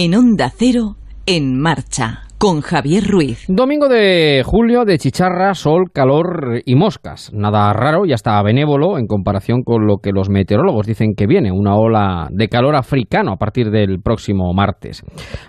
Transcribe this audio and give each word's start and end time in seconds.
En 0.00 0.14
Onda 0.14 0.48
Cero, 0.56 0.94
en 1.26 1.60
marcha 1.60 2.22
con 2.38 2.60
Javier 2.60 3.02
Ruiz. 3.02 3.46
Domingo 3.48 3.88
de 3.88 4.44
julio 4.46 4.84
de 4.84 4.96
chicharra, 4.96 5.54
sol, 5.54 5.90
calor 5.92 6.62
y 6.64 6.76
moscas. 6.76 7.32
Nada 7.34 7.72
raro 7.72 8.06
y 8.06 8.12
hasta 8.12 8.40
benévolo 8.44 8.96
en 8.96 9.08
comparación 9.08 9.64
con 9.64 9.88
lo 9.88 9.96
que 9.96 10.12
los 10.12 10.30
meteorólogos 10.30 10.86
dicen 10.86 11.14
que 11.16 11.26
viene, 11.26 11.50
una 11.50 11.74
ola 11.74 12.28
de 12.30 12.46
calor 12.46 12.76
africano 12.76 13.32
a 13.32 13.38
partir 13.38 13.72
del 13.72 14.00
próximo 14.00 14.52
martes. 14.54 15.02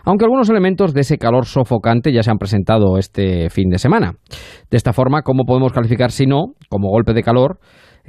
Aunque 0.04 0.26
algunos 0.26 0.50
elementos 0.50 0.96
de 0.96 1.02
ese 1.02 1.20
calor 1.20 1.46
sofocante 1.46 2.12
ya 2.12 2.24
se 2.24 2.32
han 2.32 2.40
presentado 2.40 2.98
este 2.98 3.52
fin 3.52 3.70
de 3.70 3.78
semana. 3.78 4.16
De 4.72 4.78
esta 4.78 4.94
forma, 4.94 5.22
¿cómo 5.22 5.44
podemos 5.44 5.74
calificar 5.74 6.10
si 6.10 6.26
no 6.26 6.54
como 6.70 6.90
golpe 6.90 7.14
de 7.14 7.22
calor? 7.22 7.60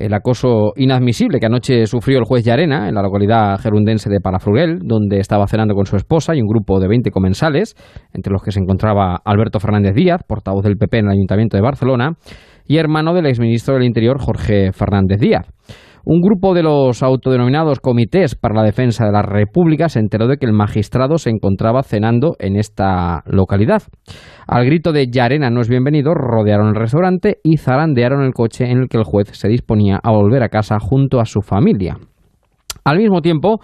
El 0.01 0.15
acoso 0.15 0.73
inadmisible 0.77 1.39
que 1.39 1.47
anoche 1.47 1.87
sufrió 1.87 2.19
el 2.19 2.25
juez 2.25 2.45
Yarena 2.45 2.89
en 2.89 2.95
la 2.95 3.03
localidad 3.03 3.59
gerundense 3.59 4.09
de 4.09 4.21
Palafrugell, 4.21 4.79
donde 4.83 5.19
estaba 5.19 5.47
cenando 5.47 5.75
con 5.75 5.87
su 5.87 5.97
esposa 5.97 6.35
y 6.35 6.41
un 6.41 6.49
grupo 6.49 6.81
de 6.81 6.89
20 6.89 7.11
comensales, 7.11 7.75
entre 8.13 8.33
los 8.33 8.43
que 8.43 8.53
se 8.53 8.61
encontraba 8.61 9.21
Alberto 9.25 9.61
Fernández 9.61 9.95
Díaz, 9.95 10.23
portavoz 10.27 10.65
del 10.65 10.77
PP 10.77 10.99
en 10.99 11.07
el 11.07 11.13
Ayuntamiento 11.13 11.57
de 11.57 11.63
Barcelona, 11.63 12.13
y 12.67 12.79
hermano 12.79 13.15
del 13.15 13.27
exministro 13.27 13.75
del 13.75 13.85
Interior 13.85 14.19
Jorge 14.21 14.73
Fernández 14.73 15.21
Díaz. 15.21 15.47
Un 16.05 16.21
grupo 16.23 16.55
de 16.55 16.63
los 16.63 17.03
autodenominados 17.03 17.81
comités 17.81 18.35
para 18.35 18.55
la 18.55 18.63
defensa 18.63 19.05
de 19.05 19.13
la 19.13 19.23
República 19.23 19.89
se 19.89 19.99
enteró 19.99 20.27
de 20.29 20.39
que 20.39 20.47
el 20.47 20.53
magistrado 20.53 21.19
se 21.19 21.31
encontraba 21.31 21.83
cenando 21.83 22.37
en 22.39 22.57
esta 22.57 23.23
localidad. 23.27 23.83
Al 24.47 24.65
grito 24.65 24.93
de 24.93 25.09
Yarena 25.11 25.51
no 25.51 25.61
es 25.61 25.69
bienvenido, 25.69 26.15
rodearon 26.15 26.69
el 26.69 26.75
restaurante 26.75 27.39
y 27.45 27.59
zarandearon 27.59 28.23
el 28.23 28.33
coche 28.33 28.71
en 28.71 28.79
el 28.79 28.89
que 28.89 28.97
el 28.97 29.05
juez 29.05 29.29
se 29.33 29.49
disponía 29.49 30.01
a 30.03 30.11
volver 30.11 30.43
a 30.43 30.49
casa 30.49 30.79
junto 30.81 31.21
a 31.21 31.27
su 31.27 31.43
familia. 31.43 31.99
Al 32.85 32.99
mismo 32.99 33.21
tiempo, 33.21 33.61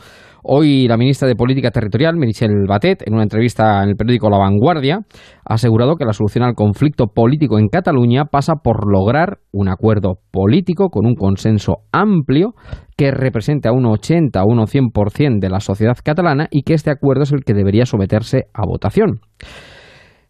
Hoy 0.48 0.86
la 0.86 0.96
ministra 0.96 1.26
de 1.26 1.34
Política 1.34 1.72
Territorial, 1.72 2.14
Michelle 2.14 2.68
Batet, 2.68 3.02
en 3.04 3.14
una 3.14 3.24
entrevista 3.24 3.82
en 3.82 3.88
el 3.88 3.96
periódico 3.96 4.30
La 4.30 4.38
Vanguardia, 4.38 5.00
ha 5.44 5.54
asegurado 5.54 5.96
que 5.96 6.04
la 6.04 6.12
solución 6.12 6.44
al 6.44 6.54
conflicto 6.54 7.08
político 7.08 7.58
en 7.58 7.66
Cataluña 7.66 8.26
pasa 8.26 8.54
por 8.62 8.88
lograr 8.88 9.38
un 9.50 9.68
acuerdo 9.68 10.20
político 10.30 10.88
con 10.88 11.04
un 11.04 11.16
consenso 11.16 11.78
amplio 11.90 12.54
que 12.96 13.10
represente 13.10 13.66
a 13.66 13.72
un 13.72 13.86
80 13.86 14.40
o 14.40 14.46
un 14.46 14.60
100% 14.60 15.40
de 15.40 15.50
la 15.50 15.58
sociedad 15.58 15.96
catalana 16.00 16.46
y 16.48 16.62
que 16.62 16.74
este 16.74 16.92
acuerdo 16.92 17.24
es 17.24 17.32
el 17.32 17.42
que 17.44 17.52
debería 17.52 17.84
someterse 17.84 18.44
a 18.54 18.64
votación. 18.64 19.18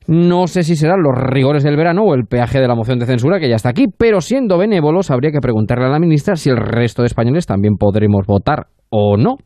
No 0.07 0.47
sé 0.47 0.63
si 0.63 0.77
serán 0.77 1.03
los 1.03 1.13
rigores 1.15 1.63
del 1.63 1.77
verano 1.77 2.05
o 2.05 2.15
el 2.15 2.25
peaje 2.25 2.59
de 2.59 2.69
la 2.69 2.75
moción 2.75 2.99
de 2.99 3.05
censura 3.05 3.39
que 3.39 3.51
ya 3.51 3.57
está 3.57 3.69
aquí, 3.69 3.85
pero 3.95 4.23
siendo 4.23 4.57
benévolos 4.57 5.11
habría 5.11 5.31
que 5.31 5.41
preguntarle 5.41 5.85
a 5.85 5.91
la 5.91 5.99
ministra 5.99 6.37
si 6.37 6.49
el 6.49 6.57
resto 6.57 7.03
de 7.03 7.09
españoles 7.09 7.45
también 7.45 7.75
podremos 7.75 8.25
votar 8.27 8.69
o 8.89 9.19
no 9.19 9.37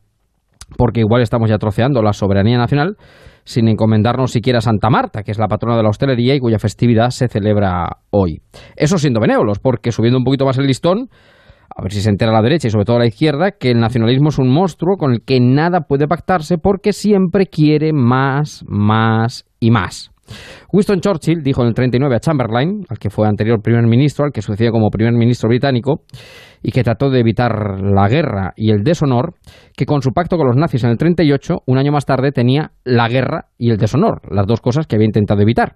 porque 0.77 1.01
igual 1.01 1.21
estamos 1.21 1.49
ya 1.49 1.57
troceando 1.57 2.01
la 2.01 2.13
soberanía 2.13 2.57
nacional 2.57 2.97
sin 3.43 3.67
encomendarnos 3.67 4.31
siquiera 4.31 4.59
a 4.59 4.61
Santa 4.61 4.89
Marta, 4.89 5.23
que 5.23 5.31
es 5.31 5.39
la 5.39 5.47
patrona 5.47 5.77
de 5.77 5.83
la 5.83 5.89
hostelería 5.89 6.35
y 6.35 6.39
cuya 6.39 6.59
festividad 6.59 7.09
se 7.09 7.27
celebra 7.27 7.97
hoy. 8.11 8.41
Eso 8.75 8.97
siendo 8.97 9.19
benévolos, 9.19 9.59
porque 9.59 9.91
subiendo 9.91 10.17
un 10.17 10.23
poquito 10.23 10.45
más 10.45 10.57
el 10.57 10.67
listón, 10.67 11.09
a 11.75 11.81
ver 11.81 11.91
si 11.91 12.01
se 12.01 12.09
entera 12.09 12.31
la 12.31 12.41
derecha 12.41 12.67
y 12.67 12.71
sobre 12.71 12.85
todo 12.85 12.99
la 12.99 13.07
izquierda, 13.07 13.51
que 13.51 13.71
el 13.71 13.79
nacionalismo 13.79 14.29
es 14.29 14.39
un 14.39 14.49
monstruo 14.49 14.97
con 14.97 15.13
el 15.13 15.21
que 15.25 15.39
nada 15.39 15.81
puede 15.81 16.07
pactarse 16.07 16.57
porque 16.57 16.93
siempre 16.93 17.47
quiere 17.47 17.93
más, 17.93 18.63
más 18.67 19.45
y 19.59 19.71
más. 19.71 20.10
Winston 20.71 20.99
Churchill 20.99 21.41
dijo 21.43 21.61
en 21.61 21.69
el 21.69 21.73
39 21.73 22.15
a 22.15 22.19
Chamberlain, 22.19 22.85
al 22.89 22.97
que 22.97 23.09
fue 23.09 23.27
anterior 23.27 23.61
primer 23.61 23.85
ministro, 23.87 24.25
al 24.25 24.31
que 24.31 24.41
sucedió 24.41 24.71
como 24.71 24.89
primer 24.89 25.13
ministro 25.13 25.49
británico, 25.49 26.03
y 26.63 26.71
que 26.71 26.83
trató 26.83 27.09
de 27.09 27.19
evitar 27.19 27.81
la 27.81 28.07
guerra 28.07 28.53
y 28.55 28.71
el 28.71 28.83
deshonor, 28.83 29.33
que 29.75 29.85
con 29.85 30.01
su 30.01 30.11
pacto 30.11 30.37
con 30.37 30.47
los 30.47 30.55
nazis 30.55 30.83
en 30.83 30.91
el 30.91 30.97
38, 30.97 31.63
un 31.65 31.77
año 31.77 31.91
más 31.91 32.05
tarde 32.05 32.31
tenía 32.31 32.71
la 32.83 33.07
guerra 33.07 33.47
y 33.57 33.71
el 33.71 33.77
deshonor, 33.77 34.21
las 34.29 34.45
dos 34.45 34.61
cosas 34.61 34.87
que 34.87 34.95
había 34.95 35.07
intentado 35.07 35.41
evitar. 35.41 35.75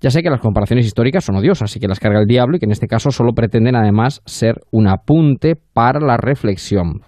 Ya 0.00 0.10
sé 0.10 0.22
que 0.22 0.30
las 0.30 0.40
comparaciones 0.40 0.86
históricas 0.86 1.24
son 1.24 1.36
odiosas 1.36 1.74
y 1.76 1.80
que 1.80 1.88
las 1.88 2.00
carga 2.00 2.20
el 2.20 2.26
diablo 2.26 2.56
y 2.56 2.60
que 2.60 2.66
en 2.66 2.72
este 2.72 2.86
caso 2.86 3.10
solo 3.10 3.32
pretenden 3.34 3.76
además 3.76 4.22
ser 4.24 4.60
un 4.70 4.88
apunte 4.88 5.54
para 5.72 6.00
la 6.00 6.16
reflexión. 6.16 7.02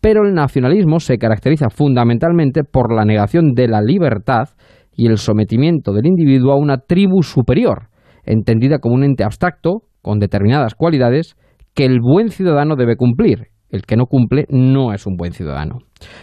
Pero 0.00 0.26
el 0.26 0.34
nacionalismo 0.34 0.98
se 0.98 1.18
caracteriza 1.18 1.68
fundamentalmente 1.68 2.64
por 2.64 2.92
la 2.92 3.04
negación 3.04 3.52
de 3.54 3.68
la 3.68 3.80
libertad 3.80 4.48
y 4.94 5.06
el 5.06 5.18
sometimiento 5.18 5.92
del 5.92 6.06
individuo 6.06 6.52
a 6.52 6.56
una 6.56 6.78
tribu 6.78 7.22
superior, 7.22 7.88
entendida 8.24 8.78
como 8.78 8.94
un 8.94 9.04
ente 9.04 9.24
abstracto, 9.24 9.82
con 10.00 10.18
determinadas 10.18 10.74
cualidades, 10.74 11.36
que 11.74 11.84
el 11.84 12.00
buen 12.00 12.28
ciudadano 12.28 12.76
debe 12.76 12.96
cumplir. 12.96 13.48
El 13.70 13.82
que 13.82 13.96
no 13.96 14.04
cumple 14.04 14.44
no 14.50 14.92
es 14.92 15.06
un 15.06 15.16
buen 15.16 15.32
ciudadano. 15.32 15.78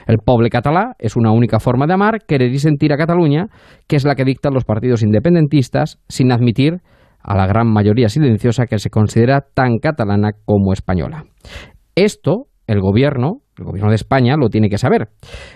El 0.06 0.18
poble 0.20 0.50
catalá 0.50 0.94
es 1.00 1.16
una 1.16 1.32
única 1.32 1.60
forma 1.60 1.88
de 1.88 1.94
amar, 1.94 2.20
querer 2.28 2.52
y 2.52 2.60
sentir 2.60 2.94
a 2.94 2.98
Cataluña, 2.98 3.48
que 3.88 3.96
es 3.96 4.06
la 4.06 4.14
que 4.14 4.24
dictan 4.24 4.54
los 4.54 4.66
partidos 4.66 5.02
independentistas, 5.02 5.98
sin 6.08 6.32
admitir 6.32 6.82
a 7.22 7.36
la 7.36 7.48
gran 7.48 7.68
mayoría 7.68 8.08
silenciosa 8.08 8.68
que 8.68 8.78
se 8.78 8.92
considera 8.92 9.42
tan 9.42 9.80
catalana 9.80 10.34
como 10.46 10.74
española. 10.74 11.26
Esto 11.96 12.50
el 12.70 12.82
gobierno, 12.82 13.42
el 13.58 13.66
gobierno 13.66 13.90
de 13.90 13.96
España, 13.96 14.36
lo 14.38 14.50
tiene 14.50 14.70
que 14.70 14.78
saber. 14.78 15.10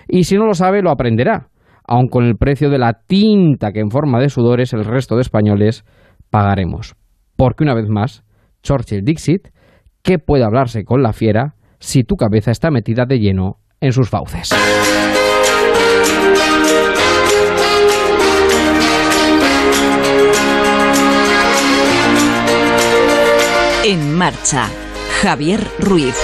Y 0.08 0.24
si 0.24 0.36
no 0.36 0.46
lo 0.46 0.54
sabe, 0.54 0.82
lo 0.82 0.90
aprenderá, 0.90 1.46
aun 1.86 2.08
con 2.08 2.24
el 2.24 2.36
precio 2.36 2.70
de 2.70 2.78
la 2.78 2.94
tinta 3.06 3.72
que 3.72 3.80
en 3.80 3.90
forma 3.90 4.20
de 4.20 4.28
sudores 4.28 4.72
el 4.72 4.84
resto 4.84 5.16
de 5.16 5.22
españoles 5.22 5.84
pagaremos. 6.30 6.94
Porque 7.36 7.64
una 7.64 7.74
vez 7.74 7.88
más, 7.88 8.24
Churchill 8.62 9.04
Dixit, 9.04 9.48
¿qué 10.02 10.18
puede 10.18 10.44
hablarse 10.44 10.84
con 10.84 11.02
la 11.02 11.12
fiera 11.12 11.54
si 11.78 12.04
tu 12.04 12.16
cabeza 12.16 12.50
está 12.50 12.70
metida 12.70 13.04
de 13.06 13.18
lleno 13.18 13.58
en 13.80 13.92
sus 13.92 14.08
fauces? 14.08 14.50
En 23.84 24.16
marcha, 24.16 24.68
Javier 25.20 25.60
Ruiz. 25.78 26.16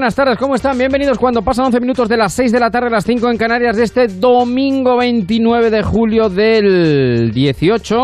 Buenas 0.00 0.14
tardes, 0.14 0.38
¿cómo 0.38 0.54
están? 0.54 0.78
Bienvenidos 0.78 1.18
cuando 1.18 1.42
pasan 1.42 1.66
11 1.66 1.78
minutos 1.78 2.08
de 2.08 2.16
las 2.16 2.32
6 2.32 2.52
de 2.52 2.58
la 2.58 2.70
tarde 2.70 2.86
a 2.86 2.90
las 2.90 3.04
5 3.04 3.28
en 3.28 3.36
Canarias 3.36 3.76
de 3.76 3.82
este 3.82 4.06
domingo 4.06 4.96
29 4.96 5.68
de 5.68 5.82
julio 5.82 6.30
del 6.30 7.30
18. 7.32 7.96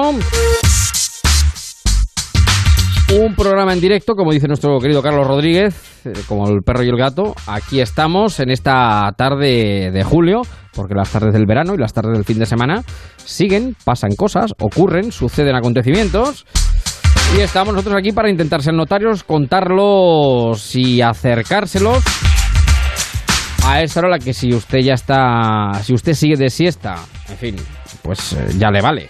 Un 3.19 3.35
programa 3.35 3.73
en 3.73 3.81
directo, 3.81 4.13
como 4.15 4.33
dice 4.33 4.47
nuestro 4.47 4.79
querido 4.79 5.01
Carlos 5.01 5.27
Rodríguez, 5.27 6.03
eh, 6.05 6.13
como 6.29 6.47
el 6.51 6.61
perro 6.61 6.85
y 6.85 6.89
el 6.91 6.99
gato. 6.99 7.35
Aquí 7.47 7.81
estamos 7.81 8.41
en 8.41 8.51
esta 8.51 9.11
tarde 9.17 9.91
de 9.91 10.05
julio, 10.05 10.43
porque 10.75 10.95
las 10.95 11.11
tardes 11.11 11.33
del 11.33 11.47
verano 11.47 11.73
y 11.73 11.79
las 11.79 11.95
tardes 11.95 12.13
del 12.13 12.25
fin 12.25 12.39
de 12.39 12.45
semana 12.45 12.83
siguen, 13.25 13.75
pasan 13.87 14.11
cosas, 14.17 14.53
ocurren, 14.61 15.13
suceden 15.13 15.57
acontecimientos. 15.57 16.45
Y 17.35 17.41
estamos 17.41 17.75
nosotros 17.75 17.97
aquí 17.99 18.13
para 18.13 18.31
intentar 18.31 18.63
ser 18.63 18.75
notarios, 18.75 19.25
contarlos 19.25 20.75
y 20.75 21.03
acercárselos 21.03 22.03
a 23.67 23.83
esa 23.83 24.01
hora 24.01 24.19
que 24.19 24.33
si 24.33 24.55
usted 24.55 24.79
ya 24.79 24.95
está, 24.95 25.73
si 25.83 25.93
usted 25.93 26.15
sigue 26.15 26.37
de 26.37 26.51
siesta, 26.51 26.95
en 27.29 27.37
fin, 27.37 27.57
pues 28.03 28.33
eh, 28.33 28.55
ya 28.59 28.71
le 28.71 28.81
vale, 28.81 29.09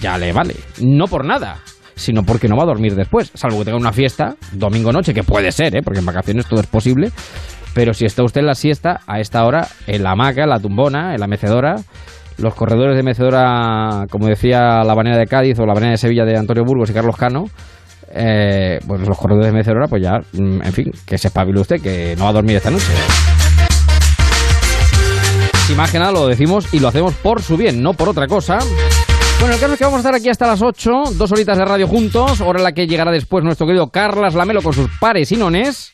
ya 0.00 0.16
le 0.16 0.32
vale. 0.32 0.56
No 0.80 1.06
por 1.06 1.24
nada, 1.24 1.58
sino 1.94 2.22
porque 2.22 2.48
no 2.48 2.56
va 2.56 2.62
a 2.62 2.66
dormir 2.66 2.94
después, 2.94 3.30
salvo 3.34 3.58
que 3.58 3.66
tenga 3.66 3.78
una 3.78 3.92
fiesta, 3.92 4.34
domingo 4.52 4.92
noche, 4.92 5.12
que 5.12 5.22
puede 5.22 5.52
ser, 5.52 5.76
¿eh? 5.76 5.82
porque 5.84 6.00
en 6.00 6.06
vacaciones 6.06 6.46
todo 6.46 6.60
es 6.60 6.66
posible, 6.66 7.12
pero 7.74 7.92
si 7.92 8.06
está 8.06 8.22
usted 8.24 8.40
en 8.40 8.46
la 8.46 8.54
siesta, 8.54 9.00
a 9.06 9.20
esta 9.20 9.44
hora, 9.44 9.68
en 9.86 10.02
la 10.02 10.12
hamaca, 10.12 10.44
en 10.44 10.50
la 10.50 10.58
tumbona, 10.58 11.14
en 11.14 11.20
la 11.20 11.26
mecedora, 11.26 11.76
los 12.38 12.54
corredores 12.54 12.96
de 12.96 13.02
mecedora, 13.02 14.06
como 14.10 14.26
decía 14.26 14.82
la 14.84 14.94
banera 14.94 15.18
de 15.18 15.26
Cádiz 15.26 15.58
o 15.58 15.66
la 15.66 15.74
banera 15.74 15.92
de 15.92 15.98
Sevilla 15.98 16.24
de 16.24 16.36
Antonio 16.36 16.64
Burgos 16.64 16.90
y 16.90 16.92
Carlos 16.92 17.16
Cano, 17.16 17.44
eh, 18.10 18.78
pues 18.86 19.06
los 19.06 19.18
corredores 19.18 19.52
de 19.52 19.58
mecedora, 19.58 19.86
pues 19.88 20.02
ya, 20.02 20.18
mm, 20.32 20.62
en 20.62 20.72
fin, 20.72 20.90
que 21.04 21.18
se 21.18 21.28
espabile 21.28 21.60
usted, 21.60 21.80
que 21.80 22.14
no 22.16 22.24
va 22.24 22.30
a 22.30 22.34
dormir 22.34 22.56
esta 22.56 22.70
noche. 22.70 22.92
Sin 25.66 25.76
más 25.76 25.90
que 25.90 25.98
nada 25.98 26.12
lo 26.12 26.26
decimos 26.26 26.72
y 26.72 26.80
lo 26.80 26.88
hacemos 26.88 27.12
por 27.14 27.42
su 27.42 27.56
bien, 27.56 27.82
no 27.82 27.92
por 27.92 28.08
otra 28.08 28.26
cosa. 28.26 28.58
Bueno, 29.40 29.54
el 29.54 29.60
caso 29.60 29.72
es 29.74 29.78
que 29.78 29.84
vamos 29.84 29.98
a 29.98 30.00
estar 30.00 30.14
aquí 30.14 30.28
hasta 30.28 30.46
las 30.46 30.62
8, 30.62 30.90
dos 31.14 31.30
horitas 31.30 31.58
de 31.58 31.64
radio 31.64 31.86
juntos, 31.86 32.40
hora 32.40 32.58
en 32.58 32.64
la 32.64 32.72
que 32.72 32.86
llegará 32.86 33.10
después 33.12 33.44
nuestro 33.44 33.66
querido 33.66 33.88
Carlas 33.88 34.34
Lamelo 34.34 34.62
con 34.62 34.72
sus 34.72 34.88
pares 34.98 35.30
y 35.30 35.36
nones. 35.36 35.90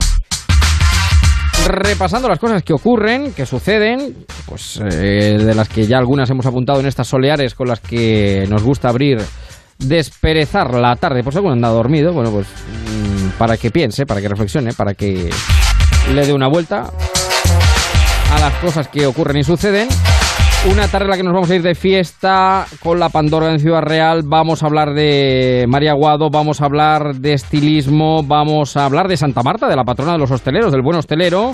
Repasando 1.67 2.29
las 2.29 2.39
cosas 2.39 2.62
que 2.62 2.73
ocurren, 2.73 3.33
que 3.33 3.47
suceden, 3.47 4.27
pues 4.47 4.81
eh, 4.81 5.39
de 5.39 5.55
las 5.55 5.69
que 5.69 5.87
ya 5.87 5.99
algunas 5.99 6.29
hemos 6.31 6.47
apuntado 6.47 6.81
en 6.81 6.87
estas 6.87 7.09
soleares 7.09 7.55
con 7.55 7.69
las 7.69 7.81
que 7.81 8.47
nos 8.49 8.62
gusta 8.62 8.89
abrir, 8.89 9.23
desperezar 9.79 10.75
la 10.75 10.97
tarde, 10.97 11.23
por 11.23 11.33
si 11.33 11.39
alguno 11.39 11.55
anda 11.55 11.69
dormido, 11.69 12.12
bueno, 12.12 12.31
pues 12.31 12.47
mm, 12.47 13.39
para 13.39 13.56
que 13.56 13.71
piense, 13.71 14.06
para 14.06 14.21
que 14.21 14.29
reflexione, 14.29 14.73
para 14.73 14.95
que 14.95 15.31
le 16.12 16.27
dé 16.27 16.33
una 16.33 16.49
vuelta 16.49 16.91
a 18.33 18.41
las 18.41 18.55
cosas 18.55 18.89
que 18.89 19.06
ocurren 19.06 19.39
y 19.39 19.45
suceden. 19.45 19.89
Una 20.71 20.89
tarde 20.89 21.05
en 21.05 21.11
la 21.11 21.17
que 21.19 21.23
nos 21.23 21.35
vamos 21.35 21.51
a 21.51 21.57
ir 21.57 21.63
de 21.63 21.75
fiesta 21.75 22.67
con 22.83 22.99
la 22.99 23.11
Pandora 23.11 23.53
en 23.53 23.61
Ciudad 23.61 23.83
Real. 23.83 24.23
Vamos 24.25 24.63
a 24.63 24.67
hablar 24.67 24.95
de 24.95 25.67
María 25.69 25.93
Guado, 25.93 26.31
vamos 26.31 26.63
a 26.63 26.65
hablar 26.65 27.17
de 27.17 27.35
estilismo, 27.35 28.23
vamos 28.23 28.75
a 28.79 28.87
hablar 28.87 29.07
de 29.07 29.19
Santa 29.19 29.43
Marta, 29.43 29.69
de 29.69 29.77
la 29.77 29.85
patrona 29.85 30.13
de 30.13 30.19
los 30.19 30.31
hosteleros, 30.31 30.73
del 30.73 30.81
buen 30.81 30.97
hostelero. 30.97 31.53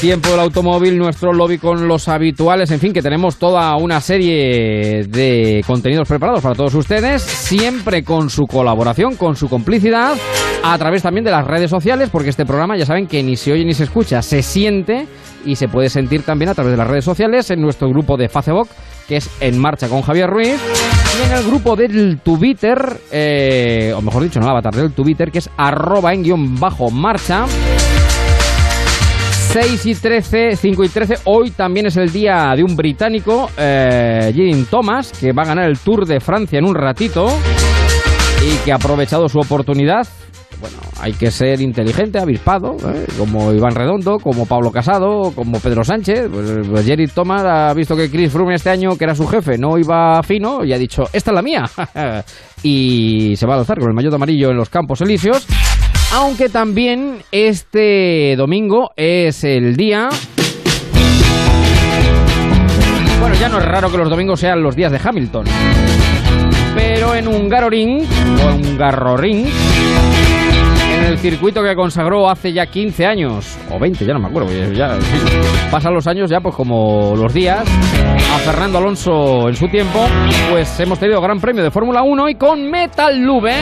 Tiempo 0.00 0.30
del 0.30 0.40
automóvil, 0.40 0.96
nuestro 0.96 1.34
lobby 1.34 1.58
con 1.58 1.86
los 1.86 2.08
habituales, 2.08 2.70
en 2.70 2.80
fin, 2.80 2.94
que 2.94 3.02
tenemos 3.02 3.36
toda 3.36 3.76
una 3.76 4.00
serie 4.00 5.04
de 5.06 5.62
contenidos 5.66 6.08
preparados 6.08 6.40
para 6.40 6.54
todos 6.54 6.74
ustedes, 6.74 7.20
siempre 7.20 8.02
con 8.02 8.30
su 8.30 8.46
colaboración, 8.46 9.16
con 9.16 9.36
su 9.36 9.50
complicidad, 9.50 10.16
a 10.62 10.78
través 10.78 11.02
también 11.02 11.24
de 11.24 11.30
las 11.30 11.46
redes 11.46 11.70
sociales, 11.70 12.10
porque 12.10 12.30
este 12.30 12.44
programa 12.44 12.76
ya 12.76 12.86
saben 12.86 13.06
que 13.06 13.22
ni 13.22 13.36
se 13.36 13.52
oye 13.52 13.64
ni 13.64 13.74
se 13.74 13.84
escucha, 13.84 14.22
se 14.22 14.42
siente 14.42 15.06
y 15.44 15.56
se 15.56 15.68
puede 15.68 15.88
sentir 15.88 16.22
también 16.22 16.50
a 16.50 16.54
través 16.54 16.72
de 16.72 16.76
las 16.76 16.86
redes 16.86 17.04
sociales 17.04 17.50
en 17.50 17.60
nuestro 17.60 17.88
grupo 17.88 18.16
de 18.16 18.28
Facebook, 18.28 18.68
que 19.08 19.16
es 19.16 19.30
En 19.40 19.58
Marcha 19.58 19.88
con 19.88 20.02
Javier 20.02 20.28
Ruiz, 20.28 20.60
y 21.18 21.30
en 21.30 21.36
el 21.36 21.44
grupo 21.44 21.76
del 21.76 22.20
Twitter, 22.20 22.78
eh, 23.10 23.92
o 23.96 24.02
mejor 24.02 24.22
dicho, 24.22 24.38
en 24.38 24.44
el 24.44 24.50
avatar 24.50 24.74
del 24.74 24.92
Twitter, 24.92 25.30
que 25.30 25.38
es 25.38 25.50
arroba 25.56 26.12
en 26.12 26.22
guion 26.22 26.60
bajo 26.60 26.90
marcha. 26.90 27.46
6 29.52 29.86
y 29.86 29.94
13, 29.96 30.54
5 30.54 30.84
y 30.84 30.88
13. 30.88 31.14
Hoy 31.24 31.50
también 31.50 31.86
es 31.86 31.96
el 31.96 32.12
día 32.12 32.52
de 32.54 32.62
un 32.62 32.76
británico, 32.76 33.50
eh, 33.58 34.32
Thomas, 34.70 35.10
que 35.18 35.32
va 35.32 35.42
a 35.42 35.46
ganar 35.46 35.68
el 35.68 35.78
Tour 35.78 36.06
de 36.06 36.20
Francia 36.20 36.60
en 36.60 36.66
un 36.66 36.76
ratito 36.76 37.26
y 38.46 38.64
que 38.64 38.70
ha 38.70 38.76
aprovechado 38.76 39.28
su 39.28 39.40
oportunidad 39.40 40.06
bueno, 40.60 40.76
hay 41.00 41.12
que 41.12 41.30
ser 41.30 41.60
inteligente, 41.60 42.18
avispado, 42.18 42.76
¿eh? 42.86 43.06
como 43.18 43.52
Iván 43.52 43.74
Redondo, 43.74 44.18
como 44.18 44.46
Pablo 44.46 44.70
Casado, 44.70 45.32
como 45.34 45.58
Pedro 45.58 45.82
Sánchez. 45.82 46.28
Pues, 46.30 46.68
pues 46.68 46.84
Jerry 46.84 47.06
Thomas 47.06 47.42
ha 47.44 47.72
visto 47.72 47.96
que 47.96 48.10
Chris 48.10 48.30
Froome 48.30 48.54
este 48.54 48.70
año, 48.70 48.96
que 48.96 49.04
era 49.04 49.14
su 49.14 49.26
jefe, 49.26 49.56
no 49.56 49.78
iba 49.78 50.22
fino 50.22 50.64
y 50.64 50.72
ha 50.72 50.78
dicho, 50.78 51.04
esta 51.12 51.30
es 51.30 51.34
la 51.34 51.42
mía. 51.42 51.64
y 52.62 53.34
se 53.36 53.46
va 53.46 53.54
a 53.54 53.56
lanzar 53.58 53.78
con 53.78 53.88
el 53.88 53.94
maillot 53.94 54.14
amarillo 54.14 54.50
en 54.50 54.56
los 54.56 54.68
Campos 54.68 55.00
Elíseos. 55.00 55.46
Aunque 56.12 56.48
también 56.48 57.22
este 57.30 58.34
domingo 58.36 58.90
es 58.96 59.44
el 59.44 59.76
día... 59.76 60.08
Bueno, 63.20 63.34
ya 63.36 63.48
no 63.48 63.58
es 63.58 63.64
raro 63.64 63.90
que 63.90 63.98
los 63.98 64.10
domingos 64.10 64.40
sean 64.40 64.62
los 64.62 64.74
días 64.74 64.90
de 64.90 65.00
Hamilton. 65.02 65.44
Pero 66.74 67.14
en 67.14 67.28
un 67.28 67.48
Garoring, 67.48 68.06
o 68.42 68.54
un 68.54 68.76
Garroring, 71.00 71.12
el 71.12 71.18
circuito 71.18 71.62
que 71.62 71.74
consagró 71.74 72.28
hace 72.28 72.52
ya 72.52 72.66
15 72.66 73.06
años, 73.06 73.58
o 73.70 73.78
20, 73.78 74.04
ya 74.04 74.14
no 74.14 74.20
me 74.20 74.28
acuerdo, 74.28 74.50
ya, 74.72 74.98
pasan 75.70 75.94
los 75.94 76.06
años 76.06 76.30
ya 76.30 76.40
pues 76.40 76.54
como 76.54 77.14
los 77.16 77.32
días, 77.32 77.62
a 77.62 78.38
Fernando 78.38 78.78
Alonso 78.78 79.48
en 79.48 79.54
su 79.54 79.68
tiempo, 79.68 80.00
pues 80.50 80.78
hemos 80.80 80.98
tenido 80.98 81.20
Gran 81.20 81.40
Premio 81.40 81.62
de 81.62 81.70
Fórmula 81.70 82.02
1 82.02 82.28
y 82.28 82.34
con 82.34 82.70
Metal 82.70 83.18
Lube 83.18 83.54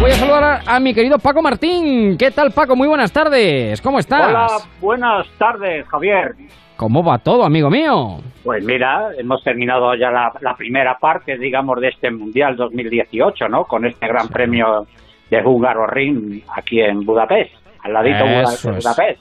voy 0.00 0.10
a 0.10 0.14
saludar 0.14 0.60
a, 0.66 0.80
mi 0.80 0.94
querido 0.94 1.18
Paco 1.18 1.42
Martín. 1.42 2.16
¿Qué 2.18 2.30
tal 2.30 2.50
Paco? 2.52 2.76
Muy 2.76 2.88
buenas 2.88 3.12
tardes, 3.12 3.80
¿cómo 3.80 3.98
estás? 3.98 4.28
Hola, 4.28 4.46
buenas 4.80 5.26
tardes 5.38 5.86
Javier. 5.88 6.34
¿Cómo 6.76 7.02
va 7.02 7.16
todo, 7.18 7.44
amigo 7.44 7.70
mío? 7.70 8.18
Pues 8.44 8.62
mira, 8.62 9.08
hemos 9.16 9.42
terminado 9.42 9.94
ya 9.94 10.10
la, 10.10 10.30
la 10.42 10.54
primera 10.54 10.98
parte, 11.00 11.38
digamos, 11.38 11.80
de 11.80 11.88
este 11.88 12.10
Mundial 12.10 12.54
2018, 12.54 13.48
¿no? 13.48 13.64
Con 13.64 13.86
este 13.86 14.06
Gran 14.06 14.28
Premio 14.28 14.86
de 15.30 15.86
Ring 15.88 16.42
aquí 16.54 16.80
en 16.80 17.04
Budapest, 17.04 17.54
al 17.82 17.92
ladito 17.92 18.24
de 18.24 18.72
Budapest. 18.72 19.20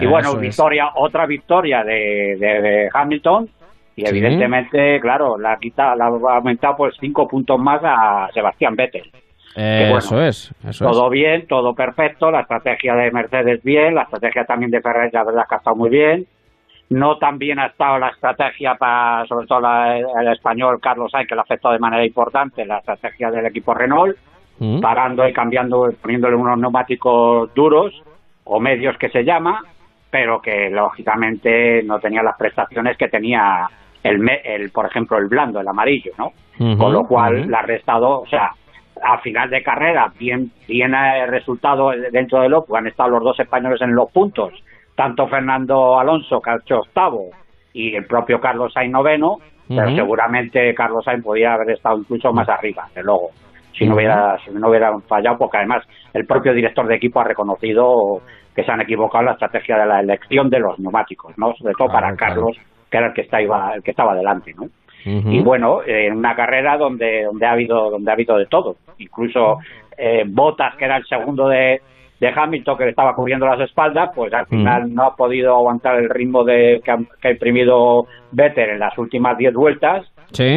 Y 0.00 0.06
bueno, 0.06 0.36
victoria, 0.36 0.90
otra 0.94 1.26
victoria 1.26 1.82
de, 1.82 2.88
Hamilton 2.92 3.48
y 3.96 4.06
evidentemente, 4.06 5.00
claro, 5.00 5.36
la 5.36 5.56
quita, 5.56 5.96
la 5.96 6.06
ha 6.06 6.36
aumentado 6.36 6.76
pues 6.76 6.94
cinco 7.00 7.26
puntos 7.26 7.58
más 7.58 7.80
a 7.82 8.28
Sebastián 8.32 8.76
Vettel. 8.76 9.10
eso 9.56 10.22
es, 10.22 10.54
todo 10.78 11.10
bien, 11.10 11.48
todo 11.48 11.74
perfecto, 11.74 12.30
la 12.30 12.42
estrategia 12.42 12.94
de 12.94 13.10
Mercedes 13.10 13.60
bien, 13.64 13.96
la 13.96 14.02
estrategia 14.02 14.44
también 14.44 14.70
de 14.70 14.80
Ferrari 14.80 15.10
la 15.12 15.24
verdad 15.24 15.46
que 15.48 15.54
ha 15.56 15.58
estado 15.58 15.76
muy 15.76 15.90
bien. 15.90 16.26
No 16.90 17.18
tan 17.18 17.38
bien 17.38 17.58
ha 17.58 17.66
estado 17.66 17.98
la 17.98 18.08
estrategia 18.08 18.76
para, 18.76 19.26
sobre 19.26 19.46
todo 19.46 19.60
el 19.60 20.28
español 20.28 20.80
Carlos 20.80 21.10
Sainz, 21.10 21.28
que 21.28 21.34
le 21.34 21.40
ha 21.40 21.42
afectado 21.42 21.74
de 21.74 21.80
manera 21.80 22.06
importante 22.06 22.64
la 22.64 22.78
estrategia 22.78 23.30
del 23.30 23.44
equipo 23.44 23.74
Renault 23.74 24.16
Mm. 24.60 24.80
parando 24.80 25.28
y 25.28 25.32
cambiando, 25.32 25.88
poniéndole 26.02 26.34
unos 26.34 26.58
neumáticos 26.58 27.54
duros 27.54 28.02
o 28.44 28.58
medios 28.58 28.96
que 28.98 29.08
se 29.08 29.22
llama, 29.22 29.62
pero 30.10 30.40
que 30.40 30.68
lógicamente 30.70 31.82
no 31.84 32.00
tenía 32.00 32.22
las 32.22 32.36
prestaciones 32.36 32.96
que 32.96 33.08
tenía 33.08 33.68
el, 34.02 34.20
el 34.44 34.70
por 34.70 34.86
ejemplo, 34.86 35.18
el 35.18 35.28
blando, 35.28 35.60
el 35.60 35.68
amarillo, 35.68 36.12
¿no? 36.18 36.32
Con 36.76 36.92
lo 36.92 37.04
cual 37.04 37.48
la 37.48 37.60
ha 37.60 37.62
restado, 37.62 38.22
o 38.22 38.26
sea, 38.26 38.50
a 39.00 39.18
final 39.18 39.48
de 39.48 39.62
carrera, 39.62 40.12
bien, 40.18 40.50
bien 40.66 40.92
el 40.92 41.28
resultado 41.28 41.90
dentro 42.10 42.40
del 42.40 42.52
OPU, 42.52 42.74
han 42.74 42.88
estado 42.88 43.10
los 43.10 43.22
dos 43.22 43.38
españoles 43.38 43.80
en 43.80 43.94
los 43.94 44.10
puntos, 44.10 44.52
tanto 44.96 45.28
Fernando 45.28 46.00
Alonso, 46.00 46.40
que 46.40 46.50
ha 46.50 46.56
hecho 46.56 46.80
octavo, 46.80 47.26
y 47.72 47.94
el 47.94 48.06
propio 48.06 48.40
Carlos 48.40 48.72
Sainz 48.72 48.92
noveno, 48.92 49.36
pero 49.68 49.94
seguramente 49.94 50.74
Carlos 50.74 51.04
Sainz 51.04 51.22
podría 51.22 51.54
haber 51.54 51.70
estado 51.70 51.98
incluso 51.98 52.32
más 52.32 52.48
arriba, 52.48 52.88
de 52.92 53.04
luego 53.04 53.30
si 53.78 53.86
no 53.86 53.94
hubiera 53.94 54.38
si 54.44 54.50
no 54.50 54.68
hubieran 54.68 55.02
fallado 55.02 55.38
porque 55.38 55.58
además 55.58 55.86
el 56.12 56.26
propio 56.26 56.52
director 56.52 56.86
de 56.86 56.96
equipo 56.96 57.20
ha 57.20 57.24
reconocido 57.24 58.20
que 58.54 58.64
se 58.64 58.72
han 58.72 58.80
equivocado 58.80 59.20
en 59.20 59.26
la 59.26 59.32
estrategia 59.32 59.78
de 59.78 59.86
la 59.86 60.00
elección 60.00 60.50
de 60.50 60.58
los 60.58 60.78
neumáticos 60.78 61.36
no 61.38 61.54
sobre 61.54 61.74
todo 61.74 61.88
para 61.88 62.14
Carlos 62.16 62.56
que 62.90 62.96
era 62.96 63.08
el 63.08 63.12
que 63.14 63.22
estaba 63.22 63.74
el 63.74 63.82
que 63.82 63.92
estaba 63.92 64.14
delante 64.14 64.52
no 64.54 64.68
y 65.04 65.40
bueno 65.40 65.80
en 65.86 66.16
una 66.16 66.34
carrera 66.34 66.76
donde 66.76 67.24
donde 67.24 67.46
ha 67.46 67.52
habido 67.52 67.90
donde 67.90 68.10
ha 68.10 68.14
habido 68.14 68.36
de 68.36 68.46
todo. 68.46 68.76
Incluso 68.98 69.58
eh, 69.96 70.24
Botas 70.26 70.76
que 70.76 70.84
era 70.84 70.96
el 70.96 71.04
segundo 71.06 71.48
de 71.48 71.80
de 72.20 72.32
Hamilton 72.34 72.76
que 72.76 72.84
le 72.84 72.90
estaba 72.90 73.14
cubriendo 73.14 73.46
las 73.46 73.60
espaldas, 73.60 74.10
pues 74.12 74.32
al 74.34 74.46
final 74.46 74.92
no 74.92 75.04
ha 75.04 75.14
podido 75.14 75.54
aguantar 75.54 76.00
el 76.00 76.10
ritmo 76.10 76.42
de 76.42 76.80
que 76.84 76.90
ha, 76.90 76.98
que 77.22 77.28
ha 77.28 77.30
imprimido 77.30 78.06
Vettel 78.32 78.70
en 78.70 78.80
las 78.80 78.98
últimas 78.98 79.38
10 79.38 79.54
vueltas 79.54 80.04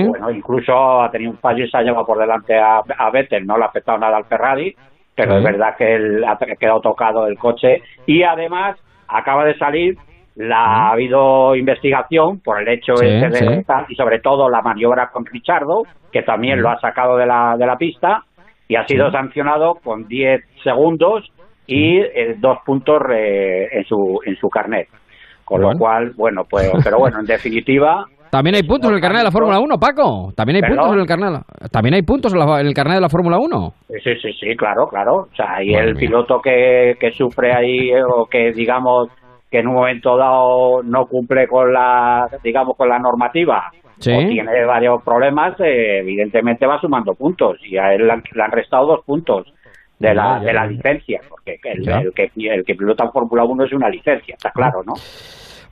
bueno, 0.07 0.31
incluso 0.31 1.01
ha 1.01 1.09
tenido 1.12 1.31
un 1.31 1.38
fallo 1.38 1.63
y 1.63 1.69
se 1.69 1.77
ha 1.77 1.81
llevado 1.81 2.06
por 2.06 2.19
delante 2.19 2.57
a, 2.57 2.80
a 2.80 3.09
Vettel, 3.11 3.45
no 3.45 3.57
le 3.57 3.63
ha 3.63 3.68
afectado 3.68 3.97
nada 3.97 4.18
al 4.18 4.25
Ferrari, 4.25 4.75
pero 5.16 5.37
es 5.37 5.44
verdad 5.44 5.75
que 5.78 5.95
él 5.95 6.23
ha 6.23 6.37
quedado 6.37 6.81
tocado 6.81 7.28
el 7.28 7.37
coche. 7.37 7.81
Y 8.06 8.23
además 8.23 8.78
acaba 9.07 9.45
de 9.45 9.57
salir 9.57 9.97
la, 10.35 10.57
ha 10.57 10.92
habido 10.92 11.56
investigación 11.56 12.40
por 12.40 12.61
el 12.61 12.68
hecho 12.68 12.94
de 12.94 13.63
y 13.90 13.95
sobre 13.95 14.19
todo 14.19 14.49
la 14.49 14.61
maniobra 14.61 15.09
con 15.11 15.25
Richardo, 15.25 15.83
que 16.11 16.23
también 16.23 16.61
lo 16.61 16.69
ha 16.69 16.80
sacado 16.80 17.18
de 17.18 17.25
la, 17.25 17.56
de 17.57 17.66
la 17.66 17.78
pista 17.78 18.23
y 18.68 18.75
ha 18.75 18.87
sido 18.87 19.11
sancionado 19.11 19.75
con 19.75 20.07
10 20.07 20.42
segundos 20.63 21.30
y 21.68 21.97
eh, 21.99 22.35
dos 22.37 22.59
puntos 22.66 23.01
eh, 23.13 23.68
en 23.71 23.83
su 23.85 24.19
en 24.25 24.35
su 24.37 24.49
carnet. 24.49 24.87
Con 25.44 25.61
lo 25.61 25.78
cual, 25.78 26.13
bueno, 26.16 26.44
pues 26.49 26.71
pero 26.81 26.97
bueno, 26.97 27.19
en 27.19 27.25
definitiva 27.25 28.06
también 28.31 28.56
hay 28.56 28.64
puntos 28.64 28.90
en 28.90 28.95
el 28.95 29.02
carnet 29.02 29.19
de 29.19 29.26
la 29.26 29.31
Fórmula 29.31 29.59
1, 29.59 29.78
Paco. 29.78 30.31
También 30.33 30.64
hay 30.64 30.69
puntos 30.69 30.94
en 30.94 31.00
el 31.00 31.06
carnet. 31.06 31.42
También 31.69 31.95
hay 31.95 32.02
puntos 32.02 32.33
en, 32.33 32.66
el 32.66 32.73
carnet 32.73 32.95
de 32.95 33.02
la 33.02 33.09
Fórmula 33.09 33.38
1. 33.38 33.73
Sí, 34.02 34.16
sí, 34.21 34.31
sí, 34.40 34.56
claro, 34.56 34.88
claro. 34.88 35.28
O 35.31 35.35
sea, 35.35 35.61
y 35.61 35.73
el 35.73 35.95
piloto 35.95 36.40
que, 36.42 36.95
que 36.97 37.11
sufre 37.11 37.54
ahí 37.54 37.90
eh, 37.90 38.02
o 38.02 38.26
que 38.26 38.54
digamos 38.54 39.09
que 39.52 39.59
en 39.59 39.68
un 39.68 39.73
momento 39.76 40.16
dado 40.16 40.81
no 40.81 41.07
cumple 41.07 41.45
con 41.45 41.73
la 41.73 42.26
digamos 42.42 42.78
con 42.78 42.88
la 42.88 43.00
normativa 43.00 43.69
o 43.97 44.28
tiene 44.28 44.66
varios 44.66 45.04
problemas, 45.04 45.59
eh, 45.59 46.00
evidentemente 46.00 46.66
va 46.66 46.80
sumando 46.80 47.14
puntos 47.14 47.57
y 47.64 47.78
a 47.78 47.94
él 47.94 48.07
le 48.07 48.14
han, 48.14 48.52
restado 48.52 48.88
dos 48.88 49.06
puntos 49.06 49.54
de 50.00 50.16
la, 50.16 50.40
de 50.40 50.54
la 50.54 50.66
licencia, 50.66 51.19
porque 51.30 51.59
el, 51.66 51.88
el, 51.88 52.14
que, 52.14 52.31
el 52.35 52.64
que 52.66 52.76
pilota 52.76 53.04
en 53.04 53.11
Fórmula 53.11 53.44
1 53.44 53.66
es 53.66 53.73
una 53.73 53.90
licencia, 53.90 54.33
está 54.33 54.50
claro, 54.52 54.81
¿no? 54.83 54.94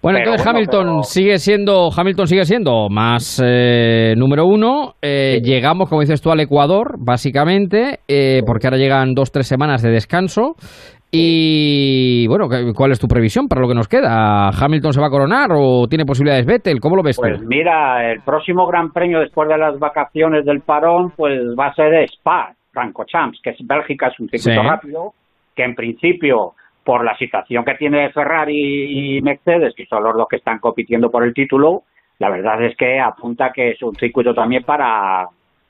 Bueno, 0.02 0.20
entonces 0.20 0.48
Hamilton 0.48 1.04
sigue 1.04 1.38
siendo 1.38 1.90
Hamilton 1.96 2.28
sigue 2.28 2.46
siendo 2.46 2.88
más 2.90 3.42
eh, 3.46 4.14
número 4.16 4.46
uno. 4.46 4.94
Eh, 5.02 5.42
llegamos, 5.44 5.90
como 5.90 6.02
dices 6.02 6.22
tú, 6.22 6.32
al 6.32 6.40
Ecuador, 6.40 6.96
básicamente, 6.98 8.00
eh, 8.08 8.42
porque 8.46 8.68
ahora 8.68 8.78
llegan 8.78 9.14
dos 9.14 9.32
tres 9.32 9.48
semanas 9.48 9.82
de 9.82 9.92
descanso. 9.92 10.56
Y 11.12 12.28
bueno, 12.28 12.48
¿cuál 12.76 12.92
es 12.92 13.00
tu 13.00 13.08
previsión 13.08 13.48
para 13.48 13.62
lo 13.62 13.68
que 13.68 13.74
nos 13.74 13.88
queda? 13.88 14.50
¿Hamilton 14.50 14.94
se 14.94 15.02
va 15.02 15.08
a 15.08 15.10
coronar 15.10 15.50
o 15.52 15.88
tiene 15.88 16.06
posibilidades 16.06 16.46
Vettel? 16.46 16.80
¿Cómo 16.80 16.96
lo 16.96 17.04
ves 17.04 17.18
pues 17.20 17.42
mira, 17.42 18.12
el 18.12 18.22
próximo 18.22 18.68
Gran 18.68 18.92
Premio 18.92 19.20
después 19.20 19.50
de 19.50 19.58
las 19.58 19.80
vacaciones 19.80 20.46
del 20.46 20.62
parón, 20.62 21.12
pues 21.18 21.40
va 21.60 21.68
a 21.68 21.74
ser 21.74 22.08
Spa, 22.12 22.54
Champs, 23.08 23.40
que 23.44 23.50
es 23.50 23.58
Bélgica, 23.66 24.08
es 24.08 24.20
un 24.20 24.30
circuito 24.30 24.62
rápido, 24.62 25.14
que 25.56 25.64
en 25.64 25.74
principio 25.74 26.54
por 26.90 27.06
la 27.06 27.16
situación 27.18 27.64
que 27.64 27.76
tiene 27.76 28.10
Ferrari 28.10 29.18
y 29.18 29.22
Mercedes, 29.22 29.76
que 29.76 29.86
son 29.86 30.04
los 30.04 30.16
dos 30.16 30.28
que 30.28 30.38
están 30.38 30.58
compitiendo 30.58 31.12
por 31.12 31.24
el 31.24 31.36
título, 31.36 31.84
la 32.18 32.32
verdad 32.32 32.64
es 32.64 32.76
que 32.76 33.00
apunta 33.00 33.52
que 33.54 33.70
es 33.70 33.82
un 33.84 33.96
circuito 33.96 34.34
también 34.34 34.64
para, 34.64 35.28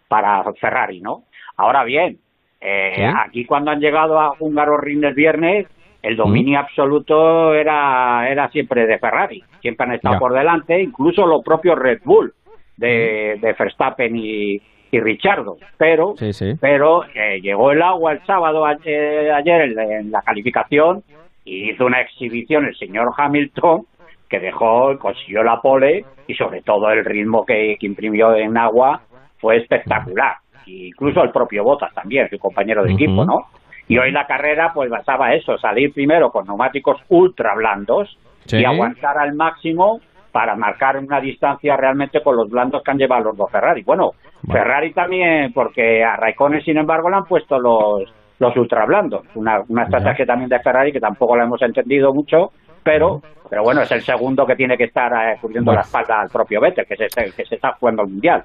para 0.08 0.46
Ferrari, 0.54 1.02
¿no? 1.02 1.24
Ahora 1.58 1.84
bien, 1.84 2.20
eh, 2.62 3.06
aquí 3.18 3.44
cuando 3.44 3.70
han 3.70 3.82
llegado 3.82 4.18
a 4.18 4.32
Húngaro 4.40 4.78
Ring 4.78 5.04
el 5.04 5.14
viernes, 5.14 5.68
el 6.02 6.16
dominio 6.16 6.58
absoluto 6.58 7.54
era, 7.54 8.26
era 8.30 8.50
siempre 8.52 8.88
de 8.88 8.98
Ferrari, 8.98 9.44
siempre 9.60 9.88
han 9.88 9.96
estado 9.96 10.20
por 10.20 10.32
delante, 10.32 10.82
incluso 10.82 11.28
los 11.28 11.44
propios 11.44 11.78
Red 11.78 12.00
Bull 12.06 12.34
de, 12.78 13.40
de 13.42 13.56
Verstappen 13.60 14.16
y, 14.16 14.62
y 14.92 15.00
Richardo, 15.00 15.58
pero, 15.78 16.16
pero 16.60 17.04
eh, 17.14 17.40
llegó 17.42 17.72
el 17.72 17.82
agua 17.82 18.14
el 18.14 18.26
sábado 18.26 18.66
ayer, 18.66 19.78
en, 19.78 20.12
la 20.12 20.22
calificación 20.22 21.04
y 21.46 21.72
hizo 21.72 21.86
una 21.86 22.02
exhibición 22.02 22.66
el 22.66 22.76
señor 22.76 23.10
Hamilton 23.16 23.84
que 24.28 24.40
dejó, 24.40 24.98
consiguió 24.98 25.44
la 25.44 25.62
pole 25.62 26.06
y 26.28 26.34
sobre 26.36 26.62
todo 26.62 26.90
el 26.90 27.06
ritmo 27.06 27.46
que, 27.46 27.78
imprimió 27.82 28.36
en 28.36 28.58
agua 28.58 29.02
fue 29.38 29.58
espectacular. 29.58 30.38
incluso 30.66 31.24
el 31.24 31.32
propio 31.32 31.64
Bottas 31.64 31.94
también, 31.94 32.30
su 32.30 32.38
compañero 32.38 32.84
de 32.84 32.94
equipo, 32.94 33.26
¿no? 33.26 33.46
Y 33.88 33.98
hoy 33.98 34.12
la 34.12 34.28
carrera 34.28 34.72
pues 34.74 34.90
basaba 34.90 35.34
eso, 35.34 35.58
salir 35.58 35.92
primero 35.94 36.30
con 36.32 36.46
neumáticos 36.46 37.02
ultra 37.10 37.56
blandos 37.56 38.18
y 38.48 38.64
aguantar 38.64 39.18
al 39.18 39.34
máximo 39.34 40.00
para 40.32 40.56
marcar 40.56 40.98
una 40.98 41.20
distancia 41.20 41.76
realmente 41.76 42.22
con 42.22 42.36
los 42.36 42.50
blandos 42.50 42.84
que 42.84 42.92
han 42.92 42.98
llevado 42.98 43.26
los 43.26 43.38
dos 43.38 43.52
Ferrari. 43.52 43.84
Bueno, 43.84 44.12
Ferrari 44.46 44.94
también, 44.94 45.52
porque 45.54 46.04
a 46.04 46.16
Raikkonen, 46.16 46.62
sin 46.62 46.78
embargo, 46.78 47.10
le 47.10 47.18
han 47.18 47.26
puesto 47.26 47.60
los, 47.60 48.04
los 48.40 48.56
ultra 48.58 48.86
blandos. 48.86 49.26
Una, 49.36 49.62
una 49.68 49.84
estrategia 49.84 50.26
también 50.26 50.50
de 50.50 50.60
Ferrari 50.60 50.92
que 50.92 51.00
tampoco 51.00 51.36
la 51.36 51.46
hemos 51.46 51.62
entendido 51.62 52.14
mucho, 52.14 52.52
pero 52.84 53.22
pero 53.50 53.64
bueno, 53.64 53.82
es 53.82 53.92
el 53.92 54.02
segundo 54.02 54.46
que 54.46 54.56
tiene 54.56 54.78
que 54.78 54.84
estar 54.86 55.12
eh, 55.12 55.38
cubriendo 55.42 55.74
la 55.74 55.82
espalda 55.82 56.22
al 56.22 56.30
propio 56.30 56.62
Vettel, 56.62 56.86
que 56.86 56.94
es 56.94 57.18
el 57.18 57.34
que 57.34 57.46
se 57.46 57.56
está 57.56 57.74
jugando 57.80 58.04
el 58.04 58.10
Mundial. 58.10 58.44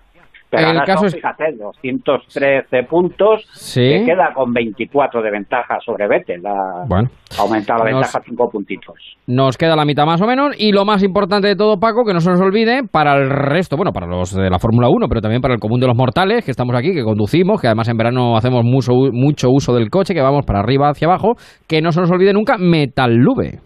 Pero 0.56 0.70
el 0.70 0.82
caso 0.82 1.06
es... 1.06 1.14
fíjate, 1.14 1.52
213 1.58 2.82
puntos, 2.88 3.44
se 3.52 4.04
queda 4.04 4.32
con 4.34 4.52
24 4.52 5.23
de 5.23 5.30
ventaja 5.30 5.78
sobre 5.84 6.08
Vettel. 6.08 6.42
Bueno, 6.88 7.08
ha 7.38 7.42
aumentado 7.42 7.84
la 7.84 7.92
ventaja 7.92 8.20
5 8.25 8.49
puntitos. 8.50 9.16
Nos 9.26 9.56
queda 9.56 9.76
la 9.76 9.84
mitad 9.84 10.06
más 10.06 10.20
o 10.20 10.26
menos. 10.26 10.54
Y 10.58 10.73
lo 10.73 10.84
más 10.84 11.02
importante 11.02 11.49
de 11.49 11.56
todo, 11.56 11.78
Paco, 11.78 12.04
que 12.04 12.12
no 12.12 12.20
se 12.20 12.30
nos 12.30 12.40
olvide, 12.40 12.82
para 12.90 13.14
el 13.14 13.30
resto, 13.30 13.76
bueno, 13.76 13.92
para 13.92 14.06
los 14.06 14.34
de 14.34 14.50
la 14.50 14.58
Fórmula 14.58 14.88
1, 14.88 15.08
pero 15.08 15.20
también 15.20 15.40
para 15.42 15.54
el 15.54 15.61
común 15.61 15.80
de 15.80 15.87
los 15.87 15.96
mortales, 15.96 16.44
que 16.44 16.50
estamos 16.50 16.76
aquí, 16.76 16.92
que 16.92 17.02
conducimos, 17.02 17.61
que 17.61 17.68
además 17.68 17.88
en 17.88 17.96
verano 17.96 18.37
hacemos 18.37 18.64
mucho, 18.64 18.92
mucho 19.12 19.49
uso 19.50 19.75
del 19.75 19.90
coche, 19.90 20.14
que 20.14 20.20
vamos 20.20 20.44
para 20.46 20.61
arriba, 20.61 20.88
hacia 20.88 21.08
abajo, 21.08 21.34
que 21.66 21.80
no 21.80 21.92
se 21.92 22.00
nos 22.00 22.11
olvide 22.11 22.32
nunca 22.32 22.56
Metal 22.58 23.12
Lube. 23.14 23.61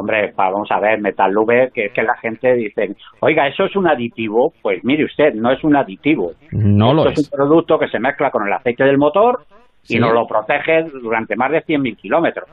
Hombre, 0.00 0.32
vamos 0.34 0.66
a 0.70 0.80
ver, 0.80 0.98
Metal 0.98 1.30
Lube, 1.30 1.70
que 1.74 1.84
es 1.84 1.92
que 1.92 2.02
la 2.02 2.16
gente 2.16 2.54
dice, 2.54 2.96
oiga, 3.20 3.46
¿eso 3.46 3.66
es 3.66 3.76
un 3.76 3.86
aditivo? 3.86 4.54
Pues 4.62 4.82
mire 4.82 5.04
usted, 5.04 5.34
no 5.34 5.52
es 5.52 5.62
un 5.62 5.76
aditivo. 5.76 6.32
No 6.52 6.94
lo 6.94 7.06
es. 7.06 7.18
es 7.18 7.30
un 7.30 7.38
producto 7.38 7.78
que 7.78 7.88
se 7.88 7.98
mezcla 7.98 8.30
con 8.30 8.46
el 8.46 8.52
aceite 8.54 8.82
del 8.84 8.96
motor 8.96 9.42
y 9.86 9.98
nos 9.98 10.14
lo 10.14 10.26
protege 10.26 10.84
durante 11.02 11.36
más 11.36 11.50
de 11.50 11.62
100.000 11.62 11.96
kilómetros. 11.98 12.48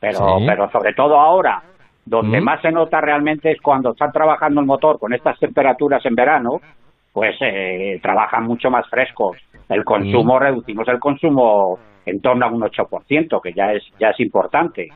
Pero, 0.00 0.38
pero 0.44 0.68
sobre 0.72 0.92
todo 0.94 1.20
ahora, 1.20 1.62
donde 2.04 2.40
más 2.40 2.60
se 2.60 2.72
nota 2.72 3.00
realmente 3.00 3.52
es 3.52 3.60
cuando 3.60 3.92
están 3.92 4.10
trabajando 4.10 4.60
el 4.60 4.66
motor 4.66 4.98
con 4.98 5.14
estas 5.14 5.38
temperaturas 5.38 6.04
en 6.06 6.16
verano, 6.16 6.60
pues 7.12 7.36
eh, 7.40 8.00
trabajan 8.02 8.46
mucho 8.46 8.68
más 8.68 8.88
frescos. 8.90 9.36
El 9.68 9.84
consumo, 9.84 10.40
reducimos 10.40 10.88
el 10.88 10.98
consumo 10.98 11.78
en 12.04 12.20
torno 12.20 12.46
a 12.46 12.48
un 12.48 12.62
8%, 12.62 13.40
que 13.40 13.52
ya 13.52 13.74
es, 13.74 13.84
ya 14.00 14.08
es 14.08 14.18
importante 14.18 14.88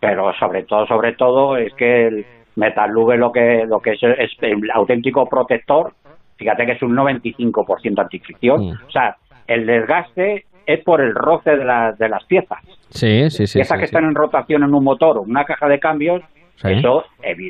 pero 0.00 0.32
sobre 0.38 0.64
todo, 0.64 0.86
sobre 0.86 1.14
todo 1.14 1.56
es 1.56 1.72
que 1.74 2.06
el 2.06 2.26
Metal 2.56 2.90
lo 2.90 3.30
que, 3.30 3.64
lo 3.66 3.78
que 3.78 3.92
es, 3.92 4.02
es 4.02 4.30
el 4.40 4.70
auténtico 4.72 5.26
protector, 5.26 5.92
fíjate 6.36 6.66
que 6.66 6.72
es 6.72 6.82
un 6.82 6.96
95% 6.96 8.00
antifricción, 8.00 8.60
mm. 8.60 8.86
o 8.86 8.90
sea, 8.90 9.16
el 9.46 9.64
desgaste 9.64 10.44
es 10.66 10.84
por 10.84 11.00
el 11.00 11.14
roce 11.14 11.56
de, 11.56 11.64
las 11.64 11.96
de 11.98 12.08
las 12.08 12.24
piezas. 12.24 12.58
Sí, 12.90 13.30
sí, 13.30 13.46
sí. 13.46 13.58
Piezas 13.58 13.78
que 13.78 13.84
están 13.84 14.04
en 14.04 14.14
rotación 14.14 14.64
en 14.64 14.74
un 14.74 14.84
motor 14.84 15.18
o 15.18 15.22
una 15.22 15.44
caja 15.44 15.68
de 15.68 15.78
cambios, 15.78 16.22
eso, 16.62 17.04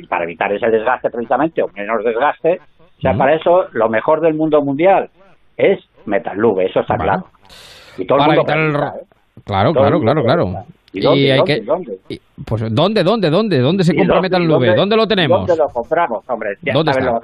para 0.07 0.23
evitar 0.23 0.53
ese 0.53 0.69
desgaste 0.69 1.09
precisamente, 1.09 1.63
o 1.63 1.67
menos 1.75 2.03
desgaste, 2.03 2.59
o 2.99 3.01
sea, 3.01 3.13
para 3.13 3.33
eso 3.33 3.65
lo 3.71 3.89
mejor 3.89 4.21
del 4.21 4.35
mundo 4.35 4.61
mundial 4.61 5.09
es 5.57 5.79
Metal 6.05 6.37
eso 6.59 6.79
está 6.81 6.95
claro. 6.95 7.25
Y 7.97 8.05
todo 8.05 8.19
el 8.19 8.25
mundo 8.25 8.41
¿eh? 8.41 9.05
Claro, 9.45 9.73
claro, 9.73 9.99
claro, 9.99 10.23
claro. 10.23 10.45
¿Y 10.91 11.01
dónde, 11.01 11.35
dónde, 11.35 11.61
dónde? 11.61 11.99
pues, 12.45 12.73
¿dónde, 12.73 13.03
dónde, 13.03 13.29
dónde? 13.29 13.59
¿Dónde 13.59 13.83
se 13.83 13.95
compra 13.95 14.21
Metal 14.21 14.43
Lube? 14.43 14.75
¿Dónde 14.75 14.95
lo 14.95 15.07
tenemos? 15.07 15.45
¿Dónde 15.45 15.63
lo 15.63 15.69
compramos, 15.69 16.27
hombre? 16.27 16.57
¿Dónde 16.61 16.91
está? 16.91 17.21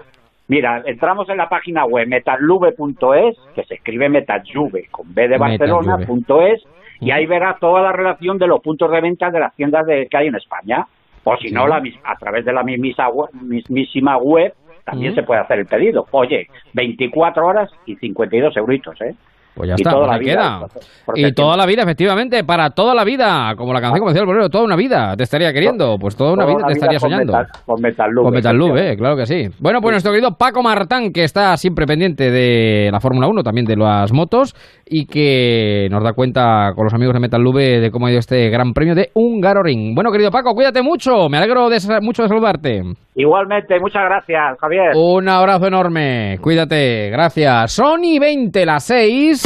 Mira, 0.48 0.84
entramos 0.86 1.28
en 1.30 1.38
la 1.38 1.50
página 1.50 1.86
web 1.86 2.08
metallube.es, 2.08 3.36
que 3.56 3.64
se 3.64 3.76
escribe 3.76 4.10
Metalluve 4.10 4.88
con 4.92 5.12
B 5.12 5.28
de 5.28 5.38
Barcelona.es, 5.40 6.64
y 7.02 7.10
ahí 7.10 7.26
verás 7.26 7.60
toda 7.60 7.82
la 7.82 7.92
relación 7.92 8.38
de 8.38 8.48
los 8.48 8.62
puntos 8.62 8.92
de 8.92 9.02
venta 9.02 9.32
de 9.32 9.40
las 9.40 9.56
tiendas 9.56 9.88
de, 9.88 10.08
que 10.08 10.18
hay 10.18 10.28
en 10.28 10.36
España. 10.36 10.86
O 11.24 11.36
si 11.38 11.52
no, 11.52 11.68
la, 11.68 11.82
a 12.04 12.16
través 12.18 12.46
de 12.46 12.54
la 12.54 12.62
mismísima 12.64 14.18
web 14.18 14.54
también 14.84 15.16
se 15.16 15.24
puede 15.24 15.42
hacer 15.42 15.60
el 15.60 15.66
pedido. 15.66 16.06
Oye, 16.12 16.48
24 16.74 17.46
horas 17.46 17.72
y 17.88 17.96
52 17.96 18.56
euritos, 18.56 19.02
¿eh? 19.02 19.16
Pues 19.56 19.70
ya 19.70 19.76
está, 19.76 19.92
toda 19.92 20.08
la 20.08 20.18
vida, 20.18 20.68
Y 21.16 21.32
toda 21.32 21.56
la 21.56 21.66
vida, 21.66 21.84
efectivamente, 21.84 22.44
para 22.44 22.72
toda 22.72 22.94
la 22.94 23.06
vida, 23.06 23.54
como 23.56 23.72
la 23.72 23.80
canción, 23.80 24.00
como 24.00 24.10
decía 24.10 24.22
el 24.22 24.28
bolero, 24.28 24.50
toda 24.50 24.66
una 24.66 24.76
vida 24.76 25.16
te 25.16 25.24
estaría 25.24 25.54
queriendo, 25.54 25.98
pues 25.98 26.18
toda 26.18 26.34
una 26.34 26.46
vida 26.46 26.68
te 26.68 26.74
estaría 26.74 27.00
soñando. 27.00 27.34
con 27.66 27.82
Metal 27.82 28.12
Lube. 28.12 28.24
Con 28.26 28.34
Metal 28.34 28.56
Lube, 28.56 28.92
eh, 28.92 28.98
claro 28.98 29.16
que 29.16 29.26
sí. 29.26 29.48
Bueno, 29.60 29.80
pues 29.80 29.94
nuestro 29.94 30.12
querido 30.12 30.32
Paco 30.38 30.62
Martán, 30.62 31.14
que 31.14 31.24
está 31.24 31.56
siempre 31.56 31.86
pendiente 31.86 32.30
de 32.32 32.90
la 32.92 33.00
Fórmula 33.00 33.28
1, 33.28 33.44
también 33.44 33.66
de 33.66 33.78
las 33.78 34.12
motos, 34.12 34.54
y 34.86 35.06
que 35.06 35.88
nos 35.90 36.04
da 36.04 36.12
cuenta 36.12 36.74
con 36.76 36.84
los 36.84 36.94
amigos 36.94 37.14
de 37.14 37.22
Metal 37.22 37.42
Lube 37.42 37.80
de 37.80 37.92
cómo 37.92 38.08
ha 38.08 38.12
ido 38.12 38.20
este 38.20 38.50
gran 38.50 38.74
premio 38.74 38.94
de 38.94 39.10
Hungaroring. 39.14 39.96
Bueno, 39.96 40.12
querido 40.12 40.32
Paco, 40.32 40.54
cuídate 40.54 40.82
mucho, 40.82 41.30
me 41.30 41.38
alegro 41.38 41.70
de, 41.70 41.80
mucho 42.02 42.24
de 42.24 42.28
saludarte. 42.28 42.82
Igualmente, 43.18 43.80
muchas 43.80 44.04
gracias, 44.04 44.60
Javier. 44.60 44.92
Un 44.96 45.30
abrazo 45.30 45.68
enorme, 45.68 46.38
cuídate, 46.42 47.10
gracias. 47.10 47.72
Sony 47.72 48.20
20, 48.20 48.66
las 48.66 48.84
6. 48.84 49.44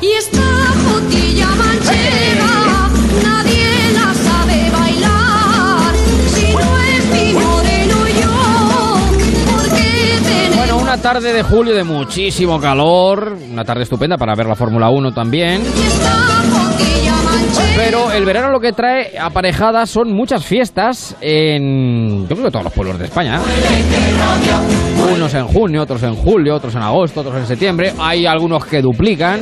Y 0.00 0.12
esta 0.12 0.38
jotilla 0.38 1.46
manchega, 1.58 2.88
nadie 3.22 3.69
tarde 11.00 11.32
de 11.32 11.42
julio 11.42 11.74
de 11.74 11.82
muchísimo 11.82 12.60
calor, 12.60 13.36
una 13.50 13.64
tarde 13.64 13.84
estupenda 13.84 14.18
para 14.18 14.34
ver 14.34 14.46
la 14.46 14.54
Fórmula 14.54 14.90
1 14.90 15.12
también. 15.12 15.62
Pero 17.76 18.12
el 18.12 18.24
verano 18.24 18.50
lo 18.50 18.60
que 18.60 18.72
trae 18.72 19.18
aparejadas 19.18 19.88
son 19.88 20.12
muchas 20.12 20.44
fiestas 20.44 21.16
en, 21.20 22.28
yo 22.28 22.36
creo 22.36 22.44
que 22.44 22.50
todos 22.50 22.64
los 22.64 22.72
pueblos 22.72 22.98
de 22.98 23.06
España. 23.06 23.40
Unos 25.14 25.34
en 25.34 25.46
junio, 25.46 25.82
otros 25.82 26.02
en 26.02 26.14
julio, 26.14 26.54
otros 26.54 26.74
en 26.74 26.82
agosto, 26.82 27.20
otros 27.20 27.36
en 27.36 27.46
septiembre. 27.46 27.92
Hay 27.98 28.26
algunos 28.26 28.64
que 28.66 28.82
duplican, 28.82 29.40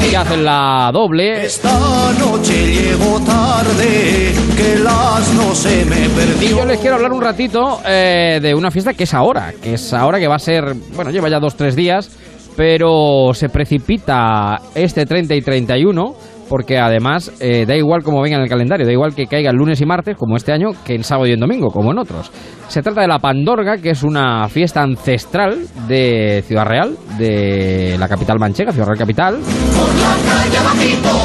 que 0.00 0.16
hacen 0.16 0.44
la 0.44 0.90
doble. 0.92 1.44
Esta 1.44 1.72
noche 2.18 2.74
llego 2.74 3.20
tarde, 3.20 4.32
que 4.56 4.78
las 4.78 5.34
no 5.34 5.54
se 5.54 5.84
me 5.84 6.08
perdió. 6.10 6.48
Y 6.48 6.50
yo 6.50 6.64
les 6.64 6.78
quiero 6.78 6.96
hablar 6.96 7.12
un 7.12 7.22
ratito 7.22 7.80
eh, 7.84 8.38
de 8.40 8.54
una 8.54 8.70
fiesta 8.70 8.94
que 8.94 9.04
es 9.04 9.14
ahora, 9.14 9.52
que 9.60 9.74
es 9.74 9.92
ahora 9.92 10.18
que 10.18 10.28
va 10.28 10.36
a 10.36 10.40
ser, 10.40 10.67
bueno, 10.94 11.10
lleva 11.10 11.28
ya 11.28 11.40
dos, 11.40 11.56
tres 11.56 11.76
días, 11.76 12.10
pero 12.56 13.30
se 13.34 13.48
precipita 13.48 14.60
este 14.74 15.06
30 15.06 15.34
y 15.34 15.42
31 15.42 16.14
porque 16.48 16.78
además 16.78 17.32
eh, 17.40 17.64
da 17.66 17.76
igual 17.76 18.02
como 18.02 18.20
venga 18.22 18.36
en 18.36 18.42
el 18.42 18.48
calendario, 18.48 18.86
da 18.86 18.92
igual 18.92 19.14
que 19.14 19.26
caiga 19.26 19.50
el 19.50 19.56
lunes 19.56 19.80
y 19.80 19.86
martes, 19.86 20.16
como 20.16 20.36
este 20.36 20.52
año, 20.52 20.70
que 20.84 20.94
en 20.94 21.04
sábado 21.04 21.26
y 21.26 21.32
en 21.32 21.40
domingo, 21.40 21.68
como 21.70 21.92
en 21.92 21.98
otros. 21.98 22.30
Se 22.68 22.82
trata 22.82 23.00
de 23.00 23.08
la 23.08 23.18
Pandorga, 23.18 23.78
que 23.78 23.90
es 23.90 24.02
una 24.02 24.48
fiesta 24.48 24.82
ancestral 24.82 25.58
de 25.86 26.42
Ciudad 26.46 26.66
Real, 26.66 26.96
de 27.18 27.96
la 27.98 28.08
capital 28.08 28.38
manchega, 28.38 28.72
Ciudad 28.72 28.86
Real 28.86 28.98
capital. 28.98 29.38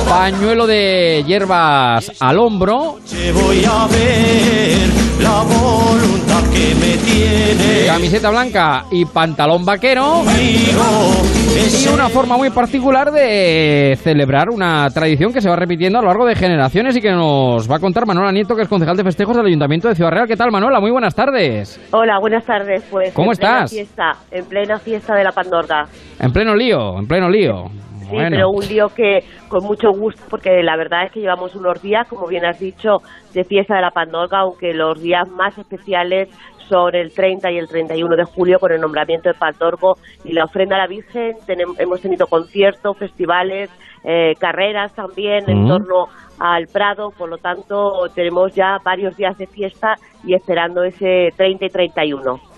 Pañuelo 0.08 0.68
de 0.68 1.24
hierbas 1.26 2.12
al 2.20 2.38
hombro. 2.40 2.98
Camiseta 7.88 8.30
blanca 8.30 8.86
y 8.92 9.06
pantalón 9.06 9.66
vaquero. 9.66 10.24
Y 10.34 11.88
una 11.88 12.10
forma 12.10 12.38
muy 12.38 12.50
particular 12.50 13.12
de 13.12 13.98
celebrar 14.02 14.50
una 14.50 14.90
tradición 14.90 15.13
que 15.18 15.42
se 15.42 15.50
va 15.50 15.56
repitiendo 15.56 16.00
a 16.00 16.02
lo 16.02 16.08
largo 16.08 16.26
de 16.26 16.36
generaciones 16.36 16.96
y 16.98 17.02
que 17.02 17.12
nos 17.12 17.70
va 17.70 17.76
a 17.76 17.80
contar 17.80 18.06
Manuela 18.06 18.32
Nieto, 18.32 18.56
que 18.56 18.64
es 18.64 18.68
concejal 18.68 18.98
de 18.98 19.04
festejos 19.04 19.38
del 19.38 19.46
Ayuntamiento 19.46 19.88
de 19.88 19.96
Ciudad 19.96 20.12
Real. 20.12 20.28
¿Qué 20.28 20.36
tal, 20.36 20.52
Manuela? 20.52 20.80
Muy 20.80 20.92
buenas 20.92 21.14
tardes. 21.14 21.80
Hola, 21.92 22.18
buenas 22.20 22.46
tardes. 22.46 22.84
Pues 22.90 23.14
¿Cómo 23.14 23.28
en 23.28 23.34
estás? 23.34 23.72
Plena 23.72 23.86
fiesta, 23.86 24.12
en 24.32 24.46
plena 24.46 24.80
fiesta 24.80 25.16
de 25.16 25.24
la 25.24 25.32
Pandorga. 25.32 25.86
En 26.20 26.32
pleno 26.32 26.56
lío, 26.56 26.98
en 26.98 27.08
pleno 27.08 27.30
lío. 27.30 27.66
Sí, 28.10 28.18
pero 28.30 28.50
un 28.50 28.68
lío 28.68 28.90
que 28.90 29.24
con 29.48 29.64
mucho 29.64 29.92
gusto, 29.92 30.22
porque 30.30 30.62
la 30.62 30.76
verdad 30.76 31.06
es 31.06 31.12
que 31.12 31.22
llevamos 31.22 31.56
unos 31.56 31.82
días, 31.82 32.08
como 32.08 32.28
bien 32.28 32.46
has 32.46 32.60
dicho, 32.60 32.98
de 33.34 33.44
fiesta 33.44 33.76
de 33.76 33.82
la 33.82 33.92
Pandorga, 33.92 34.40
aunque 34.40 34.74
los 34.74 35.02
días 35.02 35.28
más 35.30 35.58
especiales 35.58 36.30
son 36.68 36.96
el 36.96 37.14
30 37.14 37.52
y 37.52 37.58
el 37.58 37.68
31 37.68 38.16
de 38.16 38.24
julio 38.24 38.60
con 38.60 38.72
el 38.72 38.82
nombramiento 38.82 39.30
de 39.30 39.36
Pandorgo 39.36 39.98
y 40.24 40.34
la 40.34 40.46
ofrenda 40.46 40.76
a 40.76 40.80
la 40.80 40.88
Virgen. 40.88 41.36
hemos 41.78 42.02
tenido 42.02 42.28
conciertos, 42.28 42.98
festivales, 42.98 43.70
eh, 44.04 44.36
carreras 44.40 44.94
también 44.94 45.50
en 45.50 45.68
torno 45.68 46.08
al 46.40 46.68
Prado, 46.68 47.12
por 47.12 47.30
lo 47.30 47.38
tanto 47.38 48.10
tenemos 48.14 48.54
ya 48.54 48.80
varios 48.84 49.16
días 49.16 49.38
de 49.38 49.48
fiesta 49.48 49.98
y 50.26 50.34
esperando 50.34 50.84
ese 50.84 51.34
30 51.38 51.66
y 51.66 51.70
31. 51.70 52.53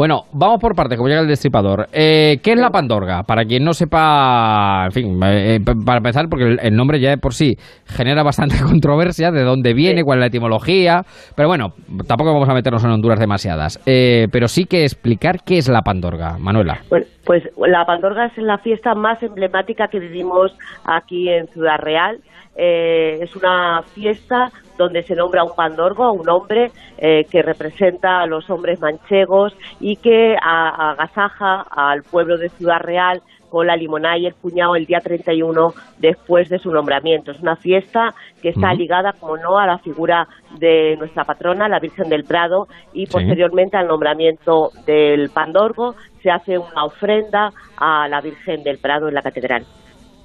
Bueno, 0.00 0.24
vamos 0.32 0.60
por 0.60 0.74
parte, 0.74 0.96
como 0.96 1.10
llega 1.10 1.20
el 1.20 1.28
destripador. 1.28 1.88
Eh, 1.92 2.38
¿Qué 2.42 2.52
es 2.52 2.58
la 2.58 2.70
Pandorga? 2.70 3.22
Para 3.24 3.44
quien 3.44 3.64
no 3.64 3.74
sepa, 3.74 4.86
en 4.86 4.92
fin, 4.92 5.20
eh, 5.22 5.60
para 5.84 5.98
empezar, 5.98 6.26
porque 6.30 6.56
el, 6.58 6.74
nombre 6.74 7.00
ya 7.00 7.10
de 7.10 7.18
por 7.18 7.34
sí 7.34 7.58
genera 7.84 8.22
bastante 8.22 8.54
controversia, 8.66 9.30
de 9.30 9.42
dónde 9.42 9.74
viene, 9.74 10.02
cuál 10.02 10.16
es 10.16 10.20
la 10.20 10.26
etimología, 10.28 11.02
pero 11.36 11.48
bueno, 11.48 11.74
tampoco 12.08 12.32
vamos 12.32 12.48
a 12.48 12.54
meternos 12.54 12.82
en 12.82 12.92
Honduras 12.92 13.20
demasiadas. 13.20 13.78
Eh, 13.84 14.28
pero 14.32 14.48
sí 14.48 14.64
que 14.64 14.84
explicar 14.84 15.44
qué 15.44 15.58
es 15.58 15.68
la 15.68 15.82
Pandorga, 15.82 16.38
Manuela. 16.38 16.80
Pues, 16.88 17.06
pues 17.26 17.42
la 17.58 17.84
Pandorga 17.84 18.24
es 18.24 18.38
la 18.38 18.56
fiesta 18.56 18.94
más 18.94 19.22
emblemática 19.22 19.88
que 19.88 19.98
vivimos 19.98 20.56
aquí 20.86 21.28
en 21.28 21.46
Ciudad 21.48 21.76
Real. 21.78 22.20
es 22.56 23.36
una 23.36 23.82
fiesta 23.94 24.50
donde 24.80 25.02
se 25.02 25.14
nombra 25.14 25.44
un 25.44 25.54
pandorgo, 25.54 26.10
un 26.12 26.28
hombre 26.30 26.70
eh, 26.96 27.24
que 27.30 27.42
representa 27.42 28.20
a 28.20 28.26
los 28.26 28.48
hombres 28.48 28.80
manchegos 28.80 29.54
y 29.78 29.96
que 29.96 30.36
agasaja 30.40 31.66
al 31.70 32.02
pueblo 32.02 32.38
de 32.38 32.48
Ciudad 32.48 32.80
Real 32.80 33.20
con 33.50 33.66
la 33.66 33.76
limonada 33.76 34.16
y 34.16 34.26
el 34.26 34.34
puñado 34.34 34.76
el 34.76 34.86
día 34.86 35.00
31 35.00 35.74
después 35.98 36.48
de 36.48 36.58
su 36.58 36.70
nombramiento. 36.70 37.32
Es 37.32 37.40
una 37.40 37.56
fiesta 37.56 38.14
que 38.40 38.50
está 38.50 38.72
ligada, 38.72 39.12
como 39.12 39.36
no, 39.36 39.58
a 39.58 39.66
la 39.66 39.78
figura 39.78 40.26
de 40.58 40.96
nuestra 40.96 41.24
patrona, 41.24 41.68
la 41.68 41.80
Virgen 41.80 42.08
del 42.08 42.24
Prado, 42.24 42.68
y 42.94 43.06
posteriormente 43.06 43.76
al 43.76 43.88
nombramiento 43.88 44.70
del 44.86 45.30
Pandorgo 45.30 45.94
se 46.22 46.30
hace 46.30 46.56
una 46.56 46.84
ofrenda 46.84 47.50
a 47.76 48.08
la 48.08 48.20
Virgen 48.20 48.62
del 48.62 48.78
Prado 48.78 49.08
en 49.08 49.14
la 49.14 49.22
catedral. 49.22 49.66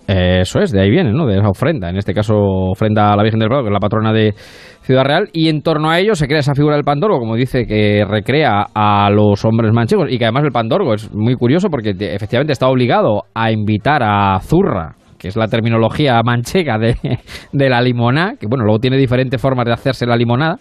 Eso 0.07 0.59
es, 0.59 0.71
de 0.71 0.81
ahí 0.81 0.89
viene, 0.89 1.12
¿no? 1.12 1.25
De 1.25 1.38
esa 1.38 1.50
ofrenda. 1.50 1.89
En 1.89 1.97
este 1.97 2.13
caso, 2.13 2.35
ofrenda 2.35 3.12
a 3.12 3.15
la 3.15 3.24
Virgen 3.24 3.39
del 3.39 3.50
Prado, 3.50 3.63
que 3.63 3.69
es 3.69 3.74
la 3.74 3.79
patrona 3.79 4.13
de 4.13 4.33
Ciudad 4.81 5.03
Real. 5.03 5.29
Y 5.33 5.50
en 5.50 5.62
torno 5.62 5.89
a 5.89 6.00
ello 6.00 6.13
se 6.13 6.27
crea 6.27 6.39
esa 6.39 6.53
figura 6.53 6.75
del 6.75 6.83
Pandorgo, 6.83 7.19
como 7.19 7.35
dice, 7.35 7.65
que 7.65 8.05
recrea 8.07 8.67
a 8.74 9.09
los 9.09 9.43
hombres 9.45 9.71
manchegos. 9.74 10.12
Y 10.12 10.19
que 10.19 10.25
además 10.25 10.43
el 10.43 10.51
Pandorgo 10.51 10.93
es 10.93 11.12
muy 11.12 11.35
curioso 11.35 11.69
porque 11.69 11.95
efectivamente 11.97 12.53
está 12.53 12.67
obligado 12.67 13.24
a 13.33 13.51
invitar 13.51 14.03
a 14.03 14.39
Zurra, 14.41 14.95
que 15.17 15.29
es 15.29 15.35
la 15.35 15.47
terminología 15.47 16.21
manchega 16.24 16.77
de, 16.77 16.95
de 17.51 17.69
la 17.69 17.81
limonada, 17.81 18.35
que 18.39 18.45
bueno, 18.47 18.63
luego 18.63 18.79
tiene 18.79 18.97
diferentes 18.97 19.41
formas 19.41 19.65
de 19.65 19.74
hacerse 19.74 20.05
la 20.05 20.15
limonada. 20.15 20.57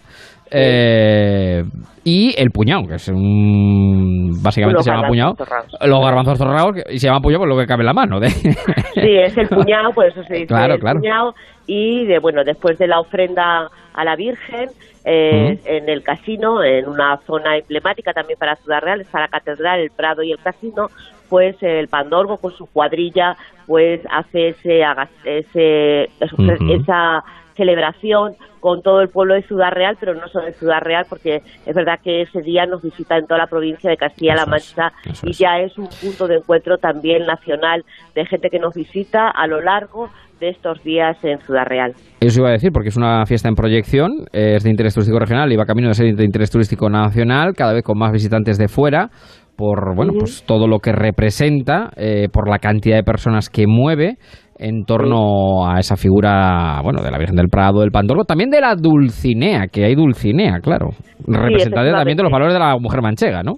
Eh, 0.51 1.63
y 2.03 2.39
el 2.39 2.51
puñado, 2.51 2.87
que 2.87 2.95
es 2.95 3.07
un. 3.07 4.31
Básicamente 4.43 4.83
se 4.83 4.91
llama 4.91 5.07
puñado. 5.07 5.35
Los 5.81 6.01
garbanzos 6.01 6.37
zorrados, 6.37 6.75
y 6.89 6.99
se 6.99 7.07
llama 7.07 7.19
puñado 7.19 7.41
por 7.41 7.49
lo 7.49 7.57
que 7.57 7.65
cabe 7.65 7.81
en 7.81 7.87
la 7.87 7.93
mano. 7.93 8.19
De... 8.19 8.29
Sí, 8.95 9.17
es 9.17 9.37
el 9.37 9.47
puñado, 9.49 9.91
por 9.91 10.05
eso 10.05 10.23
se 10.23 10.33
dice 10.35 10.47
claro, 10.47 10.77
claro. 10.79 10.99
puñado. 10.99 11.35
Y 11.67 12.05
de, 12.05 12.19
bueno, 12.19 12.43
después 12.43 12.77
de 12.77 12.87
la 12.87 12.99
ofrenda 12.99 13.69
a 13.93 14.05
la 14.05 14.15
Virgen, 14.15 14.69
eh, 15.03 15.59
en 15.65 15.89
el 15.89 16.03
casino, 16.03 16.63
en 16.63 16.87
una 16.87 17.17
zona 17.25 17.57
emblemática 17.57 18.13
también 18.13 18.39
para 18.39 18.55
Ciudad 18.55 18.81
Real, 18.81 19.01
está 19.01 19.19
la 19.19 19.27
Catedral, 19.27 19.79
el 19.79 19.89
Prado 19.89 20.23
y 20.23 20.31
el 20.31 20.39
casino, 20.39 20.87
pues 21.29 21.55
el 21.61 21.87
Pandorgo 21.87 22.37
con 22.37 22.51
su 22.51 22.67
cuadrilla, 22.67 23.35
pues 23.65 24.01
hace 24.11 24.49
ese, 24.49 24.83
ese, 25.25 26.09
esa 26.69 27.23
celebración 27.55 28.33
con 28.59 28.81
todo 28.81 29.01
el 29.01 29.09
pueblo 29.09 29.35
de 29.35 29.43
Ciudad 29.43 29.71
Real, 29.71 29.95
pero 29.99 30.13
no 30.13 30.27
solo 30.27 30.45
de 30.45 30.53
Ciudad 30.53 30.79
Real, 30.81 31.05
porque 31.09 31.41
es 31.65 31.75
verdad 31.75 31.99
que 32.03 32.23
ese 32.23 32.41
día 32.41 32.65
nos 32.65 32.81
visita 32.81 33.17
en 33.17 33.27
toda 33.27 33.39
la 33.39 33.47
provincia 33.47 33.89
de 33.89 33.97
Castilla-La 33.97 34.45
Mancha 34.45 34.91
y 35.23 35.33
ya 35.33 35.59
es 35.59 35.77
un 35.77 35.87
punto 36.01 36.27
de 36.27 36.37
encuentro 36.37 36.77
también 36.77 37.25
nacional 37.25 37.83
de 38.15 38.25
gente 38.25 38.49
que 38.49 38.59
nos 38.59 38.73
visita 38.73 39.29
a 39.29 39.47
lo 39.47 39.61
largo 39.61 40.09
de 40.39 40.49
estos 40.49 40.83
días 40.83 41.17
en 41.23 41.39
Ciudad 41.39 41.65
Real. 41.65 41.93
Eso 42.19 42.41
iba 42.41 42.49
a 42.49 42.53
decir, 42.53 42.71
porque 42.73 42.89
es 42.89 42.97
una 42.97 43.25
fiesta 43.25 43.47
en 43.47 43.55
proyección, 43.55 44.25
es 44.33 44.63
de 44.63 44.69
interés 44.69 44.93
turístico 44.93 45.19
regional 45.19 45.51
y 45.51 45.55
va 45.55 45.65
camino 45.65 45.87
de 45.87 45.93
ser 45.93 46.13
de 46.13 46.25
interés 46.25 46.51
turístico 46.51 46.89
nacional, 46.89 47.53
cada 47.55 47.73
vez 47.73 47.83
con 47.83 47.97
más 47.97 48.11
visitantes 48.11 48.57
de 48.57 48.67
fuera 48.67 49.09
por 49.55 49.95
bueno 49.95 50.13
pues 50.19 50.43
todo 50.45 50.67
lo 50.67 50.79
que 50.79 50.91
representa 50.91 51.89
eh, 51.95 52.27
por 52.31 52.49
la 52.49 52.59
cantidad 52.59 52.97
de 52.97 53.03
personas 53.03 53.49
que 53.49 53.67
mueve 53.67 54.17
en 54.57 54.85
torno 54.85 55.67
a 55.67 55.79
esa 55.79 55.95
figura, 55.95 56.79
bueno, 56.83 57.01
de 57.01 57.11
la 57.11 57.17
Virgen 57.17 57.35
del 57.35 57.49
Prado, 57.49 57.81
del 57.81 57.91
Pandorgo, 57.91 58.23
también 58.23 58.49
de 58.49 58.61
la 58.61 58.75
Dulcinea, 58.75 59.67
que 59.67 59.85
hay 59.85 59.95
Dulcinea, 59.95 60.59
claro, 60.61 60.89
representante 61.27 61.91
también 61.91 62.17
de 62.17 62.23
los 62.23 62.31
valores 62.31 62.53
de 62.53 62.59
la 62.59 62.77
mujer 62.77 63.01
manchega, 63.01 63.43
¿no? 63.43 63.55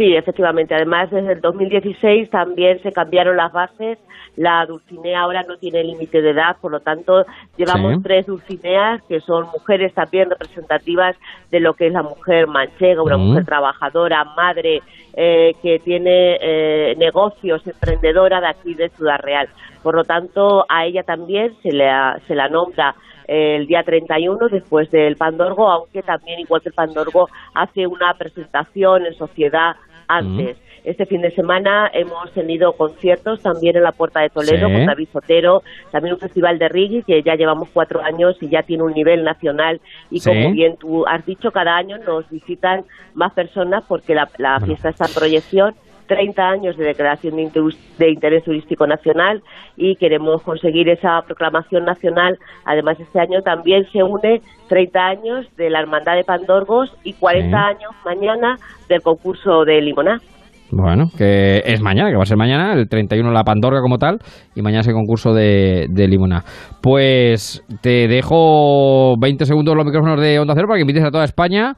Sí, 0.00 0.16
efectivamente. 0.16 0.74
Además, 0.74 1.10
desde 1.10 1.34
el 1.34 1.42
2016 1.42 2.30
también 2.30 2.80
se 2.82 2.90
cambiaron 2.90 3.36
las 3.36 3.52
bases. 3.52 3.98
La 4.34 4.64
Dulcinea 4.64 5.20
ahora 5.20 5.42
no 5.42 5.58
tiene 5.58 5.84
límite 5.84 6.22
de 6.22 6.30
edad, 6.30 6.56
por 6.58 6.72
lo 6.72 6.80
tanto, 6.80 7.26
llevamos 7.58 8.02
tres 8.02 8.24
Dulcineas 8.24 9.02
que 9.02 9.20
son 9.20 9.48
mujeres 9.52 9.92
también 9.92 10.30
representativas 10.30 11.16
de 11.50 11.60
lo 11.60 11.74
que 11.74 11.88
es 11.88 11.92
la 11.92 12.02
mujer 12.02 12.46
manchega, 12.46 13.02
una 13.02 13.18
mujer 13.18 13.44
trabajadora, 13.44 14.24
madre, 14.24 14.80
eh, 15.12 15.52
que 15.62 15.80
tiene 15.80 16.38
eh, 16.40 16.94
negocios, 16.96 17.66
emprendedora 17.66 18.40
de 18.40 18.46
aquí 18.46 18.72
de 18.72 18.88
Ciudad 18.88 19.18
Real. 19.18 19.50
Por 19.82 19.96
lo 19.96 20.04
tanto, 20.04 20.64
a 20.66 20.86
ella 20.86 21.02
también 21.02 21.54
se, 21.62 21.72
le, 21.72 21.90
se 22.26 22.34
la 22.34 22.48
nombra 22.48 22.94
el 23.26 23.66
día 23.66 23.82
31 23.82 24.48
después 24.48 24.90
del 24.90 25.16
Pandorgo, 25.16 25.70
aunque 25.70 26.02
también, 26.02 26.40
igual 26.40 26.62
que 26.62 26.70
el 26.70 26.74
Pandorgo, 26.74 27.28
hace 27.54 27.86
una 27.86 28.14
presentación 28.14 29.06
en 29.06 29.14
sociedad 29.14 29.76
antes. 30.10 30.56
Este 30.82 31.04
fin 31.04 31.20
de 31.20 31.30
semana 31.30 31.90
hemos 31.92 32.32
tenido 32.32 32.72
conciertos 32.72 33.42
también 33.42 33.76
en 33.76 33.82
la 33.82 33.92
Puerta 33.92 34.20
de 34.20 34.30
Toledo 34.30 34.68
con 34.70 34.86
David 34.86 35.08
Sotero, 35.12 35.62
también 35.90 36.14
un 36.14 36.20
festival 36.20 36.58
de 36.58 36.68
reggae 36.68 37.02
que 37.02 37.22
ya 37.22 37.34
llevamos 37.34 37.68
cuatro 37.70 38.02
años 38.02 38.36
y 38.40 38.48
ya 38.48 38.62
tiene 38.62 38.84
un 38.84 38.94
nivel 38.94 39.22
nacional. 39.22 39.80
Y 40.10 40.20
como 40.20 40.52
bien 40.52 40.76
tú 40.78 41.06
has 41.06 41.24
dicho, 41.26 41.50
cada 41.52 41.76
año 41.76 41.98
nos 41.98 42.28
visitan 42.30 42.84
más 43.14 43.32
personas 43.34 43.84
porque 43.86 44.14
la, 44.14 44.26
fiesta 44.64 44.88
está 44.88 45.06
en 45.06 45.14
proyección 45.14 45.74
30 46.10 46.42
años 46.42 46.76
de 46.76 46.86
declaración 46.86 47.36
de 47.36 48.10
interés 48.10 48.42
turístico 48.42 48.84
nacional 48.84 49.42
y 49.76 49.94
queremos 49.94 50.42
conseguir 50.42 50.88
esa 50.88 51.22
proclamación 51.24 51.84
nacional. 51.84 52.36
Además, 52.64 52.98
este 52.98 53.20
año 53.20 53.42
también 53.42 53.84
se 53.92 54.02
une 54.02 54.40
30 54.68 55.00
años 55.00 55.46
de 55.56 55.70
la 55.70 55.78
Hermandad 55.78 56.16
de 56.16 56.24
Pandorgos 56.24 56.92
y 57.04 57.12
40 57.12 57.56
años 57.56 57.92
mañana 58.04 58.56
del 58.88 59.02
concurso 59.02 59.64
de 59.64 59.80
Limoná. 59.80 60.18
Bueno, 60.72 61.06
que 61.16 61.62
es 61.64 61.80
mañana, 61.80 62.10
que 62.10 62.16
va 62.16 62.22
a 62.22 62.26
ser 62.26 62.36
mañana, 62.36 62.72
el 62.74 62.88
31 62.88 63.30
la 63.30 63.44
Pandorga 63.44 63.80
como 63.80 63.98
tal, 63.98 64.18
y 64.56 64.62
mañana 64.62 64.80
es 64.80 64.88
el 64.88 64.94
concurso 64.94 65.32
de, 65.32 65.86
de 65.90 66.08
Limona. 66.08 66.42
Pues 66.80 67.64
te 67.82 68.08
dejo 68.08 69.14
20 69.16 69.44
segundos 69.44 69.76
los 69.76 69.84
micrófonos 69.84 70.20
de 70.20 70.40
Onda 70.40 70.54
Cero 70.56 70.66
para 70.66 70.78
que 70.78 70.82
invites 70.82 71.04
a 71.04 71.10
toda 71.10 71.24
España. 71.24 71.74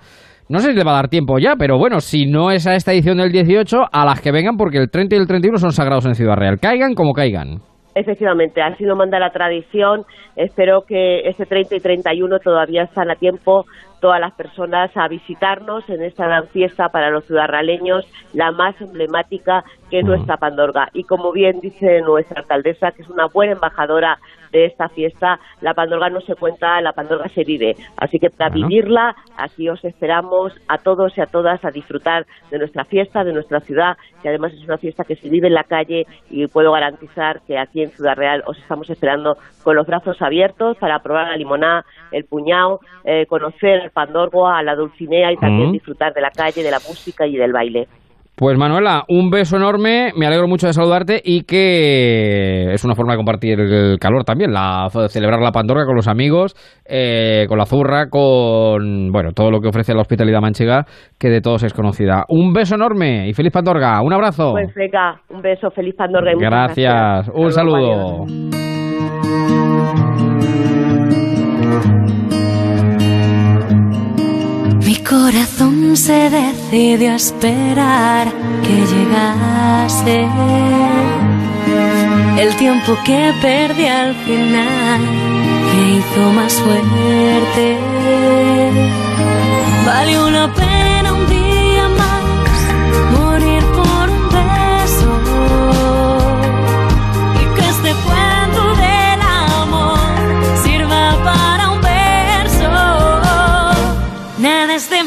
No 0.52 0.58
sé 0.58 0.72
si 0.72 0.76
te 0.76 0.84
va 0.84 0.90
a 0.90 0.96
dar 0.96 1.08
tiempo 1.08 1.38
ya, 1.38 1.56
pero 1.58 1.78
bueno, 1.78 2.00
si 2.00 2.26
no 2.26 2.50
es 2.50 2.66
a 2.66 2.74
esta 2.74 2.92
edición 2.92 3.16
del 3.16 3.32
18, 3.32 3.84
a 3.90 4.04
las 4.04 4.20
que 4.20 4.30
vengan, 4.30 4.58
porque 4.58 4.76
el 4.76 4.90
30 4.90 5.16
y 5.16 5.18
el 5.18 5.26
31 5.26 5.56
son 5.56 5.72
sagrados 5.72 6.04
en 6.04 6.14
Ciudad 6.14 6.36
Real. 6.36 6.58
Caigan 6.60 6.92
como 6.92 7.14
caigan. 7.14 7.62
Efectivamente, 7.94 8.60
así 8.60 8.84
lo 8.84 8.94
manda 8.94 9.18
la 9.18 9.30
tradición. 9.30 10.04
Espero 10.36 10.82
que 10.86 11.20
ese 11.26 11.46
30 11.46 11.76
y 11.76 11.80
31 11.80 12.38
todavía 12.40 12.82
están 12.82 13.10
a 13.10 13.14
tiempo 13.14 13.64
todas 14.02 14.20
las 14.20 14.34
personas 14.34 14.90
a 14.94 15.08
visitarnos 15.08 15.88
en 15.88 16.02
esta 16.02 16.26
gran 16.26 16.46
fiesta 16.48 16.90
para 16.90 17.08
los 17.08 17.24
ciudadraleños, 17.24 18.04
la 18.34 18.52
más 18.52 18.78
emblemática 18.78 19.64
que 19.88 20.00
es 20.00 20.04
nuestra 20.04 20.36
Pandorga. 20.36 20.88
Y 20.92 21.04
como 21.04 21.32
bien 21.32 21.60
dice 21.60 22.02
nuestra 22.02 22.42
alcaldesa, 22.42 22.90
que 22.90 23.00
es 23.00 23.08
una 23.08 23.24
buena 23.32 23.52
embajadora 23.52 24.18
de 24.52 24.66
esta 24.66 24.88
fiesta, 24.88 25.40
la 25.60 25.74
Pandorga 25.74 26.10
no 26.10 26.20
se 26.20 26.36
cuenta, 26.36 26.80
la 26.80 26.92
Pandorga 26.92 27.28
se 27.30 27.42
vive. 27.42 27.74
Así 27.96 28.18
que 28.18 28.30
para 28.30 28.50
vivirla, 28.50 29.16
aquí 29.36 29.68
os 29.68 29.84
esperamos 29.84 30.52
a 30.68 30.78
todos 30.78 31.16
y 31.16 31.20
a 31.20 31.26
todas 31.26 31.64
a 31.64 31.70
disfrutar 31.70 32.26
de 32.50 32.58
nuestra 32.58 32.84
fiesta, 32.84 33.24
de 33.24 33.32
nuestra 33.32 33.60
ciudad, 33.60 33.96
que 34.22 34.28
además 34.28 34.52
es 34.52 34.64
una 34.64 34.78
fiesta 34.78 35.04
que 35.04 35.16
se 35.16 35.28
vive 35.28 35.48
en 35.48 35.54
la 35.54 35.64
calle 35.64 36.06
y 36.30 36.46
puedo 36.46 36.72
garantizar 36.72 37.40
que 37.46 37.58
aquí 37.58 37.82
en 37.82 37.90
Ciudad 37.90 38.14
Real 38.14 38.42
os 38.46 38.58
estamos 38.58 38.88
esperando 38.90 39.36
con 39.64 39.74
los 39.74 39.86
brazos 39.86 40.20
abiertos 40.20 40.76
para 40.76 40.98
probar 41.00 41.28
la 41.28 41.36
limoná, 41.36 41.84
el 42.10 42.24
puñado, 42.24 42.80
eh, 43.04 43.26
conocer 43.26 43.80
el 43.84 43.90
pandorgo, 43.90 44.46
a 44.46 44.62
la 44.62 44.74
dulcinea 44.74 45.32
y 45.32 45.36
también 45.36 45.72
disfrutar 45.72 46.12
de 46.12 46.20
la 46.20 46.30
calle, 46.30 46.62
de 46.62 46.70
la 46.70 46.78
música 46.78 47.26
y 47.26 47.36
del 47.36 47.52
baile. 47.52 47.88
Pues 48.42 48.58
Manuela, 48.58 49.04
un 49.06 49.30
beso 49.30 49.56
enorme, 49.56 50.10
me 50.16 50.26
alegro 50.26 50.48
mucho 50.48 50.66
de 50.66 50.72
saludarte 50.72 51.22
y 51.24 51.44
que 51.44 52.72
es 52.72 52.84
una 52.84 52.96
forma 52.96 53.12
de 53.12 53.18
compartir 53.18 53.60
el 53.60 54.00
calor 54.00 54.24
también, 54.24 54.52
la, 54.52 54.88
celebrar 55.08 55.40
la 55.40 55.52
Pandorga 55.52 55.86
con 55.86 55.94
los 55.94 56.08
amigos, 56.08 56.56
eh, 56.84 57.46
con 57.48 57.56
la 57.56 57.66
zurra, 57.66 58.10
con 58.10 59.12
bueno 59.12 59.30
todo 59.30 59.52
lo 59.52 59.60
que 59.60 59.68
ofrece 59.68 59.94
la 59.94 60.00
hospitalidad 60.00 60.40
manchega, 60.40 60.86
que 61.20 61.28
de 61.28 61.40
todos 61.40 61.62
es 61.62 61.72
conocida. 61.72 62.24
Un 62.30 62.52
beso 62.52 62.74
enorme 62.74 63.28
y 63.28 63.32
feliz 63.32 63.52
Pandorga, 63.52 64.02
un 64.02 64.12
abrazo. 64.12 64.50
Pues 64.50 64.74
venga, 64.74 65.20
un 65.30 65.40
beso, 65.40 65.70
feliz 65.70 65.94
Pandorga. 65.94 66.32
Y 66.32 66.40
gracias. 66.40 67.28
gracias, 67.28 67.30
un 67.32 67.52
saludo. 67.52 68.26
Corazón 74.96 75.96
se 75.96 76.28
decidió 76.28 77.12
a 77.12 77.16
esperar 77.16 78.32
que 78.62 78.76
llegase 78.92 80.26
el 82.38 82.56
tiempo 82.56 82.96
que 83.04 83.32
perdí 83.40 83.86
al 83.86 84.14
final, 84.26 85.00
que 85.70 85.80
hizo 85.96 86.32
más 86.32 86.54
fuerte. 86.54 87.78
Valió 89.86 90.30
la 90.30 90.52
pena 90.52 90.91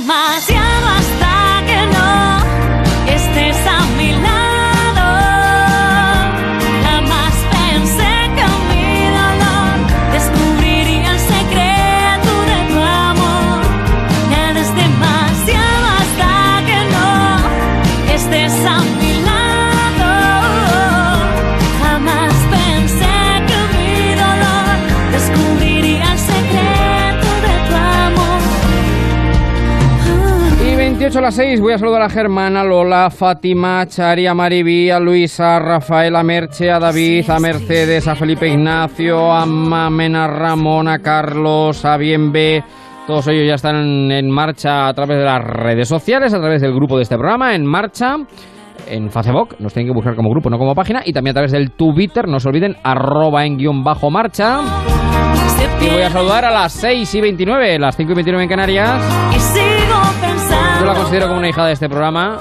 Nada 0.05 0.54
28 31.05 31.19
a 31.19 31.21
las 31.21 31.35
6 31.35 31.61
voy 31.61 31.73
a 31.73 31.77
saludar 31.77 32.01
a 32.01 32.09
Germán, 32.09 32.57
a 32.57 32.63
Lola, 32.63 33.05
a 33.05 33.09
Fátima, 33.11 33.81
a 33.81 33.85
Chari, 33.85 34.25
a 34.25 34.33
Mariví, 34.33 34.89
a 34.89 34.99
Luisa, 34.99 35.57
a 35.57 35.59
Rafael, 35.59 36.15
a 36.15 36.23
Merche, 36.23 36.71
a 36.71 36.79
David, 36.79 37.29
a 37.29 37.39
Mercedes, 37.39 38.07
a 38.07 38.15
Felipe 38.15 38.47
Ignacio, 38.47 39.31
a 39.31 39.45
Mamen, 39.45 40.15
a 40.15 40.25
Ramón, 40.25 40.87
a 40.87 40.97
Carlos, 40.97 41.85
a 41.85 41.95
Bienve. 41.97 42.63
Todos 43.05 43.27
ellos 43.27 43.47
ya 43.47 43.53
están 43.53 43.75
en 44.11 44.31
marcha 44.31 44.87
a 44.87 44.93
través 44.95 45.19
de 45.19 45.25
las 45.25 45.43
redes 45.43 45.87
sociales, 45.87 46.33
a 46.33 46.39
través 46.39 46.59
del 46.59 46.73
grupo 46.73 46.97
de 46.97 47.03
este 47.03 47.17
programa, 47.17 47.53
en 47.53 47.67
marcha. 47.67 48.15
En 48.87 49.11
Facebook, 49.11 49.57
nos 49.59 49.75
tienen 49.75 49.93
que 49.93 49.95
buscar 49.95 50.15
como 50.15 50.31
grupo, 50.31 50.49
no 50.49 50.57
como 50.57 50.73
página, 50.73 51.03
y 51.05 51.13
también 51.13 51.33
a 51.33 51.35
través 51.35 51.51
del 51.51 51.73
Twitter, 51.73 52.27
no 52.27 52.39
se 52.39 52.49
olviden, 52.49 52.77
arroba 52.83 53.45
en 53.45 53.57
guion 53.57 53.83
bajo 53.83 54.09
marcha. 54.09 54.59
Y 55.81 55.87
voy 55.87 56.01
a 56.01 56.09
saludar 56.09 56.45
a 56.45 56.51
las 56.51 56.73
6 56.73 57.13
y 57.13 57.21
29, 57.21 57.77
las 57.77 57.95
5 57.95 58.11
y 58.11 58.15
29 58.15 58.43
en 58.43 58.49
Canarias. 58.49 59.84
Yo 60.85 60.91
la 60.93 60.97
considero 60.99 61.25
como 61.27 61.39
una 61.39 61.49
hija 61.49 61.65
de 61.65 61.73
este 61.73 61.89
programa. 61.89 62.37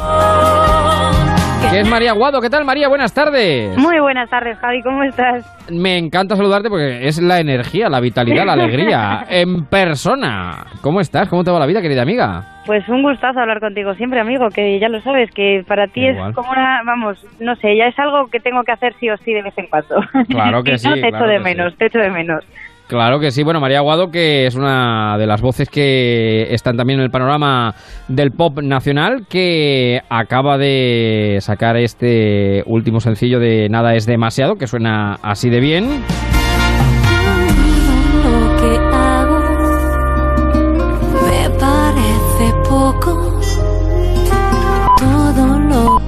Que 1.71 1.81
es 1.81 1.89
María 1.89 2.13
Guado. 2.13 2.43
¿Qué 2.43 2.51
tal, 2.51 2.67
María? 2.67 2.89
Buenas 2.89 3.15
tardes. 3.15 3.75
Muy 3.79 3.99
buenas 4.01 4.29
tardes, 4.29 4.59
Javi, 4.59 4.83
¿cómo 4.83 5.03
estás? 5.03 5.47
Me 5.71 5.97
encanta 5.97 6.37
saludarte 6.37 6.69
porque 6.69 7.09
es 7.09 7.23
la 7.23 7.41
energía, 7.41 7.89
la 7.89 8.01
vitalidad, 8.01 8.45
la 8.45 8.53
alegría 8.63 9.25
en 9.31 9.65
persona. 9.65 10.67
¿Cómo 10.83 11.01
estás? 11.01 11.31
¿Cómo 11.31 11.43
te 11.43 11.51
va 11.51 11.59
la 11.59 11.65
vida, 11.65 11.81
querida 11.81 12.03
amiga? 12.03 12.43
Pues 12.67 12.87
un 12.91 13.03
gustazo 13.03 13.41
hablar 13.41 13.61
contigo 13.61 13.95
siempre, 13.95 14.21
amigo, 14.21 14.51
que 14.51 14.79
ya 14.79 14.91
lo 14.91 15.01
sabes, 15.01 15.31
que 15.31 15.65
para 15.67 15.87
ti 15.87 16.07
Igual. 16.07 16.29
es 16.29 16.37
como 16.37 16.51
una, 16.51 16.83
vamos, 16.85 17.27
no 17.41 17.57
sé, 17.57 17.75
ya 17.79 17.87
es 17.87 17.99
algo 17.99 18.27
que 18.27 18.41
tengo 18.41 18.63
que 18.63 18.73
hacer 18.73 18.93
sí 19.01 19.09
o 19.09 19.17
sí 19.17 19.33
de 19.33 19.41
vez 19.41 19.55
en 19.57 19.69
cuando. 19.69 20.03
Claro 20.29 20.63
que 20.63 20.77
Si 20.79 20.87
no, 20.87 20.97
sí, 20.97 21.01
te 21.01 21.09
claro 21.09 21.25
echo 21.25 21.33
de 21.33 21.39
sí. 21.39 21.45
menos, 21.45 21.77
te 21.79 21.87
echo 21.87 21.99
de 21.99 22.11
menos. 22.11 22.45
Claro 22.87 23.19
que 23.19 23.31
sí. 23.31 23.43
Bueno, 23.43 23.61
María 23.61 23.81
Guado, 23.81 24.11
que 24.11 24.47
es 24.47 24.55
una 24.55 25.17
de 25.19 25.27
las 25.27 25.41
voces 25.41 25.71
que 25.71 26.49
están 26.51 26.77
también 26.77 26.99
en 26.99 27.05
el 27.05 27.11
panorama 27.11 27.75
del 28.09 28.31
pop 28.31 28.61
nacional, 28.61 29.27
que 29.29 30.03
acaba 30.11 30.59
de 30.59 31.39
sacar 31.41 31.77
este 31.77 32.63
último 32.67 33.01
sencillo 33.01 33.41
de 33.41 33.69
Nada 33.71 33.95
es 33.95 34.07
demasiado, 34.07 34.57
que 34.57 34.67
suena 34.67 35.19
así 35.23 35.49
de 35.49 35.61
bien. 35.61 36.05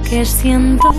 Que 0.09 0.23
siento 0.23 0.95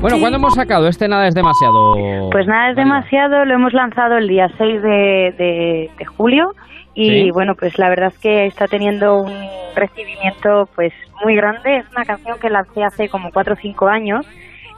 Bueno. 0.00 0.18
¿cuándo 0.20 0.36
hemos 0.38 0.54
sacado 0.54 0.88
este 0.88 1.08
Nada 1.08 1.26
es 1.26 1.34
demasiado? 1.34 1.94
Pues 2.30 2.46
nada, 2.46 2.70
es 2.70 2.76
demasiado, 2.76 3.44
lo 3.44 3.54
hemos 3.54 3.72
lanzado 3.72 4.16
el 4.18 4.28
día 4.28 4.48
6 4.56 4.82
de, 4.82 5.34
de- 5.36 5.90
de 5.98 6.04
julio 6.04 6.52
y 6.94 7.08
Sí. 7.24 7.30
bueno, 7.32 7.54
pues 7.58 7.78
la 7.78 7.88
verdad 7.88 8.08
es 8.08 8.18
que 8.18 8.46
está 8.46 8.66
teniendo 8.66 9.16
un 9.20 9.32
recibimiento 9.74 10.68
pues 10.74 10.92
muy 11.24 11.34
grande. 11.36 11.78
Es 11.78 11.86
una 11.94 12.04
canción 12.04 12.38
que 12.40 12.50
lancé 12.50 12.82
hace 12.84 13.08
como 13.08 13.30
4 13.32 13.54
o 13.54 13.56
5 13.56 13.88
años. 13.88 14.26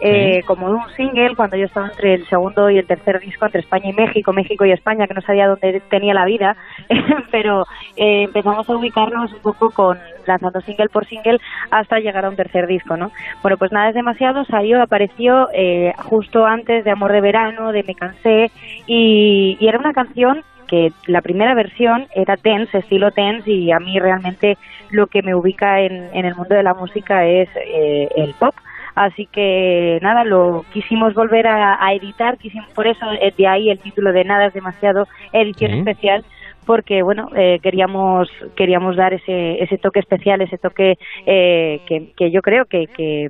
Eh, 0.05 0.43
como 0.47 0.69
un 0.69 0.89
single 0.97 1.37
cuando 1.37 1.57
yo 1.57 1.67
estaba 1.67 1.87
entre 1.87 2.15
el 2.15 2.27
segundo 2.27 2.69
y 2.69 2.79
el 2.79 2.87
tercer 2.87 3.21
disco 3.21 3.47
entre 3.47 3.61
España 3.61 3.91
y 3.91 3.93
México, 3.93 4.33
México 4.33 4.65
y 4.65 4.73
España, 4.73 5.07
que 5.07 5.15
no 5.15 5.21
sabía 5.21 5.47
dónde 5.47 5.81
tenía 5.89 6.13
la 6.13 6.25
vida, 6.25 6.57
pero 7.31 7.65
eh, 7.97 8.25
empezamos 8.25 8.69
a 8.69 8.77
ubicarnos 8.77 9.33
un 9.33 9.41
poco 9.41 9.71
con 9.71 9.99
lanzando 10.27 10.61
single 10.61 10.89
por 10.89 11.07
single 11.07 11.39
hasta 11.71 12.01
llegar 12.01 12.25
a 12.25 12.31
un 12.31 12.37
tercer 12.37 12.67
disco, 12.67 12.97
¿no? 12.97 13.13
Bueno, 13.43 13.57
pues 13.57 13.71
nada 13.71 13.91
es 13.91 13.95
demasiado, 13.95 14.45
salió, 14.45 14.83
apareció 14.83 15.49
eh, 15.55 15.93
justo 16.05 16.47
antes 16.47 16.85
de 16.85 16.91
Amor 16.91 17.13
de 17.13 17.21
Verano, 17.21 17.71
de 17.71 17.85
Me 17.85 17.95
Cansé, 17.95 18.51
y, 18.87 19.57
era 19.61 19.79
una 19.79 19.93
canción 19.93 20.43
que 20.67 20.93
la 21.07 21.23
primera 21.23 21.55
versión 21.55 22.07
era 22.15 22.37
tense, 22.37 22.79
estilo 22.79 23.13
tense, 23.13 23.51
y 23.51 23.71
a 23.71 23.79
mí 23.79 23.99
realmente 24.01 24.59
lo 24.91 25.07
que 25.07 25.23
me 25.23 25.35
ubica 25.35 25.81
en, 25.81 26.09
en 26.13 26.25
el 26.25 26.35
mundo 26.35 26.55
de 26.55 26.63
la 26.63 26.75
música 26.75 27.25
es 27.25 27.49
eh, 27.57 28.09
el 28.17 28.35
pop. 28.35 28.55
Así 28.95 29.27
que 29.27 29.99
nada, 30.03 30.25
lo 30.25 30.65
quisimos 30.73 31.15
volver 31.15 31.47
a, 31.47 31.85
a 31.85 31.95
editar, 31.95 32.39
quisimos, 32.39 32.69
por 32.75 32.87
eso 32.87 33.07
eh, 33.21 33.33
de 33.37 33.47
ahí 33.47 33.71
el 33.71 33.79
título 33.79 34.13
de 34.13 34.25
Nada 34.25 34.47
es 34.47 34.55
demasiado, 34.55 35.07
edición 35.33 35.73
Sí. 35.73 35.79
especial, 35.79 36.25
porque 36.67 37.03
bueno 37.03 37.29
eh, 37.35 37.59
queríamos 37.63 38.29
queríamos 38.57 38.97
dar 38.97 39.15
ese 39.15 39.63
ese 39.63 39.79
toque 39.79 40.01
especial, 40.01 40.41
ese 40.43 40.59
toque 40.59 40.97
eh, 41.27 41.81
que, 41.87 42.13
que 42.17 42.31
yo 42.31 42.41
creo 42.43 42.67
que, 42.67 42.87
que 42.87 43.29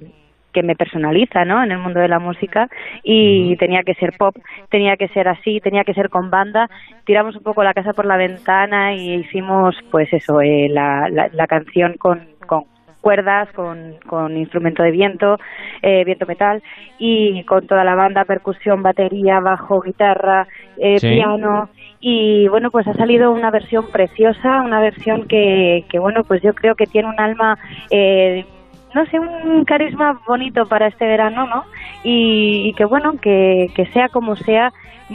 que 0.53 0.62
me 0.62 0.77
personaliza 0.77 1.46
¿no? 1.46 1.64
en 1.64 1.72
el 1.72 1.79
mundo 1.79 1.98
de 2.01 2.09
la 2.09 2.18
música 2.18 2.68
y 3.03 3.57
tenía 3.57 3.83
que 3.85 3.94
ser 3.94 4.12
pop, 4.18 4.37
tenía 4.68 4.98
que 4.98 5.09
ser 5.09 5.27
así, 5.27 5.61
tenía 5.61 5.83
que 5.83 5.94
ser 5.94 6.11
con 6.11 6.29
banda. 6.29 6.68
Tiramos 7.07 7.35
un 7.37 7.42
poco 7.42 7.64
la 7.64 7.72
casa 7.72 7.94
por 7.94 8.05
la 8.05 8.18
ventana 8.18 8.94
y 8.94 9.14
hicimos 9.14 9.75
pues 9.90 10.12
eso, 10.12 10.42
eh, 10.42 10.68
la, 10.68 11.09
la, 11.09 11.31
la 11.33 11.46
canción 11.46 11.94
con, 11.96 12.27
con 12.46 12.64
cuerdas, 13.03 13.51
con, 13.53 13.97
con 14.07 14.38
instrumento 14.38 14.83
de 14.83 14.93
viento, 14.93 15.37
eh, 15.83 16.05
viento 16.07 16.25
metal 16.25 16.62
y 16.99 17.45
con 17.45 17.67
toda 17.67 17.85
la 17.85 17.95
banda, 17.95 18.25
percusión, 18.25 18.83
batería, 18.83 19.41
bajo, 19.41 19.83
guitarra, 19.83 20.47
eh, 20.79 20.99
Sí. 20.99 21.11
piano 21.11 21.69
y 22.01 22.49
bueno 22.49 22.71
pues 22.71 22.87
ha 22.88 22.95
salido 22.95 23.31
una 23.31 23.51
versión 23.51 23.85
preciosa, 23.93 24.62
una 24.62 24.81
versión 24.81 25.27
que, 25.29 25.85
que 25.91 25.99
bueno 25.99 26.25
pues 26.25 26.41
yo 26.43 26.55
creo 26.55 26.75
que 26.75 26.87
tiene 26.87 27.09
un 27.09 27.21
alma 27.21 27.59
eh, 27.91 28.47
no 28.95 29.07
sé, 29.07 29.19
un 29.19 29.65
carisma 29.65 30.21
bonito 30.29 30.67
para 30.67 30.87
este 30.87 31.07
verano, 31.07 31.47
¿no? 31.47 31.65
Y, 32.05 32.69
y 32.69 32.75
que 32.75 32.85
bueno, 32.85 33.15
que, 33.23 33.69
que 33.75 33.87
sea 33.87 34.09
como 34.11 34.37
sea, 34.37 34.71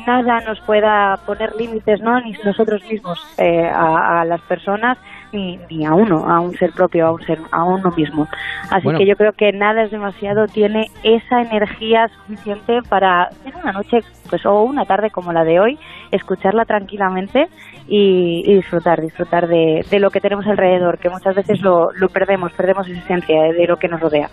nada 0.07 0.41
nos 0.41 0.59
pueda 0.61 1.17
poner 1.27 1.55
límites, 1.55 2.01
¿no? 2.01 2.19
Ni 2.21 2.31
nosotros 2.43 2.81
mismos 2.89 3.19
eh, 3.37 3.67
a, 3.71 4.21
a 4.21 4.25
las 4.25 4.41
personas, 4.41 4.97
ni, 5.31 5.59
ni 5.69 5.85
a 5.85 5.93
uno, 5.93 6.25
a 6.29 6.39
un 6.39 6.53
ser 6.57 6.71
propio, 6.71 7.07
a 7.07 7.11
un 7.11 7.21
ser, 7.21 7.39
a 7.51 7.63
uno 7.63 7.91
mismo. 7.95 8.27
Así 8.71 8.83
Bueno. 8.83 8.99
que 8.99 9.05
yo 9.07 9.15
creo 9.15 9.31
que 9.33 9.51
nada 9.51 9.83
es 9.83 9.91
demasiado, 9.91 10.45
tiene 10.47 10.87
esa 11.03 11.41
energía 11.41 12.07
suficiente 12.09 12.79
para 12.89 13.29
en 13.45 13.55
una 13.55 13.71
noche, 13.73 13.99
pues 14.29 14.45
o 14.45 14.63
una 14.63 14.85
tarde 14.85 15.09
como 15.11 15.31
la 15.33 15.43
de 15.43 15.59
hoy, 15.59 15.77
escucharla 16.11 16.65
tranquilamente 16.65 17.47
y, 17.87 18.43
y 18.45 18.55
disfrutar, 18.55 19.01
disfrutar 19.01 19.47
de, 19.47 19.85
de 19.89 19.99
lo 19.99 20.09
que 20.09 20.19
tenemos 20.19 20.45
alrededor, 20.47 20.97
que 20.99 21.09
muchas 21.09 21.35
veces 21.35 21.61
lo, 21.61 21.91
lo 21.93 22.09
perdemos, 22.09 22.51
perdemos 22.53 22.87
esa 22.87 22.99
esencia 22.99 23.43
de, 23.43 23.53
de 23.53 23.67
lo 23.67 23.77
que 23.77 23.87
nos 23.87 23.99
rodea. 24.01 24.29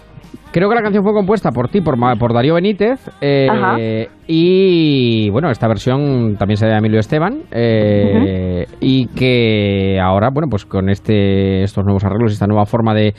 Creo 0.53 0.68
que 0.68 0.75
la 0.75 0.83
canción 0.83 1.03
fue 1.03 1.12
compuesta 1.12 1.51
por 1.51 1.68
ti, 1.68 1.81
por, 1.81 1.97
por 2.18 2.33
Darío 2.33 2.55
Benítez. 2.55 3.01
eh, 3.20 4.09
y 4.27 5.29
bueno, 5.31 5.51
esta 5.51 5.68
versión 5.68 6.37
también 6.37 6.57
se 6.57 6.66
de 6.66 6.77
Emilio 6.77 7.01
Esteban. 7.01 7.42
eh, 7.51 8.66
Y 8.81 9.07
que 9.09 9.99
ahora, 10.01 10.31
bueno, 10.33 10.49
pues 10.49 10.64
con 10.64 10.88
este, 10.88 11.62
estos 11.62 11.85
nuevos 11.85 12.05
arreglos, 12.05 12.33
esta 12.33 12.47
nueva 12.47 12.66
forma 12.66 12.94
de 12.94 13.14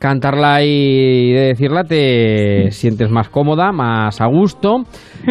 cantarla 0.00 0.62
y 0.62 1.32
de 1.32 1.48
decirla 1.48 1.84
te 1.84 2.70
sientes 2.70 3.10
más 3.10 3.28
cómoda, 3.28 3.70
más 3.70 4.20
a 4.20 4.26
gusto. 4.26 4.84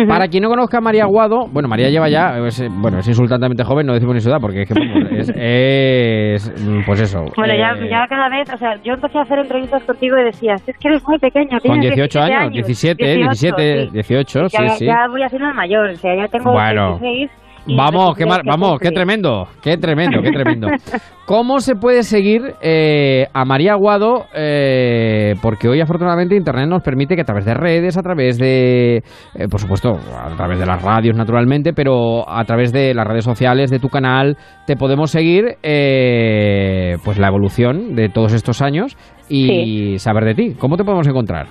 Para 0.07 0.27
quien 0.27 0.43
no 0.43 0.49
conozca 0.49 0.77
a 0.77 0.81
María 0.81 1.03
Aguado, 1.03 1.47
bueno, 1.51 1.67
María 1.67 1.89
lleva 1.89 2.07
ya, 2.09 2.37
es, 2.45 2.63
bueno, 2.79 2.99
es 2.99 3.07
insultantemente 3.07 3.63
joven, 3.63 3.87
no 3.87 3.93
decimos 3.93 4.13
ni 4.13 4.21
su 4.21 4.29
edad, 4.29 4.37
porque 4.39 4.61
es 4.61 4.67
que 4.67 4.75
vamos, 4.79 5.11
es, 5.11 5.33
es, 5.35 6.85
pues 6.85 7.01
eso. 7.01 7.25
Bueno, 7.35 7.55
ya, 7.55 7.71
eh, 7.71 7.89
ya 7.89 8.05
cada 8.07 8.29
vez, 8.29 8.47
o 8.53 8.57
sea, 8.57 8.75
yo 8.83 8.93
empecé 8.93 9.17
a 9.17 9.21
hacer 9.23 9.39
entrevistas 9.39 9.83
contigo 9.83 10.15
y 10.19 10.25
decías, 10.25 10.61
es 10.67 10.77
que 10.77 10.87
eres 10.89 11.01
muy 11.07 11.17
pequeño, 11.17 11.57
Con 11.59 11.79
tienes 11.79 11.95
18 11.95 12.19
17 12.19 12.33
años, 12.35 12.53
17, 12.53 13.15
17, 13.15 13.85
sí. 13.85 13.89
18, 13.91 14.39
ya, 14.41 14.47
sí, 14.47 14.69
sí. 14.77 14.85
ya 14.85 15.07
voy 15.09 15.23
a 15.23 15.29
ser 15.29 15.41
el 15.41 15.53
mayor, 15.55 15.89
o 15.89 15.95
sea, 15.95 16.15
ya 16.15 16.27
tengo 16.27 16.51
Bueno. 16.51 16.99
16 16.99 17.31
y 17.31 17.48
Vamos, 17.67 18.15
qué 18.17 18.25
mar- 18.25 18.41
vamos, 18.45 18.79
qué 18.79 18.89
tremendo, 18.91 19.47
qué 19.61 19.77
tremendo, 19.77 20.21
qué 20.21 20.31
tremendo. 20.31 20.67
¿Cómo 21.25 21.59
se 21.59 21.75
puede 21.75 22.01
seguir 22.01 22.41
eh, 22.61 23.27
a 23.33 23.45
María 23.45 23.73
Aguado? 23.73 24.25
Eh, 24.33 25.35
porque 25.43 25.67
hoy 25.67 25.79
afortunadamente 25.79 26.35
Internet 26.35 26.67
nos 26.67 26.81
permite 26.81 27.15
que 27.15 27.21
a 27.21 27.25
través 27.25 27.45
de 27.45 27.53
redes, 27.53 27.97
a 27.97 28.01
través 28.01 28.39
de, 28.39 28.97
eh, 28.97 29.47
por 29.49 29.59
supuesto, 29.59 29.89
a 29.91 30.35
través 30.35 30.59
de 30.59 30.65
las 30.65 30.81
radios 30.81 31.15
naturalmente, 31.15 31.73
pero 31.73 32.27
a 32.27 32.43
través 32.45 32.71
de 32.73 32.95
las 32.95 33.05
redes 33.05 33.25
sociales, 33.25 33.69
de 33.69 33.77
tu 33.79 33.89
canal, 33.89 34.37
te 34.65 34.75
podemos 34.75 35.11
seguir 35.11 35.57
eh, 35.61 36.97
pues 37.05 37.19
la 37.19 37.27
evolución 37.27 37.95
de 37.95 38.09
todos 38.09 38.33
estos 38.33 38.61
años 38.63 38.97
y 39.29 39.99
saber 39.99 40.25
de 40.25 40.33
ti. 40.33 40.55
¿Cómo 40.57 40.77
te 40.77 40.83
podemos 40.83 41.07
encontrar? 41.07 41.45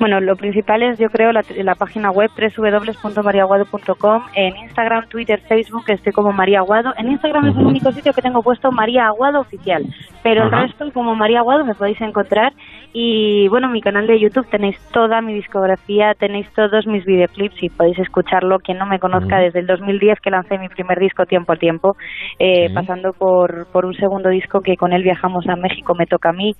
Bueno, 0.00 0.20
lo 0.20 0.34
principal 0.36 0.82
es, 0.82 0.98
yo 0.98 1.08
creo, 1.08 1.30
la, 1.32 1.42
la 1.56 1.74
página 1.76 2.10
web 2.10 2.28
www.mariaguado.com, 2.36 4.22
en 4.34 4.56
Instagram, 4.56 5.08
Twitter, 5.08 5.40
Facebook, 5.48 5.84
estoy 5.88 6.12
como 6.12 6.32
María 6.32 6.58
Aguado. 6.58 6.92
En 6.96 7.12
Instagram 7.12 7.46
es 7.46 7.56
el 7.56 7.66
único 7.66 7.92
sitio 7.92 8.12
que 8.12 8.20
tengo 8.20 8.42
puesto 8.42 8.72
María 8.72 9.06
Aguado 9.06 9.40
Oficial, 9.40 9.84
pero 10.22 10.44
el 10.44 10.50
resto, 10.50 10.92
como 10.92 11.14
María 11.14 11.38
Aguado, 11.40 11.64
me 11.64 11.74
podéis 11.74 12.00
encontrar. 12.00 12.52
Y 12.96 13.48
bueno, 13.48 13.68
mi 13.70 13.80
canal 13.80 14.06
de 14.06 14.20
YouTube 14.20 14.48
tenéis 14.48 14.78
toda 14.92 15.20
mi 15.20 15.34
discografía, 15.34 16.14
tenéis 16.14 16.48
todos 16.54 16.86
mis 16.86 17.04
videoclips 17.04 17.60
y 17.60 17.68
podéis 17.68 17.98
escucharlo. 17.98 18.60
Quien 18.60 18.78
no 18.78 18.86
me 18.86 19.00
conozca, 19.00 19.38
desde 19.40 19.58
el 19.58 19.66
2010 19.66 20.20
que 20.20 20.30
lancé 20.30 20.58
mi 20.58 20.68
primer 20.68 21.00
disco 21.00 21.26
Tiempo 21.26 21.50
al 21.50 21.58
Tiempo, 21.58 21.96
eh, 22.38 22.72
pasando 22.72 23.12
por, 23.12 23.66
por 23.72 23.84
un 23.84 23.94
segundo 23.94 24.28
disco 24.28 24.60
que 24.60 24.76
con 24.76 24.92
él 24.92 25.02
viajamos 25.02 25.48
a 25.48 25.56
México, 25.56 25.96
Me 25.96 26.06
Toca 26.06 26.28
a 26.28 26.32
mí, 26.32 26.52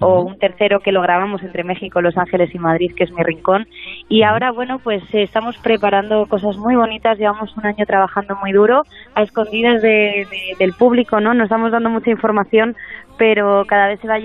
o 0.00 0.22
un 0.22 0.38
tercero 0.38 0.80
que 0.80 0.92
lo 0.92 1.02
grabamos 1.02 1.42
entre 1.42 1.62
México, 1.62 2.00
Los 2.00 2.16
Ángeles 2.16 2.54
y 2.54 2.58
Madrid, 2.58 2.92
que 2.96 3.04
es 3.04 3.12
mi 3.12 3.22
rincón. 3.22 3.66
Y 4.08 4.22
ahora, 4.22 4.50
bueno, 4.50 4.78
pues 4.82 5.02
eh, 5.14 5.22
estamos 5.24 5.58
preparando 5.58 6.24
cosas 6.24 6.56
muy 6.56 6.74
bonitas, 6.74 7.18
llevamos 7.18 7.54
un 7.58 7.66
año 7.66 7.84
trabajando 7.84 8.34
muy 8.40 8.52
duro, 8.52 8.80
a 9.14 9.22
escondidas 9.22 9.82
de- 9.82 10.26
de- 10.30 10.56
del 10.58 10.72
público, 10.72 11.20
¿no? 11.20 11.34
Nos 11.34 11.44
estamos 11.44 11.70
dando 11.70 11.90
mucha 11.90 12.10
información, 12.10 12.74
pero 13.22 13.64
cada 13.68 13.86
vez 13.86 14.00
se 14.00 14.08
va, 14.08 14.16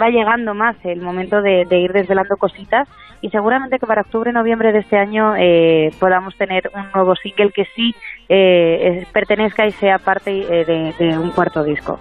va 0.00 0.08
llegando 0.08 0.54
más 0.54 0.76
el 0.84 1.02
momento 1.02 1.42
de, 1.42 1.66
de 1.66 1.78
ir 1.78 1.92
desvelando 1.92 2.38
cositas 2.38 2.88
y 3.20 3.28
seguramente 3.28 3.78
que 3.78 3.86
para 3.86 4.00
octubre, 4.00 4.32
noviembre 4.32 4.72
de 4.72 4.78
este 4.78 4.96
año 4.96 5.34
eh, 5.36 5.90
podamos 6.00 6.34
tener 6.38 6.70
un 6.74 6.84
nuevo 6.94 7.14
single 7.16 7.50
que 7.54 7.66
sí 7.76 7.94
eh, 8.30 9.02
es- 9.02 9.08
pertenezca 9.08 9.66
y 9.66 9.72
sea 9.72 9.98
parte 9.98 10.30
eh, 10.30 10.64
de- 10.64 10.94
de 10.98 11.18
un 11.18 11.32
cuarto 11.32 11.62
disco. 11.64 11.98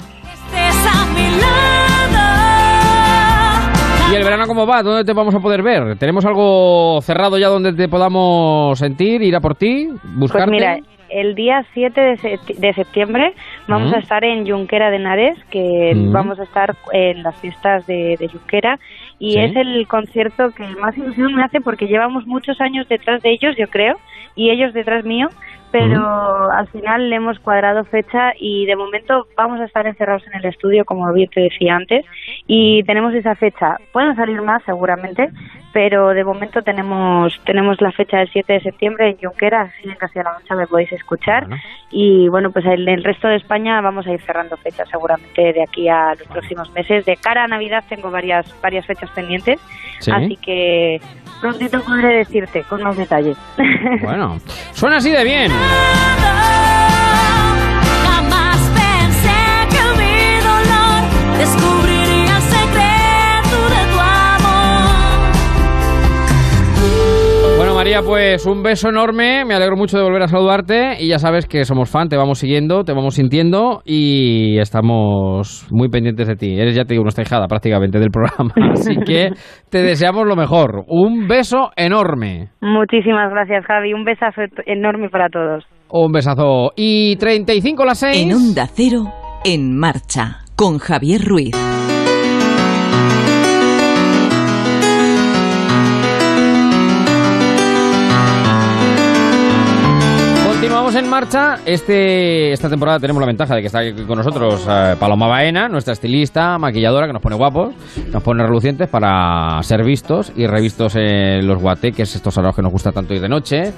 ¿Y 4.10 4.16
el 4.16 4.24
verano 4.24 4.48
cómo 4.48 4.66
va? 4.66 4.82
¿Dónde 4.82 5.04
te 5.04 5.12
vamos 5.12 5.36
a 5.36 5.40
poder 5.42 5.62
ver? 5.62 5.98
¿Tenemos 5.98 6.24
algo 6.26 7.00
cerrado 7.02 7.38
ya 7.38 7.50
donde 7.50 7.74
te 7.74 7.90
podamos 7.90 8.80
sentir, 8.80 9.22
ir 9.24 9.36
a 9.36 9.42
por 9.42 9.56
ti, 9.56 9.90
buscarte? 10.04 10.52
Pues 10.52 10.62
mira, 10.62 10.78
el 11.10 11.36
día 11.36 11.66
7 11.74 12.00
de, 12.02 12.18
sep- 12.18 12.56
de 12.58 12.74
septiembre 12.74 13.34
vamos 13.68 13.92
Mm. 13.92 13.96
a 13.96 13.98
estar 14.00 14.24
en 14.24 14.48
Junquera 14.50 14.90
de 14.90 14.98
Henares, 14.98 15.38
que 15.52 15.94
Mm. 15.96 16.12
vamos 16.12 16.40
a 16.40 16.44
estar 16.44 16.76
en 16.94 17.24
las 17.24 17.36
fiestas 17.42 17.86
de, 17.88 18.16
de 18.20 18.28
Junquera 18.28 18.80
y 19.20 19.34
Sí. 19.34 19.40
es 19.40 19.56
el 19.56 19.88
concierto 19.88 20.52
que 20.52 20.64
más 20.80 20.98
ilusión 20.98 21.34
me 21.34 21.44
hace 21.44 21.62
porque 21.62 21.88
llevamos 21.88 22.26
muchos 22.28 22.60
años 22.62 22.88
detrás 22.90 23.22
de 23.22 23.32
ellos, 23.32 23.56
yo 23.58 23.68
creo, 23.70 23.98
y 24.36 24.50
ellos 24.50 24.74
detrás 24.74 25.06
mío, 25.06 25.30
pero 25.78 26.52
al 26.52 26.68
final 26.70 27.10
le 27.10 27.18
hemos 27.18 27.38
cuadrado 27.40 27.84
fecha 27.84 28.32
y 28.40 28.66
de 28.66 28.78
momento 28.78 29.28
vamos 29.36 29.60
a 29.60 29.66
estar 29.66 29.86
encerrados 29.86 30.26
en 30.28 30.36
el 30.36 30.46
estudio, 30.46 30.86
como 30.86 31.12
bien 31.12 31.30
te 31.30 31.42
decía 31.42 31.76
antes, 31.76 32.06
y 32.48 32.82
tenemos 32.84 33.14
esa 33.14 33.36
fecha. 33.36 33.76
Pueden 33.92 34.16
salir 34.16 34.42
más 34.42 34.64
seguramente, 34.64 35.30
pero 35.74 36.14
de 36.14 36.24
momento 36.24 36.62
tenemos 36.62 37.38
tenemos 37.44 37.82
la 37.82 37.92
fecha 37.92 38.20
del 38.20 38.30
7 38.32 38.54
de 38.54 38.62
septiembre 38.62 39.10
en 39.10 39.18
Junquera, 39.18 39.64
así 39.64 39.90
en 39.90 39.96
Castilla-La 39.96 40.32
Mancha 40.32 40.56
me 40.56 40.66
podéis 40.66 40.94
escuchar. 40.94 41.46
Bueno. 41.48 41.62
Y 41.92 42.30
bueno, 42.30 42.52
pues 42.52 42.64
en 42.66 42.88
el 42.88 43.04
resto 43.04 43.28
de 43.28 43.36
España 43.36 43.82
vamos 43.82 44.08
a 44.08 44.14
ir 44.14 44.22
cerrando 44.22 44.56
fechas 44.56 44.88
seguramente 44.90 45.52
de 45.52 45.62
aquí 45.62 45.90
a 45.90 46.12
los 46.18 46.28
próximos 46.30 46.72
meses. 46.72 47.06
De 47.06 47.18
cara 47.18 47.44
a 47.44 47.48
Navidad 47.48 47.84
tengo 47.90 48.10
varias 48.12 48.46
varias 48.62 48.86
fechas 48.86 49.10
pendientes, 49.12 49.60
Sí. 50.00 50.12
así 50.12 50.38
que 50.38 51.02
prontito 51.46 51.80
podré 51.84 52.18
decirte 52.18 52.64
con 52.64 52.82
más 52.82 52.98
detalles. 52.98 53.38
Bueno, 54.02 54.40
suena 54.74 54.98
así 54.98 55.12
de 55.12 55.24
bien. 55.24 55.52
Jamás 58.04 58.58
pensé 58.74 59.38
que 59.70 59.84
mi 60.02 60.40
dolor 60.42 61.02
descubriría 61.38 62.36
el 62.38 62.42
secreto 62.42 63.58
de 63.76 63.82
tu 63.92 64.00
amor. 64.00 64.96
Bueno, 67.58 67.74
María, 67.74 68.02
pues 68.02 68.46
un 68.46 68.64
beso 68.64 68.90
enorme. 68.90 69.46
Me 69.46 69.54
alegro 69.54 69.78
mucho 69.78 69.98
de 69.98 70.04
volver 70.04 70.24
a 70.24 70.28
saludarte. 70.28 70.98
Y 71.00 71.08
ya 71.08 71.20
sabes 71.20 71.46
que 71.48 71.64
somos 71.64 71.90
fan, 71.90 72.10
te 72.10 72.18
vamos 72.18 72.40
siguiendo, 72.40 72.84
te 72.84 72.92
vamos 72.92 73.16
sintiendo 73.16 73.82
y 73.86 74.58
estamos 74.60 75.66
muy 75.72 75.88
pendientes 75.88 76.28
de 76.28 76.36
ti. 76.36 76.60
Eres, 76.60 76.76
ya 76.76 76.84
te 76.84 76.94
digo, 76.94 77.04
nuestra 77.04 77.24
hijada 77.24 77.48
prácticamente 77.48 77.98
del 77.98 78.12
programa. 78.12 78.52
Así 78.74 78.98
que 78.98 79.30
te 79.70 79.82
deseamos 79.84 80.28
lo 80.28 80.36
mejor. 80.36 80.84
Un 80.88 81.28
beso 81.28 81.72
enorme. 81.78 82.50
Muchísimas 82.60 83.32
gracias, 83.32 83.66
Javi. 83.66 83.94
Un 83.94 84.04
besazo 84.04 84.42
enorme 84.66 85.10
para 85.10 85.30
todos. 85.30 85.64
Un 85.90 86.12
besazo. 86.12 86.72
Y 86.76 87.16
35 87.16 87.86
las 87.86 88.00
6. 88.00 88.22
En 88.22 88.34
Onda 88.34 88.68
Cero, 88.68 89.06
en 89.46 89.78
marcha, 89.78 90.40
con 90.58 90.78
Javier 90.78 91.22
Ruiz. 91.22 91.56
En 100.96 101.10
marcha. 101.10 101.58
Este, 101.66 102.54
esta 102.54 102.70
temporada 102.70 103.02
tenemos 103.02 103.20
la 103.20 103.28
ventaja 103.28 103.54
de 103.54 103.60
que 103.60 103.68
está 103.68 103.80
aquí 103.80 104.06
con 104.06 104.18
nosotros 104.18 104.66
eh, 104.70 104.96
Paloma 104.98 105.28
Baena, 105.28 105.68
nuestra 105.68 105.92
estilista, 105.92 106.58
maquilladora, 106.58 107.06
que 107.06 107.12
nos 107.12 107.22
pone 107.22 107.36
guapos, 107.36 107.76
nos 108.14 108.24
pone 108.24 108.42
relucientes 108.42 108.88
para 108.88 109.62
ser 109.64 109.84
vistos 109.84 110.32
y 110.38 110.48
revistos 110.48 110.96
en 110.96 111.46
los 111.46 111.62
guateques, 111.62 112.16
estos 112.16 112.38
araos 112.38 112.56
que 112.56 112.62
nos 112.62 112.72
gusta 112.72 112.94
tanto 112.94 113.14
ir 113.14 113.20
de 113.20 113.28
noche. 113.28 113.74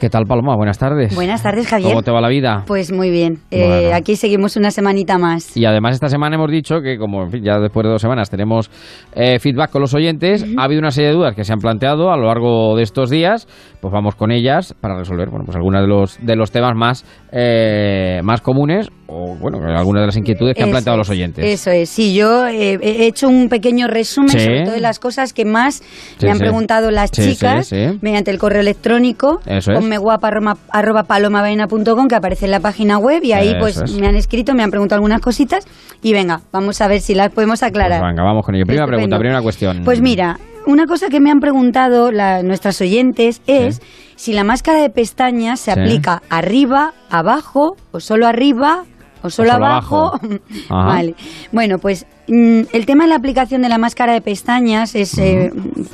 ¿Qué 0.00 0.08
tal, 0.08 0.26
Paloma? 0.26 0.54
Buenas 0.54 0.78
tardes. 0.78 1.12
Buenas 1.16 1.42
tardes, 1.42 1.66
Javier. 1.66 1.90
¿Cómo 1.90 2.02
te 2.02 2.12
va 2.12 2.20
la 2.20 2.28
vida? 2.28 2.62
Pues 2.68 2.92
muy 2.92 3.10
bien. 3.10 3.38
Eh, 3.50 3.66
Bueno. 3.66 3.96
aquí 3.96 4.14
seguimos 4.14 4.56
una 4.56 4.70
semanita 4.70 5.18
más. 5.18 5.56
Y 5.56 5.64
además 5.64 5.94
esta 5.94 6.08
semana 6.08 6.36
hemos 6.36 6.52
dicho 6.52 6.80
que 6.82 6.98
como 6.98 7.24
en 7.24 7.32
fin, 7.32 7.42
ya 7.42 7.58
después 7.58 7.82
de 7.84 7.90
dos 7.90 8.00
semanas 8.00 8.30
tenemos 8.30 8.70
eh, 9.16 9.40
feedback 9.40 9.70
con 9.72 9.80
los 9.82 9.94
oyentes, 9.94 10.46
ha 10.56 10.62
habido 10.62 10.78
una 10.78 10.92
serie 10.92 11.08
de 11.10 11.16
dudas 11.16 11.34
que 11.34 11.42
se 11.42 11.52
han 11.52 11.58
planteado 11.58 12.12
a 12.12 12.16
lo 12.16 12.26
largo 12.26 12.76
de 12.76 12.84
estos 12.84 13.10
días, 13.10 13.48
pues 13.80 13.92
vamos 13.92 14.14
con 14.14 14.30
ellas 14.30 14.72
para 14.80 14.96
resolver 14.96 15.30
bueno, 15.30 15.44
pues 15.44 15.56
algunos 15.56 15.80
de 15.82 15.88
los 15.88 16.18
de 16.24 16.36
los 16.36 16.52
temas 16.52 16.76
más 16.76 17.04
eh, 17.32 18.20
más 18.22 18.40
comunes 18.40 18.88
o 19.08 19.34
bueno, 19.40 19.58
algunas 19.76 20.02
de 20.02 20.06
las 20.06 20.16
inquietudes 20.16 20.54
que 20.54 20.62
han 20.62 20.68
Eso 20.68 20.74
planteado 20.74 20.96
es, 21.00 21.08
los 21.08 21.10
oyentes. 21.10 21.44
Eso 21.44 21.70
es. 21.72 21.88
Sí, 21.88 22.14
yo 22.14 22.46
eh, 22.46 22.78
he 22.80 23.06
hecho 23.06 23.26
un 23.28 23.48
pequeño 23.48 23.88
resumen 23.88 24.28
Sí. 24.30 24.38
sobre 24.38 24.62
todo 24.64 24.74
de 24.74 24.80
las 24.80 24.98
cosas 25.00 25.32
que 25.32 25.44
más 25.44 25.76
Sí, 26.18 26.26
me 26.26 26.30
han 26.30 26.36
sí. 26.36 26.42
preguntado 26.42 26.90
las 26.92 27.10
chicas 27.10 27.72
mediante 28.00 28.30
el 28.30 28.38
correo 28.38 28.60
electrónico 28.60 29.40
Eso 29.44 29.72
es. 29.72 29.87
Ponme 29.88 29.98
guapa 29.98 30.28
arroba, 30.28 30.56
arroba 30.70 31.02
palomabaena.com 31.04 32.08
que 32.08 32.14
aparece 32.14 32.44
en 32.44 32.50
la 32.50 32.60
página 32.60 32.98
web 32.98 33.22
y 33.24 33.32
ahí 33.32 33.48
Eso 33.48 33.58
pues 33.58 33.76
es. 33.78 33.98
me 33.98 34.06
han 34.06 34.16
escrito, 34.16 34.54
me 34.54 34.62
han 34.62 34.70
preguntado 34.70 34.96
algunas 34.98 35.20
cositas 35.22 35.64
y 36.02 36.12
venga, 36.12 36.42
vamos 36.52 36.80
a 36.82 36.88
ver 36.88 37.00
si 37.00 37.14
las 37.14 37.30
podemos 37.32 37.62
aclarar. 37.62 38.00
Pues 38.00 38.10
venga, 38.10 38.22
vamos 38.22 38.44
con 38.44 38.54
ello. 38.54 38.64
Primera 38.66 38.84
Estupendo. 38.84 38.98
pregunta, 38.98 39.18
primera 39.18 39.42
cuestión. 39.42 39.82
Pues 39.84 40.00
mira, 40.02 40.38
una 40.66 40.84
cosa 40.86 41.08
que 41.08 41.20
me 41.20 41.30
han 41.30 41.40
preguntado 41.40 42.12
la- 42.12 42.42
nuestras 42.42 42.80
oyentes 42.82 43.40
es 43.46 43.76
Sí. 43.76 43.82
si 44.16 44.32
la 44.34 44.44
máscara 44.44 44.80
de 44.80 44.90
pestañas 44.90 45.60
se 45.60 45.72
Sí. 45.72 45.80
aplica 45.80 46.20
arriba, 46.28 46.92
abajo, 47.08 47.76
o 47.90 48.00
solo 48.00 48.26
arriba, 48.26 48.84
o 49.22 49.30
solo, 49.30 49.52
solo 49.52 49.64
abajo. 49.64 50.12
abajo. 50.14 50.18
Vale. 50.68 51.14
Bueno, 51.52 51.78
pues 51.78 52.06
el 52.28 52.86
tema 52.86 53.04
de 53.04 53.10
la 53.10 53.16
aplicación 53.16 53.62
de 53.62 53.68
la 53.68 53.78
máscara 53.78 54.12
de 54.12 54.20
pestañas 54.20 54.94
es 54.94 55.16
eh, 55.18 55.50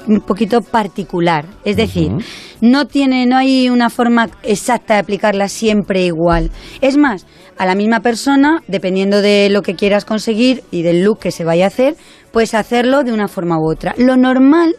un 0.07 0.21
poquito 0.21 0.63
particular. 0.63 1.47
Es 1.65 1.77
decir, 1.77 2.13
no 2.61 2.87
tiene, 2.87 3.27
no 3.27 3.37
hay 3.37 3.69
una 3.69 3.89
forma 3.89 4.29
exacta 4.43 4.95
de 4.95 5.01
aplicarla 5.01 5.49
siempre 5.49 6.05
igual. 6.05 6.51
Es 6.81 6.97
más, 6.97 7.27
a 7.57 7.67
la 7.67 7.75
misma 7.75 8.01
persona, 8.01 8.63
dependiendo 8.67 9.23
de 9.23 9.49
lo 9.49 9.63
que 9.63 9.75
quieras 9.77 10.05
conseguir 10.05 10.65
y 10.71 10.83
del 10.83 11.05
look 11.05 11.21
que 11.21 11.31
se 11.31 11.45
vaya 11.45 11.67
a 11.67 11.69
hacer, 11.69 11.97
puedes 12.33 12.55
hacerlo 12.55 13.05
de 13.05 13.13
una 13.13 13.29
forma 13.29 13.59
u 13.59 13.71
otra. 13.71 13.95
Lo 13.97 14.17
normal 14.17 14.75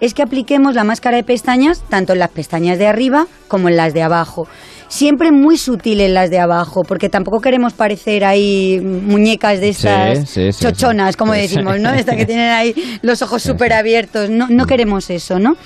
es 0.00 0.14
que 0.14 0.22
apliquemos 0.22 0.74
la 0.74 0.84
máscara 0.84 1.16
de 1.16 1.24
pestañas 1.24 1.82
tanto 1.88 2.12
en 2.12 2.20
las 2.20 2.30
pestañas 2.30 2.78
de 2.78 2.86
arriba 2.86 3.26
como 3.48 3.68
en 3.68 3.76
las 3.76 3.94
de 3.94 4.02
abajo. 4.02 4.46
Siempre 4.90 5.30
muy 5.30 5.56
sutil 5.56 6.00
en 6.00 6.14
las 6.14 6.30
de 6.30 6.40
abajo, 6.40 6.82
porque 6.82 7.08
tampoco 7.08 7.40
queremos 7.40 7.72
parecer 7.74 8.24
ahí 8.24 8.80
muñecas 8.82 9.60
de 9.60 9.68
estas 9.68 10.18
Sí, 10.18 10.26
sí, 10.26 10.52
sí, 10.52 10.60
chochonas, 10.64 11.16
como 11.16 11.32
decimos. 11.32 11.78
¿no? 11.78 11.90
Estas 11.94 12.16
que 12.16 12.26
tienen 12.26 12.50
ahí 12.50 12.74
los 13.02 13.22
ojos 13.22 13.40
súper 13.40 13.72
abiertos. 13.72 14.30
No, 14.30 14.48
no 14.48 14.66
queremos 14.66 15.08
eso, 15.10 15.38
¿no? 15.38 15.56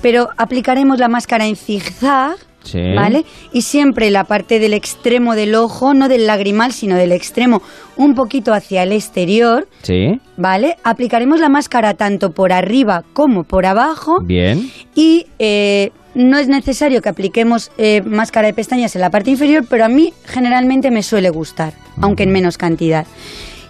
Pero 0.00 0.28
aplicaremos 0.36 1.00
la 1.00 1.08
máscara 1.08 1.46
en 1.46 1.56
zigzag, 1.56 2.36
Sí. 2.64 2.80
¿vale? 2.94 3.24
Y 3.52 3.62
siempre 3.62 4.10
la 4.10 4.24
parte 4.24 4.58
del 4.58 4.74
extremo 4.74 5.34
del 5.34 5.54
ojo, 5.54 5.94
no 5.94 6.08
del 6.08 6.26
lagrimal, 6.26 6.72
sino 6.72 6.96
del 6.96 7.12
extremo, 7.12 7.62
un 7.96 8.14
poquito 8.14 8.52
hacia 8.52 8.82
el 8.82 8.92
exterior, 8.92 9.66
Sí, 9.82 10.20
¿vale? 10.36 10.76
Aplicaremos 10.84 11.40
la 11.40 11.48
máscara 11.48 11.94
tanto 11.94 12.30
por 12.32 12.52
arriba 12.52 13.04
como 13.12 13.44
por 13.44 13.64
abajo 13.64 14.18
bien. 14.22 14.70
y 14.94 15.26
eh, 15.38 15.92
no 16.18 16.36
es 16.38 16.48
necesario 16.48 17.00
que 17.00 17.08
apliquemos 17.08 17.70
eh, 17.78 18.02
máscara 18.02 18.48
de 18.48 18.54
pestañas 18.54 18.94
en 18.96 19.00
la 19.02 19.10
parte 19.10 19.30
inferior, 19.30 19.64
pero 19.70 19.84
a 19.84 19.88
mí 19.88 20.12
generalmente 20.26 20.90
me 20.90 21.02
suele 21.02 21.30
gustar, 21.30 21.72
aunque 22.00 22.24
en 22.24 22.32
menos 22.32 22.58
cantidad. 22.58 23.06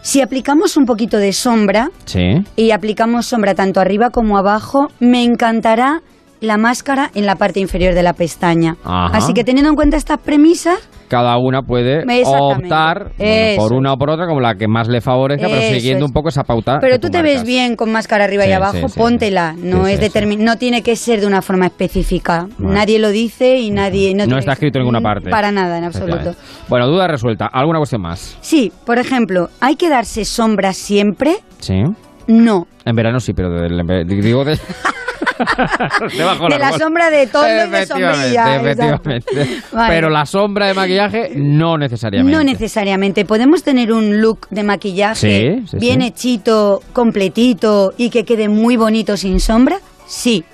Si 0.00 0.22
aplicamos 0.22 0.76
un 0.78 0.86
poquito 0.86 1.18
de 1.18 1.32
sombra 1.32 1.90
Sí. 2.06 2.42
y 2.56 2.70
aplicamos 2.70 3.26
sombra 3.26 3.54
tanto 3.54 3.80
arriba 3.80 4.10
como 4.10 4.38
abajo, 4.38 4.88
me 4.98 5.22
encantará 5.22 6.00
la 6.40 6.56
máscara 6.56 7.10
en 7.14 7.26
la 7.26 7.34
parte 7.36 7.60
inferior 7.60 7.94
de 7.94 8.02
la 8.02 8.14
pestaña. 8.14 8.76
Ajá. 8.84 9.16
Así 9.16 9.34
que 9.34 9.44
teniendo 9.44 9.68
en 9.70 9.76
cuenta 9.76 9.96
estas 9.96 10.18
premisas, 10.18 10.78
Cada 11.08 11.36
una 11.38 11.62
puede 11.62 12.04
optar 12.26 13.12
bueno, 13.18 13.56
por 13.56 13.72
una 13.72 13.92
o 13.92 13.96
por 13.96 14.10
otra 14.10 14.26
como 14.26 14.40
la 14.40 14.54
que 14.54 14.68
más 14.68 14.88
le 14.88 15.00
favorezca, 15.00 15.46
pero 15.48 15.62
siguiendo 15.62 16.04
es. 16.04 16.10
un 16.10 16.12
poco 16.12 16.28
esa 16.28 16.44
pauta. 16.44 16.78
Pero 16.80 16.98
tú 16.98 17.08
te 17.10 17.22
ves 17.22 17.44
bien 17.44 17.76
con 17.76 17.90
máscara 17.90 18.24
arriba 18.24 18.44
Sí, 18.44 18.50
y 18.50 18.52
abajo, 18.52 18.88
sí, 18.88 18.98
póntela. 18.98 19.54
No 19.56 19.86
es 19.86 20.00
determin- 20.00 20.38
no 20.38 20.56
tiene 20.56 20.82
que 20.82 20.96
ser 20.96 21.20
de 21.20 21.26
una 21.26 21.42
forma 21.42 21.66
específica. 21.66 22.46
Bueno. 22.58 22.74
Nadie 22.74 22.98
lo 22.98 23.10
dice 23.10 23.58
y 23.58 23.70
nadie 23.70 24.14
no, 24.14 24.26
No 24.26 24.38
está 24.38 24.52
escrito 24.52 24.78
en 24.78 24.84
ninguna 24.84 25.00
parte. 25.00 25.30
Para 25.30 25.50
nada, 25.50 25.78
en 25.78 25.84
absoluto. 25.84 26.34
Bueno, 26.68 26.86
duda 26.86 27.06
resuelta. 27.08 27.46
¿Alguna 27.46 27.78
cuestión 27.78 28.02
más? 28.02 28.36
Sí, 28.40 28.72
por 28.84 28.98
ejemplo, 28.98 29.48
¿hay 29.60 29.76
que 29.76 29.88
darse 29.88 30.24
sombra 30.24 30.72
siempre? 30.72 31.36
Sí. 31.58 31.82
No. 32.28 32.66
En 32.84 32.94
verano 32.96 33.18
sí, 33.20 33.32
pero 33.32 33.50
del, 33.50 34.06
digo 34.06 34.44
de... 34.44 34.58
Debajo 36.16 36.48
De 36.48 36.58
la 36.58 36.68
árbol. 36.68 36.80
sombra 36.80 37.10
de 37.10 37.26
toldo 37.26 37.66
y 37.66 37.70
de 37.70 37.86
sombrilla. 37.86 38.56
Efectivamente. 38.56 39.24
Vale. 39.72 39.94
Pero 39.94 40.10
la 40.10 40.26
sombra 40.26 40.66
de 40.66 40.74
maquillaje 40.74 41.32
no 41.36 41.78
necesariamente. 41.78 42.36
No 42.36 42.42
necesariamente. 42.44 43.24
Podemos 43.24 43.62
tener 43.62 43.92
un 43.92 44.20
look 44.20 44.48
de 44.50 44.62
maquillaje 44.64 45.60
Sí, 45.60 45.66
sí, 45.68 45.76
bien 45.78 46.00
sí. 46.00 46.06
hechito, 46.08 46.80
completito 46.92 47.92
y 47.96 48.10
que 48.10 48.24
quede 48.24 48.48
muy 48.48 48.76
bonito 48.76 49.16
sin 49.16 49.40
sombra. 49.40 49.78
Sí. 50.06 50.44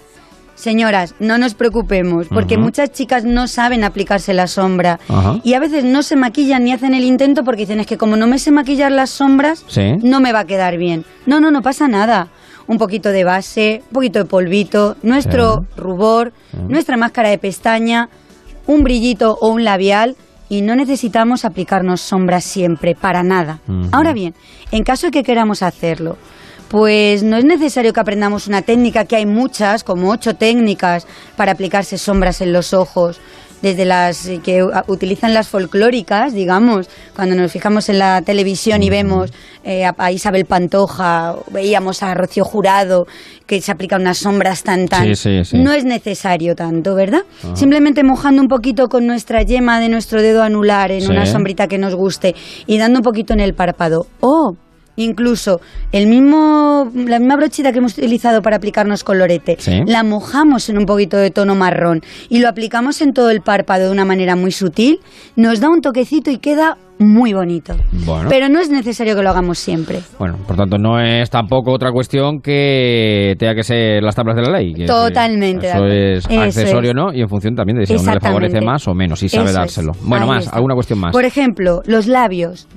Señoras, 0.68 1.14
no 1.20 1.36
nos 1.36 1.52
preocupemos, 1.52 2.26
porque 2.28 2.56
muchas 2.56 2.90
chicas 2.90 3.22
no 3.26 3.48
saben 3.48 3.84
aplicarse 3.84 4.32
la 4.32 4.46
sombra 4.46 4.98
y 5.42 5.52
a 5.52 5.60
veces 5.60 5.84
no 5.84 6.02
se 6.02 6.16
maquillan 6.16 6.64
ni 6.64 6.72
hacen 6.72 6.94
el 6.94 7.04
intento 7.04 7.44
porque 7.44 7.60
dicen 7.66 7.80
es 7.80 7.86
que 7.86 7.98
como 7.98 8.16
no 8.16 8.26
me 8.26 8.38
sé 8.38 8.50
maquillar 8.50 8.90
las 8.90 9.10
sombras, 9.10 9.62
Sí. 9.68 9.96
no 10.02 10.20
me 10.20 10.32
va 10.32 10.38
a 10.40 10.44
quedar 10.46 10.78
bien. 10.78 11.04
No, 11.26 11.38
no, 11.38 11.50
no 11.50 11.60
pasa 11.60 11.86
nada. 11.86 12.28
Un 12.66 12.78
poquito 12.78 13.10
de 13.10 13.24
base, 13.24 13.82
un 13.88 13.92
poquito 13.92 14.20
de 14.20 14.24
polvito, 14.24 14.96
nuestro 15.02 15.66
rubor, 15.76 16.32
nuestra 16.66 16.96
máscara 16.96 17.28
de 17.28 17.36
pestaña, 17.36 18.08
un 18.66 18.84
brillito 18.84 19.36
o 19.42 19.48
un 19.50 19.64
labial 19.64 20.16
y 20.48 20.62
no 20.62 20.76
necesitamos 20.76 21.44
aplicarnos 21.44 22.00
sombras 22.00 22.42
siempre, 22.42 22.94
para 22.94 23.22
nada. 23.22 23.60
Ahora 23.92 24.14
bien, 24.14 24.34
en 24.70 24.82
caso 24.82 25.08
de 25.08 25.10
que 25.10 25.24
queramos 25.24 25.62
hacerlo, 25.62 26.16
pues 26.74 27.22
no 27.22 27.36
es 27.36 27.44
necesario 27.44 27.92
que 27.92 28.00
aprendamos 28.00 28.48
una 28.48 28.60
técnica, 28.60 29.04
que 29.04 29.14
hay 29.14 29.26
muchas, 29.26 29.84
como 29.84 30.10
ocho 30.10 30.34
técnicas 30.34 31.06
para 31.36 31.52
aplicarse 31.52 31.98
sombras 31.98 32.40
en 32.40 32.52
los 32.52 32.74
ojos, 32.74 33.20
desde 33.62 33.84
las 33.84 34.28
que 34.42 34.66
utilizan 34.88 35.34
las 35.34 35.46
folclóricas, 35.46 36.34
digamos, 36.34 36.90
cuando 37.14 37.36
nos 37.36 37.52
fijamos 37.52 37.88
en 37.90 38.00
la 38.00 38.22
televisión 38.22 38.82
y 38.82 38.90
vemos 38.90 39.32
eh, 39.62 39.84
a, 39.84 40.10
Isabel 40.10 40.46
Pantoja, 40.46 41.36
veíamos 41.52 42.02
a 42.02 42.12
Rocío 42.12 42.44
Jurado, 42.44 43.06
que 43.46 43.60
se 43.60 43.70
aplican 43.70 44.00
unas 44.00 44.18
sombras 44.18 44.64
tan 44.64 44.88
tan. 44.88 45.04
Sí, 45.04 45.14
sí, 45.14 45.44
sí. 45.44 45.58
No 45.58 45.72
es 45.72 45.84
necesario 45.84 46.56
tanto, 46.56 46.96
¿verdad? 46.96 47.22
Simplemente 47.54 48.02
mojando 48.02 48.42
un 48.42 48.48
poquito 48.48 48.88
con 48.88 49.06
nuestra 49.06 49.42
yema 49.42 49.78
de 49.78 49.90
nuestro 49.90 50.20
dedo 50.20 50.42
anular 50.42 50.90
en 50.90 51.08
una 51.08 51.24
sombrita 51.24 51.68
que 51.68 51.78
nos 51.78 51.94
guste 51.94 52.34
y 52.66 52.78
dando 52.78 52.98
un 52.98 53.04
poquito 53.04 53.32
en 53.32 53.38
el 53.38 53.54
párpado. 53.54 54.08
O 54.18 54.56
incluso 54.96 55.60
el 55.92 56.06
mismo, 56.06 56.90
la 56.94 57.18
misma 57.18 57.36
brochita 57.36 57.72
que 57.72 57.78
hemos 57.78 57.96
utilizado 57.98 58.42
para 58.42 58.56
aplicarnos 58.56 59.04
colorete, 59.04 59.56
Sí. 59.58 59.82
la 59.86 60.02
mojamos 60.02 60.68
en 60.68 60.78
un 60.78 60.86
poquito 60.86 61.16
de 61.16 61.30
tono 61.30 61.54
marrón 61.54 62.02
y 62.28 62.38
lo 62.38 62.48
aplicamos 62.48 63.00
en 63.02 63.12
todo 63.12 63.30
el 63.30 63.40
párpado 63.40 63.86
de 63.86 63.90
una 63.90 64.04
manera 64.04 64.36
muy 64.36 64.52
sutil, 64.52 65.00
nos 65.36 65.60
da 65.60 65.68
un 65.68 65.80
toquecito 65.80 66.30
y 66.30 66.38
queda 66.38 66.78
muy 66.98 67.32
bonito. 67.32 67.74
Bueno. 68.06 68.28
Pero 68.28 68.48
no 68.48 68.60
es 68.60 68.70
necesario 68.70 69.14
que 69.16 69.22
lo 69.22 69.30
hagamos 69.30 69.58
siempre. 69.58 70.00
Bueno, 70.18 70.36
por 70.46 70.56
tanto, 70.56 70.78
no 70.78 71.00
es 71.00 71.28
tampoco 71.30 71.72
otra 71.72 71.90
cuestión 71.92 72.40
que 72.40 73.34
tenga 73.38 73.54
que 73.54 73.62
ser 73.62 74.02
las 74.02 74.14
tablas 74.14 74.36
de 74.36 74.42
la 74.42 74.58
ley. 74.58 74.74
Totalmente 74.86 75.68
Eso 75.68 75.86
es 75.86 76.26
Eso 76.28 76.40
accesorio, 76.40 76.90
es. 76.90 76.96
¿no? 76.96 77.12
Y 77.12 77.20
en 77.22 77.28
función 77.28 77.54
también 77.54 77.78
de 77.78 77.86
si 77.86 77.94
a 77.94 77.98
uno 78.00 78.14
le 78.14 78.20
favorece 78.20 78.60
más 78.60 78.86
o 78.88 78.94
menos, 78.94 79.18
si 79.18 79.28
sabe 79.28 79.44
Eso 79.44 79.50
es. 79.50 79.56
dárselo. 79.56 79.92
Bueno, 80.02 80.24
Ahí 80.24 80.30
más, 80.30 80.44
está. 80.44 80.56
alguna 80.56 80.74
cuestión 80.74 80.98
más. 81.00 81.12
Por 81.12 81.24
ejemplo, 81.24 81.82
los 81.86 82.06
labios. 82.06 82.68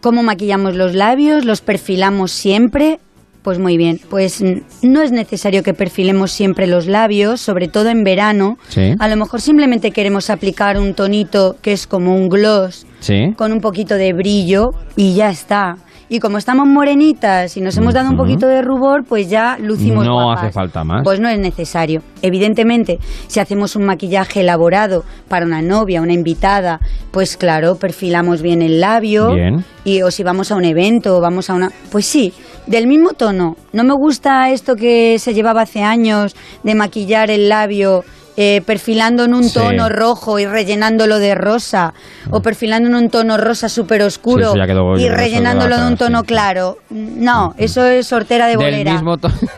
¿Cómo 0.00 0.22
maquillamos 0.22 0.76
los 0.76 0.94
labios? 0.94 1.44
¿Los 1.44 1.60
perfilamos 1.60 2.30
siempre? 2.30 3.00
Pues 3.48 3.58
muy 3.58 3.78
bien, 3.78 3.98
pues 4.10 4.44
no 4.82 5.00
es 5.00 5.10
necesario 5.10 5.62
que 5.62 5.72
perfilemos 5.72 6.32
siempre 6.32 6.66
los 6.66 6.86
labios, 6.86 7.40
sobre 7.40 7.66
todo 7.66 7.88
en 7.88 8.04
verano. 8.04 8.58
Sí. 8.68 8.92
A 8.98 9.08
lo 9.08 9.16
mejor 9.16 9.40
simplemente 9.40 9.90
queremos 9.90 10.28
aplicar 10.28 10.76
un 10.76 10.92
tonito 10.92 11.56
que 11.62 11.72
es 11.72 11.86
como 11.86 12.14
un 12.14 12.28
gloss 12.28 12.86
Sí. 13.00 13.32
con 13.38 13.52
un 13.52 13.60
poquito 13.60 13.94
de 13.94 14.12
brillo 14.12 14.72
y 14.96 15.14
ya 15.14 15.30
está. 15.30 15.76
Y 16.10 16.20
como 16.20 16.38
estamos 16.38 16.66
morenitas 16.66 17.54
y 17.58 17.60
nos 17.60 17.76
hemos 17.76 17.92
dado 17.92 18.08
un 18.10 18.16
poquito 18.16 18.46
de 18.46 18.62
rubor, 18.62 19.04
pues 19.06 19.28
ya 19.28 19.58
lucimos 19.60 20.06
No 20.06 20.14
guapas. 20.14 20.44
hace 20.44 20.52
falta 20.52 20.82
más. 20.84 21.02
Pues 21.04 21.20
no 21.20 21.28
es 21.28 21.38
necesario. 21.38 22.00
Evidentemente, 22.22 22.98
si 23.26 23.40
hacemos 23.40 23.76
un 23.76 23.84
maquillaje 23.84 24.40
elaborado 24.40 25.04
para 25.28 25.44
una 25.44 25.60
novia, 25.60 26.00
una 26.00 26.14
invitada, 26.14 26.80
pues 27.10 27.36
claro, 27.36 27.76
perfilamos 27.76 28.40
bien 28.40 28.62
el 28.62 28.80
labio. 28.80 29.34
Bien. 29.34 29.64
Y 29.84 30.00
o 30.02 30.10
si 30.10 30.22
vamos 30.22 30.50
a 30.50 30.56
un 30.56 30.64
evento 30.64 31.16
o 31.16 31.20
vamos 31.20 31.50
a 31.50 31.54
una... 31.54 31.70
Pues 31.92 32.06
sí, 32.06 32.32
del 32.68 32.86
mismo 32.86 33.12
tono. 33.14 33.56
No 33.72 33.84
me 33.84 33.94
gusta 33.94 34.50
esto 34.50 34.74
que 34.76 35.18
se 35.18 35.34
llevaba 35.34 35.62
hace 35.62 35.82
años 35.82 36.36
de 36.62 36.74
maquillar 36.74 37.30
el 37.30 37.48
labio 37.48 38.04
eh, 38.40 38.62
perfilando 38.64 39.24
en 39.24 39.34
un 39.34 39.42
Sí. 39.42 39.54
tono 39.54 39.88
rojo 39.88 40.38
y 40.38 40.46
rellenándolo 40.46 41.18
de 41.18 41.34
rosa, 41.34 41.92
o 42.30 42.40
perfilando 42.40 42.88
en 42.88 42.94
un 42.94 43.10
tono 43.10 43.36
rosa 43.36 43.68
súper 43.68 44.00
oscuro 44.02 44.52
Sí, 44.52 44.60
y 45.02 45.08
rellenándolo 45.08 45.76
de 45.76 45.86
un 45.88 45.96
tono 45.96 46.22
claro. 46.22 46.76
No, 46.90 47.54
eso 47.58 47.84
es 47.84 48.06
sortera 48.06 48.46
de 48.46 48.54
bolera. 48.56 49.02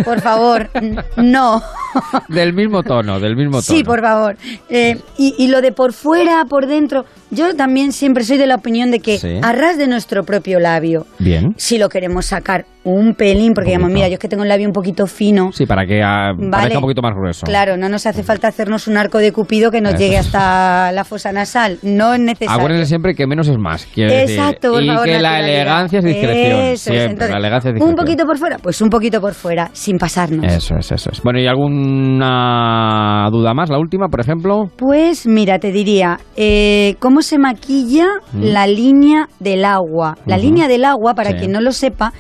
Por 0.02 0.22
favor, 0.22 0.70
no. 1.18 1.60
Del 2.29 2.53
mismo 2.55 2.83
tono, 2.83 3.18
del 3.20 3.37
mismo 3.37 3.61
tono. 3.62 3.62
Sí, 3.62 3.83
por 3.85 4.00
favor. 4.00 4.37
Eh, 4.68 4.96
y, 5.18 5.35
y 5.38 5.48
lo 5.48 5.61
de 5.61 5.72
por 5.72 5.92
fuera, 5.92 6.44
por 6.48 6.66
dentro, 6.66 7.05
yo 7.31 7.55
también 7.57 7.92
siempre 7.92 8.24
soy 8.24 8.38
de 8.38 8.46
la 8.46 8.57
opinión 8.57 8.90
de 8.90 9.00
que 9.00 9.18
Sí. 9.18 9.38
a 9.42 9.53
ras 9.53 9.76
de 9.79 9.87
nuestro 9.87 10.24
propio 10.24 10.59
labio, 10.61 11.07
Bien. 11.18 11.55
si 11.57 11.79
lo 11.79 11.88
queremos 11.88 12.26
sacar 12.26 12.64
un 12.83 13.14
pelín, 13.14 13.53
porque 13.53 13.68
Un 13.72 13.76
digamos, 13.76 13.92
mira, 13.92 14.09
yo 14.09 14.14
es 14.14 14.18
que 14.18 14.29
tengo 14.29 14.42
el 14.42 14.48
labio 14.48 14.66
un 14.66 14.72
poquito 14.72 15.07
fino. 15.07 15.50
Sí, 15.53 15.66
para 15.66 15.85
que 15.85 16.03
ah, 16.03 16.33
Vale. 16.35 16.50
parezca 16.50 16.79
un 16.79 16.83
poquito 16.83 17.03
más 17.03 17.12
grueso. 17.14 17.44
Claro, 17.44 17.76
no 17.76 17.88
nos 17.90 18.07
hace 18.07 18.22
falta 18.22 18.48
hacernos 18.48 18.88
un 18.88 18.96
arco 18.96 19.18
de 19.18 19.33
cupido 19.33 19.70
que 19.70 19.81
nos 19.83 19.92
Eso. 19.94 20.03
llegue 20.03 20.16
hasta 20.18 20.90
la 20.92 21.05
fosa 21.05 21.31
nasal. 21.31 21.79
No 21.83 22.14
es 22.14 22.20
necesario. 22.20 22.57
Acuérdense 22.59 22.87
siempre 22.87 23.14
que 23.14 23.26
menos 23.26 23.48
es 23.48 23.59
más. 23.59 23.87
quiero 23.92 24.12
decir. 24.14 24.38
Exacto, 24.38 24.72
por 24.72 24.83
y 24.83 24.87
favor, 24.87 25.05
que 25.05 25.18
la 25.18 25.40
elegancia 25.40 25.98
es 25.98 26.05
discreción. 26.07 26.61
Eso 26.61 26.92
es, 26.94 27.03
entonces, 27.03 27.31
la 27.31 27.37
elegancia 27.38 27.68
es 27.68 27.72
Un 27.74 27.79
discreción. 27.81 27.96
poquito 27.96 28.24
por 28.26 28.38
fuera, 28.38 28.57
pues 28.59 28.81
un 28.81 28.88
poquito 28.88 29.20
por 29.20 29.35
fuera, 29.35 29.68
sin 29.74 29.98
pasarnos. 29.98 30.44
Eso 30.50 30.76
es, 30.79 30.90
eso 30.90 31.11
es. 31.12 31.20
Bueno, 31.22 31.38
¿y 31.38 31.46
alguna 31.80 33.28
duda 33.30 33.54
más? 33.54 33.70
La 33.70 33.78
última, 33.78 34.08
por 34.08 34.20
ejemplo. 34.20 34.70
Pues 34.76 35.26
mira, 35.26 35.58
te 35.58 35.72
diría, 35.72 36.18
eh, 36.36 36.96
¿cómo 36.98 37.22
se 37.22 37.38
maquilla 37.38 38.06
la 38.32 38.66
línea 38.66 39.28
del 39.38 39.64
agua? 39.64 40.16
La 40.26 40.36
línea 40.38 40.68
del 40.68 40.84
agua, 40.84 41.14
para 41.14 41.30
Sí. 41.30 41.36
quien 41.38 41.52
no 41.52 41.60
lo 41.60 41.72
sepa, 41.72 42.12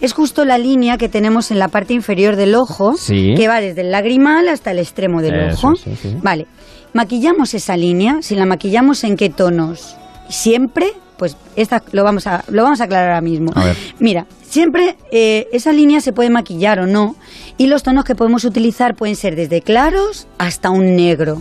es 0.00 0.12
justo 0.12 0.44
la 0.44 0.58
línea 0.58 0.98
que 0.98 1.08
tenemos 1.08 1.50
en 1.50 1.58
la 1.58 1.68
parte 1.68 1.94
inferior 1.94 2.36
del 2.36 2.54
ojo, 2.54 2.94
Sí. 2.96 3.34
que 3.36 3.48
va 3.48 3.60
desde 3.60 3.80
el 3.82 3.90
lagrimal 3.90 4.48
hasta 4.48 4.70
el 4.72 4.78
extremo 4.78 5.22
del 5.22 5.34
Eso, 5.50 5.68
ojo. 5.68 5.76
sí. 5.76 6.16
Vale, 6.22 6.46
maquillamos 6.92 7.54
esa 7.54 7.76
línea, 7.76 8.18
si 8.20 8.34
la 8.34 8.46
maquillamos 8.46 9.04
en 9.04 9.16
qué 9.16 9.30
tonos, 9.30 9.96
siempre, 10.28 10.88
pues 11.18 11.36
esta 11.56 11.82
lo 11.92 12.04
vamos 12.04 12.26
a, 12.26 12.44
lo 12.50 12.62
vamos 12.62 12.80
a 12.80 12.84
aclarar 12.84 13.08
ahora 13.08 13.20
mismo. 13.22 13.52
A. 13.54 13.72
Mira, 14.00 14.26
siempre 14.56 14.96
eh, 15.12 15.48
esa 15.52 15.70
línea 15.70 16.00
se 16.00 16.14
puede 16.14 16.30
maquillar 16.30 16.80
o 16.80 16.86
no, 16.86 17.14
y 17.58 17.66
los 17.66 17.82
tonos 17.82 18.06
que 18.06 18.14
podemos 18.14 18.42
utilizar 18.44 18.96
pueden 18.96 19.14
ser 19.14 19.36
desde 19.36 19.60
claros 19.60 20.28
hasta 20.38 20.70
un 20.70 20.96
negro. 20.96 21.38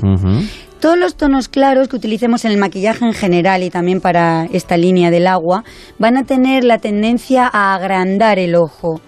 Todos 0.82 0.98
los 0.98 1.16
tonos 1.16 1.48
claros 1.48 1.88
que 1.88 1.96
utilicemos 1.96 2.44
en 2.44 2.52
el 2.52 2.58
maquillaje 2.58 3.06
en 3.06 3.14
general 3.14 3.64
y 3.64 3.70
también 3.70 4.02
para 4.02 4.46
esta 4.52 4.76
línea 4.76 5.12
del 5.12 5.28
agua 5.28 5.64
van 5.98 6.18
a 6.18 6.26
tener 6.26 6.66
la 6.66 6.80
tendencia 6.80 7.50
a 7.52 7.74
agrandar 7.74 8.38
el 8.38 8.54
ojo. 8.54 9.00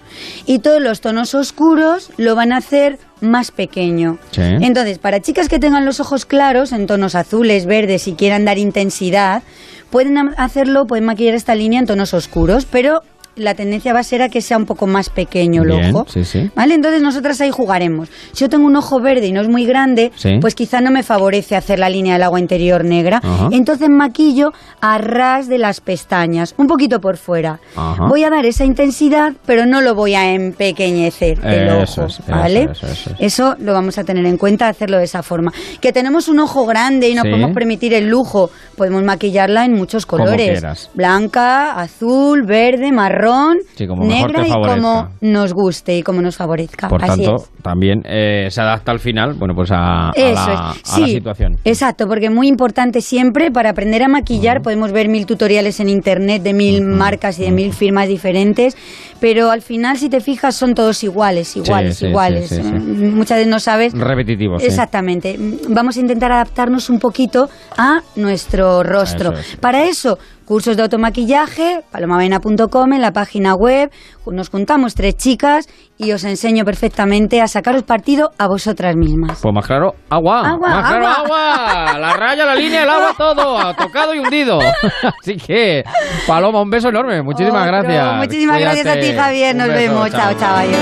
Y 0.46 0.60
todos 0.60 0.80
los 0.80 1.02
tonos 1.02 1.34
oscuros 1.34 2.10
lo 2.16 2.34
van 2.34 2.52
a 2.52 2.56
hacer 2.56 2.98
más 3.20 3.50
pequeño. 3.50 4.16
Sí. 4.30 4.40
Entonces, 4.42 4.98
para 4.98 5.20
chicas 5.20 5.50
que 5.50 5.58
tengan 5.58 5.84
los 5.84 6.00
ojos 6.00 6.24
claros, 6.24 6.72
en 6.72 6.86
tonos 6.86 7.14
azules, 7.14 7.66
verdes 7.66 8.08
y 8.08 8.14
quieran 8.14 8.46
dar 8.46 8.56
intensidad, 8.56 9.42
pueden 9.90 10.16
hacerlo, 10.38 10.86
pueden 10.86 11.04
maquillar 11.04 11.34
esta 11.34 11.54
línea 11.54 11.80
en 11.80 11.86
tonos 11.86 12.14
oscuros, 12.14 12.64
pero 12.64 13.02
la 13.38 13.54
tendencia 13.54 13.92
va 13.92 14.00
a 14.00 14.04
ser 14.04 14.22
a 14.22 14.28
que 14.28 14.40
sea 14.40 14.56
un 14.56 14.66
poco 14.66 14.86
más 14.86 15.10
pequeño 15.10 15.62
el 15.62 15.68
Bien, 15.68 15.94
ojo. 15.94 16.06
sí, 16.08 16.24
sí. 16.24 16.50
¿Vale? 16.54 16.74
Entonces 16.74 17.00
nosotras 17.02 17.40
ahí 17.40 17.50
jugaremos. 17.50 18.08
Si 18.32 18.40
yo 18.44 18.48
tengo 18.48 18.66
un 18.66 18.76
ojo 18.76 19.00
verde 19.00 19.26
y 19.26 19.32
no 19.32 19.40
es 19.40 19.48
muy 19.48 19.64
grande, 19.66 20.12
Sí. 20.16 20.38
pues 20.40 20.54
quizá 20.54 20.80
no 20.80 20.90
me 20.90 21.02
favorece 21.02 21.56
hacer 21.56 21.78
la 21.78 21.88
línea 21.88 22.14
del 22.14 22.22
agua 22.22 22.40
interior 22.40 22.84
negra. 22.84 23.20
Ajá. 23.22 23.48
Entonces 23.52 23.88
maquillo 23.88 24.52
a 24.80 24.98
ras 24.98 25.48
de 25.48 25.58
las 25.58 25.80
pestañas, 25.80 26.54
un 26.58 26.66
poquito 26.66 27.00
por 27.00 27.16
fuera. 27.16 27.60
Ajá. 27.76 28.06
Voy 28.08 28.24
a 28.24 28.30
dar 28.30 28.44
esa 28.46 28.64
intensidad, 28.64 29.32
pero 29.46 29.66
no 29.66 29.80
lo 29.80 29.94
voy 29.94 30.14
a 30.14 30.32
empequeñecer 30.32 31.38
el 31.44 31.68
Eso 31.68 32.02
ojo. 32.02 32.06
es, 32.08 32.18
eso, 32.20 32.22
¿Vale? 32.30 32.68
eso, 32.72 32.86
eso, 33.18 33.56
lo 33.60 33.72
vamos 33.72 33.98
a 33.98 34.04
tener 34.04 34.24
en 34.26 34.36
cuenta, 34.36 34.68
hacerlo 34.68 34.98
de 34.98 35.04
esa 35.04 35.22
forma. 35.22 35.52
Que 35.80 35.92
tenemos 35.92 36.28
un 36.28 36.40
ojo 36.40 36.66
grande 36.66 37.08
y 37.08 37.14
nos 37.14 37.24
Sí. 37.24 37.30
podemos 37.30 37.52
permitir 37.52 37.94
el 37.94 38.08
lujo, 38.08 38.50
podemos 38.76 39.02
maquillarla 39.02 39.64
en 39.64 39.74
muchos 39.74 40.06
colores. 40.06 40.62
Blanca, 40.94 41.72
azul, 41.80 42.42
verde, 42.42 42.92
marrón, 42.92 43.27
Sí, 43.74 43.86
como 43.86 44.04
negra 44.04 44.46
y 44.46 44.50
como 44.50 45.08
nos 45.20 45.52
guste 45.52 45.98
y 45.98 46.02
como 46.02 46.20
nos 46.20 46.36
favorezca. 46.36 46.88
Por 46.88 47.02
Así 47.02 47.22
tanto, 47.22 47.36
es. 47.36 47.50
también 47.62 48.02
eh, 48.04 48.48
se 48.50 48.60
adapta 48.60 48.92
al 48.92 48.98
final, 48.98 49.34
bueno, 49.34 49.54
pues 49.54 49.70
a, 49.72 50.10
la 50.16 50.74
situación. 50.84 51.56
Exacto, 51.64 52.06
porque 52.06 52.30
muy 52.30 52.48
importante 52.48 53.00
siempre 53.00 53.50
para 53.50 53.70
aprender 53.70 54.02
a 54.02 54.08
maquillar. 54.08 54.62
Podemos 54.62 54.92
ver 54.92 55.08
mil 55.08 55.26
tutoriales 55.26 55.80
en 55.80 55.88
internet 55.88 56.42
de 56.42 56.54
mil 56.54 56.82
marcas 56.82 57.38
y 57.38 57.42
de 57.42 57.52
mil 57.52 57.72
firmas 57.72 58.08
diferentes, 58.08 58.76
pero 59.20 59.50
al 59.50 59.62
final, 59.62 59.98
si 59.98 60.08
te 60.08 60.20
fijas, 60.20 60.54
son 60.54 60.74
todos 60.74 61.02
iguales, 61.02 61.56
iguales, 61.56 61.98
sí, 61.98 62.06
iguales. 62.06 62.48
sí, 62.48 62.56
sí, 62.56 62.62
sí. 62.62 62.68
Eh, 62.68 62.78
Muchas 62.78 63.38
veces 63.38 63.50
no 63.50 63.60
sabes. 63.60 63.92
Repetitivo, 63.92 64.58
sí. 64.58 64.66
Exactamente. 64.66 65.36
Vamos 65.68 65.96
a 65.96 66.00
intentar 66.00 66.32
adaptarnos 66.32 66.90
un 66.90 66.98
poquito 66.98 67.48
a 67.76 68.00
nuestro 68.16 68.82
rostro. 68.82 69.32
Eso. 69.32 69.58
Para 69.60 69.84
eso, 69.84 70.18
cursos 70.44 70.76
de 70.76 70.82
automaquillaje, 70.82 71.80
palomavena.com, 71.90 72.92
en 72.92 73.00
la 73.00 73.12
página 73.12 73.54
web, 73.54 73.90
nos 74.26 74.50
juntamos 74.50 74.94
tres 74.94 75.16
chicas 75.16 75.68
y 75.98 76.12
os 76.12 76.22
enseño 76.24 76.64
perfectamente 76.64 77.42
a 77.42 77.48
sacaros 77.48 77.82
partido 77.82 78.30
a 78.38 78.46
vosotras 78.46 78.94
mismas. 78.96 79.40
Pues 79.42 79.52
más 79.52 79.66
claro, 79.66 79.94
agua. 80.08 80.48
Agua, 80.48 80.68
más 80.68 80.88
claro, 80.88 81.06
agua. 81.08 81.54
agua. 81.54 81.98
La 81.98 82.12
raya, 82.14 82.46
la 82.46 82.54
línea, 82.54 82.84
el 82.84 82.88
agua, 82.88 83.14
todo. 83.18 83.74
Tocado 83.74 84.14
y 84.14 84.20
hundido. 84.20 84.60
Así 85.20 85.36
que, 85.36 85.82
Paloma, 86.26 86.62
un 86.62 86.70
beso 86.70 86.88
enorme. 86.88 87.20
Muchísimas 87.22 87.66
Otro. 87.66 87.82
gracias. 87.82 88.16
Muchísimas 88.16 88.60
gracias 88.60 88.86
a 88.86 89.00
ti. 89.00 89.12
Javier. 89.12 89.56
Nos 89.56 89.68
beso, 89.68 89.78
vemos. 89.78 90.10
Chao, 90.10 90.34
chao. 90.38 90.56
adiós. 90.56 90.78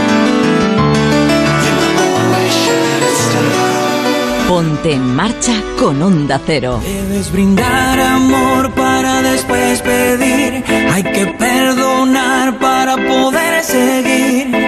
Ponte 4.49 4.93
en 4.93 5.17
marcha 5.17 5.53
con 5.79 6.01
Onda 6.01 6.41
Cero. 6.47 6.81
Debes 6.83 7.33
brindar 7.33 7.99
amor 8.01 8.73
para 8.75 9.21
después 9.23 9.83
pedir. 9.83 10.63
Hay 10.93 11.03
que 11.03 11.27
perdonar 11.39 12.59
para 12.59 12.97
poder 12.97 13.63
seguir. 13.65 14.66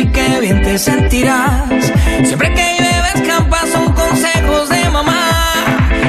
Y 0.00 0.06
qué 0.08 0.40
bien 0.40 0.62
te 0.62 0.78
sentirás. 0.78 1.92
Siempre 2.24 2.52
que 2.52 2.76
bebes 2.80 3.28
campas 3.28 3.68
son 3.70 3.92
consejos 3.92 4.68
de 4.68 4.90
mamá 4.90 5.30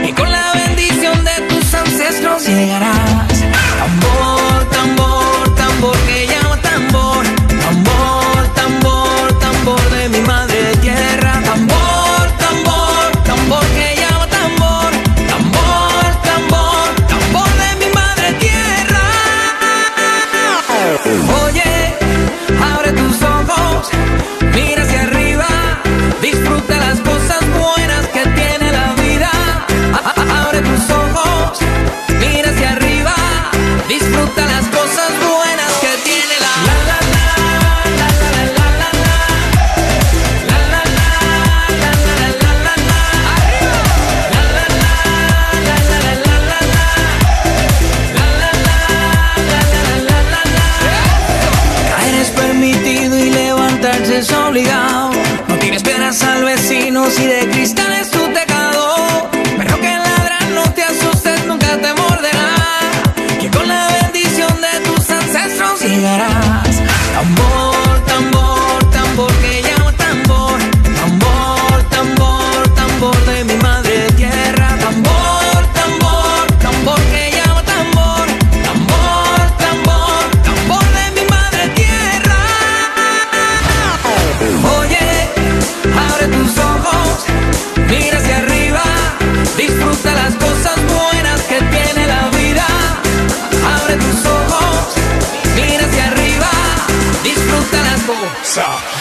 y 0.08 0.12
con 0.12 0.30
la 0.30 0.54
bendición 0.54 1.24
de 1.24 1.36
tus 1.48 1.74
ancestros 1.74 2.46
llegarás. 2.46 3.17
La 98.58 98.64
la. 98.64 98.98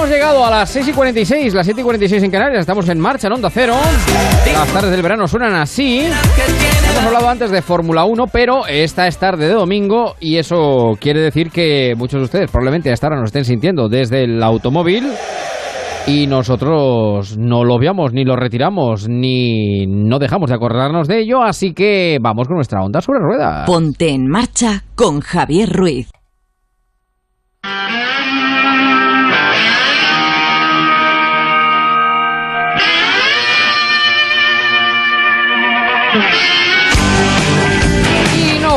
Pues 0.00 0.12
llegado 0.12 0.44
a 0.44 0.50
las 0.50 0.70
6 0.70 0.88
y 0.88 0.92
46, 0.92 1.54
las 1.54 1.66
7 1.66 1.80
y 1.80 1.84
46 1.84 2.22
en 2.22 2.30
Canarias. 2.30 2.60
Estamos 2.60 2.88
en 2.88 2.98
marcha 2.98 3.26
en 3.26 3.34
Onda 3.34 3.50
Cero. 3.52 3.76
Las 4.52 4.68
tardes 4.68 4.90
del 4.90 5.02
verano 5.02 5.28
suenan 5.28 5.54
así. 5.54 6.10
Hemos 7.00 7.14
hablado 7.14 7.30
antes 7.30 7.50
de 7.50 7.62
Fórmula 7.62 8.04
1, 8.04 8.26
pero 8.26 8.66
esta 8.66 9.06
es 9.06 9.16
tarde 9.16 9.48
de 9.48 9.54
domingo 9.54 10.16
y 10.20 10.36
eso 10.36 10.90
quiere 11.00 11.20
decir 11.20 11.50
que 11.50 11.94
muchos 11.96 12.20
de 12.20 12.24
ustedes 12.24 12.50
probablemente 12.50 12.92
hasta 12.92 13.06
ahora 13.06 13.20
nos 13.20 13.28
estén 13.28 13.46
sintiendo 13.46 13.88
desde 13.88 14.24
el 14.24 14.42
automóvil 14.42 15.06
Y 16.06 16.26
nosotros 16.26 17.38
no 17.38 17.64
lo 17.64 17.76
obviamos, 17.76 18.12
ni 18.12 18.26
lo 18.26 18.36
retiramos, 18.36 19.08
ni 19.08 19.86
no 19.86 20.18
dejamos 20.18 20.50
de 20.50 20.56
acordarnos 20.56 21.08
de 21.08 21.20
ello, 21.20 21.42
así 21.42 21.72
que 21.72 22.18
vamos 22.20 22.46
con 22.46 22.56
nuestra 22.56 22.82
onda 22.82 23.00
sobre 23.00 23.20
ruedas. 23.20 23.64
Ponte 23.66 24.10
en 24.10 24.26
marcha 24.26 24.84
con 24.94 25.20
Javier 25.20 25.72
Ruiz. 25.72 26.10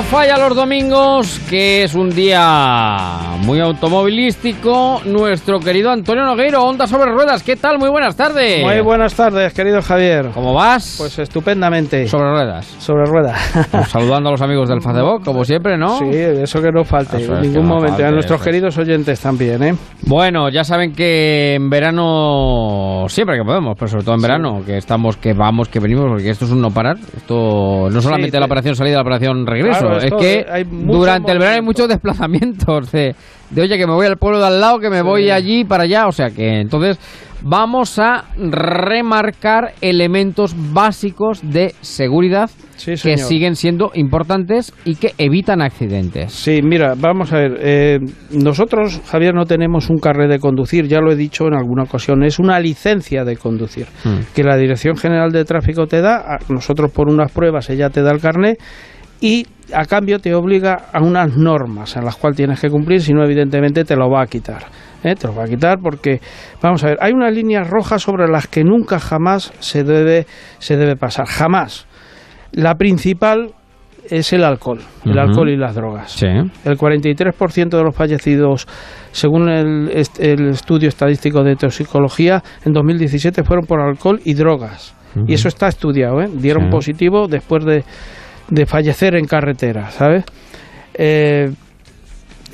falla 0.09 0.37
los 0.37 0.55
domingos, 0.55 1.39
que 1.49 1.83
es 1.83 1.95
un 1.95 2.09
día 2.11 3.19
muy 3.39 3.59
automovilístico. 3.59 5.01
Nuestro 5.05 5.59
querido 5.59 5.89
Antonio 5.89 6.23
Nogueiro, 6.23 6.63
Onda 6.63 6.85
sobre 6.85 7.11
Ruedas. 7.11 7.41
¿Qué 7.41 7.55
tal? 7.55 7.79
Muy 7.79 7.89
buenas 7.89 8.15
tardes. 8.15 8.63
Muy 8.63 8.79
buenas 8.81 9.15
tardes, 9.15 9.53
querido 9.53 9.81
Javier. 9.81 10.29
¿Cómo 10.33 10.53
vas? 10.53 10.95
Pues 10.99 11.17
estupendamente. 11.17 12.07
sobre 12.07 12.29
ruedas. 12.29 12.65
Sobre 12.79 13.05
rueda. 13.05 13.35
Pues 13.71 13.87
saludando 13.89 14.29
a 14.29 14.31
los 14.33 14.41
amigos 14.41 14.69
del 14.69 14.81
Facebook, 14.81 15.23
como 15.25 15.43
siempre, 15.43 15.77
¿no? 15.77 15.97
Sí, 15.97 16.05
eso 16.13 16.61
que 16.61 16.71
no 16.71 16.83
falte, 16.83 17.17
Eso 17.17 17.35
en 17.35 17.41
ningún 17.41 17.63
no 17.63 17.69
momento. 17.75 17.93
falte, 17.93 18.05
a 18.05 18.11
nuestros 18.11 18.39
es. 18.39 18.45
queridos 18.45 18.77
oyentes 18.77 19.19
también, 19.19 19.63
¿eh? 19.63 19.75
Bueno, 20.05 20.49
ya 20.49 20.63
saben 20.63 20.93
que 20.93 21.55
en 21.55 21.69
verano, 21.69 23.05
siempre 23.07 23.37
que 23.37 23.43
podemos, 23.43 23.75
pero 23.79 23.87
sobre 23.89 24.03
todo 24.03 24.15
en 24.15 24.21
verano, 24.21 24.61
que 24.65 24.77
estamos, 24.77 25.17
que 25.17 25.33
vamos, 25.33 25.69
que 25.69 25.79
venimos, 25.79 26.05
porque 26.07 26.29
esto 26.29 26.45
es 26.45 26.51
un 26.51 26.61
no 26.61 26.69
parar. 26.69 26.97
Esto 27.17 27.89
no 27.89 28.01
solamente 28.01 28.31
te- 28.31 28.39
la 28.39 28.45
operación 28.45 28.75
salida, 28.75 28.95
la 28.97 29.01
operación 29.01 29.47
regreso. 29.47 29.79
Claro, 29.79 30.02
es 30.05 30.13
que 30.19 30.45
hay 30.49 30.63
durante 30.63 31.31
el 31.31 31.39
verano 31.39 31.55
hay 31.57 31.61
muchos 31.61 31.87
desplazamientos 31.87 32.91
de, 32.91 33.15
de, 33.49 33.61
oye, 33.61 33.77
que 33.77 33.87
me 33.87 33.93
voy 33.93 34.05
al 34.07 34.17
pueblo 34.17 34.39
de 34.39 34.47
al 34.47 34.59
lado, 34.61 34.79
que 34.79 34.89
me 34.89 35.01
voy 35.01 35.29
allí 35.29 35.63
para 35.65 35.83
allá. 35.83 36.07
O 36.07 36.11
sea 36.11 36.29
que 36.29 36.59
entonces 36.61 36.97
vamos 37.41 37.99
a 37.99 38.25
remarcar 38.37 39.73
elementos 39.81 40.55
básicos 40.73 41.39
de 41.43 41.73
seguridad 41.81 42.49
Sí, 42.75 42.95
que 43.01 43.17
siguen 43.17 43.55
siendo 43.55 43.91
importantes 43.93 44.73
y 44.83 44.95
que 44.95 45.13
evitan 45.17 45.61
accidentes. 45.61 46.33
Sí, 46.33 46.59
mira, 46.63 46.95
vamos 46.97 47.31
a 47.31 47.37
ver. 47.37 47.57
eh, 47.61 47.99
nosotros, 48.31 48.99
Javier, 49.05 49.33
no 49.33 49.45
tenemos 49.45 49.89
un 49.89 49.99
carnet 49.99 50.29
de 50.29 50.39
conducir, 50.39 50.87
ya 50.87 50.99
lo 50.99 51.11
he 51.11 51.15
dicho 51.15 51.45
en 51.47 51.53
alguna 51.53 51.83
ocasión, 51.83 52.23
es 52.23 52.39
una 52.39 52.59
licencia 52.59 53.23
de 53.23 53.37
conducir 53.37 53.85
Hmm. 54.03 54.21
que 54.35 54.43
la 54.43 54.57
Dirección 54.57 54.97
General 54.97 55.31
de 55.31 55.45
Tráfico 55.45 55.85
te 55.85 56.01
da. 56.01 56.15
a- 56.17 56.39
Nosotros, 56.49 56.91
por 56.91 57.09
unas 57.09 57.31
pruebas, 57.31 57.69
ella 57.69 57.89
te 57.89 58.01
da 58.01 58.11
el 58.11 58.19
carnet 58.19 58.59
y 59.24 59.47
a 59.74 59.86
cambio 59.86 60.19
te 60.19 60.36
obliga 60.36 60.88
a 60.91 61.01
unas 61.01 61.38
normas 61.38 61.95
en 61.95 62.03
las 62.03 62.17
cuales 62.17 62.36
tienes 62.36 62.59
que 62.59 62.69
cumplir, 62.69 62.99
si 63.01 63.13
no, 63.13 63.24
evidentemente 63.24 63.86
te 63.86 63.95
lo 63.95 64.09
va 64.09 64.21
a 64.21 64.28
quitar. 64.28 64.63
¿eh? 65.01 65.15
Te 65.15 65.28
lo 65.28 65.34
va 65.34 65.45
a 65.45 65.47
quitar 65.47 65.78
porque, 65.82 66.19
vamos 66.61 66.84
a 66.84 66.88
ver, 66.88 66.97
hay 66.99 67.13
unas 67.13 67.34
líneas 67.34 67.69
rojas 67.69 68.01
sobre 68.01 68.28
las 68.28 68.47
que 68.47 68.65
nunca 68.65 68.99
jamás 68.99 69.53
se 69.59 69.86
debe, 69.86 70.28
se 70.59 70.76
debe 70.76 70.97
pasar. 70.97 71.26
Jamás. 71.26 71.88
La 72.51 72.76
principal 72.76 73.51
es 74.09 74.34
el 74.34 74.43
alcohol, 74.43 74.82
el 75.05 75.17
alcohol 75.17 75.49
y 75.49 75.55
las 75.55 75.74
drogas. 75.74 76.11
Sí. 76.11 76.28
El 76.65 76.78
43% 76.78 77.69
de 77.69 77.82
los 77.84 77.95
fallecidos, 77.95 78.67
según 79.13 79.47
el, 79.47 79.89
el 80.19 80.49
estudio 80.49 80.89
estadístico 80.89 81.43
de 81.45 81.55
toxicología, 81.55 82.43
en 82.65 82.74
2017 82.74 83.45
fueron 83.45 83.65
por 83.65 83.80
alcohol 83.80 84.19
y 84.26 84.34
drogas. 84.34 84.93
Y 85.28 85.36
eso 85.36 85.47
está 85.47 85.67
estudiado, 85.69 86.21
¿eh? 86.21 86.28
Dieron 86.34 86.65
Sí. 86.65 86.69
positivo 86.71 87.28
después 87.28 87.63
de, 87.63 87.84
de 88.49 88.65
fallecer 88.65 89.15
en 89.15 89.25
carretera, 89.25 89.89
¿sabes? 89.91 90.25
Eh, 90.95 91.51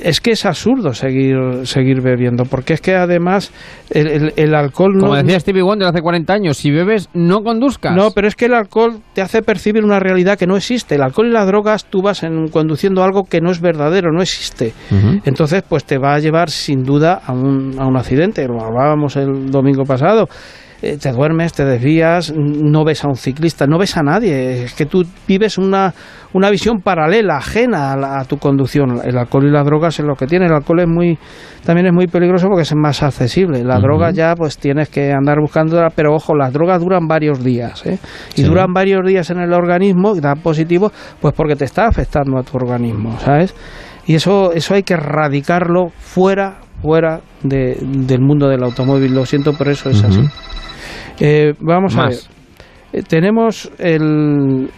es 0.01 0.21
que 0.21 0.31
es 0.31 0.45
absurdo 0.45 0.93
seguir, 0.93 1.35
seguir 1.65 1.99
bebiendo, 1.99 2.45
porque 2.45 2.73
es 2.73 2.79
que 2.79 2.95
además 2.95 3.51
el, 3.89 4.07
el- 4.07 4.33
el 4.37 4.55
alcohol 4.55 4.93
no... 4.93 5.01
Como 5.01 5.15
decía 5.15 5.37
Stevie 5.41 5.61
Wonder 5.61 5.89
hace 5.89 5.99
40 6.01 6.31
años, 6.33 6.55
si 6.55 6.71
bebes, 6.71 7.09
no 7.13 7.41
conduzcas. 7.43 7.93
No, 7.93 8.11
pero 8.11 8.29
es 8.29 8.35
que 8.35 8.45
el 8.45 8.53
alcohol 8.53 9.01
te 9.13 9.21
hace 9.21 9.41
percibir 9.41 9.83
una 9.83 9.99
realidad 9.99 10.37
que 10.37 10.47
no 10.47 10.55
existe. 10.55 10.95
El 10.95 11.01
alcohol 11.01 11.27
y 11.27 11.31
las 11.31 11.45
drogas, 11.47 11.83
tú 11.83 12.01
vas 12.01 12.23
en- 12.23 12.47
conduciendo 12.47 13.03
algo 13.03 13.25
que 13.25 13.41
no 13.41 13.51
es 13.51 13.59
verdadero, 13.59 14.13
no 14.13 14.21
existe. 14.21 14.71
Entonces, 15.25 15.63
pues 15.67 15.83
te 15.83 15.97
va 15.97 16.13
a 16.13 16.19
llevar 16.19 16.49
sin 16.49 16.83
duda 16.85 17.19
a 17.25 17.33
un, 17.33 17.75
a 17.77 17.85
un 17.85 17.97
accidente. 17.97 18.47
Lo 18.47 18.63
hablábamos 18.63 19.17
el 19.17 19.51
domingo 19.51 19.83
pasado. 19.83 20.29
Eh, 20.81 20.97
te 20.97 21.11
duermes, 21.11 21.51
te 21.51 21.65
desvías, 21.65 22.33
no 22.35 22.85
ves 22.85 23.03
a 23.03 23.09
un 23.09 23.15
ciclista, 23.15 23.67
no 23.67 23.77
ves 23.77 23.97
a 23.97 24.01
nadie. 24.01 24.63
Es 24.63 24.73
que 24.73 24.85
tú 24.85 25.03
vives 25.27 25.57
una, 25.57 25.93
una 26.31 26.49
visión 26.49 26.79
paralela, 26.81 27.35
ajena 27.37 27.91
a, 27.91 27.97
la- 27.97 28.19
a 28.21 28.23
tu 28.25 28.37
conducción. 28.37 29.01
El 29.03 29.17
alcohol 29.17 29.45
y 29.47 29.51
las 29.51 29.65
drogas 29.65 29.99
es 29.99 30.05
lo 30.05 30.15
que 30.15 30.25
tiene. 30.25 30.45
El 30.45 30.53
alcohol 30.53 30.79
es 30.79 30.87
muy, 30.87 31.17
también 31.65 31.87
es 31.87 31.93
muy 31.93 32.07
peligroso 32.07 32.47
porque 32.47 32.61
es 32.61 32.73
más 32.75 33.03
accesible. 33.03 33.61
La 33.65 33.73
Ujú. 33.79 33.81
droga 33.87 34.11
ya, 34.11 34.35
pues 34.37 34.57
tienes 34.57 34.87
que 34.87 35.11
andar 35.11 35.41
buscándola, 35.41 35.89
pero 35.93 36.13
ojo, 36.15 36.33
las 36.33 36.53
drogas 36.53 36.79
duran 36.81 37.07
varios 37.09 37.43
días. 37.43 37.85
¿eh? 37.85 37.97
Y 38.35 38.41
Sí. 38.41 38.43
duran 38.43 38.71
varios 38.73 39.05
días 39.05 39.29
en 39.31 39.39
el 39.39 39.51
organismo, 39.51 40.15
y 40.15 40.21
da 40.21 40.35
positivo, 40.35 40.93
pues 41.19 41.33
porque 41.35 41.57
te 41.57 41.65
está 41.65 41.87
afectando 41.87 42.37
a 42.37 42.43
tu 42.43 42.55
organismo, 42.55 43.19
¿sabes? 43.19 43.53
Y 44.07 44.15
eso, 44.15 44.53
eso 44.53 44.75
hay 44.75 44.83
que 44.83 44.93
erradicarlo 44.93 45.89
fuera, 45.99 46.59
fuera 46.81 47.19
de- 47.43 47.77
del 47.81 48.21
mundo 48.21 48.47
del 48.47 48.63
automóvil. 48.63 49.13
Lo 49.13 49.25
siento, 49.25 49.51
pero 49.57 49.71
eso 49.71 49.89
es 49.89 50.01
así. 50.05 50.21
Eh, 51.19 51.53
vamos 51.59 51.95
a 51.97 52.07
ver. 52.07 52.17
Eh, 52.93 53.03
tenemos 53.07 53.71
el, 53.77 54.69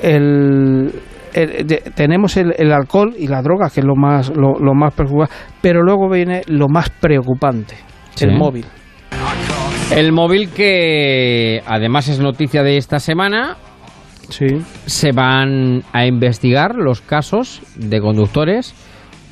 el, 0.00 0.92
el- 1.34 1.66
de- 1.66 1.82
tenemos 1.94 2.36
el, 2.36 2.54
el 2.56 2.72
alcohol 2.72 3.14
y 3.18 3.26
la 3.26 3.42
droga, 3.42 3.68
que 3.70 3.80
es 3.80 3.86
lo 3.86 3.94
más, 3.96 4.30
lo, 4.34 4.58
lo 4.58 4.74
más 4.74 4.94
preocupante, 4.94 5.34
pero 5.60 5.82
luego 5.82 6.08
viene 6.08 6.42
lo 6.46 6.68
más 6.68 6.90
preocupante, 6.90 7.74
Sí. 8.14 8.24
el 8.26 8.36
móvil. 8.38 8.66
El 9.94 10.12
móvil 10.12 10.48
que 10.50 11.62
además 11.66 12.08
es 12.08 12.18
noticia 12.20 12.62
de 12.62 12.76
esta 12.78 12.98
semana, 12.98 13.56
Sí. 14.30 14.46
se 14.86 15.12
van 15.12 15.82
a 15.92 16.06
investigar 16.06 16.74
los 16.76 17.02
casos 17.02 17.60
de 17.76 18.00
conductores 18.00 18.74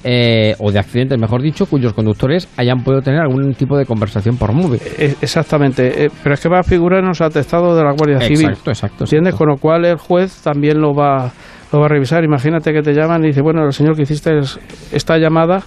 eh, 0.05 0.55
o 0.59 0.71
de 0.73 0.79
accidentes, 0.79 1.19
mejor 1.21 1.43
dicho, 1.43 1.67
cuyos 1.67 1.93
conductores 1.93 2.49
hayan 2.57 2.79
podido 2.83 3.03
tener 3.03 3.21
algún 3.21 3.53
tipo 3.55 3.77
de 3.77 3.85
conversación 3.85 4.37
por 4.37 4.53
móvil. 4.53 4.81
Eh, 4.99 5.15
Exactamente, 5.21 6.05
eh, 6.07 6.11
pero 6.23 6.35
es 6.35 6.41
que 6.41 6.49
va 6.49 6.61
a 6.61 6.63
figurar 6.63 7.01
en 7.01 7.09
los 7.09 7.21
atestados 7.21 7.77
de 7.77 7.85
la 7.85 7.93
Guardia 7.93 8.21
Civil. 8.21 8.49
Exacto, 8.49 8.71
exacto. 8.71 9.05
¿Entiendes? 9.05 9.35
Con 9.35 9.49
lo 9.49 9.57
cual 9.57 9.85
el 9.85 9.97
juez 9.97 10.41
también 10.43 10.81
lo 10.81 10.95
va, 10.95 11.31
lo 11.73 11.81
va 11.81 11.87
a 11.87 11.89
revisar. 11.89 12.25
Imagínate 12.25 12.73
que 12.73 12.83
te 12.83 12.93
llaman 12.95 13.23
y 13.25 13.29
dice, 13.29 13.43
bueno, 13.43 13.65
el 13.65 13.73
señor 13.73 13.95
que 13.97 14.03
hiciste 14.03 14.39
es- 14.39 14.59
esta 14.93 15.19
llamada 15.19 15.63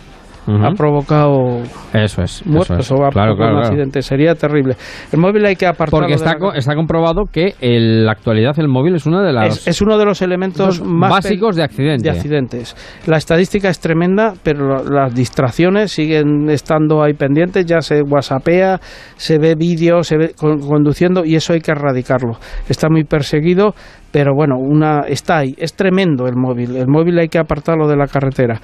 Ha 0.46 0.72
provocado 0.72 1.62
Eso 1.94 2.22
es. 2.22 2.42
eso 2.42 2.50
muertos 2.50 2.80
es. 2.80 2.92
o 2.92 2.96
ha 3.06 3.10
Claro, 3.10 3.12
provocado 3.12 3.36
claro, 3.36 3.54
un 3.56 3.60
claro. 3.62 3.68
accidente. 3.68 4.02
Sería 4.02 4.36
terrible. 4.36 4.76
El 5.12 5.20
móvil 5.20 5.46
hay 5.46 5.56
que 5.56 5.66
apartarlo 5.66 6.02
Porque 6.08 6.14
está, 6.16 6.36
co- 6.36 6.54
está 6.54 6.76
comprobado 6.76 7.24
que 7.32 7.54
en 7.62 8.06
la 8.06 8.12
actualidad 8.12 8.54
el 8.60 8.68
móvil 8.68 8.96
es 8.96 9.06
uno 9.06 9.22
de 9.22 9.32
los 9.32 9.46
es, 9.60 9.68
es 9.68 9.82
uno 9.82 9.98
de 9.98 10.06
los 10.06 10.22
elementos 10.22 10.82
más 10.84 11.10
básicos 11.12 11.56
de 11.56 11.64
accidente. 11.64 12.04
de 12.04 12.10
accidentes. 12.10 12.76
La 13.08 13.18
estadística 13.18 13.70
es 13.70 13.80
tremenda, 13.80 14.34
pero 14.44 14.84
las 14.84 15.14
distracciones 15.16 15.92
siguen 15.92 16.50
estando 16.50 17.02
ahí 17.04 17.14
pendientes. 17.14 17.66
Ya 17.66 17.82
se 17.82 18.02
whatsappea, 18.02 18.80
se 19.16 19.38
ve 19.40 19.56
vídeos, 19.56 20.08
se 20.08 20.18
ve 20.18 20.32
con- 20.38 20.60
conduciendo 20.60 21.24
y 21.26 21.36
eso 21.36 21.54
hay 21.54 21.62
que 21.62 21.72
erradicarlo. 21.72 22.34
Está 22.68 22.90
muy 22.90 23.04
perseguido, 23.06 23.74
pero 24.12 24.34
bueno, 24.36 24.56
una 24.60 25.02
está 25.08 25.38
ahí. 25.38 25.56
Es 25.58 25.74
tremendo 25.76 26.28
el 26.28 26.36
móvil. 26.36 26.76
El 26.76 26.88
móvil 26.88 27.18
hay 27.20 27.30
que 27.30 27.40
apartarlo 27.40 27.88
de 27.88 27.96
la 27.96 28.08
carretera. 28.08 28.60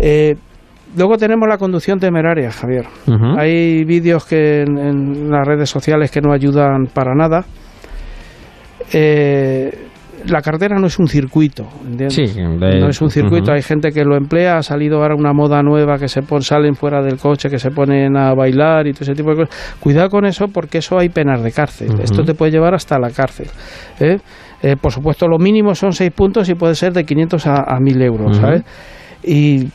Eh, 0.00 0.34
luego 0.96 1.16
tenemos 1.16 1.48
la 1.48 1.58
conducción 1.58 1.98
temeraria, 1.98 2.50
Javier. 2.50 2.86
Hay 3.38 3.84
vídeos 3.84 4.24
que 4.26 4.62
en, 4.62 4.78
en 4.78 5.30
las 5.30 5.46
redes 5.46 5.68
sociales 5.70 6.10
que 6.10 6.20
no 6.20 6.32
ayudan 6.32 6.86
para 6.92 7.14
nada. 7.14 7.44
Eh, 8.92 9.70
la 10.26 10.42
carretera 10.42 10.76
no 10.78 10.88
es 10.88 10.98
un 10.98 11.06
circuito, 11.06 11.68
¿entiendes? 11.86 12.14
Sí, 12.14 12.26
de- 12.26 12.80
no 12.80 12.88
es 12.88 13.00
un 13.00 13.08
circuito. 13.08 13.52
Hay 13.52 13.62
gente 13.62 13.90
que 13.92 14.04
lo 14.04 14.16
emplea. 14.16 14.58
Ha 14.58 14.62
salido 14.62 15.00
ahora 15.00 15.14
una 15.14 15.32
moda 15.32 15.62
nueva 15.62 15.96
que 15.96 16.08
se 16.08 16.22
pon- 16.22 16.42
salen 16.42 16.74
fuera 16.74 17.00
del 17.02 17.18
coche, 17.18 17.48
que 17.48 17.58
se 17.58 17.70
ponen 17.70 18.16
a 18.16 18.34
bailar 18.34 18.86
y 18.88 18.92
todo 18.92 19.04
ese 19.04 19.14
tipo 19.14 19.30
de 19.30 19.36
cosas. 19.44 19.76
Cuidado 19.78 20.08
con 20.08 20.24
eso 20.26 20.46
porque 20.52 20.78
eso 20.78 20.98
hay 20.98 21.08
penas 21.08 21.42
de 21.42 21.52
cárcel. 21.52 22.00
Esto 22.02 22.24
te 22.24 22.34
puede 22.34 22.50
llevar 22.50 22.74
hasta 22.74 22.98
la 22.98 23.10
cárcel. 23.10 23.46
¿eh? 24.00 24.18
Eh, 24.62 24.74
por 24.80 24.90
supuesto, 24.90 25.28
lo 25.28 25.38
mínimo 25.38 25.74
son 25.76 25.92
seis 25.92 26.10
puntos 26.10 26.48
y 26.48 26.54
puede 26.54 26.74
ser 26.74 26.92
de 26.92 27.04
500 27.04 27.46
a, 27.46 27.76
a 27.76 27.78
1000 27.78 28.02
euros. 28.02 28.36
¿sabes? 28.40 28.62
Y 29.22 29.68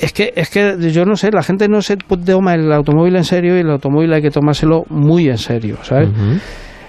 es 0.00 0.12
que, 0.12 0.32
es 0.36 0.50
que 0.50 0.76
yo 0.90 1.04
no 1.04 1.16
sé, 1.16 1.30
la 1.32 1.42
gente 1.42 1.68
no 1.68 1.80
se 1.82 1.96
toma 1.96 2.54
el 2.54 2.72
automóvil 2.72 3.16
en 3.16 3.24
serio 3.24 3.56
y 3.56 3.60
el 3.60 3.70
automóvil 3.70 4.12
hay 4.12 4.22
que 4.22 4.30
tomárselo 4.30 4.82
muy 4.88 5.28
en 5.28 5.38
serio, 5.38 5.76
¿sabes? 5.82 6.08
Ujú. 6.08 6.38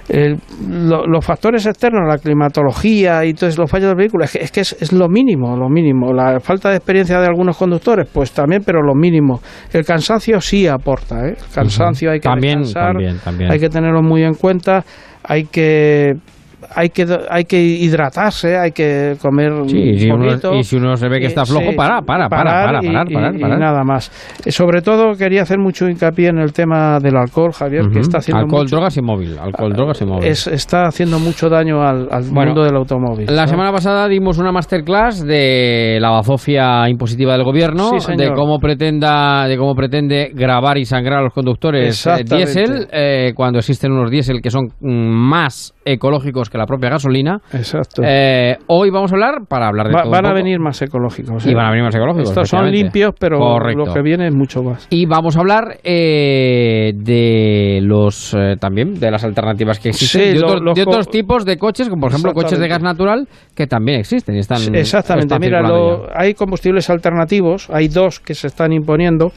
El- 0.10 0.38
lo- 0.68 1.06
los 1.06 1.24
factores 1.26 1.66
externos, 1.66 2.02
la 2.06 2.18
climatología 2.18 3.24
y 3.24 3.34
todos 3.34 3.58
los 3.58 3.70
fallos 3.72 3.88
del 3.88 3.96
vehículo, 3.96 4.26
es 4.26 4.32
que, 4.34 4.40
es, 4.40 4.52
que 4.52 4.60
es, 4.62 4.76
es 4.82 4.92
lo 4.92 5.08
mínimo, 5.08 5.56
lo 5.56 5.70
mínimo. 5.70 6.12
La 6.12 6.40
falta 6.42 6.70
de 6.70 6.78
experiencia 6.78 7.20
de 7.22 7.28
algunos 7.28 7.58
conductores, 7.58 8.10
pues 8.12 8.32
también, 8.32 8.62
pero 8.66 8.82
lo 8.82 8.94
mínimo. 8.94 9.40
El 9.72 9.86
cansancio 9.86 10.42
sí 10.42 10.68
aporta, 10.68 11.16
¿eh? 11.28 11.36
El 11.38 11.54
cansancio 11.54 12.12
hay 12.12 12.20
que 12.20 12.28
también, 12.28 12.64
también. 12.74 13.52
hay 13.52 13.60
que 13.60 13.70
tenerlo 13.70 14.02
muy 14.02 14.24
en 14.24 14.34
cuenta, 14.34 14.84
hay 15.24 15.46
que 15.46 16.14
hay 16.76 16.90
que 16.90 17.06
hay 17.30 17.46
que 17.46 17.62
hidratarse, 17.62 18.58
hay 18.58 18.72
que 18.72 19.16
comer 19.22 19.52
Sí, 19.68 19.78
y 19.78 20.00
si, 20.00 20.10
uno, 20.10 20.26
bonito. 20.26 20.54
y 20.56 20.64
si 20.64 20.76
uno 20.78 20.96
se 20.96 21.08
ve 21.10 21.20
que 21.20 21.28
está 21.28 21.46
flojo, 21.46 21.76
para, 21.76 22.02
para, 22.02 22.28
para, 22.30 22.44
parar 22.52 22.66
para, 22.66 22.84
y- 22.84 22.88
parar, 22.88 23.12
y- 23.12 23.14
parar, 23.14 23.58
y 23.58 23.60
nada 23.62 23.84
más. 23.84 24.12
Eh, 24.46 24.52
Sobre 24.52 24.82
todo 24.82 25.14
quería 25.14 25.42
hacer 25.44 25.58
mucho 25.60 25.88
hincapié 25.90 26.30
en 26.30 26.38
el 26.40 26.54
tema 26.54 27.00
del 27.00 27.16
alcohol, 27.18 27.52
Javier, 27.54 27.90
que 27.92 28.00
está 28.00 28.20
haciendo 28.20 28.44
Alcohol, 28.44 28.64
mucho, 28.64 28.76
drogas 28.76 28.98
y 28.98 29.02
móvil. 29.02 29.38
Alcohol, 29.40 29.74
drogas 29.74 30.02
y 30.02 30.06
móvil. 30.06 30.28
es- 30.28 30.48
está 30.48 30.86
haciendo 30.88 31.20
mucho 31.20 31.50
daño 31.50 31.82
al, 31.82 32.08
al 32.12 32.24
Bueno, 32.32 32.52
mundo 32.52 32.64
del 32.64 32.76
automóvil. 32.76 33.26
La 33.30 33.44
¿no? 33.44 33.48
semana 33.48 33.72
pasada 33.72 34.08
dimos 34.08 34.38
una 34.38 34.52
masterclass 34.52 35.26
de 35.26 35.98
la 36.00 36.10
bazofia 36.10 36.88
impositiva 36.90 37.34
del 37.34 37.44
gobierno, 37.44 38.00
Sí, 38.00 38.12
de 38.16 38.32
cómo 38.34 38.60
pretenda, 38.60 39.48
de 39.48 39.58
cómo 39.58 39.74
pretende 39.76 40.32
grabar 40.34 40.78
y 40.78 40.86
sangrar 40.86 41.20
a 41.20 41.24
los 41.24 41.34
conductores 41.34 42.06
eh, 42.08 42.24
diésel, 42.26 42.88
eh, 42.92 43.32
cuando 43.36 43.60
existen 43.60 43.92
unos 43.92 44.10
diésel 44.12 44.42
que 44.42 44.50
son 44.50 44.66
mm, 44.80 44.90
más 45.30 45.74
ecológicos 45.86 46.50
que 46.50 46.58
la 46.58 46.66
propia 46.66 46.90
gasolina. 46.90 47.40
Exacto. 47.54 48.02
Eh, 48.06 48.58
hoy 48.68 48.90
vamos 48.90 49.12
a 49.12 49.16
hablar 49.16 49.46
para 49.48 49.68
hablar 49.68 49.88
de 49.88 49.94
Va- 49.94 50.02
todo 50.04 50.12
van 50.12 50.26
a 50.26 50.34
venir 50.34 50.60
más 50.60 50.82
ecológicos. 50.82 51.46
Y 51.46 51.52
¿eh? 51.52 51.56
van 51.56 51.66
a 51.68 51.70
venir 51.72 51.84
más 51.86 51.96
ecológicos, 51.96 52.30
Estos 52.30 52.50
son 52.50 52.70
limpios, 52.72 53.14
pero 53.20 53.40
Correcto. 53.40 53.86
lo 53.86 53.94
que 53.94 54.02
viene 54.02 54.28
es 54.28 54.34
mucho 54.34 54.62
más. 54.64 54.88
Y 54.90 55.06
vamos 55.06 55.36
a 55.38 55.40
hablar 55.40 55.78
eh, 55.84 56.92
de 56.96 57.80
los 57.82 58.34
eh, 58.34 58.56
también 58.60 58.94
de 59.00 59.12
las 59.12 59.24
alternativas 59.24 59.80
que 59.80 59.90
existen 59.90 60.22
Sí, 60.22 60.38
de, 60.38 60.44
otros, 60.44 60.62
los 60.62 60.76
de 60.76 60.84
co- 60.84 60.90
otros 60.92 61.08
tipos 61.10 61.46
de 61.46 61.58
coches, 61.58 61.90
como 61.90 62.02
por 62.02 62.12
ejemplo 62.12 62.34
coches 62.34 62.60
de 62.60 62.68
gas 62.68 62.82
natural, 62.82 63.28
que 63.56 63.68
también 63.68 64.00
existen 64.00 64.36
y 64.36 64.40
están 64.40 64.60
Exactamente, 64.76 65.26
están 65.36 65.42
mira, 65.42 65.62
lo- 65.62 66.08
hay 66.16 66.34
combustibles 66.34 66.90
alternativos, 66.90 67.70
hay 67.72 67.88
dos 67.88 68.20
que 68.20 68.34
se 68.34 68.48
están 68.48 68.72
imponiendo, 68.74 69.32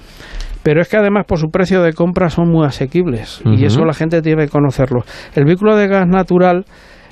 pero 0.65 0.81
es 0.83 0.89
que 0.89 0.97
además 0.97 1.25
por 1.29 1.39
su 1.39 1.47
precio 1.51 1.81
de 1.83 1.93
compra 1.93 2.29
son 2.31 2.49
muy 2.51 2.67
asequibles 2.67 3.41
y 3.45 3.65
eso 3.67 3.85
la 3.85 3.95
gente 3.95 4.21
tiene 4.23 4.47
que 4.47 4.51
conocerlo. 4.51 5.03
El 5.37 5.45
vehículo 5.45 5.77
de 5.77 5.87
gas 5.87 6.09
natural 6.09 6.65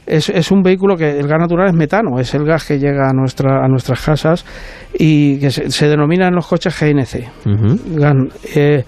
es, 0.05 0.28
es 0.30 0.50
un 0.50 0.62
vehículo 0.62 0.96
que 0.96 1.18
el 1.20 1.28
gas 1.28 1.38
natural 1.38 1.68
es 1.68 1.74
metano, 1.74 2.18
es 2.18 2.34
el 2.34 2.44
gas 2.44 2.66
que 2.66 2.78
llega 2.80 3.09
a, 3.09 3.12
nuestra, 3.12 3.64
a 3.64 3.68
nuestras 3.68 4.05
casas 4.05 4.44
y 4.98 5.38
que 5.38 5.50
se, 5.53 5.70
se 5.70 5.86
denomina 5.88 6.26
en 6.26 6.34
los 6.34 6.46
coches 6.48 6.74
GNC. 6.80 7.46
Gan- 8.00 8.32
eh, 8.57 8.82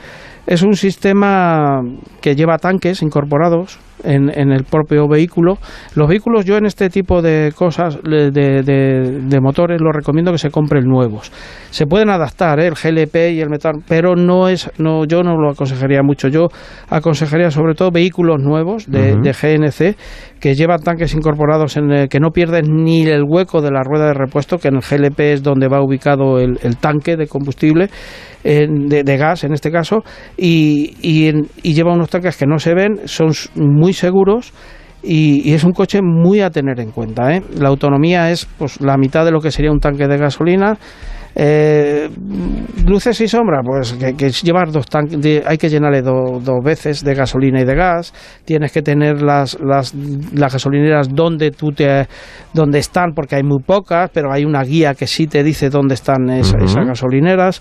es 0.47 0.63
un 0.63 0.75
sistema 0.75 1.81
que 2.21 2.35
lleva 2.35 2.59
tanques 2.59 3.01
incorporados 3.03 3.79
en, 4.05 4.31
en 4.39 4.53
el 4.53 4.65
propio 4.65 5.09
vehículo. 5.09 5.59
Los 5.95 6.09
vehículos, 6.09 6.45
yo 6.45 6.57
en 6.57 6.67
este 6.67 6.89
tipo 6.91 7.23
de 7.23 7.53
cosas, 7.57 7.99
de, 8.03 8.31
de- 8.31 9.41
motores, 9.41 9.81
los 9.81 9.95
recomiendo 9.95 10.33
que 10.33 10.39
se 10.39 10.51
compren 10.51 10.85
nuevos. 10.85 11.31
Se 11.71 11.87
pueden 11.87 12.09
adaptar, 12.11 12.61
¿eh? 12.61 12.67
el 12.69 12.75
GLP 12.75 13.17
y 13.33 13.41
el 13.41 13.51
metano, 13.51 13.81
pero 13.89 14.15
no 14.17 14.49
es, 14.49 14.71
no, 14.79 15.05
yo 15.05 15.23
no 15.23 15.37
lo 15.37 15.51
aconsejaría 15.51 16.03
mucho. 16.03 16.29
Yo 16.29 16.49
aconsejaría 16.89 17.51
sobre 17.51 17.75
todo 17.75 17.91
vehículos 17.91 18.41
nuevos 18.41 18.91
de, 18.91 19.15
GNC 19.33 19.97
que 20.41 20.55
llevan 20.55 20.81
tanques 20.83 21.15
incorporados 21.15 21.77
en 21.77 21.91
el, 21.91 22.09
que 22.09 22.21
no 22.21 22.31
pierden 22.31 22.85
ni 22.85 23.03
el 23.07 23.23
hueco 23.27 23.63
de 23.63 23.71
la 23.71 23.83
rueda 23.83 24.07
de 24.09 24.15
repuesto, 24.15 24.59
que 24.59 24.69
en 24.69 24.77
el 24.77 24.83
GLP 24.83 25.21
es 25.21 25.43
donde 25.43 25.69
va 25.69 25.83
ubicado 25.83 26.39
el, 26.39 26.59
el 26.63 26.77
tanque 26.77 27.17
de 27.17 27.27
combustible 27.27 27.89
en- 28.45 28.89
de, 28.89 29.03
de 29.05 29.17
gas 29.17 29.45
en 29.45 29.55
este 29.55 29.71
caso 29.71 30.03
y, 30.37 30.95
y, 31.01 31.29
en- 31.29 31.47
y 31.63 31.73
lleva 31.73 31.95
unos 31.95 32.11
tanques 32.11 32.37
que 32.37 32.47
no 32.47 32.59
se 32.59 32.75
ven, 32.75 33.01
son 33.07 33.31
muy 33.57 33.94
seguros 33.95 34.53
y, 35.03 35.53
es 35.53 35.65
un 35.65 35.73
coche 35.73 36.01
muy 36.03 36.41
a 36.41 36.51
tener 36.51 36.81
en 36.81 36.91
cuenta. 36.91 37.35
¿eh? 37.35 37.43
La 37.59 37.69
autonomía 37.69 38.31
es 38.31 38.47
pues 38.59 38.81
la 38.81 38.97
mitad 38.97 39.25
de 39.25 39.31
lo 39.31 39.41
que 39.41 39.51
sería 39.51 39.71
un 39.71 39.81
tanque 39.81 40.09
de 40.09 40.17
gasolina. 40.17 40.79
Eh, 41.37 42.09
luces 42.87 43.21
y 43.21 43.27
sombra, 43.29 43.61
pues 43.65 43.95
que, 43.95 44.15
que 44.15 44.31
llevar 44.31 44.71
dos 44.71 44.87
tanques, 44.87 45.21
de- 45.21 45.43
hay 45.47 45.59
que 45.59 45.69
llenarle 45.69 46.01
do- 46.03 46.39
dos 46.41 46.63
veces 46.65 47.03
de 47.03 47.15
gasolina 47.15 47.61
y 47.61 47.65
de 47.65 47.75
gas. 47.75 48.13
Tienes 48.45 48.71
que 48.73 48.83
tener 48.83 49.21
las, 49.21 49.59
las, 49.61 49.95
las 49.95 50.53
gasolineras 50.53 51.09
donde 51.13 51.51
tú 51.51 51.73
te, 51.73 52.07
donde 52.53 52.79
están, 52.79 53.13
porque 53.15 53.37
hay 53.37 53.43
muy 53.43 53.63
pocas, 53.63 54.11
pero 54.13 54.33
hay 54.33 54.45
una 54.45 54.63
guía 54.63 54.95
que 54.95 55.07
sí 55.07 55.27
te 55.27 55.43
dice 55.43 55.71
dónde 55.71 55.95
están 55.95 56.31
esa- 56.31 56.59
esas 56.59 56.87
gasolineras. 56.87 57.61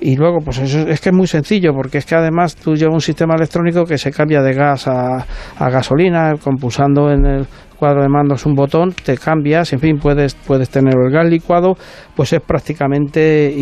Y 0.00 0.14
luego, 0.14 0.38
pues 0.44 0.58
eso 0.58 0.78
es 0.88 1.00
que 1.00 1.08
es 1.08 1.14
muy 1.14 1.26
sencillo, 1.26 1.72
porque 1.74 1.98
es 1.98 2.06
que 2.06 2.14
además 2.14 2.54
tú 2.54 2.76
llevas 2.76 2.94
un 2.94 3.00
sistema 3.00 3.34
electrónico 3.34 3.84
que 3.84 3.98
se 3.98 4.12
cambia 4.12 4.42
de 4.42 4.54
gas 4.54 4.86
a, 4.86 5.26
a 5.58 5.70
gasolina, 5.70 6.34
con 6.42 6.54
pulsando 6.56 7.10
en 7.10 7.26
el 7.26 7.46
cuadro 7.78 8.02
de 8.02 8.08
mandos 8.08 8.44
un 8.46 8.54
botón, 8.54 8.92
te 9.04 9.16
cambias, 9.16 9.72
en 9.72 9.78
fin, 9.80 9.98
puedes, 9.98 10.34
puedes 10.34 10.68
tener 10.70 10.94
el 10.94 11.10
gas 11.12 11.28
licuado, 11.28 11.74
pues 12.16 12.32
es 12.32 12.40
prácticamente 12.40 13.52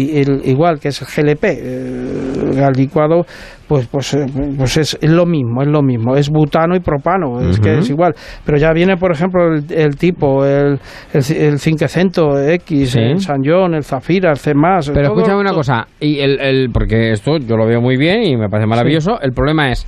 igual 0.44 0.78
que 0.80 0.88
es 0.88 1.02
el 1.02 1.06
GLP, 1.08 1.44
eh, 1.44 2.32
el 2.50 2.54
gas 2.54 2.76
licuado, 2.76 3.24
pues, 3.68 3.86
pues, 3.88 4.14
eh, 4.14 4.26
pues 4.56 4.76
es, 4.76 4.98
es 5.00 5.10
lo 5.10 5.26
mismo, 5.26 5.62
es 5.62 5.68
lo 5.68 5.82
mismo, 5.82 6.16
es 6.16 6.30
butano 6.30 6.76
y 6.76 6.80
propano, 6.80 7.40
es 7.40 7.58
que 7.60 7.78
es 7.78 7.90
igual, 7.90 8.14
pero 8.44 8.58
ya 8.58 8.72
viene, 8.72 8.96
por 8.96 9.12
ejemplo, 9.12 9.52
el, 9.54 9.64
el 9.70 9.96
tipo, 9.96 10.44
el, 10.44 10.78
el, 11.12 11.36
el 11.36 11.58
Cinquecento 11.58 12.40
X, 12.40 12.90
Sí. 12.92 12.98
el 13.00 13.20
San 13.20 13.38
John, 13.44 13.74
el 13.74 13.84
Zafira, 13.84 14.30
el 14.30 14.36
C+, 14.38 14.52
Pero 14.54 15.08
todo- 15.08 15.16
escúchame 15.18 15.40
una 15.40 15.52
cosa, 15.52 15.86
y 16.00 16.20
el, 16.20 16.40
el- 16.40 16.70
porque 16.72 17.10
esto 17.12 17.38
yo 17.38 17.56
lo 17.56 17.66
veo 17.66 17.80
muy 17.80 17.96
bien 17.96 18.22
y 18.22 18.36
me 18.36 18.48
parece 18.48 18.66
maravilloso. 18.68 19.20
El 19.20 19.32
problema 19.32 19.70
es, 19.70 19.86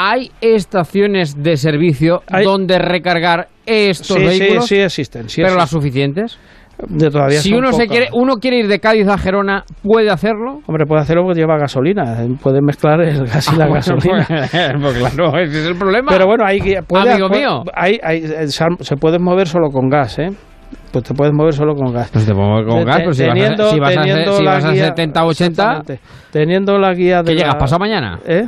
¿hay 0.00 0.30
estaciones 0.40 1.42
de 1.42 1.56
servicio 1.56 2.22
Hay- 2.30 2.44
donde 2.44 2.78
recargar 2.78 3.48
estos 3.66 4.16
sí, 4.16 4.20
sí, 4.28 4.38
vehículos? 4.38 4.66
sí 4.66 4.76
existen, 4.76 5.28
sí 5.28 5.42
pero 5.42 5.54
las 5.56 5.64
existen. 5.64 5.80
suficientes. 5.80 6.38
De 6.86 7.10
todavía 7.10 7.40
Si 7.40 7.52
uno 7.52 7.72
se 7.72 7.88
quiere, 7.88 8.06
uno 8.12 8.34
quiere 8.36 8.58
ir 8.58 8.68
de 8.68 8.78
Cádiz 8.78 9.08
a 9.08 9.18
Gerona, 9.18 9.64
¿puede 9.82 10.10
hacerlo? 10.10 10.60
Hombre, 10.64 10.86
puede 10.86 11.00
hacerlo 11.00 11.24
porque 11.24 11.40
lleva 11.40 11.58
gasolina, 11.58 12.24
puede 12.40 12.60
mezclar 12.62 13.00
el 13.00 13.26
gas 13.26 13.52
y 13.52 13.56
la 13.56 13.64
Ah, 13.64 13.68
bueno, 13.68 13.74
gasolina. 13.74 14.26
Pues, 14.28 14.52
pues 15.02 15.14
claro, 15.14 15.38
ese 15.40 15.58
es 15.62 15.66
el 15.66 15.74
problema. 15.76 16.12
Pero 16.12 16.26
bueno, 16.26 16.44
hay 16.46 16.60
que- 16.60 16.80
puede- 16.84 17.10
Amigo 17.10 17.28
puede- 17.30 17.40
mío. 17.40 17.64
hay- 17.74 17.98
hay- 18.00 18.22
eh, 18.24 18.46
se 18.46 18.96
puede 18.96 19.18
mover 19.18 19.48
solo 19.48 19.70
con 19.70 19.88
gas, 19.88 20.20
¿eh? 20.20 20.28
Pues 20.92 21.02
te 21.02 21.14
puedes 21.14 21.34
mover 21.34 21.52
solo 21.52 21.74
con 21.74 21.92
gas. 21.92 22.10
Pues 22.12 22.24
te 22.24 22.32
pongo 22.32 22.64
con 22.64 22.78
Te- 22.78 22.84
gas, 22.84 22.96
pero 22.98 23.12
si 23.12 23.22
vas 23.24 23.30
a, 23.30 23.34
teniendo- 23.34 23.70
si 23.70 23.80
vas 23.80 23.90
a, 23.96 24.00
teniendo 24.00 24.32
si 24.34 24.44
la 24.44 24.50
vas 24.52 24.64
a 24.64 24.70
guía- 24.72 24.84
70 24.86 25.24
80, 25.24 25.46
exactamente. 25.62 26.00
Teniendo 26.30 26.78
la 26.78 26.94
guía 26.94 27.22
de 27.24 27.32
¿qué 27.32 27.38
llegas 27.38 27.54
la- 27.54 27.58
pasado 27.58 27.80
mañana? 27.80 28.20
¿Eh? 28.24 28.44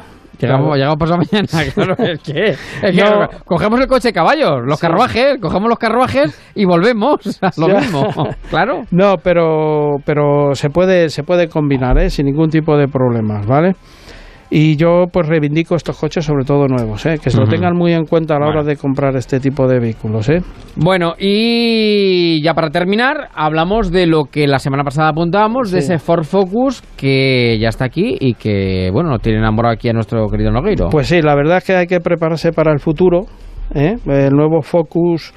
Llegamos, 0.47 0.77
llegamos 0.77 0.97
pasado 0.99 1.19
mañana, 1.33 1.49
claro, 1.75 1.95
es 1.99 2.21
que, 2.21 2.49
es 2.51 2.59
que 2.83 2.93
No. 3.05 3.29
cogemos 3.45 3.81
el 3.81 3.87
coche 3.87 4.09
de 4.09 4.13
caballos, 4.13 4.61
los 4.65 4.79
Sí. 4.79 4.87
carruajes, 4.87 5.39
cogemos 5.41 5.69
los 5.69 5.79
carruajes 5.79 6.41
y 6.55 6.65
volvemos 6.65 7.39
a 7.43 7.51
lo 7.57 7.69
Ya. 7.69 7.81
mismo, 7.81 8.07
claro. 8.51 8.85
No, 8.91 9.17
pero, 9.23 9.97
pero 10.05 10.55
se 10.55 10.71
puede 10.71 11.09
se 11.11 11.23
puede 11.23 11.49
combinar, 11.49 11.99
¿eh? 11.99 12.11
Sin 12.11 12.27
ningún 12.27 12.49
tipo 12.51 12.77
de 12.77 12.89
problemas, 12.89 13.47
¿vale? 13.47 13.75
Y 14.53 14.77
yo 14.77 15.05
pues 15.13 15.29
reivindico 15.29 15.77
estos 15.77 15.97
coches, 15.97 16.25
sobre 16.25 16.45
todo 16.45 16.67
nuevos, 16.67 17.07
¿eh? 17.07 17.21
que 17.23 17.31
se 17.31 17.39
lo 17.39 17.47
tengan 17.47 17.77
muy 17.77 17.93
en 17.93 18.05
cuenta 18.05 18.35
a 18.35 18.41
la 18.41 18.49
hora 18.49 18.65
de 18.65 18.77
comprar 18.77 19.15
este 19.15 19.39
tipo 19.39 19.69
de 19.69 19.79
vehículos. 19.79 20.29
¿eh? 20.29 20.43
Bueno, 20.75 21.15
y 21.17 22.43
ya 22.43 22.53
para 22.53 22.71
terminar, 22.71 23.29
hablamos 23.33 23.93
de 23.93 24.09
lo 24.09 24.25
que 24.25 24.49
la 24.49 24.59
semana 24.59 24.83
pasada 24.83 25.11
apuntábamos, 25.11 25.71
de 25.71 25.79
ese 25.79 25.99
Ford 26.01 26.25
Focus 26.25 26.83
que 26.97 27.59
ya 27.61 27.69
está 27.69 27.85
aquí 27.85 28.17
y 28.19 28.35
que, 28.35 28.91
bueno, 28.93 29.11
nos 29.11 29.23
tiene 29.23 29.39
enamorado 29.39 29.75
aquí 29.75 29.89
a 29.89 29.93
nuestro 29.93 30.27
querido 30.27 30.51
Nogueiro. 30.51 30.89
Pues 30.89 31.07
sí, 31.07 31.23
la 31.23 31.37
verdad 31.37 31.59
es 31.59 31.65
que 31.65 31.77
hay 31.77 31.87
que 31.87 32.01
prepararse 32.01 32.51
para 32.51 32.73
el 32.73 32.81
futuro. 32.81 33.27
¿eh? 33.73 33.99
El 34.05 34.35
nuevo 34.35 34.63
Focus 34.63 35.33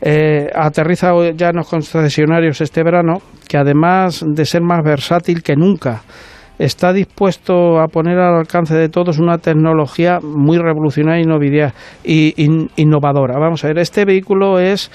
eh, 0.00 0.48
aterriza 0.54 1.10
ya 1.34 1.50
en 1.50 1.56
los 1.56 1.68
concesionarios 1.68 2.60
este 2.60 2.82
verano, 2.82 3.18
que 3.48 3.56
además 3.56 4.24
de 4.26 4.44
ser 4.44 4.62
más 4.62 4.82
versátil 4.84 5.42
que 5.42 5.56
nunca, 5.56 6.02
está 6.58 6.92
dispuesto 6.92 7.80
a 7.80 7.88
poner 7.88 8.18
al 8.18 8.36
alcance 8.36 8.74
de 8.74 8.88
todos 8.88 9.18
una 9.18 9.38
tecnología 9.38 10.18
muy 10.22 10.58
revolucionaria 10.58 11.74
y 12.04 12.34
innovadora. 12.76 13.38
Vamos 13.38 13.64
a 13.64 13.68
ver, 13.68 13.78
este 13.78 14.04
vehículo 14.04 14.58
es 14.58 14.90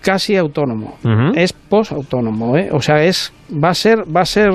casi 0.00 0.36
autónomo, 0.36 0.96
es 1.34 1.52
post-autónomo, 1.52 2.56
¿eh? 2.56 2.68
o 2.72 2.80
sea, 2.80 3.02
es 3.02 3.32
va 3.52 3.70
a 3.70 3.74
ser 3.74 3.98
va 4.14 4.20
a 4.22 4.24
ser 4.24 4.48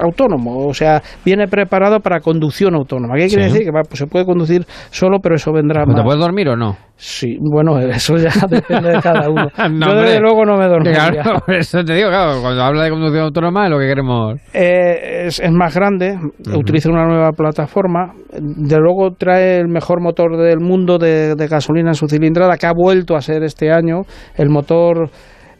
autónomo, 0.00 0.66
o 0.66 0.74
sea, 0.74 1.02
viene 1.24 1.46
preparado 1.48 2.00
para 2.00 2.20
conducción 2.20 2.74
autónoma. 2.74 3.14
¿Qué 3.16 3.26
quiere 3.28 3.44
Sí. 3.44 3.50
decir? 3.52 3.64
Que 3.64 3.70
va, 3.72 3.82
pues 3.82 3.98
se 3.98 4.06
puede 4.06 4.24
conducir 4.24 4.64
solo, 4.90 5.18
pero 5.22 5.34
eso 5.36 5.52
vendrá 5.52 5.84
¿Te 5.84 5.92
más. 5.92 6.02
puedes 6.02 6.20
dormir 6.20 6.48
o 6.48 6.56
no? 6.56 6.76
Sí, 6.96 7.36
bueno, 7.40 7.78
eso 7.80 8.16
ya 8.16 8.30
depende 8.48 8.90
de 8.90 9.00
cada 9.00 9.28
uno. 9.28 9.48
No, 9.70 9.88
Yo 9.88 10.00
desde 10.02 10.20
luego 10.20 10.44
no 10.44 10.56
me 10.56 10.66
dormiría. 10.68 11.10
Claro, 11.10 11.40
por 11.46 11.54
eso 11.54 11.82
te 11.84 11.94
digo, 11.94 12.08
claro, 12.08 12.40
cuando 12.40 12.62
habla 12.62 12.84
de 12.84 12.90
conducción 12.90 13.24
autónoma 13.24 13.64
es 13.64 13.70
lo 13.70 13.78
que 13.78 13.86
queremos. 13.86 14.40
Eh, 14.52 15.26
es, 15.26 15.40
es 15.40 15.50
más 15.50 15.74
grande, 15.74 16.16
utiliza 16.54 16.90
una 16.90 17.06
nueva 17.06 17.30
plataforma, 17.32 18.12
de 18.38 18.76
luego 18.78 19.12
trae 19.18 19.58
el 19.58 19.68
mejor 19.68 20.00
motor 20.02 20.36
del 20.36 20.60
mundo 20.60 20.98
de, 20.98 21.34
de 21.34 21.46
gasolina 21.48 21.90
en 21.90 21.94
su 21.94 22.06
cilindrada, 22.06 22.56
que 22.56 22.66
ha 22.66 22.72
vuelto 22.74 23.16
a 23.16 23.20
ser 23.20 23.42
este 23.42 23.72
año 23.72 24.02
el 24.36 24.50
motor, 24.50 25.08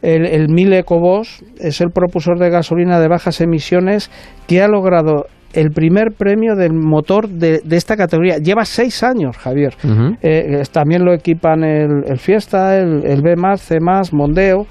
el, 0.05 0.25
el 0.25 0.49
1000 0.49 0.73
EcoBoost, 0.73 1.41
es 1.59 1.81
el 1.81 1.89
propulsor 1.89 2.37
de 2.37 2.49
gasolina 2.49 2.99
de 2.99 3.07
bajas 3.07 3.41
emisiones 3.41 4.11
que 4.47 4.61
ha 4.61 4.67
logrado 4.67 5.25
el 5.53 5.71
primer 5.71 6.11
premio 6.11 6.55
del 6.55 6.73
motor 6.73 7.27
de, 7.27 7.61
de 7.63 7.77
esta 7.77 7.95
categoría. 7.95 8.37
Lleva 8.37 8.65
seis 8.65 9.01
años, 9.03 9.37
Javier. 9.37 9.73
Eh, 10.21 10.61
también 10.71 11.05
lo 11.05 11.13
equipan 11.13 11.63
el, 11.63 12.03
el 12.07 12.19
Fiesta, 12.19 12.77
el, 12.77 13.05
el 13.05 13.21
B+, 13.21 13.35
C+, 13.57 13.79
Mondeo 14.11 14.67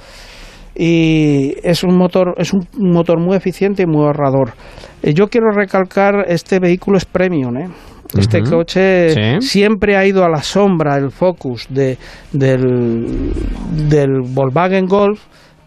y 0.77 1.55
es 1.63 1.85
un 1.85 1.97
motor 1.97 2.35
es 2.37 2.53
un 2.53 2.67
motor 2.79 3.21
muy 3.21 3.37
eficiente 3.37 3.83
y 3.83 3.87
muy 3.87 4.05
ahorrador. 4.05 4.55
Eh, 5.03 5.15
yo 5.15 5.29
quiero 5.29 5.51
recalcar 5.51 6.25
este 6.29 6.59
vehículo 6.59 6.99
es 6.99 7.05
premium, 7.05 7.57
¿eh? 7.57 7.69
Este 8.19 8.43
coche 8.43 9.11
Sí. 9.11 9.47
siempre 9.47 9.97
ha 9.97 10.07
ido 10.07 10.25
a 10.25 10.29
la 10.29 10.43
sombra 10.43 10.97
el 10.97 11.11
Focus 11.11 11.67
de, 11.69 11.99
del, 12.33 13.33
del 13.89 14.21
Volkswagen 14.23 14.87
Golf, 14.87 15.21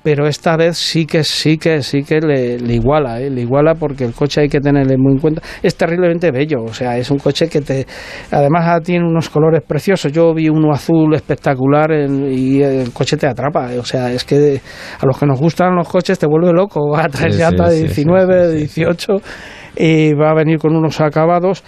pero 0.03 0.25
esta 0.25 0.55
vez 0.55 0.77
sí 0.77 1.05
que 1.05 1.21
sí 1.25 1.57
que 1.57 1.81
sí 1.81 2.01
que 2.03 2.21
le, 2.21 2.57
le 2.59 2.75
iguala, 2.75 3.19
¿eh? 3.19 3.29
le 3.29 3.41
iguala 3.41 3.75
porque 3.75 4.05
el 4.05 4.13
coche 4.13 4.39
hay 4.41 4.47
que 4.47 4.61
tenerle 4.61 4.95
muy 4.97 5.13
en 5.13 5.19
cuenta. 5.19 5.41
Es 5.61 5.75
terriblemente 5.75 6.31
bello, 6.31 6.63
o 6.63 6.73
sea, 6.73 6.97
es 6.97 7.11
un 7.11 7.17
coche 7.17 7.49
que 7.49 7.59
te, 7.59 7.85
además 8.31 8.63
ah, 8.67 8.79
tiene 8.79 9.05
unos 9.05 9.27
colores 9.29 9.61
preciosos. 9.67 10.11
Yo 10.13 10.33
vi 10.33 10.47
uno 10.47 10.71
azul 10.71 11.13
espectacular 11.13 11.91
en- 11.91 12.31
y 12.31 12.61
el 12.61 12.93
coche 12.93 13.17
te 13.17 13.27
atrapa, 13.27 13.73
¿eh? 13.73 13.79
o 13.79 13.83
sea, 13.83 14.09
es 14.13 14.23
que 14.23 14.61
a 15.01 15.05
los 15.05 15.17
que 15.19 15.25
nos 15.25 15.39
gustan 15.41 15.75
los 15.75 15.89
coches 15.89 16.17
te 16.17 16.25
vuelve 16.25 16.53
loco. 16.53 16.89
Va 16.89 17.03
a 17.05 17.09
traer 17.09 17.33
Sí, 17.33 17.39
llanta 17.39 17.65
sí, 17.69 17.71
de 17.71 17.75
sí, 17.81 17.87
sí, 17.89 18.03
19, 18.05 18.45
sí, 18.45 18.51
sí, 18.59 18.67
sí. 18.67 18.81
18 18.81 19.13
y 19.79 20.13
va 20.13 20.29
a 20.29 20.33
venir 20.35 20.57
con 20.57 20.73
unos 20.73 21.01
acabados. 21.01 21.63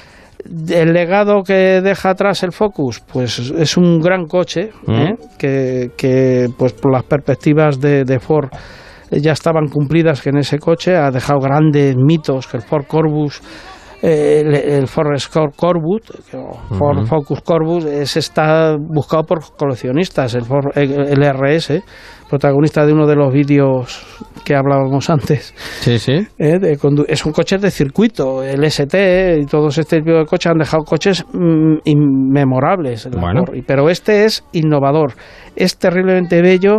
El 0.46 0.94
legado 0.94 1.44
que 1.44 1.82
deja 1.82 2.12
atrás 2.12 2.44
el 2.44 2.54
Focus, 2.54 3.02
pues 3.02 3.40
es 3.40 3.76
un 3.76 4.00
gran 4.00 4.26
coche 4.26 4.72
¿eh? 4.88 5.16
que, 5.38 5.92
que, 5.98 6.48
pues 6.58 6.74
por 6.74 6.94
las 6.94 7.04
perspectivas 7.04 7.80
de, 7.80 8.06
de 8.06 8.20
Ford 8.20 8.50
eh, 9.12 9.20
ya 9.20 9.34
estaban 9.34 9.68
cumplidas 9.68 10.22
que 10.22 10.30
en 10.30 10.38
ese 10.38 10.58
coche 10.58 10.96
ha 10.96 11.12
dejado 11.12 11.40
grandes 11.40 11.96
mitos 11.98 12.48
que 12.48 12.58
el 12.58 12.64
Ford 12.64 12.86
Corvus 12.88 13.42
eh, 14.02 14.44
el, 14.46 14.56
el 14.56 14.88
Ford 14.88 15.12
Ujú. 17.00 17.06
Focus 17.06 17.42
Corvus 17.42 17.86
es, 17.86 18.18
está 18.18 18.76
buscado 18.78 19.24
por 19.24 19.40
coleccionistas 19.58 20.36
el 20.36 20.44
Ford 20.44 20.72
el 20.76 21.24
RS 21.24 21.82
protagonista 22.30 22.86
de 22.86 22.94
uno 22.94 23.08
de 23.08 23.16
los 23.16 23.34
vídeos 23.34 24.06
que 24.46 24.56
hablábamos 24.56 25.10
antes 25.10 25.54
Sí, 25.82 26.00
sí. 26.00 26.14
¿eh? 26.38 26.60
de 26.60 26.78
es 27.08 27.26
un 27.26 27.34
coche 27.34 27.58
de 27.58 27.72
circuito, 27.72 28.44
el 28.44 28.64
ST 28.64 29.40
y 29.42 29.46
todos 29.46 29.78
este 29.78 30.00
tipo 30.00 30.18
de 30.18 30.26
coches 30.26 30.52
han 30.52 30.58
dejado 30.60 30.84
coches 30.84 31.26
mm, 31.34 31.78
inmemorables, 31.86 33.10
Bueno. 33.12 33.44
Pero 33.66 33.90
este 33.90 34.26
es 34.26 34.44
innovador, 34.54 35.14
es 35.56 35.78
terriblemente 35.78 36.42
bello, 36.42 36.78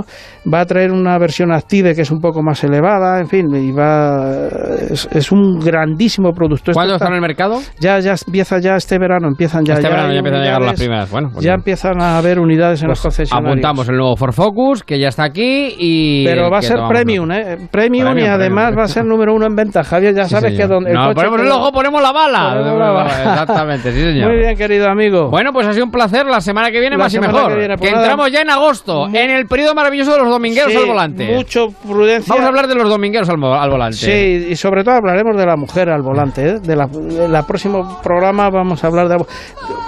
va 0.53 0.61
a 0.61 0.67
traer 0.67 0.93
una 0.93 1.19
versión 1.19 1.53
Active 1.53 1.95
que 1.95 2.03
es 2.03 2.11
un 2.11 2.21
poco 2.21 2.43
más 2.43 2.63
elevada, 2.65 3.19
en 3.19 3.29
fin, 3.29 3.47
y 3.55 3.73
va 3.73 4.49
es, 4.91 5.09
es 5.13 5.33
un 5.33 5.59
grandísimo 5.59 6.33
producto. 6.33 6.73
¿Cuándo 6.73 6.99
en 7.11 7.17
el 7.17 7.21
mercado? 7.21 7.61
ya, 7.81 7.99
ya 8.01 8.15
empieza 8.27 8.59
ya 8.61 8.77
este 8.77 8.99
verano, 8.99 9.29
empiezan 9.29 9.65
ya, 9.65 9.75
este 9.75 9.85
ya 9.85 9.89
verano 9.91 10.13
ya 10.13 10.19
empiezan 10.19 10.41
a 10.41 10.45
llegar 10.45 10.63
las 10.63 10.79
primeras. 10.81 11.11
Bueno, 11.11 11.31
pues 11.33 11.45
ya 11.45 11.53
empiezan 11.55 12.01
a 12.01 12.19
haber 12.19 12.39
unidades 12.39 12.83
en 12.83 12.89
los 12.89 13.01
concesionarios. 13.01 13.51
apuntamos 13.53 13.89
el 13.89 13.97
nuevo 13.97 14.17
Ford 14.17 14.33
Focus, 14.33 14.83
que 14.83 14.99
ya 14.99 15.09
está 15.09 15.25
aquí 15.25 15.75
y... 15.79 16.25
Pero 16.25 16.51
va 16.51 16.59
a 16.59 16.63
ser 16.63 16.79
premium. 16.89 17.31
¿eh? 17.33 17.57
Premium, 17.71 18.07
Premium, 18.07 18.19
y 18.19 18.27
además 18.27 18.65
premium. 18.67 18.79
va 18.81 18.85
a 18.85 18.89
ser 18.89 19.05
número 19.05 19.35
uno 19.35 19.47
en 19.47 19.55
venta. 19.57 19.83
Javier, 19.85 20.15
ya 20.15 20.25
Sí, 20.25 20.31
sabes 20.31 20.53
señor. 20.53 20.69
que 20.69 20.75
donde 20.75 20.91
el 20.91 20.97
No, 20.97 21.03
coche 21.07 21.15
ponemos 21.15 21.41
el 21.41 21.49
ojo, 21.53 21.73
ponemos 21.73 22.03
la 22.03 22.13
bala. 22.13 22.55
Ponemos 22.57 22.79
la 22.79 22.91
bala. 22.91 23.09
Exactamente, 23.11 23.93
sí, 23.93 24.01
señor. 24.13 24.29
Muy 24.31 24.39
bien, 24.39 24.57
querido 24.57 24.89
amigo. 24.89 25.29
Bueno, 25.31 25.53
pues 25.53 25.67
ha 25.67 25.73
sido 25.73 25.85
un 25.85 25.91
placer. 25.91 26.27
La 26.27 26.41
semana 26.41 26.71
que 26.71 26.81
viene 26.81 26.97
La 26.97 27.05
más 27.05 27.15
y 27.15 27.19
mejor. 27.21 27.49
que 27.53 27.59
viene, 27.59 27.77
pues 27.77 27.93
entramos 27.93 28.31
ya 28.31 28.41
en 28.43 28.51
agosto, 28.51 29.07
en 29.09 29.31
el 29.31 29.47
periodo 29.47 29.75
maravilloso 29.75 30.13
de 30.13 30.19
los 30.19 30.29
domingueros 30.29 30.73
Sí, 30.73 30.79
al 30.79 30.87
volante. 30.87 31.35
Mucho 31.35 31.69
prudencia. 31.87 32.33
Vamos 32.33 32.45
a 32.45 32.49
hablar 32.49 32.67
de 32.69 32.75
los 32.75 32.89
domingueros 32.89 33.29
al 33.29 33.37
volante. 33.39 33.97
Sí, 33.97 34.47
y 34.51 34.57
sobre 34.57 34.85
todo 34.85 34.95
hablaremos 34.97 35.37
de 35.37 35.47
la 35.47 35.57
mujer 35.57 35.89
al 35.91 36.03
volante. 36.03 36.47
¿eh? 36.47 36.55
De 36.61 36.77
la, 36.77 36.87
de 37.09 37.29
la 37.29 37.43
próximo 37.45 38.01
programa 38.03 38.49
vamos 38.51 38.83
a 38.85 38.87
hablar 38.87 39.09
de... 39.09 39.17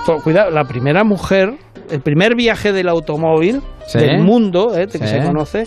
to- 0.06 0.16
Cuidado, 0.22 0.50
la 0.50 0.64
primera 0.64 1.04
mujer, 1.04 1.54
el 1.90 2.00
primer 2.00 2.34
viaje 2.34 2.72
del 2.72 2.88
automóvil 2.88 3.62
Sí. 3.86 3.98
del 3.98 4.20
mundo, 4.22 4.74
¿eh? 4.74 4.86
de 4.86 4.98
que 4.98 5.06
Sí. 5.06 5.18
se 5.18 5.22
conoce, 5.24 5.64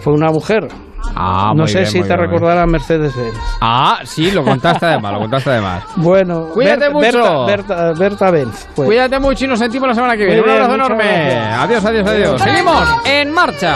fue 0.00 0.12
una 0.12 0.30
mujer. 0.30 0.68
Ah, 1.16 1.52
no 1.54 1.66
sé 1.66 1.80
bien, 1.80 1.90
si 1.90 2.02
te 2.02 2.16
recordará 2.16 2.66
Mercedes-Benz. 2.66 3.36
Ah, 3.60 4.00
sí, 4.04 4.30
lo 4.30 4.42
contaste 4.42 4.86
además, 4.86 5.12
lo 5.12 5.18
contaste 5.20 5.50
además. 5.50 5.84
Bueno, 5.96 6.48
Cuídate 6.52 6.88
Berta- 6.88 6.92
mucho. 6.92 7.46
Berta, 7.46 7.74
Berta, 7.84 7.92
Berta 7.98 8.30
Benz. 8.30 8.68
pues. 8.74 8.86
Cuídate 8.86 9.18
mucho 9.20 9.44
y 9.44 9.48
nos 9.48 9.58
sentimos 9.58 9.88
la 9.88 9.94
semana 9.94 10.16
que 10.16 10.24
viene. 10.24 10.40
Un 10.42 10.50
abrazo 10.50 10.74
enorme. 10.74 11.04
gracias. 11.04 11.58
Adiós, 11.60 11.84
adiós, 11.84 12.08
adiós. 12.08 12.40
Seguimos 12.42 12.88
en 13.06 13.30
marcha. 13.32 13.74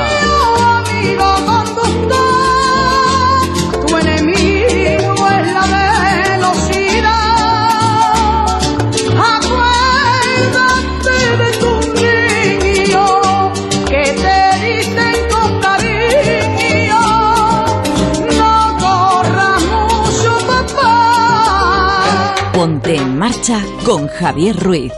Marcha 23.19 23.61
con 23.85 24.07
Javier 24.07 24.55
Ruiz. 24.61 24.93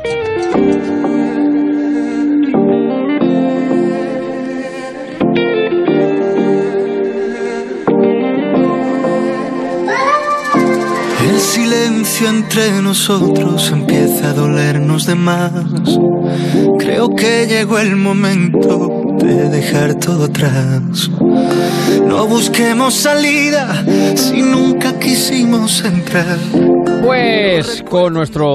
Silencio 12.21 12.29
entre 12.29 12.83
nosotros 12.83 13.71
empieza 13.73 14.31
a 14.31 14.33
dolernos 14.33 15.07
de 15.07 15.15
más. 15.15 15.53
Creo 16.79 17.09
que 17.11 17.47
llegó 17.47 17.79
el 17.79 17.97
momento 17.97 19.17
de 19.19 19.49
dejar 19.49 19.95
todo 19.95 20.25
atrás. 20.25 21.11
No 22.07 22.27
busquemos 22.27 22.95
salida 22.95 23.85
si 24.17 24.43
nunca 24.43 24.99
quisimos 24.99 25.85
entrar. 25.85 26.39
Pues 27.05 27.83
con 27.89 28.13
nuestro 28.13 28.47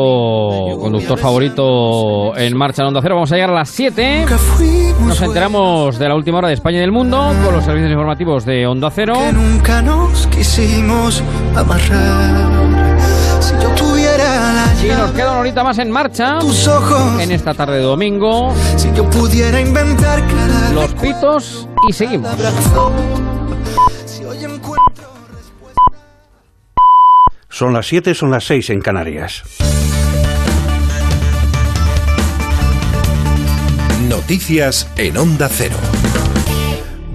conductor 0.79 1.17
favorito 1.17 2.37
en 2.37 2.55
marcha 2.55 2.83
en 2.83 2.89
Onda 2.89 3.01
Cero 3.01 3.15
vamos 3.15 3.31
a 3.31 3.35
llegar 3.35 3.49
a 3.49 3.55
las 3.55 3.69
7. 3.69 4.19
Nunca 4.21 4.37
fuimos 4.37 5.01
Nos 5.01 5.21
enteramos 5.21 5.97
de 5.97 6.07
la 6.07 6.15
última 6.15 6.37
hora 6.37 6.49
de 6.49 6.53
España 6.53 6.77
y 6.77 6.81
del 6.81 6.91
mundo 6.91 7.33
con 7.43 7.53
los 7.53 7.63
servicios 7.63 7.91
informativos 7.91 8.45
de 8.45 8.67
Onda 8.67 8.91
Cero. 8.91 9.15
que 9.17 9.33
nunca 9.33 9.81
nos 9.81 10.27
quisimos 10.27 11.23
amarrar. 11.55 12.74
Y 14.85 14.89
nos 14.89 15.11
queda 15.13 15.31
una 15.31 15.39
horita 15.39 15.63
más 15.63 15.79
en 15.79 15.89
marcha 15.89 16.37
tus 16.37 16.67
ojos, 16.67 17.19
en 17.19 17.31
esta 17.31 17.55
tarde 17.55 17.77
de 17.77 17.81
domingo. 17.81 18.53
si 18.77 18.91
yo 18.93 19.09
pudiera 19.09 19.59
inventar 19.59 20.21
cada 20.27 20.71
Los 20.73 20.93
pitos 20.93 21.67
y 21.89 21.93
seguimos. 21.93 22.31
abrazo. 22.31 22.91
Si 24.05 24.23
hoy 24.23 24.43
encuentro 24.43 25.09
Son 27.49 27.73
las 27.73 27.87
7, 27.87 28.13
son 28.13 28.29
las 28.29 28.43
6 28.43 28.69
en 28.69 28.81
Canarias. 28.81 29.41
Noticias 34.07 34.87
en 34.97 35.17
Onda 35.17 35.49
Cero. 35.51 35.77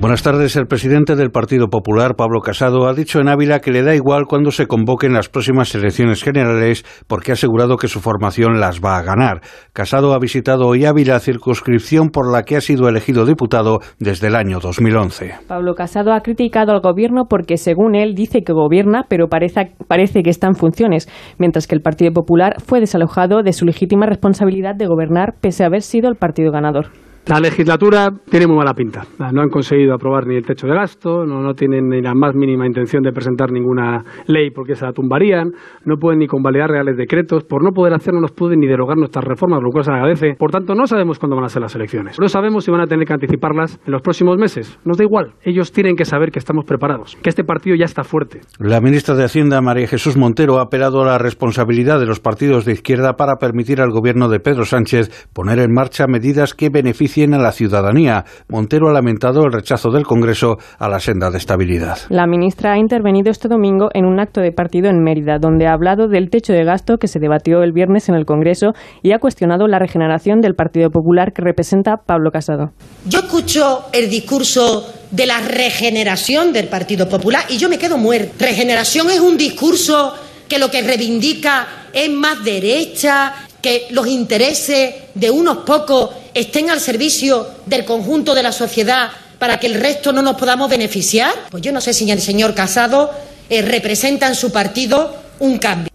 Buenas 0.00 0.22
tardes. 0.22 0.56
El 0.56 0.66
presidente 0.66 1.14
del 1.14 1.30
Partido 1.30 1.68
Popular, 1.68 2.14
Pablo 2.16 2.40
Casado, 2.40 2.88
ha 2.88 2.94
dicho 2.94 3.20
en 3.20 3.28
Ávila 3.28 3.60
que 3.60 3.70
le 3.70 3.82
da 3.82 3.94
igual 3.94 4.24
cuando 4.26 4.50
se 4.50 4.66
convoquen 4.66 5.12
las 5.12 5.28
próximas 5.28 5.74
elecciones 5.74 6.22
generales 6.22 6.86
porque 7.06 7.32
ha 7.32 7.34
asegurado 7.34 7.76
que 7.76 7.86
su 7.86 8.00
formación 8.00 8.60
las 8.60 8.80
va 8.80 8.96
a 8.96 9.02
ganar. 9.02 9.42
Casado 9.74 10.14
ha 10.14 10.18
visitado 10.18 10.66
hoy 10.66 10.86
Ávila, 10.86 11.20
circunscripción 11.20 12.08
por 12.08 12.32
la 12.32 12.44
que 12.44 12.56
ha 12.56 12.62
sido 12.62 12.88
elegido 12.88 13.26
diputado 13.26 13.80
desde 13.98 14.28
el 14.28 14.36
año 14.36 14.58
2011. 14.58 15.34
Pablo 15.46 15.74
Casado 15.74 16.14
ha 16.14 16.22
criticado 16.22 16.72
al 16.72 16.80
gobierno 16.80 17.26
porque, 17.28 17.58
según 17.58 17.94
él, 17.94 18.14
dice 18.14 18.40
que 18.40 18.54
gobierna, 18.54 19.04
pero 19.06 19.28
parece, 19.28 19.74
parece 19.86 20.22
que 20.22 20.30
está 20.30 20.46
en 20.46 20.54
funciones, 20.54 21.10
mientras 21.38 21.66
que 21.66 21.74
el 21.74 21.82
Partido 21.82 22.10
Popular 22.14 22.54
fue 22.64 22.80
desalojado 22.80 23.42
de 23.42 23.52
su 23.52 23.66
legítima 23.66 24.06
responsabilidad 24.06 24.74
de 24.76 24.86
gobernar 24.86 25.34
pese 25.42 25.62
a 25.62 25.66
haber 25.66 25.82
sido 25.82 26.08
el 26.08 26.16
partido 26.16 26.52
ganador. 26.52 26.86
La 27.26 27.38
legislatura 27.38 28.08
tiene 28.28 28.46
muy 28.46 28.56
mala 28.56 28.74
pinta. 28.74 29.04
No 29.32 29.42
han 29.42 29.50
conseguido 29.50 29.94
aprobar 29.94 30.26
ni 30.26 30.36
el 30.36 30.44
techo 30.44 30.66
de 30.66 30.74
gasto, 30.74 31.24
no, 31.24 31.42
no 31.42 31.54
tienen 31.54 31.88
ni 31.88 32.00
la 32.00 32.14
más 32.14 32.34
mínima 32.34 32.66
intención 32.66 33.02
de 33.02 33.12
presentar 33.12 33.52
ninguna 33.52 34.02
ley 34.26 34.50
porque 34.50 34.74
se 34.74 34.84
la 34.84 34.92
tumbarían, 34.92 35.52
no 35.84 35.96
pueden 35.96 36.18
ni 36.18 36.26
convalidar 36.26 36.70
reales 36.70 36.96
decretos. 36.96 37.44
Por 37.44 37.62
no 37.62 37.70
poder 37.70 37.94
hacerlo, 37.94 38.20
no 38.20 38.22
nos 38.22 38.32
pueden 38.32 38.58
ni 38.60 38.66
derogar 38.66 38.96
nuestras 38.96 39.24
reformas, 39.24 39.60
lo 39.62 39.70
cual 39.70 39.84
se 39.84 39.92
agradece. 39.92 40.34
Por 40.38 40.50
tanto, 40.50 40.74
no 40.74 40.86
sabemos 40.86 41.18
cuándo 41.18 41.36
van 41.36 41.44
a 41.44 41.48
ser 41.48 41.62
las 41.62 41.74
elecciones. 41.74 42.18
No 42.18 42.28
sabemos 42.28 42.64
si 42.64 42.70
van 42.70 42.80
a 42.80 42.86
tener 42.86 43.06
que 43.06 43.12
anticiparlas 43.12 43.78
en 43.86 43.92
los 43.92 44.02
próximos 44.02 44.36
meses. 44.36 44.78
Nos 44.84 44.96
da 44.96 45.04
igual. 45.04 45.34
Ellos 45.42 45.72
tienen 45.72 45.94
que 45.94 46.04
saber 46.04 46.30
que 46.32 46.38
estamos 46.38 46.64
preparados, 46.64 47.16
que 47.22 47.28
este 47.28 47.44
partido 47.44 47.76
ya 47.76 47.84
está 47.84 48.02
fuerte. 48.02 48.40
La 48.58 48.80
ministra 48.80 49.14
de 49.14 49.24
Hacienda, 49.24 49.60
María 49.60 49.86
Jesús 49.86 50.16
Montero, 50.16 50.58
ha 50.58 50.62
apelado 50.62 51.02
a 51.02 51.06
la 51.06 51.18
responsabilidad 51.18 52.00
de 52.00 52.06
los 52.06 52.18
partidos 52.18 52.64
de 52.64 52.72
izquierda 52.72 53.14
para 53.14 53.36
permitir 53.36 53.80
al 53.80 53.90
gobierno 53.90 54.28
de 54.28 54.40
Pedro 54.40 54.64
Sánchez 54.64 55.28
poner 55.32 55.58
en 55.60 55.72
marcha 55.72 56.06
medidas 56.06 56.54
que 56.54 56.70
beneficien 56.70 57.09
a 57.10 57.38
la 57.38 57.50
ciudadanía. 57.50 58.24
Montero 58.48 58.88
ha 58.88 58.92
lamentado 58.92 59.44
el 59.44 59.52
rechazo 59.52 59.90
del 59.90 60.04
Congreso 60.04 60.58
a 60.78 60.88
la 60.88 61.00
senda 61.00 61.30
de 61.30 61.38
estabilidad. 61.38 61.98
La 62.08 62.26
ministra 62.26 62.74
ha 62.74 62.78
intervenido 62.78 63.30
este 63.30 63.48
domingo 63.48 63.88
en 63.94 64.04
un 64.04 64.20
acto 64.20 64.40
de 64.40 64.52
partido 64.52 64.88
en 64.88 65.02
Mérida, 65.02 65.38
donde 65.40 65.66
ha 65.66 65.72
hablado 65.72 66.06
del 66.06 66.30
techo 66.30 66.52
de 66.52 66.64
gasto 66.64 66.98
que 66.98 67.08
se 67.08 67.18
debatió 67.18 67.62
el 67.62 67.72
viernes 67.72 68.08
en 68.08 68.14
el 68.14 68.26
Congreso 68.26 68.68
y 69.02 69.10
ha 69.12 69.18
cuestionado 69.18 69.66
la 69.66 69.80
regeneración 69.80 70.40
del 70.40 70.54
Partido 70.54 70.90
Popular 70.90 71.32
que 71.32 71.42
representa 71.42 71.96
Pablo 71.96 72.30
Casado. 72.30 72.70
Yo 73.06 73.18
escucho 73.18 73.86
el 73.92 74.08
discurso 74.08 74.86
de 75.10 75.26
la 75.26 75.40
regeneración 75.40 76.52
del 76.52 76.68
Partido 76.68 77.08
Popular 77.08 77.42
y 77.48 77.58
yo 77.58 77.68
me 77.68 77.78
quedo 77.78 77.98
muerto. 77.98 78.34
Regeneración 78.38 79.10
es 79.10 79.18
un 79.18 79.36
discurso 79.36 80.14
que 80.48 80.58
lo 80.58 80.70
que 80.70 80.82
reivindica 80.82 81.66
es 81.92 82.10
más 82.10 82.44
derecha, 82.44 83.32
que 83.60 83.88
los 83.90 84.06
intereses 84.06 84.94
de 85.14 85.30
unos 85.30 85.58
pocos 85.58 86.10
estén 86.34 86.70
al 86.70 86.80
servicio 86.80 87.46
del 87.66 87.84
conjunto 87.84 88.34
de 88.34 88.42
la 88.42 88.52
sociedad 88.52 89.10
para 89.38 89.58
que 89.58 89.66
el 89.66 89.74
resto 89.74 90.12
no 90.12 90.22
nos 90.22 90.36
podamos 90.36 90.70
beneficiar? 90.70 91.32
Pues 91.50 91.62
yo 91.62 91.72
no 91.72 91.80
sé 91.80 91.94
si 91.94 92.10
el 92.10 92.20
señor 92.20 92.54
Casado 92.54 93.10
eh, 93.48 93.62
representa 93.62 94.26
en 94.26 94.34
su 94.34 94.52
partido 94.52 95.16
un 95.40 95.58
cambio. 95.58 95.89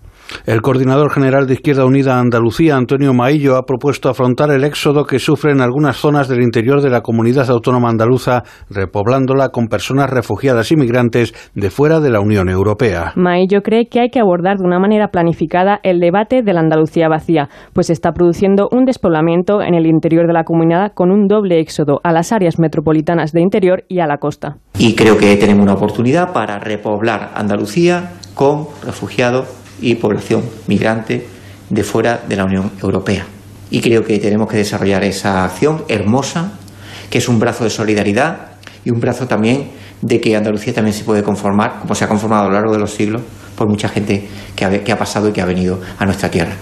El 0.45 0.61
coordinador 0.61 1.11
general 1.11 1.47
de 1.47 1.55
Izquierda 1.55 1.85
Unida 1.85 2.19
Andalucía, 2.19 2.77
Antonio 2.77 3.15
Maillo, 3.15 3.57
ha 3.57 3.65
propuesto 3.65 4.09
afrontar 4.09 4.51
el 4.51 4.63
éxodo 4.63 5.05
que 5.05 5.17
sufren 5.17 5.59
algunas 5.59 5.97
zonas 5.97 6.27
del 6.27 6.43
interior 6.43 6.83
de 6.83 6.91
la 6.91 7.01
comunidad 7.01 7.49
autónoma 7.49 7.89
andaluza, 7.89 8.43
repoblándola 8.69 9.49
con 9.49 9.65
personas 9.69 10.11
refugiadas 10.11 10.71
y 10.71 10.75
migrantes 10.75 11.33
de 11.55 11.71
fuera 11.71 11.99
de 11.99 12.11
la 12.11 12.19
Unión 12.19 12.47
Europea. 12.47 13.13
Maillo 13.15 13.63
cree 13.63 13.87
que 13.89 14.01
hay 14.01 14.09
que 14.09 14.19
abordar 14.19 14.57
de 14.57 14.65
una 14.65 14.77
manera 14.77 15.07
planificada 15.07 15.79
el 15.81 15.99
debate 15.99 16.43
de 16.43 16.53
la 16.53 16.59
Andalucía 16.59 17.09
vacía, 17.09 17.49
pues 17.73 17.89
está 17.89 18.11
produciendo 18.11 18.69
un 18.71 18.85
despoblamiento 18.85 19.63
en 19.63 19.73
el 19.73 19.87
interior 19.87 20.27
de 20.27 20.33
la 20.33 20.43
comunidad 20.43 20.91
con 20.93 21.09
un 21.09 21.25
doble 21.25 21.59
éxodo 21.59 22.01
a 22.03 22.11
las 22.11 22.31
áreas 22.31 22.59
metropolitanas 22.59 23.31
de 23.31 23.41
interior 23.41 23.83
y 23.87 23.99
a 23.99 24.05
la 24.05 24.19
costa. 24.19 24.57
Y 24.77 24.93
creo 24.93 25.17
que 25.17 25.37
tenemos 25.37 25.63
una 25.63 25.73
oportunidad 25.73 26.33
para 26.33 26.59
repoblar 26.59 27.31
Andalucía 27.33 28.11
con 28.35 28.67
refugiados 28.83 29.64
y 29.81 29.95
población 29.95 30.43
migrante 30.67 31.27
de 31.69 31.83
fuera 31.83 32.23
de 32.27 32.35
la 32.35 32.45
Unión 32.45 32.71
Europea. 32.81 33.25
Y 33.69 33.81
creo 33.81 34.03
que 34.03 34.19
tenemos 34.19 34.49
que 34.49 34.57
desarrollar 34.57 35.03
esa 35.03 35.43
acción 35.43 35.83
hermosa, 35.87 36.53
que 37.09 37.17
es 37.17 37.27
un 37.27 37.39
brazo 37.39 37.63
de 37.63 37.69
solidaridad 37.69 38.57
y 38.83 38.91
un 38.91 38.99
brazo 38.99 39.27
también 39.27 39.71
de 40.01 40.21
que 40.21 40.35
Andalucía 40.35 40.73
también 40.73 40.93
se 40.93 41.03
puede 41.03 41.23
conformar, 41.23 41.79
como 41.79 41.95
se 41.95 42.05
ha 42.05 42.07
conformado 42.07 42.43
a 42.43 42.47
lo 42.47 42.53
largo 42.53 42.73
de 42.73 42.79
los 42.79 42.91
siglos, 42.93 43.21
por 43.57 43.67
mucha 43.67 43.87
gente 43.89 44.27
que 44.55 44.65
ha, 44.65 44.83
que 44.83 44.91
ha 44.91 44.97
pasado 44.97 45.29
y 45.29 45.31
que 45.31 45.41
ha 45.41 45.45
venido 45.45 45.79
a 45.97 46.05
nuestra 46.05 46.29
tierra. 46.29 46.53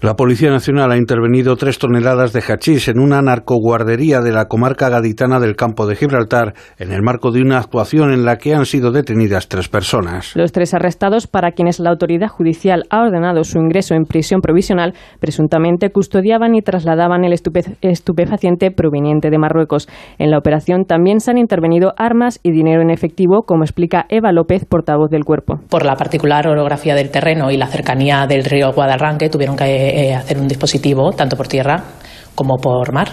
La 0.00 0.14
Policía 0.14 0.50
Nacional 0.50 0.90
ha 0.90 0.96
intervenido 0.96 1.54
tres 1.54 1.78
toneladas 1.78 2.32
de 2.32 2.40
hachís 2.40 2.88
en 2.88 2.98
una 2.98 3.22
narcoguardería 3.22 4.20
de 4.20 4.32
la 4.32 4.46
comarca 4.46 4.88
gaditana 4.88 5.38
del 5.38 5.54
campo 5.54 5.86
de 5.86 5.94
Gibraltar 5.94 6.54
en 6.76 6.90
el 6.90 7.02
marco 7.02 7.30
de 7.30 7.40
una 7.40 7.58
actuación 7.58 8.12
en 8.12 8.24
la 8.24 8.36
que 8.36 8.52
han 8.52 8.66
sido 8.66 8.90
detenidas 8.90 9.46
tres 9.46 9.68
personas. 9.68 10.34
Los 10.34 10.50
tres 10.50 10.74
arrestados, 10.74 11.28
para 11.28 11.52
quienes 11.52 11.78
la 11.78 11.90
autoridad 11.90 12.26
judicial 12.26 12.82
ha 12.90 13.00
ordenado 13.02 13.44
su 13.44 13.58
ingreso 13.58 13.94
en 13.94 14.02
prisión 14.02 14.40
provisional, 14.40 14.94
presuntamente 15.20 15.90
custodiaban 15.90 16.56
y 16.56 16.62
trasladaban 16.62 17.22
el 17.22 17.32
estupe- 17.32 17.76
estupefaciente 17.80 18.72
proveniente 18.72 19.30
de 19.30 19.38
Marruecos. 19.38 19.88
En 20.18 20.32
la 20.32 20.38
operación 20.38 20.84
también 20.84 21.20
se 21.20 21.30
han 21.30 21.38
intervenido 21.38 21.92
armas 21.96 22.40
y 22.42 22.50
dinero 22.50 22.82
en 22.82 22.90
efectivo, 22.90 23.44
como 23.46 23.62
explica 23.62 24.06
Eva 24.08 24.32
López, 24.32 24.64
portavoz 24.64 25.10
del 25.10 25.22
cuerpo. 25.24 25.60
Por 25.70 25.86
la 25.86 25.94
particular 25.94 26.31
orografía 26.40 26.94
del 26.94 27.10
terreno 27.10 27.50
y 27.50 27.56
la 27.56 27.66
cercanía 27.66 28.26
del 28.26 28.44
río 28.44 28.72
Guadarranque, 28.72 29.28
tuvieron 29.28 29.56
que 29.56 29.64
eh, 29.64 30.14
hacer 30.14 30.38
un 30.38 30.48
dispositivo 30.48 31.12
tanto 31.12 31.36
por 31.36 31.48
tierra 31.48 31.82
como 32.34 32.56
por 32.56 32.92
mar. 32.92 33.08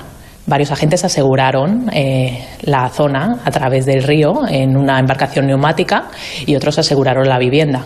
Varios 0.45 0.71
agentes 0.71 1.03
aseguraron 1.05 1.89
eh, 1.93 2.43
la 2.61 2.89
zona 2.89 3.39
a 3.45 3.51
través 3.51 3.85
del 3.85 4.01
río 4.03 4.47
en 4.49 4.75
una 4.75 4.97
embarcación 4.97 5.45
neumática 5.45 6.07
y 6.45 6.55
otros 6.55 6.79
aseguraron 6.79 7.27
la 7.27 7.37
vivienda. 7.37 7.83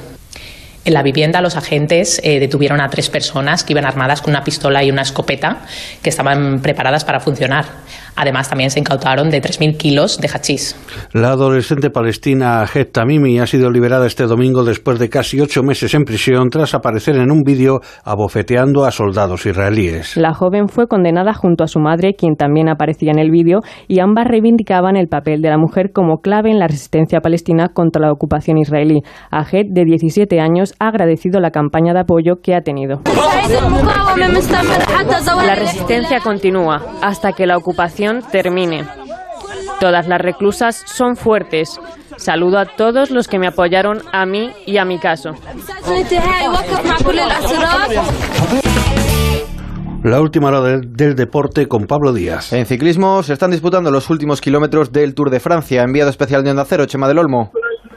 En 0.85 0.93
la 0.93 1.01
vivienda 1.01 1.41
los 1.41 1.55
agentes 1.55 2.19
eh, 2.23 2.39
detuvieron 2.39 2.81
a 2.81 2.89
tres 2.89 3.09
personas 3.09 3.63
que 3.63 3.73
iban 3.73 3.85
armadas 3.85 4.21
con 4.21 4.31
una 4.31 4.43
pistola 4.43 4.83
y 4.83 4.91
una 4.91 5.01
escopeta 5.01 5.61
que 6.01 6.09
estaban 6.09 6.61
preparadas 6.61 7.05
para 7.05 7.19
funcionar. 7.19 7.65
Además 8.15 8.49
también 8.49 8.69
se 8.69 8.79
incautaron 8.79 9.29
de 9.29 9.41
3.000 9.41 9.77
kilos 9.77 10.19
de 10.19 10.27
hachís. 10.27 10.75
La 11.13 11.29
adolescente 11.29 11.89
palestina 11.89 12.65
Het 12.71 12.91
Tamimi 12.91 13.39
ha 13.39 13.47
sido 13.47 13.71
liberada 13.71 14.05
este 14.05 14.25
domingo 14.25 14.63
después 14.63 14.99
de 14.99 15.09
casi 15.09 15.41
ocho 15.41 15.63
meses 15.63 15.93
en 15.93 16.03
prisión 16.03 16.49
tras 16.49 16.73
aparecer 16.73 17.15
en 17.15 17.31
un 17.31 17.41
vídeo 17.41 17.81
abofeteando 18.03 18.85
a 18.85 18.91
soldados 18.91 19.45
israelíes. 19.45 20.17
La 20.17 20.33
joven 20.33 20.67
fue 20.67 20.87
condenada 20.87 21.33
junto 21.33 21.63
a 21.63 21.67
su 21.67 21.79
madre, 21.79 22.15
quien 22.15 22.35
también 22.35 22.69
aparecía 22.69 23.11
en 23.11 23.19
el 23.19 23.31
vídeo, 23.31 23.61
y 23.87 23.99
ambas 23.99 24.27
reivindicaban 24.27 24.95
el 24.95 25.07
papel 25.07 25.41
de 25.41 25.49
la 25.49 25.57
mujer 25.57 25.91
como 25.93 26.17
clave 26.17 26.51
en 26.51 26.59
la 26.59 26.67
resistencia 26.67 27.21
palestina 27.21 27.69
contra 27.73 28.01
la 28.01 28.11
ocupación 28.11 28.57
israelí. 28.57 29.01
Ahed, 29.31 29.67
de 29.71 29.85
17 29.85 30.39
años, 30.39 30.73
ha 30.79 30.89
agradecido 30.89 31.39
la 31.39 31.51
campaña 31.51 31.93
de 31.93 32.01
apoyo 32.01 32.41
que 32.41 32.55
ha 32.55 32.61
tenido. 32.61 33.01
La 35.45 35.55
resistencia 35.55 36.19
continúa 36.19 36.81
hasta 37.01 37.31
que 37.33 37.45
la 37.45 37.57
ocupación 37.57 38.02
termine. 38.31 38.85
Todas 39.79 40.07
las 40.07 40.21
reclusas 40.21 40.83
son 40.85 41.15
fuertes. 41.15 41.79
Saludo 42.17 42.59
a 42.59 42.65
todos 42.65 43.11
los 43.11 43.27
que 43.27 43.39
me 43.39 43.47
apoyaron 43.47 44.01
a 44.11 44.25
mí 44.25 44.51
y 44.65 44.77
a 44.77 44.85
mi 44.85 44.99
caso. 44.99 45.33
La 50.03 50.21
última 50.21 50.49
hora 50.49 50.61
del, 50.61 50.93
del 50.93 51.15
deporte 51.15 51.67
con 51.67 51.87
Pablo 51.87 52.13
Díaz. 52.13 52.51
En 52.53 52.65
ciclismo 52.65 53.23
se 53.23 53.33
están 53.33 53.51
disputando 53.51 53.89
los 53.89 54.09
últimos 54.09 54.41
kilómetros 54.41 54.91
del 54.91 55.13
Tour 55.15 55.29
de 55.29 55.39
Francia. 55.39 55.83
Enviado 55.83 56.09
especial 56.09 56.43
de 56.43 56.51
Onda 56.51 56.65
Cero, 56.65 56.85
Chema 56.85 57.07
del 57.07 57.19
Olmo. 57.19 57.51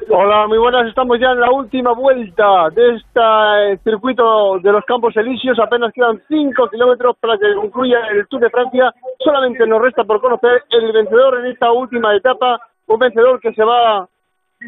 Hola, 0.08 0.46
muy 0.46 0.58
buenas. 0.58 0.86
Estamos 0.86 1.18
ya 1.18 1.32
en 1.32 1.40
la 1.40 1.50
última 1.50 1.92
vuelta 1.92 2.70
de 2.70 2.94
este 2.94 3.82
circuito 3.82 4.60
de 4.60 4.70
los 4.70 4.84
Campos 4.84 5.16
Elíseos. 5.16 5.58
Apenas 5.58 5.92
quedan 5.92 6.22
5 6.28 6.68
kilómetros 6.68 7.16
para 7.18 7.36
que 7.36 7.52
concluya 7.56 7.98
el 8.12 8.24
Tour 8.28 8.42
de 8.42 8.50
Francia. 8.50 8.94
Solamente 9.18 9.66
nos 9.66 9.82
resta 9.82 10.04
por 10.04 10.20
conocer 10.20 10.62
el 10.70 10.92
vencedor 10.92 11.40
en 11.40 11.46
esta 11.46 11.72
última 11.72 12.14
etapa. 12.14 12.60
Un 12.86 13.00
vencedor 13.00 13.40
que 13.40 13.52
se 13.52 13.64
va 13.64 14.08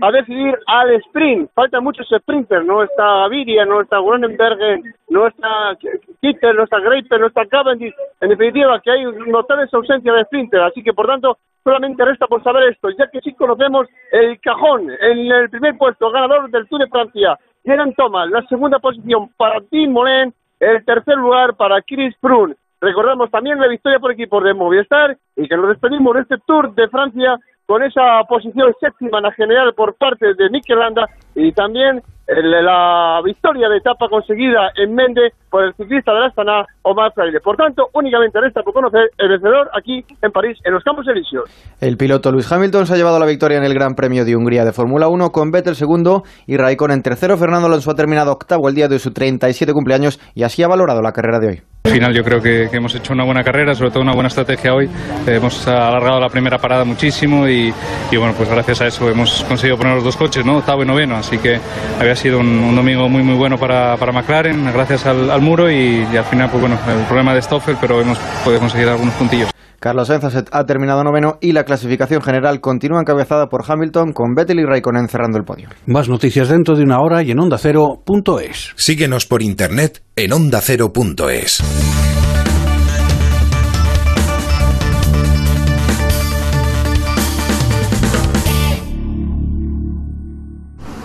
a 0.00 0.10
decidir 0.12 0.58
al 0.66 0.90
sprint. 1.06 1.50
Faltan 1.54 1.84
muchos 1.84 2.06
sprinters. 2.08 2.64
No 2.64 2.82
está 2.82 3.04
Gaviria, 3.04 3.64
no 3.64 3.80
está 3.80 4.00
Gronenberg, 4.00 4.82
no 5.08 5.26
está 5.26 5.76
Kittel, 6.20 6.56
no 6.56 6.64
está 6.64 6.80
Greipel, 6.80 7.20
no 7.20 7.26
está 7.26 7.46
Cavendish. 7.46 7.94
En 8.20 8.30
definitiva, 8.30 8.80
que 8.80 8.90
hay 8.90 9.04
notables 9.26 9.72
ausencia 9.72 10.12
de 10.12 10.24
sprinters. 10.24 10.64
Así 10.64 10.82
que, 10.82 10.92
por 10.92 11.06
tanto, 11.06 11.38
solamente 11.64 12.04
resta 12.04 12.26
por 12.26 12.42
saber 12.42 12.70
esto, 12.70 12.88
ya 12.90 13.08
que 13.10 13.20
sí 13.20 13.34
conocemos 13.34 13.86
el 14.10 14.40
cajón 14.40 14.90
en 14.90 15.30
el 15.30 15.50
primer 15.50 15.76
puesto, 15.76 16.10
ganador 16.10 16.50
del 16.50 16.66
Tour 16.68 16.80
de 16.80 16.88
Francia, 16.88 17.38
Geran 17.64 17.92
Thomas, 17.94 18.30
la 18.30 18.42
segunda 18.46 18.78
posición 18.78 19.28
para 19.36 19.60
Tim 19.70 19.92
Molen, 19.92 20.32
el 20.60 20.84
tercer 20.84 21.16
lugar 21.16 21.56
para 21.56 21.82
Chris 21.82 22.16
Froome. 22.20 22.54
Recordamos 22.80 23.30
también 23.30 23.58
la 23.58 23.66
victoria 23.66 23.98
por 23.98 24.12
equipos 24.12 24.42
de 24.44 24.54
Movistar 24.54 25.16
y 25.36 25.48
que 25.48 25.56
nos 25.56 25.68
despedimos 25.68 26.14
de 26.14 26.22
este 26.22 26.38
Tour 26.46 26.74
de 26.74 26.88
Francia 26.88 27.36
con 27.68 27.82
esa 27.82 28.24
posición 28.26 28.74
séptima 28.80 29.18
en 29.18 29.24
la 29.24 29.32
general 29.32 29.74
por 29.74 29.94
parte 29.94 30.32
de 30.32 30.48
Mikel 30.48 30.78
Landa 30.78 31.06
y 31.34 31.52
también 31.52 32.02
la 32.26 33.20
victoria 33.22 33.68
de 33.68 33.76
etapa 33.76 34.08
conseguida 34.08 34.72
en 34.74 34.94
Mende 34.94 35.34
por 35.50 35.64
el 35.64 35.74
ciclista 35.74 36.12
de 36.12 36.20
la 36.20 36.26
Astana, 36.26 36.66
Omar 36.82 37.12
Fraile. 37.14 37.40
Por 37.40 37.56
tanto, 37.56 37.88
únicamente 37.94 38.40
resta 38.40 38.62
por 38.62 38.74
conocer 38.74 39.10
el 39.18 39.28
vencedor 39.28 39.70
aquí 39.76 40.04
en 40.22 40.30
París, 40.30 40.58
en 40.64 40.74
los 40.74 40.84
Campos 40.84 41.06
Elíseos. 41.08 41.44
El 41.80 41.96
piloto 41.96 42.30
Lewis 42.30 42.50
Hamilton 42.50 42.86
se 42.86 42.94
ha 42.94 42.96
llevado 42.96 43.18
la 43.18 43.26
victoria 43.26 43.58
en 43.58 43.64
el 43.64 43.74
Gran 43.74 43.94
Premio 43.94 44.24
de 44.24 44.36
Hungría 44.36 44.64
de 44.64 44.72
Fórmula 44.72 45.08
1 45.08 45.30
con 45.30 45.50
Vettel 45.50 45.74
segundo 45.74 46.22
y 46.46 46.56
Raikkonen 46.56 47.02
tercero. 47.02 47.36
Fernando 47.36 47.66
Alonso 47.66 47.90
ha 47.90 47.94
terminado 47.94 48.32
octavo 48.32 48.68
el 48.68 48.74
día 48.74 48.88
de 48.88 48.98
su 48.98 49.12
37 49.12 49.72
cumpleaños 49.72 50.20
y 50.34 50.42
así 50.42 50.62
ha 50.62 50.68
valorado 50.68 51.02
la 51.02 51.12
carrera 51.12 51.38
de 51.38 51.48
hoy. 51.48 51.62
Al 51.84 51.92
final 51.92 52.14
yo 52.14 52.22
creo 52.22 52.42
que, 52.42 52.68
que 52.70 52.76
hemos 52.76 52.94
hecho 52.94 53.14
una 53.14 53.24
buena 53.24 53.42
carrera, 53.42 53.74
sobre 53.74 53.90
todo 53.90 54.02
una 54.02 54.12
buena 54.12 54.28
estrategia 54.28 54.74
hoy. 54.74 54.86
Eh, 55.26 55.36
hemos 55.36 55.66
alargado 55.66 56.20
la 56.20 56.28
primera 56.28 56.58
parada 56.58 56.84
muchísimo 56.84 57.48
y, 57.48 57.72
y, 58.10 58.16
bueno, 58.18 58.34
pues 58.36 58.50
gracias 58.50 58.82
a 58.82 58.86
eso 58.88 59.08
hemos 59.08 59.42
conseguido 59.44 59.78
poner 59.78 59.94
los 59.94 60.04
dos 60.04 60.16
coches, 60.16 60.44
¿no? 60.44 60.58
Octavo 60.58 60.82
y 60.82 60.86
noveno, 60.86 61.16
así 61.16 61.38
que 61.38 61.58
había 61.98 62.14
sido 62.14 62.40
un, 62.40 62.46
un 62.46 62.76
domingo 62.76 63.08
muy 63.08 63.22
muy 63.22 63.36
bueno 63.36 63.56
para, 63.56 63.96
para 63.96 64.12
McLaren, 64.12 64.70
gracias 64.72 65.06
al, 65.06 65.30
al 65.30 65.37
muro 65.40 65.70
y, 65.70 66.06
y 66.12 66.16
al 66.16 66.24
final, 66.24 66.50
pues 66.50 66.60
bueno, 66.60 66.78
el 66.88 67.04
problema 67.06 67.34
de 67.34 67.42
Stoffel, 67.42 67.76
pero 67.80 68.00
hemos 68.00 68.18
podido 68.44 68.60
conseguir 68.60 68.88
algunos 68.88 69.14
puntillos. 69.14 69.50
Carlos 69.80 70.08
Sainz 70.08 70.24
ha 70.50 70.66
terminado 70.66 71.04
noveno 71.04 71.38
y 71.40 71.52
la 71.52 71.64
clasificación 71.64 72.20
general 72.20 72.60
continúa 72.60 73.00
encabezada 73.00 73.48
por 73.48 73.62
Hamilton 73.66 74.12
con 74.12 74.34
Vettel 74.34 74.58
y 74.58 74.64
Raikkonen 74.64 75.08
cerrando 75.08 75.38
el 75.38 75.44
podio. 75.44 75.68
Más 75.86 76.08
noticias 76.08 76.48
dentro 76.48 76.74
de 76.74 76.82
una 76.82 77.00
hora 77.00 77.22
y 77.22 77.30
en 77.30 77.38
ondacero.es. 77.38 78.72
Síguenos 78.74 79.26
por 79.26 79.42
internet 79.42 80.02
en 80.16 80.32
ondacero.es. 80.32 82.17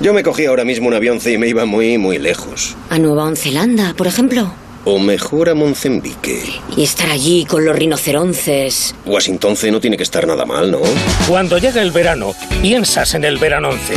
Yo 0.04 0.14
me 0.14 0.22
cogí 0.22 0.46
ahora 0.46 0.66
mismo 0.66 0.90
un 0.90 0.94
avión 0.96 1.18
y 1.26 1.38
me 1.38 1.48
iba 1.48 1.64
muy, 1.64 1.98
muy 1.98 2.20
lejos. 2.20 2.76
A 2.90 3.00
Nueva 3.00 3.34
Zelanda, 3.38 3.94
por 3.96 4.06
ejemplo. 4.06 4.54
O 4.84 5.00
mejor 5.00 5.48
a 5.48 5.56
Mozambique. 5.56 6.44
Y 6.76 6.84
estar 6.84 7.10
allí 7.10 7.46
con 7.46 7.64
los 7.64 7.74
rinocerontes. 7.74 8.94
Washington 9.06 9.56
no 9.72 9.80
tiene 9.80 9.96
que 9.96 10.04
estar 10.04 10.28
nada 10.28 10.44
mal, 10.46 10.72
¿no? 10.72 10.82
Cuando 11.26 11.58
llega 11.58 11.82
el 11.82 11.92
verano, 11.92 12.34
piensas 12.62 13.14
en 13.14 13.24
el 13.24 13.38
verano 13.38 13.70
11. 13.70 13.94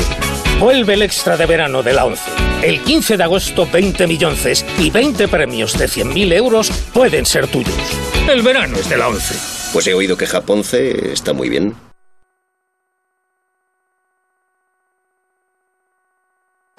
Vuelve 0.61 0.95
el 0.95 1.03
extra 1.03 1.37
de 1.37 1.47
verano 1.47 1.83
de 1.83 1.93
la 1.93 2.05
11. 2.05 2.23
El 2.63 2.83
15 2.83 3.17
de 3.17 3.25
agosto, 3.25 3.69
20 3.73 4.07
millonces 4.07 4.65
y 4.79 4.91
20 4.91 5.27
premios 5.27 5.77
de 5.77 5.87
100.000 5.87 6.33
euros 6.35 6.71
pueden 6.95 7.27
ser 7.27 7.49
tuyos. 7.49 7.75
El 8.31 8.43
verano 8.43 8.79
es 8.79 8.89
de 8.89 8.97
la 8.97 9.09
11. 9.09 9.35
Pues 9.73 9.89
he 9.89 9.95
oído 9.95 10.17
que 10.17 10.29
Japonce 10.29 11.13
está 11.13 11.33
muy 11.33 11.49
bien. 11.49 11.75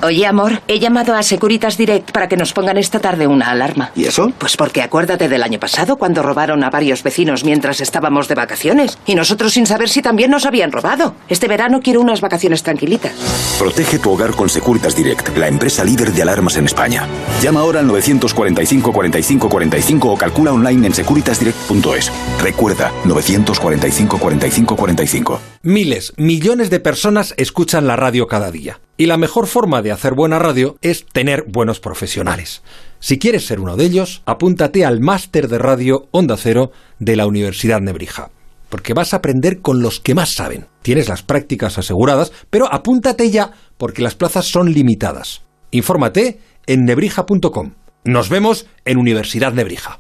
Oye, 0.04 0.28
amor, 0.28 0.62
he 0.68 0.78
llamado 0.78 1.16
a 1.16 1.24
Securitas 1.24 1.76
Direct 1.76 2.12
para 2.12 2.30
que 2.30 2.38
nos 2.38 2.54
pongan 2.54 2.78
esta 2.78 3.00
tarde 3.00 3.26
una 3.26 3.50
alarma. 3.50 3.90
¿Y 3.96 4.06
eso? 4.06 4.32
Pues 4.38 4.56
porque 4.56 4.84
acuérdate 4.84 5.28
del 5.28 5.42
año 5.42 5.60
pasado 5.60 5.98
cuando 5.98 6.22
robaron 6.22 6.64
a 6.64 6.70
varios 6.70 7.02
vecinos 7.02 7.44
mientras 7.44 7.82
estábamos 7.82 8.28
de 8.28 8.36
vacaciones. 8.36 9.00
Y 9.08 9.16
nosotros 9.16 9.54
sin 9.54 9.66
saber 9.66 9.90
si 9.90 10.04
también 10.04 10.30
nos 10.30 10.46
habían 10.46 10.72
robado. 10.72 11.16
Este 11.30 11.48
verano 11.48 11.80
quiero 11.82 12.00
unas 12.00 12.22
vacaciones 12.22 12.62
tranquilitas. 12.62 13.14
Protege 13.58 13.98
tu 13.98 14.12
hogar 14.12 14.36
con 14.36 14.50
Securitas 14.50 14.96
Direct, 14.96 15.36
la 15.36 15.48
empresa 15.48 15.84
líder 15.84 16.14
de 16.14 16.22
alarmas 16.22 16.58
en 16.58 16.66
España. 16.66 17.08
Llama 17.42 17.62
ahora 17.62 17.80
al 17.80 17.88
945 17.88 18.94
45 18.94 19.50
45 19.50 20.12
o 20.12 20.16
calcula 20.16 20.54
online 20.54 20.86
en 20.86 20.94
securitasdirect.es. 20.94 22.12
Recuerda, 22.40 22.92
945 23.04 24.20
45 24.20 24.76
45. 24.76 25.42
Miles, 25.64 26.14
millones 26.18 26.70
de 26.70 26.80
personas 26.80 27.34
escuchan 27.36 27.88
la 27.88 27.96
radio 27.96 28.28
cada 28.28 28.52
día. 28.52 28.80
Y 29.00 29.06
la 29.06 29.18
mejor 29.18 29.46
forma 29.46 29.84
de 29.84 29.92
hacer 29.92 30.16
buena 30.16 30.40
radio 30.40 30.78
es 30.82 31.06
tener 31.06 31.46
buenos 31.48 31.80
profesionales. 31.80 32.64
Si 33.00 33.20
quieres 33.20 33.46
ser 33.46 33.60
uno 33.60 33.78
de 33.78 33.86
ellos, 33.86 34.24
apúntate 34.26 34.86
al 34.86 35.00
máster 35.00 35.48
de 35.48 35.60
radio 35.60 36.08
Onda 36.10 36.36
Cero 36.36 36.72
de 36.98 37.16
la 37.16 37.28
Universidad 37.28 37.80
Nebrija. 37.80 38.32
Porque 38.70 38.96
vas 38.96 39.14
a 39.14 39.18
aprender 39.18 39.62
con 39.62 39.84
los 39.84 40.00
que 40.00 40.16
más 40.16 40.34
saben. 40.34 40.66
Tienes 40.82 41.08
las 41.10 41.22
prácticas 41.22 41.78
aseguradas, 41.78 42.34
pero 42.50 42.74
apúntate 42.74 43.30
ya 43.30 43.52
porque 43.78 44.02
las 44.02 44.16
plazas 44.16 44.46
son 44.46 44.74
limitadas. 44.74 45.44
Infórmate 45.70 46.40
en 46.66 46.86
nebrija.com. 46.86 47.74
Nos 48.04 48.30
vemos 48.30 48.66
en 48.84 48.98
Universidad 48.98 49.54
Nebrija. 49.54 50.00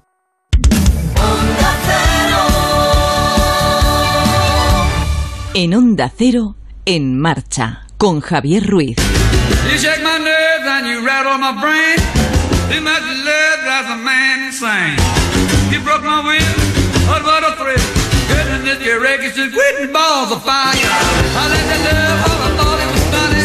En 5.53 5.73
Onda 5.73 6.11
Cero, 6.15 6.55
en 6.85 7.19
marcha, 7.19 7.86
con 7.97 8.21
Javier 8.21 8.65
Ruiz. 8.65 8.97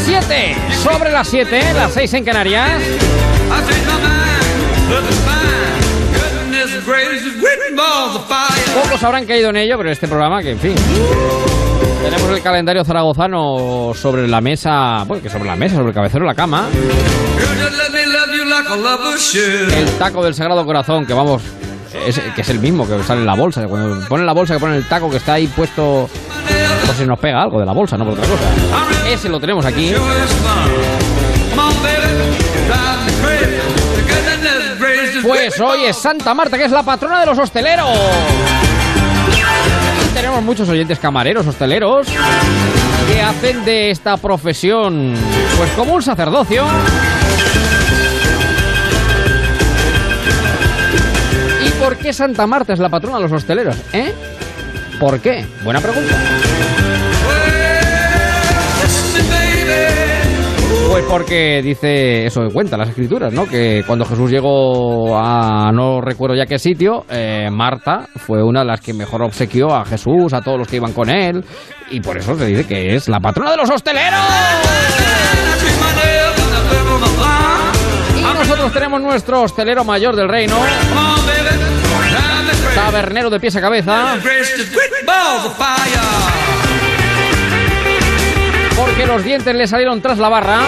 7 0.04 0.56
sobre 0.82 1.10
las 1.10 1.28
7, 1.28 1.74
las 1.74 1.92
6 1.94 2.14
en 2.14 2.24
Canarias. 2.24 2.82
I 2.82 3.60
changed 3.60 3.86
my 3.86 3.98
mind, 4.00 4.90
look 4.90 5.04
it's 5.04 5.18
fine. 5.20 5.82
Goodness 6.12 6.84
gracious, 6.84 7.22
just 7.22 7.38
quitting 7.40 7.76
balls 7.76 8.16
of 8.16 8.26
fire. 8.26 8.82
Pocos 8.82 9.02
habrán 9.02 9.26
caído 9.26 9.50
en 9.50 9.56
ello, 9.56 9.78
pero 9.78 9.90
este 9.90 10.08
programa, 10.08 10.42
que 10.42 10.50
en 10.50 10.58
fin. 10.58 10.74
Tenemos 12.02 12.30
el 12.30 12.42
calendario 12.42 12.84
zaragozano 12.84 13.92
sobre 13.94 14.26
la 14.26 14.40
mesa, 14.40 15.04
bueno, 15.06 15.22
que 15.22 15.30
sobre 15.30 15.44
la 15.44 15.56
mesa, 15.56 15.76
sobre 15.76 15.88
el 15.88 15.94
cabecero 15.94 16.24
de 16.24 16.28
la 16.28 16.34
cama. 16.34 16.68
El 19.72 19.88
taco 19.98 20.24
del 20.24 20.34
Sagrado 20.34 20.64
Corazón, 20.64 21.06
que 21.06 21.14
vamos, 21.14 21.42
es, 22.06 22.20
que 22.34 22.40
es 22.40 22.48
el 22.48 22.58
mismo 22.58 22.86
que 22.88 23.02
sale 23.04 23.20
en 23.20 23.26
la 23.26 23.34
bolsa. 23.34 23.66
Cuando 23.66 24.06
ponen 24.08 24.26
la 24.26 24.32
bolsa, 24.32 24.54
que 24.54 24.60
ponen 24.60 24.76
el 24.76 24.88
taco 24.88 25.10
que 25.10 25.18
está 25.18 25.34
ahí 25.34 25.46
puesto, 25.46 26.08
por 26.86 26.94
si 26.96 27.06
nos 27.06 27.18
pega 27.18 27.40
algo 27.42 27.60
de 27.60 27.66
la 27.66 27.72
bolsa, 27.72 27.96
no 27.96 28.04
por 28.04 28.14
otra 28.14 28.26
cosa. 28.26 28.44
Ese 29.08 29.28
lo 29.28 29.38
tenemos 29.38 29.64
aquí. 29.64 29.94
Pues 35.22 35.60
hoy 35.60 35.84
es 35.84 35.96
Santa 35.96 36.34
Marta, 36.34 36.58
que 36.58 36.64
es 36.64 36.72
la 36.72 36.82
patrona 36.82 37.20
de 37.20 37.26
los 37.26 37.38
hosteleros. 37.38 37.88
Tenemos 40.14 40.42
muchos 40.42 40.68
oyentes 40.68 40.98
camareros, 40.98 41.46
hosteleros, 41.46 42.06
que 43.06 43.20
hacen 43.22 43.64
de 43.64 43.90
esta 43.90 44.16
profesión, 44.16 45.14
pues 45.56 45.70
como 45.72 45.94
un 45.94 46.02
sacerdocio. 46.02 46.64
¿Y 51.64 51.70
por 51.82 51.96
qué 51.96 52.12
Santa 52.12 52.46
Marta 52.46 52.72
es 52.72 52.78
la 52.78 52.88
patrona 52.88 53.16
de 53.16 53.22
los 53.22 53.32
hosteleros? 53.32 53.76
¿Eh? 53.92 54.12
¿Por 55.00 55.20
qué? 55.20 55.44
Buena 55.64 55.80
pregunta. 55.80 56.14
Pues 60.88 61.04
porque 61.08 61.62
dice, 61.62 62.26
eso 62.26 62.42
cuenta 62.52 62.76
las 62.76 62.90
escrituras, 62.90 63.32
¿no? 63.32 63.46
Que 63.46 63.82
cuando 63.86 64.04
Jesús 64.04 64.30
llegó 64.30 65.16
a 65.16 65.70
no 65.72 66.00
recuerdo 66.00 66.36
ya 66.36 66.46
qué 66.46 66.58
sitio, 66.58 67.04
eh, 67.08 67.48
Marta 67.50 68.06
fue 68.16 68.42
una 68.42 68.60
de 68.60 68.66
las 68.66 68.80
que 68.80 68.92
mejor 68.92 69.22
obsequió 69.22 69.74
a 69.74 69.84
Jesús, 69.84 70.32
a 70.32 70.40
todos 70.40 70.58
los 70.58 70.68
que 70.68 70.76
iban 70.76 70.92
con 70.92 71.08
él, 71.08 71.44
y 71.90 72.00
por 72.00 72.18
eso 72.18 72.36
se 72.36 72.46
dice 72.46 72.66
que 72.66 72.94
es 72.94 73.08
la 73.08 73.20
patrona 73.20 73.52
de 73.52 73.56
los 73.56 73.70
hosteleros. 73.70 74.20
Y 78.18 78.22
nosotros 78.22 78.72
tenemos 78.72 79.00
nuestro 79.00 79.42
hostelero 79.42 79.84
mayor 79.84 80.14
del 80.14 80.28
reino, 80.28 80.56
tabernero 82.74 83.30
de 83.30 83.40
pies 83.40 83.56
a 83.56 83.60
cabeza, 83.60 84.16
porque 88.84 89.06
los 89.06 89.22
dientes 89.22 89.54
le 89.54 89.66
salieron 89.68 90.02
tras 90.02 90.18
la 90.18 90.28
barra. 90.28 90.60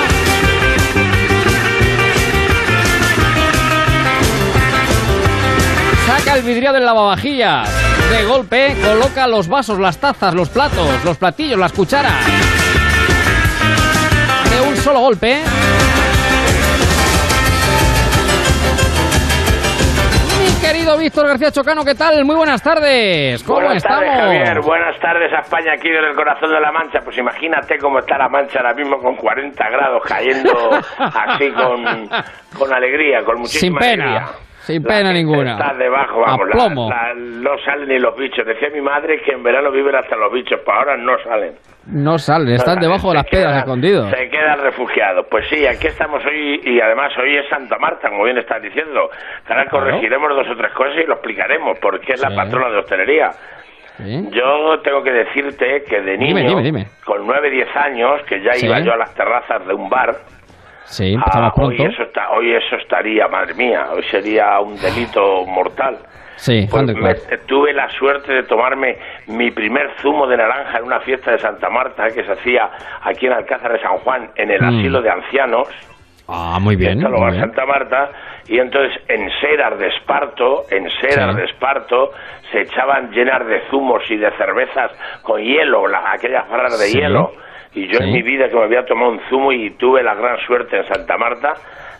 Saca 6.06 6.36
el 6.36 6.42
vidriado 6.42 6.74
del 6.76 6.84
lavavajillas. 6.84 7.68
De 8.10 8.24
golpe 8.24 8.76
coloca 8.80 9.26
los 9.26 9.48
vasos, 9.48 9.80
las 9.80 9.98
tazas, 9.98 10.32
los 10.32 10.48
platos, 10.48 10.86
los 11.04 11.16
platillos, 11.16 11.58
las 11.58 11.72
cucharas. 11.72 12.24
De 14.50 14.60
un 14.60 14.76
solo 14.76 15.00
golpe. 15.00 15.42
Querido 20.74 20.98
Víctor 20.98 21.28
García 21.28 21.52
Chocano, 21.52 21.84
¿qué 21.84 21.94
tal? 21.94 22.24
Muy 22.24 22.34
buenas 22.34 22.60
tardes. 22.60 23.44
¿Cómo 23.44 23.60
Buenas 23.60 23.76
estamos? 23.76 24.00
tardes, 24.04 24.20
Javier. 24.20 24.60
Buenas 24.60 25.00
tardes 25.00 25.32
a 25.32 25.40
España 25.42 25.72
aquí 25.74 25.88
desde 25.88 26.08
el 26.08 26.16
corazón 26.16 26.50
de 26.50 26.60
la 26.60 26.72
Mancha. 26.72 26.98
Pues 27.04 27.16
imagínate 27.16 27.78
cómo 27.78 28.00
está 28.00 28.18
la 28.18 28.28
Mancha 28.28 28.58
ahora 28.58 28.74
mismo 28.74 28.98
con 28.98 29.14
40 29.14 29.70
grados 29.70 30.02
cayendo 30.04 30.70
así 30.98 31.52
con, 31.52 32.08
con 32.58 32.74
alegría, 32.74 33.22
con 33.24 33.38
muchísima 33.38 33.80
Sin 33.80 33.88
pena. 33.90 34.04
alegría. 34.04 34.26
Sin 34.64 34.82
La 34.82 34.88
pena 34.88 35.12
ninguna. 35.12 35.52
Está 35.52 35.74
debajo, 35.74 36.20
vamos. 36.20 36.40
A 36.40 36.44
la- 36.46 36.50
plomo. 36.52 36.88
la- 36.90 37.14
no 37.14 37.58
salen 37.64 37.88
ni 37.88 37.98
los 37.98 38.16
bichos. 38.16 38.46
Decía 38.46 38.70
mi 38.72 38.80
madre 38.80 39.20
que 39.20 39.32
en 39.32 39.42
verano 39.42 39.70
viven 39.70 39.94
hasta 39.94 40.16
los 40.16 40.32
bichos, 40.32 40.58
para 40.60 40.78
ahora 40.78 40.96
no 40.96 41.12
salen. 41.22 41.52
No 41.86 42.18
salen, 42.18 42.54
están 42.54 42.76
No, 42.76 42.80
debajo 42.82 43.08
de 43.10 43.14
las 43.16 43.26
piedras 43.26 43.48
quedan- 43.52 43.58
escondidos. 43.60 44.10
Se 44.10 44.30
quedan 44.30 44.60
refugiados. 44.62 45.26
Pues 45.30 45.46
sí, 45.50 45.66
aquí 45.66 45.86
estamos 45.88 46.24
hoy 46.24 46.60
y 46.64 46.80
además 46.80 47.12
hoy 47.18 47.36
es 47.36 47.46
Santa 47.50 47.76
Marta, 47.78 48.08
como 48.08 48.24
bien 48.24 48.38
estás 48.38 48.62
diciendo. 48.62 49.10
Ahora 49.46 49.64
Claro. 49.66 49.70
corregiremos 49.70 50.30
dos 50.34 50.48
o 50.48 50.56
tres 50.56 50.72
cosas 50.72 50.94
y 50.96 51.06
lo 51.06 51.12
explicaremos, 51.14 51.78
porque 51.80 52.14
es 52.14 52.22
la 52.22 52.34
patrona 52.34 52.70
de 52.70 52.78
hostelería. 52.78 53.30
Sí. 53.98 54.28
Yo 54.32 54.80
tengo 54.82 55.02
que 55.04 55.12
decirte 55.12 55.84
que 55.88 56.00
de 56.00 56.16
niño, 56.18 56.36
Dime, 56.36 56.48
dime, 56.48 56.62
dime. 56.62 56.86
con 57.04 57.24
9, 57.26 57.48
10 57.50 57.68
años, 57.76 58.22
que 58.22 58.42
ya 58.42 58.54
Sí. 58.54 58.66
iba 58.66 58.80
yo 58.80 58.92
a 58.92 58.96
las 58.96 59.14
terrazas 59.14 59.64
de 59.66 59.72
un 59.74 59.88
bar, 59.88 60.16
Sí, 60.94 61.16
ah, 61.18 61.52
hoy, 61.56 61.76
eso 61.82 62.04
está, 62.04 62.30
hoy 62.30 62.52
eso 62.54 62.76
estaría, 62.76 63.26
madre 63.26 63.52
mía, 63.54 63.86
hoy 63.92 64.02
sería 64.04 64.60
un 64.60 64.76
delito 64.80 65.44
mortal. 65.44 65.98
Sí, 66.36 66.68
Pues 66.70 66.84
me- 66.84 67.14
tuve 67.46 67.72
la 67.72 67.88
suerte 67.90 68.32
de 68.32 68.42
tomarme 68.44 68.96
mi 69.26 69.50
primer 69.50 69.90
zumo 70.00 70.26
de 70.28 70.36
naranja 70.36 70.78
en 70.78 70.84
una 70.84 71.00
fiesta 71.00 71.32
de 71.32 71.38
Santa 71.40 71.68
Marta 71.68 72.06
que 72.10 72.22
se 72.24 72.30
hacía 72.32 72.70
aquí 73.02 73.26
en 73.26 73.32
Alcázar 73.32 73.72
de 73.72 73.80
San 73.80 73.98
Juan, 73.98 74.30
en 74.36 74.50
el 74.52 74.60
Mm. 74.62 74.68
asilo 74.68 75.02
de 75.02 75.10
ancianos. 75.10 75.68
Ah, 76.28 76.58
muy 76.60 76.76
bien. 76.76 77.00
Muy 77.00 77.30
bien. 77.30 77.40
Santa 77.40 77.66
Marta 77.66 78.10
y 78.46 78.58
entonces 78.58 78.96
en 79.08 79.28
seras 79.40 79.76
de 79.78 79.88
esparto, 79.88 80.62
en 80.70 80.88
seras 81.00 81.34
Sí. 81.34 81.40
de 81.40 81.44
esparto 81.46 82.12
se 82.52 82.60
echaban 82.62 83.10
llenas 83.10 83.44
de 83.46 83.60
zumos 83.70 84.02
y 84.10 84.16
de 84.16 84.30
cervezas 84.36 84.92
con 85.22 85.40
hielo, 85.42 85.86
la- 85.88 86.12
aquellas 86.12 86.48
barras 86.48 86.78
de 86.78 86.86
Sí. 86.86 86.98
hielo. 86.98 87.32
Y 87.74 87.86
yo 87.88 87.98
Sí. 87.98 88.04
en 88.04 88.12
mi 88.12 88.22
vida 88.22 88.48
que 88.48 88.54
me 88.56 88.62
había 88.64 88.84
tomado 88.84 89.12
un 89.12 89.20
zumo 89.28 89.52
y 89.52 89.70
tuve 89.72 90.02
la 90.02 90.14
gran 90.14 90.38
suerte 90.46 90.76
en 90.78 90.86
Santa 90.86 91.16
Marta, 91.18 91.54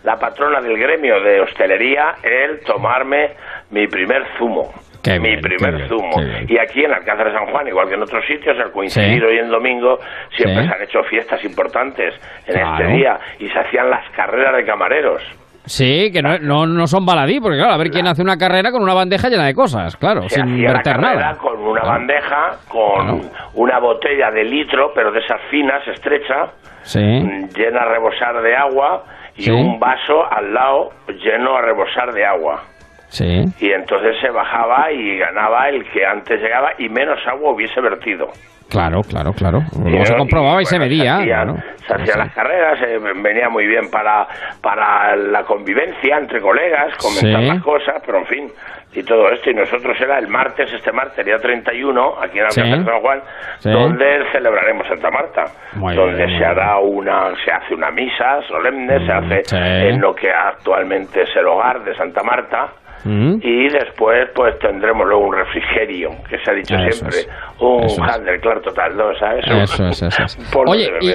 la 0.04 0.16
patrona 0.18 0.60
del 0.60 0.78
gremio 0.78 1.20
de 1.20 1.40
hostelería, 1.40 2.14
el 2.22 2.60
tomarme 2.60 3.30
mi 3.70 3.86
primer 3.88 4.24
zumo. 4.38 4.72
Qué 5.02 5.18
mi 5.18 5.30
bien, 5.30 5.40
primer 5.42 5.74
bien, 5.76 5.88
zumo. 5.88 6.16
Y 6.48 6.56
aquí 6.58 6.82
en 6.84 6.92
Alcázar 6.94 7.26
de 7.26 7.32
San 7.36 7.46
Juan, 7.46 7.68
igual 7.68 7.88
que 7.88 7.94
en 7.94 8.02
otros 8.02 8.24
sitios, 8.26 8.58
al 8.58 8.70
coincidir 8.72 9.18
Sí. 9.20 9.24
hoy 9.26 9.38
en 9.38 9.50
domingo, 9.50 9.98
siempre 10.30 10.62
Sí. 10.62 10.68
se 10.68 10.74
han 10.74 10.82
hecho 10.82 11.02
fiestas 11.04 11.44
importantes 11.44 12.14
en 12.46 12.54
Claro. 12.54 12.84
este 12.84 12.96
día 12.96 13.18
y 13.38 13.48
se 13.48 13.58
hacían 13.58 13.90
las 13.90 14.08
carreras 14.10 14.56
de 14.56 14.64
camareros. 14.64 15.22
Sí, 15.66 16.10
que 16.12 16.20
no, 16.20 16.38
no, 16.38 16.66
no 16.66 16.86
son 16.86 17.06
baladí, 17.06 17.40
porque 17.40 17.56
claro, 17.56 17.72
a 17.72 17.76
ver 17.78 17.90
quién 17.90 18.06
hace 18.06 18.20
una 18.20 18.36
carrera 18.36 18.70
con 18.70 18.82
una 18.82 18.92
bandeja 18.92 19.28
llena 19.30 19.46
de 19.46 19.54
cosas, 19.54 19.96
claro, 19.96 20.28
se 20.28 20.34
sin 20.40 20.62
carrera 20.66 20.96
nada. 21.14 21.38
con 21.38 21.58
una 21.58 21.80
Claro. 21.80 21.98
bandeja, 21.98 22.50
con 22.68 23.30
una 23.54 23.78
botella 23.78 24.30
de 24.30 24.44
litro, 24.44 24.92
pero 24.94 25.10
de 25.10 25.20
esas 25.20 25.40
finas, 25.50 25.86
estrecha, 25.88 26.48
Sí. 26.82 27.00
llena 27.00 27.80
a 27.80 27.86
rebosar 27.86 28.42
de 28.42 28.54
agua 28.54 29.04
y 29.36 29.42
Sí. 29.44 29.50
un 29.50 29.80
vaso 29.80 30.30
al 30.30 30.52
lado 30.52 30.90
lleno 31.22 31.56
a 31.56 31.62
rebosar 31.62 32.12
de 32.12 32.26
agua. 32.26 32.62
Sí. 33.08 33.44
Y 33.60 33.70
entonces 33.70 34.16
se 34.20 34.28
bajaba 34.28 34.92
y 34.92 35.16
ganaba 35.18 35.68
el 35.70 35.88
que 35.92 36.04
antes 36.04 36.40
llegaba 36.42 36.72
y 36.78 36.88
menos 36.90 37.18
agua 37.26 37.52
hubiese 37.52 37.80
vertido. 37.80 38.28
Claro, 38.74 39.02
claro, 39.08 39.32
claro. 39.32 39.60
Luego 39.84 40.04
se 40.04 40.16
comprobaba 40.16 40.60
y, 40.60 40.64
se 40.64 40.76
hacían- 40.76 41.22
claro. 41.24 41.54
se 41.86 41.94
hacían 41.94 42.18
las 42.18 42.34
carreras, 42.34 42.78
eh, 42.82 42.98
venía 43.22 43.48
muy 43.48 43.66
bien 43.68 43.88
para, 43.88 44.26
para 44.60 45.14
la 45.14 45.44
convivencia 45.44 46.18
entre 46.18 46.40
colegas, 46.40 46.96
comentar 46.96 47.40
Sí. 47.40 47.46
las 47.48 47.62
cosas, 47.62 48.02
pero 48.04 48.18
en 48.18 48.26
fin, 48.26 48.48
y 48.92 49.02
todo 49.04 49.30
esto. 49.30 49.50
Y 49.50 49.54
nosotros 49.54 49.96
era 50.00 50.18
el 50.18 50.26
martes, 50.26 50.72
este 50.72 50.90
martes, 50.90 51.24
día 51.24 51.38
31, 51.38 52.16
aquí 52.20 52.40
en 52.40 52.50
Sí. 52.50 52.60
Alcázar 52.60 52.84
de 52.84 52.90
San 52.90 53.00
Juan, 53.00 53.20
Sí. 53.58 53.70
donde 53.70 54.24
celebraremos 54.32 54.88
Santa 54.88 55.10
Marta, 55.12 55.44
Muy 55.76 55.94
donde 55.94 56.26
bien, 56.26 56.38
se 56.40 56.44
hará 56.44 56.78
una, 56.78 57.32
se 57.44 57.52
hace 57.52 57.74
una 57.74 57.92
misa 57.92 58.42
solemne, 58.48 59.06
se 59.06 59.12
hace 59.12 59.44
sí. 59.44 59.56
en 59.56 60.00
lo 60.00 60.14
que 60.16 60.32
actualmente 60.32 61.22
es 61.22 61.36
el 61.36 61.46
hogar 61.46 61.84
de 61.84 61.94
Santa 61.94 62.24
Marta. 62.24 62.68
Mm. 63.04 63.36
Y 63.42 63.68
después, 63.68 64.28
pues 64.34 64.58
tendremos 64.58 65.06
luego 65.06 65.26
un 65.26 65.34
refrigerio, 65.34 66.10
que 66.28 66.38
se 66.38 66.50
ha 66.50 66.54
dicho 66.54 66.74
Eso 66.74 66.98
siempre, 66.98 67.18
es, 67.20 67.28
un. 67.60 68.10
Handel, 68.10 68.40
claro, 68.40 68.60
total, 68.62 68.96
¿no? 68.96 69.14
¿Sabes? 69.18 69.44
Eso 69.46 69.88
es, 69.88 70.02
eso 70.02 70.38
Oye, 70.66 70.90
y. 71.00 71.14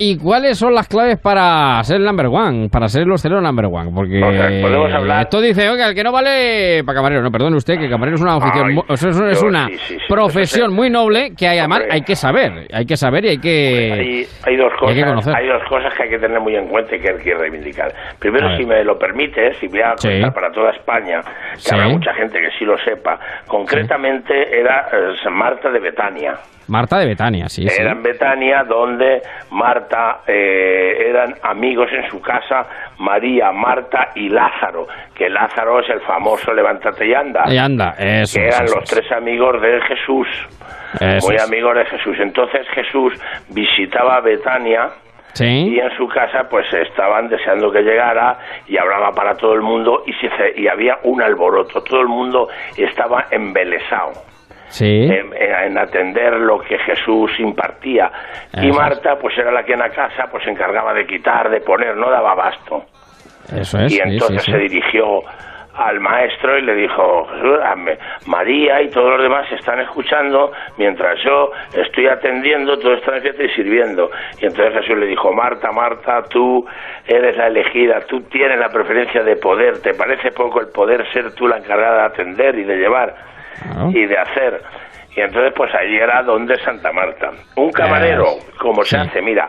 ¿y 0.00 0.16
cuáles 0.18 0.58
son 0.58 0.74
las 0.74 0.88
claves 0.88 1.18
para 1.20 1.80
ser 1.84 2.00
number 2.00 2.26
one? 2.26 2.68
Para 2.70 2.88
ser 2.88 3.02
el 3.02 3.12
hostelero 3.12 3.40
number 3.40 3.66
one. 3.66 3.90
Porque 3.94 4.20
O 4.20 4.32
sea, 4.32 4.48
podemos 4.60 4.92
hablar- 4.92 5.22
esto 5.22 5.40
dice, 5.40 5.68
oiga, 5.70 5.86
el 5.88 5.94
que 5.94 6.02
no 6.02 6.10
vale 6.10 6.82
para 6.84 6.96
camarero. 6.96 7.22
No, 7.22 7.30
perdone 7.30 7.56
usted, 7.56 7.78
que 7.78 7.88
camarero 7.88 8.16
es 8.16 8.22
una 8.22 8.36
ofición, 8.38 8.70
Ay, 8.70 8.78
es, 8.88 9.42
una 9.42 9.66
sí, 9.68 9.76
sí, 9.78 9.94
sí, 9.94 10.00
profesión 10.08 10.72
muy 10.72 10.90
noble 10.90 11.32
que 11.38 11.46
hay, 11.46 11.58
además 11.58 11.82
hay 11.90 12.00
que 12.02 12.16
saber. 12.16 12.66
Hay 12.72 12.86
que 12.86 12.96
saber 12.96 13.26
y 13.26 13.28
hay 13.28 13.38
que... 13.38 13.92
hay, 13.92 14.26
hay 14.44 14.56
dos 14.56 14.72
hay 14.82 14.94
que 14.94 15.00
cosas 15.02 15.08
conocer. 15.10 15.36
hay 15.36 15.46
dos 15.46 15.62
cosas 15.68 15.94
que 15.94 16.02
hay 16.04 16.08
que 16.10 16.18
tener 16.18 16.40
muy 16.40 16.56
en 16.56 16.66
cuenta 16.68 16.96
y 16.96 17.00
que 17.00 17.10
hay 17.10 17.18
que 17.18 17.34
reivindicar 17.34 17.92
primero 18.18 18.56
si 18.56 18.64
me 18.64 18.82
lo 18.82 18.98
permites 18.98 19.62
y 19.62 19.68
voy 19.68 19.80
a 19.82 19.94
contar 19.94 20.32
para 20.32 20.50
toda 20.50 20.70
España 20.70 21.20
que 21.62 21.74
habrá 21.74 21.88
mucha 21.88 22.14
gente 22.14 22.38
que 22.40 22.50
sí 22.58 22.64
lo 22.64 22.78
sepa 22.78 23.18
concretamente 23.46 24.58
era 24.58 24.86
eh, 24.92 25.14
San 25.22 25.34
Marta 25.34 25.70
de 25.70 25.78
Betania 25.80 26.34
Marta 26.70 26.98
de 26.98 27.06
Betania, 27.06 27.48
sí, 27.48 27.68
sí. 27.68 27.82
era 27.82 27.92
en 27.92 28.02
Betania 28.02 28.62
donde 28.64 29.20
Marta 29.50 30.20
eh, 30.26 31.06
eran 31.10 31.34
amigos 31.42 31.88
en 31.92 32.08
su 32.08 32.20
casa 32.22 32.66
María, 32.98 33.52
Marta 33.52 34.10
y 34.14 34.28
Lázaro 34.28 34.86
que 35.14 35.28
Lázaro 35.28 35.80
es 35.80 35.90
el 35.90 36.00
famoso 36.02 36.52
levántate 36.54 37.06
y 37.06 37.14
anda 37.14 37.44
Y 37.52 37.58
anda, 37.58 37.94
eso 37.98 38.38
que 38.38 38.46
eran 38.46 38.64
eso 38.64 38.74
los 38.76 38.84
es. 38.84 38.90
tres 38.90 39.12
amigos 39.12 39.60
de 39.60 39.80
Jesús 39.82 40.28
Eso 41.00 41.26
muy 41.28 41.36
amigos 41.38 41.74
de 41.76 41.84
Jesús. 41.86 42.16
Entonces 42.20 42.66
Jesús 42.74 43.12
visitaba 43.50 44.20
Betania 44.20 44.88
Sí. 45.32 45.44
y 45.46 45.78
en 45.78 45.96
su 45.96 46.08
casa 46.08 46.48
pues 46.50 46.66
estaban 46.72 47.28
deseando 47.28 47.70
que 47.70 47.82
llegara 47.82 48.36
y 48.66 48.76
hablaba 48.76 49.12
para 49.12 49.36
todo 49.36 49.54
el 49.54 49.62
mundo 49.62 50.02
y, 50.04 50.12
se, 50.12 50.60
y 50.60 50.66
había 50.66 50.98
un 51.04 51.22
alboroto. 51.22 51.80
Todo 51.84 52.00
el 52.00 52.08
mundo 52.08 52.48
estaba 52.76 53.26
embelesado. 53.30 54.10
Sí. 54.70 55.08
En, 55.10 55.32
en 55.36 55.76
atender 55.78 56.32
lo 56.34 56.60
que 56.60 56.78
Jesús 56.78 57.30
impartía 57.38 58.10
y 58.54 58.68
Eso. 58.70 58.78
Marta 58.78 59.16
pues 59.20 59.36
era 59.36 59.50
la 59.52 59.62
que 59.64 59.72
en 59.74 59.80
la 59.80 59.90
casa 59.90 60.28
pues 60.30 60.44
se 60.44 60.50
encargaba 60.50 60.94
de 60.94 61.06
quitar, 61.06 61.50
de 61.50 61.60
poner, 61.60 61.96
no 61.96 62.10
daba 62.10 62.32
abasto 62.32 62.84
Eso 63.54 63.78
es. 63.80 63.92
y 63.92 64.00
entonces 64.00 64.42
sí, 64.42 64.46
sí. 64.46 64.52
se 64.52 64.58
dirigió 64.58 65.22
al 65.72 65.98
maestro 66.00 66.58
y 66.58 66.62
le 66.62 66.74
dijo, 66.74 67.26
"Jesús, 67.32 67.58
a 67.64 67.74
me- 67.76 67.96
María 68.26 68.82
y 68.82 68.90
todos 68.90 69.12
los 69.12 69.22
demás 69.22 69.50
están 69.52 69.80
escuchando 69.80 70.52
mientras 70.76 71.16
yo 71.24 71.52
estoy 71.74 72.06
atendiendo, 72.08 72.76
todos 72.78 72.98
están 72.98 73.14
en 73.16 73.22
fiesta 73.22 73.42
y 73.44 73.48
sirviendo. 73.50 74.10
Y 74.40 74.46
entonces 74.46 74.74
Jesús 74.82 74.98
le 74.98 75.06
dijo, 75.06 75.32
Marta, 75.32 75.70
Marta, 75.72 76.22
tú 76.28 76.66
eres 77.06 77.36
la 77.36 77.46
elegida, 77.46 78.00
tú 78.08 78.20
tienes 78.22 78.58
la 78.58 78.68
preferencia 78.68 79.22
de 79.22 79.36
poder, 79.36 79.80
¿te 79.80 79.94
parece 79.94 80.32
poco 80.32 80.60
el 80.60 80.68
poder 80.68 81.10
ser 81.12 81.32
tú 81.34 81.46
la 81.48 81.58
encargada 81.58 82.00
de 82.00 82.06
atender 82.06 82.58
y 82.58 82.64
de 82.64 82.76
llevar 82.76 83.29
y 83.94 84.06
de 84.06 84.18
hacer? 84.18 84.62
Y 85.16 85.20
entonces 85.20 85.52
pues 85.56 85.74
allí 85.74 85.96
era 85.96 86.22
donde 86.22 86.56
Santa 86.60 86.92
Marta. 86.92 87.30
Un 87.56 87.70
camarero, 87.72 88.26
como 88.58 88.84
se 88.84 88.96
hace, 88.96 89.20
mira, 89.20 89.48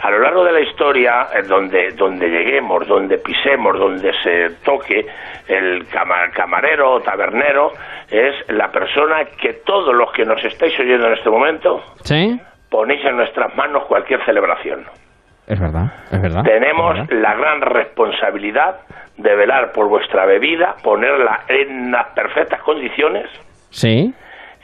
a 0.00 0.10
lo 0.10 0.18
largo 0.20 0.42
de 0.44 0.52
la 0.52 0.60
historia, 0.60 1.26
donde, 1.46 1.90
donde 1.92 2.28
lleguemos, 2.28 2.86
donde 2.88 3.18
pisemos, 3.18 3.78
donde 3.78 4.12
se 4.22 4.50
toque, 4.64 5.06
el 5.46 5.86
cama- 5.88 6.30
camarero 6.34 6.92
o 6.92 7.00
tabernero 7.00 7.72
es 8.10 8.34
la 8.48 8.72
persona 8.72 9.24
que 9.40 9.52
todos 9.64 9.94
los 9.94 10.10
que 10.12 10.24
nos 10.24 10.42
estáis 10.44 10.76
oyendo 10.80 11.06
en 11.06 11.12
este 11.12 11.30
momento 11.30 11.84
Sí. 12.02 12.40
ponéis 12.70 13.04
en 13.04 13.16
nuestras 13.16 13.54
manos 13.54 13.84
cualquier 13.84 14.24
celebración. 14.24 14.84
Es 15.52 15.60
verdad, 15.60 15.92
es 16.10 16.22
verdad. 16.22 16.42
Tenemos 16.44 16.98
es 16.98 17.06
verdad. 17.08 17.22
la 17.22 17.34
gran 17.34 17.60
responsabilidad 17.60 18.76
de 19.18 19.36
velar 19.36 19.72
por 19.72 19.88
vuestra 19.88 20.24
bebida, 20.24 20.76
ponerla 20.82 21.40
en 21.48 21.90
las 21.90 22.06
perfectas 22.08 22.60
condiciones 22.62 23.26
Sí. 23.70 24.14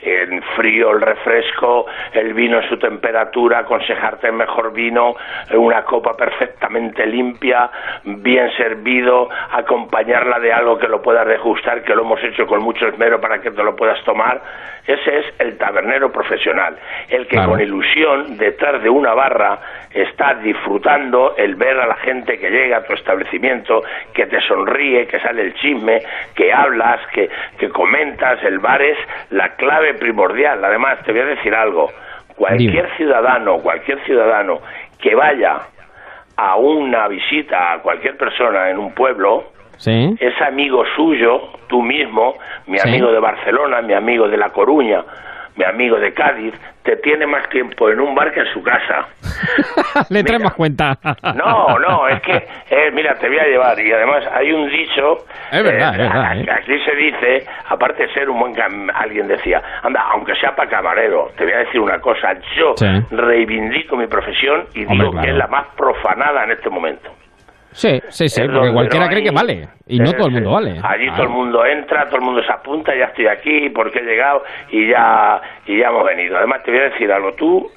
En 0.01 0.41
frío, 0.55 0.91
el 0.91 1.01
refresco, 1.01 1.85
el 2.13 2.33
vino 2.33 2.59
en 2.61 2.69
su 2.69 2.77
temperatura, 2.77 3.59
aconsejarte 3.59 4.27
el 4.27 4.33
mejor 4.33 4.71
vino, 4.71 5.15
una 5.53 5.83
copa 5.83 6.15
perfectamente 6.15 7.05
limpia, 7.05 7.69
bien 8.05 8.49
servido, 8.55 9.29
acompañarla 9.51 10.39
de 10.39 10.53
algo 10.53 10.77
que 10.77 10.87
lo 10.87 11.01
puedas 11.01 11.27
degustar, 11.27 11.83
que 11.83 11.93
lo 11.95 12.03
hemos 12.03 12.23
hecho 12.23 12.47
con 12.47 12.61
mucho 12.63 12.87
esmero 12.87 13.19
para 13.19 13.41
que 13.41 13.51
te 13.51 13.63
lo 13.63 13.75
puedas 13.75 14.01
tomar. 14.03 14.41
Ese 14.87 15.19
es 15.19 15.25
el 15.39 15.57
tabernero 15.57 16.11
profesional, 16.11 16.75
el 17.09 17.27
que 17.27 17.35
Claro. 17.35 17.51
con 17.51 17.61
ilusión 17.61 18.37
detrás 18.37 18.81
de 18.81 18.89
una 18.89 19.13
barra 19.13 19.59
está 19.93 20.33
disfrutando 20.35 21.35
el 21.37 21.55
ver 21.55 21.79
a 21.79 21.85
la 21.85 21.95
gente 21.97 22.39
que 22.39 22.49
llega 22.49 22.77
a 22.77 22.83
tu 22.83 22.93
establecimiento, 22.93 23.83
que 24.13 24.25
te 24.25 24.39
sonríe, 24.41 25.05
que 25.07 25.19
sale 25.19 25.43
el 25.43 25.53
chisme, 25.55 26.01
que 26.35 26.51
hablas, 26.51 26.99
que, 27.13 27.29
que 27.59 27.69
comentas. 27.69 28.43
El 28.43 28.59
bar 28.59 28.81
es 28.81 28.97
la 29.29 29.49
clave 29.55 29.88
primordial. 29.95 30.63
Además, 30.63 30.99
te 31.05 31.11
voy 31.11 31.21
a 31.21 31.25
decir 31.25 31.53
algo. 31.55 31.89
Cualquier 32.35 32.71
Dime. 32.85 32.95
ciudadano, 32.97 33.57
cualquier 33.59 33.99
ciudadano 34.05 34.59
que 35.01 35.13
vaya 35.15 35.57
a 36.37 36.55
una 36.55 37.07
visita 37.07 37.73
a 37.73 37.79
cualquier 37.79 38.15
persona 38.17 38.69
en 38.69 38.77
un 38.79 38.93
pueblo, 38.93 39.51
Sí. 39.77 40.15
es 40.19 40.41
amigo 40.41 40.83
suyo, 40.95 41.41
tú 41.67 41.81
mismo, 41.81 42.35
mi 42.67 42.77
Sí. 42.77 42.87
amigo 42.89 43.11
de 43.11 43.19
Barcelona, 43.19 43.81
mi 43.81 43.93
amigo 43.93 44.27
de 44.27 44.37
La 44.37 44.49
Coruña, 44.49 45.03
mi 45.55 45.63
amigo 45.65 45.97
de 45.99 46.13
Cádiz, 46.13 46.53
te 46.83 46.95
tiene 46.97 47.27
más 47.27 47.47
tiempo 47.49 47.89
en 47.89 47.99
un 47.99 48.15
bar 48.15 48.31
que 48.31 48.39
en 48.39 48.53
su 48.53 48.63
casa. 48.63 49.07
Le 50.09 50.23
traemos 50.23 50.53
cuenta. 50.53 50.97
No, 51.35 51.77
no, 51.79 52.07
es 52.07 52.21
que, 52.21 52.35
eh, 52.69 52.91
mira, 52.93 53.15
te 53.15 53.27
voy 53.27 53.37
a 53.39 53.45
llevar. 53.45 53.79
Y 53.79 53.91
además 53.91 54.23
hay 54.33 54.51
un 54.51 54.69
dicho. 54.69 55.25
Es 55.51 55.63
verdad, 55.63 55.99
eh, 55.99 56.03
es 56.03 56.09
verdad, 56.13 56.25
a- 56.31 56.35
eh. 56.37 56.45
Aquí 56.51 56.79
se 56.79 56.95
dice, 56.95 57.45
aparte 57.67 58.07
de 58.07 58.13
ser 58.13 58.29
un 58.29 58.39
buen. 58.39 58.55
cam- 58.55 58.91
Alguien 58.93 59.27
decía, 59.27 59.61
anda, 59.83 60.01
aunque 60.11 60.35
sea 60.35 60.55
para 60.55 60.69
camarero, 60.69 61.31
te 61.37 61.43
voy 61.43 61.53
a 61.53 61.57
decir 61.59 61.79
una 61.81 61.99
cosa. 61.99 62.33
Yo 62.57 62.73
Sí. 62.77 62.85
reivindico 63.11 63.95
mi 63.97 64.07
profesión 64.07 64.65
y 64.73 64.81
Hombre, 64.85 64.97
digo 64.97 65.11
claro. 65.11 65.25
que 65.25 65.31
es 65.31 65.37
la 65.37 65.47
más 65.47 65.65
profanada 65.77 66.43
en 66.45 66.51
este 66.51 66.69
momento. 66.69 67.11
Sí, 67.79 68.01
sí, 68.09 68.27
sí, 68.27 68.41
porque 68.41 68.53
donde 68.57 68.73
cualquiera 68.73 69.05
no 69.05 69.11
cree 69.11 69.23
que 69.23 69.31
vale. 69.31 69.67
Y 69.87 69.99
no 69.99 70.09
Eh, 70.09 70.13
todo 70.13 70.27
el 70.27 70.33
mundo 70.33 70.49
sí. 70.49 70.55
vale. 70.55 70.71
Allí 70.83 71.03
Claro. 71.05 71.15
todo 71.15 71.23
el 71.23 71.29
mundo 71.29 71.65
entra, 71.65 72.05
todo 72.07 72.17
el 72.17 72.21
mundo 72.23 72.43
se 72.43 72.51
apunta, 72.51 72.93
ya 72.95 73.05
estoy 73.05 73.27
aquí, 73.27 73.69
porque 73.69 73.99
he 73.99 74.03
llegado 74.03 74.43
y 74.69 74.89
ya 74.89 75.39
y 75.65 75.79
ya 75.79 75.87
hemos 75.87 76.05
venido. 76.05 76.37
Además 76.37 76.61
te 76.63 76.71
voy 76.71 76.79
a 76.81 76.83
decir 76.89 77.11
algo, 77.11 77.31
tú, 77.33 77.71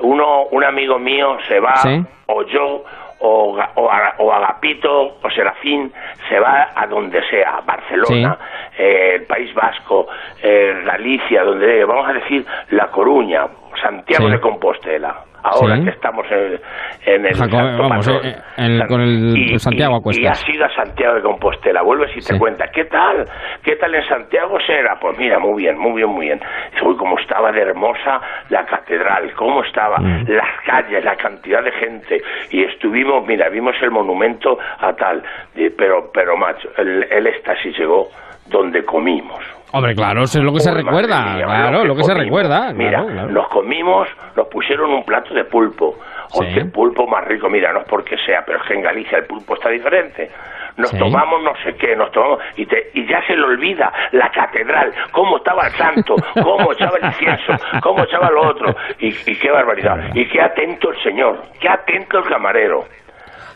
uno, 0.00 0.42
un 0.50 0.62
amigo 0.64 0.98
mío 0.98 1.38
se 1.48 1.58
va, 1.58 1.76
Sí. 1.76 2.02
o 2.26 2.42
yo, 2.44 2.84
o, 3.18 3.58
o, 3.76 3.90
o 4.18 4.32
Agapito, 4.32 5.16
o 5.22 5.30
Serafín, 5.34 5.90
se 6.28 6.38
va 6.38 6.68
a 6.76 6.86
donde 6.86 7.22
sea, 7.30 7.60
Barcelona, 7.64 8.36
eh, 8.76 9.12
el 9.14 9.22
País 9.24 9.54
Vasco, 9.54 10.06
eh, 10.42 10.82
Galicia, 10.84 11.42
donde 11.44 11.82
vamos 11.86 12.06
a 12.10 12.12
decir 12.12 12.44
La 12.70 12.88
Coruña, 12.88 13.46
Santiago 13.82 14.26
Sí. 14.26 14.32
de 14.32 14.40
Compostela. 14.40 15.14
Ahora 15.48 15.76
Sí. 15.76 15.84
que 15.84 15.90
estamos 15.90 16.26
en, 16.30 16.60
en 17.06 17.26
el 17.26 17.34
Jacob, 17.34 17.50
Santo 17.60 17.82
vamos, 17.82 18.06
Patrón. 18.06 18.26
eh, 18.26 18.36
eh, 18.58 18.80
con 18.88 19.00
el 19.00 19.36
Y- 19.36 19.58
Santiago 19.58 19.94
a 19.94 19.98
y- 19.98 20.02
cuestas. 20.02 20.24
Y 20.24 20.26
has 20.26 20.48
ido 20.56 20.64
a 20.64 20.74
Santiago 20.74 21.14
de 21.14 21.22
Compostela, 21.22 21.82
vuelves 21.82 22.10
y 22.12 22.16
te 22.16 22.32
Sí. 22.34 22.38
cuenta, 22.38 22.66
¿qué 22.72 22.84
tal? 22.86 23.24
¿Qué 23.62 23.76
tal 23.76 23.94
en 23.94 24.02
Santiago 24.08 24.58
será? 24.66 24.96
Pues 25.00 25.16
mira, 25.18 25.38
muy 25.38 25.62
bien, 25.62 25.78
muy 25.78 25.92
bien, 25.96 26.08
muy 26.10 26.26
bien. 26.26 26.40
Uy, 26.82 26.96
cómo 26.96 27.18
estaba 27.18 27.52
de 27.52 27.60
hermosa 27.62 28.20
la 28.50 28.64
catedral, 28.66 29.32
cómo 29.34 29.62
estaba 29.62 29.98
Mm. 29.98 30.24
las 30.28 30.60
calles, 30.66 31.04
la 31.04 31.16
cantidad 31.16 31.62
de 31.62 31.72
gente. 31.72 32.20
Y 32.50 32.64
estuvimos, 32.64 33.24
mira, 33.26 33.48
vimos 33.48 33.74
el 33.82 33.90
monumento 33.90 34.58
a 34.80 34.92
tal. 34.94 35.22
Di- 35.54 35.70
Pero, 35.70 36.10
pero 36.12 36.36
macho, 36.36 36.68
el, 36.78 37.04
el 37.10 37.26
éxtasis 37.26 37.76
llegó 37.78 38.08
donde 38.48 38.84
comimos. 38.84 39.38
Hombre, 39.72 39.94
claro, 39.94 40.22
eso 40.22 40.38
es 40.38 40.44
lo 40.44 40.52
que 40.52 40.60
se 40.60 40.72
recuerda. 40.72 41.34
mía, 41.34 41.44
claro, 41.44 41.84
lo 41.84 41.96
que 41.96 42.04
se 42.04 42.14
recuerda. 42.14 42.72
Mira, 42.72 42.90
claro, 43.00 43.06
claro. 43.12 43.28
nos 43.30 43.48
comimos, 43.48 44.08
nos 44.36 44.46
pusieron 44.48 44.90
un 44.90 45.04
plato 45.04 45.34
de 45.34 45.44
pulpo. 45.44 45.98
O 46.32 46.42
Sí. 46.42 46.48
qué 46.54 46.64
pulpo 46.64 47.06
más 47.06 47.24
rico, 47.24 47.48
mira, 47.48 47.72
no 47.72 47.80
es 47.80 47.86
porque 47.88 48.16
sea, 48.26 48.42
pero 48.44 48.58
es 48.60 48.66
que 48.66 48.74
en 48.74 48.82
Galicia 48.82 49.18
el 49.18 49.26
pulpo 49.26 49.54
está 49.54 49.68
diferente. 49.68 50.30
Nos 50.76 50.90
Sí. 50.90 50.98
tomamos 50.98 51.42
no 51.42 51.52
sé 51.64 51.74
qué, 51.76 51.94
nos 51.96 52.10
tomamos 52.10 52.40
y, 52.56 52.66
te- 52.66 52.90
y 52.94 53.06
ya 53.06 53.22
se 53.26 53.34
le 53.36 53.42
olvida 53.44 53.92
la 54.12 54.30
catedral, 54.30 54.92
cómo 55.12 55.36
estaba 55.38 55.66
el 55.68 55.72
santo, 55.74 56.16
cómo 56.42 56.72
echaba 56.72 56.98
el 56.98 57.06
incienso, 57.06 57.52
cómo 57.82 58.02
echaba 58.04 58.30
lo 58.30 58.48
otro. 58.48 58.74
Y, 58.98 59.08
y 59.08 59.36
qué 59.38 59.50
barbaridad. 59.50 60.10
Y 60.14 60.26
qué 60.28 60.40
atento 60.40 60.90
el 60.90 61.02
señor, 61.02 61.42
qué 61.60 61.68
atento 61.68 62.18
el 62.18 62.24
camarero. 62.24 62.84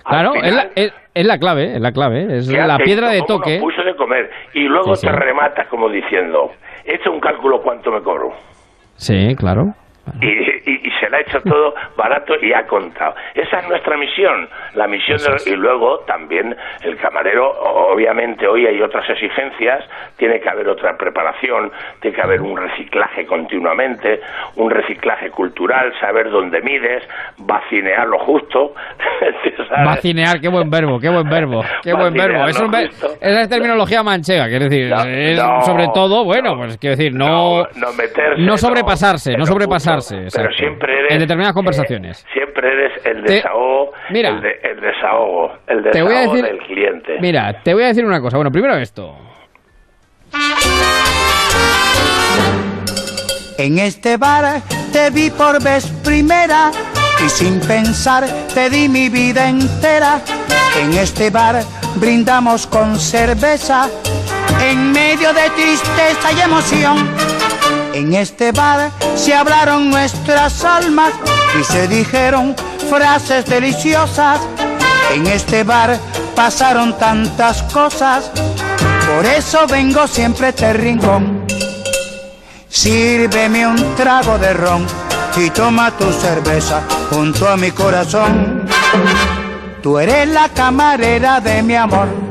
Al 0.04 0.22
Claro, 0.22 0.34
es 0.36 0.54
la, 0.54 0.66
es, 0.74 0.94
es 1.20 1.26
la 1.26 1.38
clave, 1.38 1.74
es 1.74 1.80
la 1.80 1.92
clave. 1.92 2.36
Es 2.38 2.48
la 2.48 2.78
piedra 2.78 3.10
de 3.10 3.22
toque. 3.22 3.58
Puso 3.60 3.82
de 3.82 3.94
comer. 3.96 4.30
Y 4.54 4.64
luego 4.64 4.94
Sí, 4.96 5.02
sí. 5.02 5.06
te 5.06 5.12
rematas 5.12 5.66
como 5.68 5.88
diciendo, 5.88 6.52
he 6.84 6.94
hecho 6.96 7.10
un 7.12 7.20
cálculo 7.20 7.62
cuánto 7.62 7.90
me 7.90 8.00
cobro. 8.02 8.32
Sí, 8.96 9.34
claro. 9.36 9.74
Y, 10.20 10.26
y- 10.28 10.80
y 10.84 10.90
se 11.00 11.08
le 11.10 11.18
ha 11.18 11.20
hecho 11.20 11.40
todo 11.42 11.74
barato 11.96 12.34
y 12.42 12.52
ha 12.52 12.66
contado. 12.66 13.14
Esa 13.34 13.60
es 13.60 13.68
nuestra 13.68 13.96
misión, 13.96 14.48
la 14.74 14.86
misión 14.86 15.18
de- 15.18 15.50
y 15.50 15.56
luego 15.56 16.00
también 16.00 16.56
el 16.82 16.96
camarero, 16.98 17.50
obviamente 17.92 18.46
hoy 18.46 18.66
hay 18.66 18.80
otras 18.82 19.08
exigencias, 19.10 19.84
tiene 20.16 20.40
que 20.40 20.48
haber 20.48 20.68
otra 20.68 20.96
preparación, 20.96 21.70
tiene 22.00 22.14
que 22.16 22.22
haber 22.22 22.40
un 22.40 22.56
reciclaje 22.56 23.26
continuamente, 23.26 24.20
un 24.56 24.70
reciclaje 24.70 25.30
cultural, 25.30 25.92
saber 26.00 26.30
dónde 26.30 26.60
mides, 26.62 27.02
vacinear 27.38 28.06
lo 28.06 28.18
justo. 28.20 28.74
Vacinear, 29.84 30.40
qué 30.40 30.48
buen 30.48 30.70
verbo, 30.70 30.98
qué 31.00 31.08
buen 31.08 31.28
verbo, 31.28 31.62
qué 31.82 31.92
buen 31.94 32.12
verbo. 32.14 32.46
Es, 32.46 32.58
un 32.60 32.74
esa 32.74 33.40
es 33.42 33.48
terminología 33.48 34.02
manchega, 34.02 34.48
quiero 34.48 34.64
decir, 34.68 34.88
No, 34.90 35.02
es 35.04 35.38
no, 35.38 35.62
sobre 35.62 35.88
todo, 35.94 36.24
bueno, 36.24 36.56
pues 36.56 36.76
quiero 36.78 36.96
decir, 36.96 37.14
no, 37.14 37.62
no 37.76 37.92
meterse, 37.92 38.40
no 38.42 38.56
sobrepasarse, 38.56 39.36
no, 39.36 39.46
sobrepasarse, 39.46 39.89
Pero 39.98 40.22
exacto. 40.24 40.56
siempre 40.56 40.98
eres, 40.98 41.12
en 41.12 41.18
determinadas 41.20 41.54
conversaciones. 41.54 42.26
siempre 42.32 42.68
eres 42.72 43.06
el 43.06 43.24
Te- 43.24 43.32
desahogo, 43.34 43.92
mira. 44.10 44.28
el, 44.30 44.40
de- 44.40 44.60
el 44.62 44.80
desahogo, 44.80 45.52
el 45.66 45.82
Te 45.90 46.02
voy 46.02 46.14
a 46.14 46.18
desahogo 46.20 46.36
decir- 46.36 46.44
del 46.48 46.58
cliente. 46.66 47.18
Mira, 47.20 47.62
te 47.62 47.74
voy 47.74 47.82
a 47.84 47.86
decir 47.88 48.04
una 48.04 48.20
cosa. 48.20 48.36
Bueno, 48.36 48.50
primero 48.50 48.76
esto. 48.76 49.16
En 53.58 53.78
este 53.78 54.16
bar 54.16 54.60
te 54.92 55.10
vi 55.10 55.30
por 55.30 55.62
vez 55.62 55.86
primera 56.02 56.70
y 57.24 57.28
sin 57.28 57.60
pensar 57.60 58.24
te 58.54 58.70
di 58.70 58.88
mi 58.88 59.08
vida 59.10 59.48
entera. 59.48 60.20
En 60.80 60.94
este 60.94 61.28
bar 61.30 61.62
brindamos 61.96 62.66
con 62.66 62.98
cerveza 62.98 63.88
en 64.62 64.92
medio 64.92 65.32
de 65.34 65.50
tristeza 65.50 66.32
y 66.32 66.40
emoción. 66.40 66.96
En 67.92 68.14
este 68.14 68.52
bar 68.52 68.90
se 69.16 69.34
hablaron 69.34 69.90
nuestras 69.90 70.64
almas 70.64 71.12
y 71.58 71.64
se 71.64 71.88
dijeron 71.88 72.54
frases 72.88 73.46
deliciosas. 73.46 74.40
En 75.12 75.26
este 75.26 75.64
bar 75.64 75.98
pasaron 76.36 76.96
tantas 76.96 77.62
cosas, 77.64 78.30
por 79.12 79.26
eso 79.26 79.66
vengo 79.66 80.06
siempre 80.06 80.46
a 80.46 80.48
este 80.50 80.72
rincón. 80.72 81.44
Sírveme 82.68 83.66
un 83.66 83.96
trago 83.96 84.38
de 84.38 84.54
ron 84.54 84.86
y 85.36 85.50
toma 85.50 85.90
tu 85.90 86.10
cerveza 86.12 86.82
junto 87.10 87.48
a 87.48 87.56
mi 87.56 87.72
corazón. 87.72 88.68
Tú 89.82 89.98
eres 89.98 90.28
la 90.28 90.48
camarera 90.50 91.40
de 91.40 91.62
mi 91.62 91.74
amor. 91.74 92.29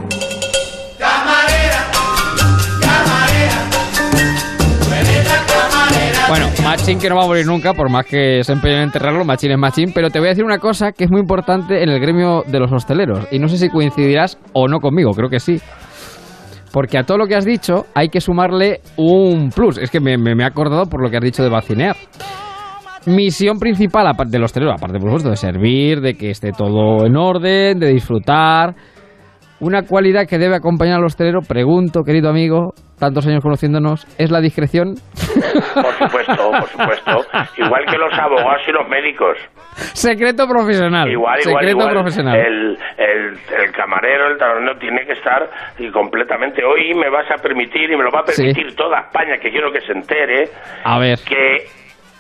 Machín 6.64 7.00
que 7.00 7.10
no 7.10 7.16
va 7.16 7.24
a 7.24 7.28
morir 7.28 7.46
nunca, 7.46 7.74
por 7.74 7.90
más 7.90 8.06
que 8.06 8.44
se 8.44 8.54
empeñen 8.54 8.78
en 8.78 8.84
enterrarlo, 8.84 9.26
Machín 9.26 9.52
es 9.52 9.58
Machín, 9.58 9.92
pero 9.94 10.10
te 10.10 10.20
voy 10.20 10.28
a 10.28 10.32
decir 10.32 10.44
una 10.44 10.60
cosa 10.60 10.92
que 10.92 11.06
es 11.06 11.12
muy 11.12 11.20
importante 11.20 11.84
en 11.84 11.90
el 11.90 12.00
gremio 12.00 12.44
de 12.46 12.60
los 12.60 12.72
hosteleros, 12.72 13.28
y 13.32 13.40
no 13.40 13.48
sé 13.48 13.58
si 13.58 13.70
coincidirás 13.70 14.38
o 14.54 14.68
no 14.68 14.80
conmigo, 14.80 15.12
creo 15.12 15.30
que 15.30 15.40
sí. 15.40 15.60
Porque 16.72 16.98
a 16.98 17.04
todo 17.04 17.18
lo 17.18 17.28
que 17.28 17.36
has 17.36 17.46
dicho 17.46 17.86
hay 17.96 18.10
que 18.10 18.22
sumarle 18.22 18.82
un 18.98 19.50
plus. 19.50 19.78
Es 19.78 19.90
que 19.90 20.00
me, 20.00 20.14
he 20.14 20.44
acordado 20.44 20.86
por 20.86 21.02
lo 21.02 21.10
que 21.10 21.18
has 21.18 21.24
dicho 21.24 21.44
de 21.44 21.50
vacinear. 21.50 21.96
Misión 23.06 23.58
principal 23.58 24.06
del 24.28 24.44
hostelero, 24.44 24.72
aparte 24.72 25.00
por 25.00 25.10
supuesto 25.10 25.30
de 25.30 25.38
servir, 25.38 26.02
de 26.02 26.16
que 26.16 26.30
esté 26.30 26.52
todo 26.52 27.06
en 27.06 27.16
orden, 27.16 27.80
de 27.80 27.88
disfrutar. 27.88 28.76
Una 29.62 29.82
cualidad 29.84 30.26
que 30.26 30.38
debe 30.38 30.56
acompañar 30.56 30.98
al 31.00 31.04
hostelero, 31.06 31.40
pregunto, 31.42 32.04
querido 32.04 32.30
amigo, 32.30 32.72
tantos 32.98 33.28
años 33.28 33.42
conociéndonos, 33.44 34.06
¿es 34.18 34.32
la 34.32 34.40
discreción? 34.40 34.94
Por 34.96 35.94
supuesto, 35.94 36.52
por 36.52 36.68
supuesto. 36.70 37.12
Igual 37.58 37.86
que 37.92 37.98
los 37.98 38.14
abogados 38.18 38.62
y 38.68 38.72
los 38.72 38.88
médicos. 38.88 39.38
Secreto 39.76 40.48
profesional. 40.48 41.10
Igual, 41.10 41.40
igual, 41.42 41.56
Secreto 41.64 41.78
igual. 41.78 41.90
profesional. 41.94 42.36
El, 42.40 42.78
el, 42.98 43.26
el 43.64 43.72
camarero, 43.74 44.28
el 44.28 44.80
tiene 44.80 45.06
que 45.06 45.14
estar 45.14 45.50
y 45.78 45.90
completamente. 45.92 46.64
Hoy 46.64 46.94
me 46.94 47.10
vas 47.10 47.30
a 47.30 47.42
permitir 47.42 47.92
y 47.92 47.98
me 47.98 48.04
lo 48.04 48.12
va 48.12 48.22
a 48.22 48.28
Sí. 48.32 48.44
permitir 48.44 48.76
toda 48.76 49.02
España, 49.02 49.38
que 49.42 49.50
quiero 49.52 49.72
que 49.74 49.82
se 49.82 49.92
entere, 49.92 50.50
A 50.86 51.00
ver. 51.00 51.20
que 51.28 51.66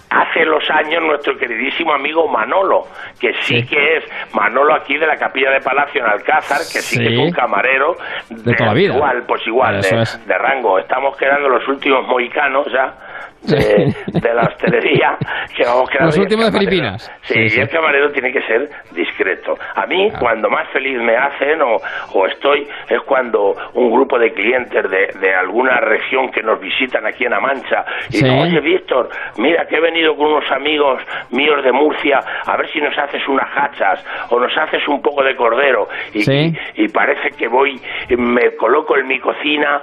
hace 0.09 0.43
los 0.45 0.63
años 0.71 1.03
nuestro 1.03 1.37
queridísimo 1.37 1.93
amigo 1.93 2.27
Manolo, 2.27 2.83
que 3.19 3.33
sí, 3.41 3.61
Sí. 3.61 3.67
que 3.67 3.97
es 3.97 4.03
Manolo 4.33 4.73
aquí 4.73 4.97
de 4.97 5.05
la 5.05 5.17
Capilla 5.17 5.51
de 5.51 5.61
Palacio 5.61 6.03
en 6.03 6.09
Alcázar, 6.11 6.57
que 6.59 6.81
sí, 6.81 6.97
Sí. 6.97 6.99
que 7.03 7.13
es 7.13 7.19
un 7.19 7.31
camarero 7.31 7.95
De 8.29 8.53
toda 8.55 8.69
la 8.69 8.73
vida. 8.73 8.95
igual, 8.95 9.23
pues 9.27 9.45
igual, 9.45 9.81
de, 9.81 10.01
es. 10.01 10.27
de 10.27 10.37
rango. 10.37 10.79
Estamos 10.79 11.15
quedando 11.17 11.47
los 11.49 11.67
últimos 11.67 12.07
mohicanos 12.07 12.65
ya. 12.71 12.93
De, 13.41 13.93
de 14.19 14.33
la 14.33 14.41
hostelería 14.43 15.17
que 15.55 15.63
vamos 15.63 15.89
Los 16.01 16.17
y 16.17 16.21
últimos 16.21 16.51
de 16.51 16.59
Filipinas. 16.59 17.11
Sí, 17.21 17.33
Sí, 17.33 17.39
y 17.41 17.49
sí. 17.49 17.61
el 17.61 17.69
camarero 17.69 18.11
tiene 18.11 18.31
que 18.31 18.41
ser 18.41 18.69
discreto. 18.91 19.55
A 19.75 19.85
mí, 19.85 20.11
cuando 20.19 20.49
más 20.49 20.67
feliz 20.71 20.97
me 21.01 21.15
hacen 21.15 21.61
o, 21.61 21.77
o 22.13 22.27
estoy, 22.27 22.67
es 22.89 22.99
cuando 23.05 23.55
un 23.73 23.91
grupo 23.91 24.19
de 24.19 24.33
clientes 24.33 24.83
de, 24.89 25.19
de 25.19 25.33
alguna 25.35 25.79
región 25.79 26.29
que 26.31 26.41
nos 26.43 26.59
visitan 26.59 27.05
aquí 27.05 27.25
en 27.25 27.31
La 27.31 27.39
Mancha 27.39 27.85
y 28.09 28.13
Sí. 28.17 28.23
dicen, 28.25 28.39
oye, 28.39 28.59
Víctor, 28.59 29.09
mira 29.37 29.65
que 29.67 29.77
he 29.77 29.81
venido 29.81 30.15
con 30.15 30.27
unos 30.33 30.51
amigos 30.51 31.01
míos 31.31 31.63
de 31.63 31.71
Murcia, 31.71 32.19
a 32.45 32.57
ver 32.57 32.69
si 32.71 32.79
nos 32.81 32.97
haces 32.97 33.25
unas 33.27 33.47
hachas 33.55 34.05
o 34.31 34.39
nos 34.39 34.55
haces 34.57 34.85
un 34.87 35.01
poco 35.01 35.23
de 35.23 35.35
cordero. 35.35 35.87
Y, 36.13 36.29
y, 36.29 36.57
y 36.75 36.87
parece 36.89 37.31
que 37.37 37.47
voy, 37.47 37.79
me 38.17 38.55
coloco 38.57 38.97
en 38.97 39.07
mi 39.07 39.19
cocina, 39.19 39.81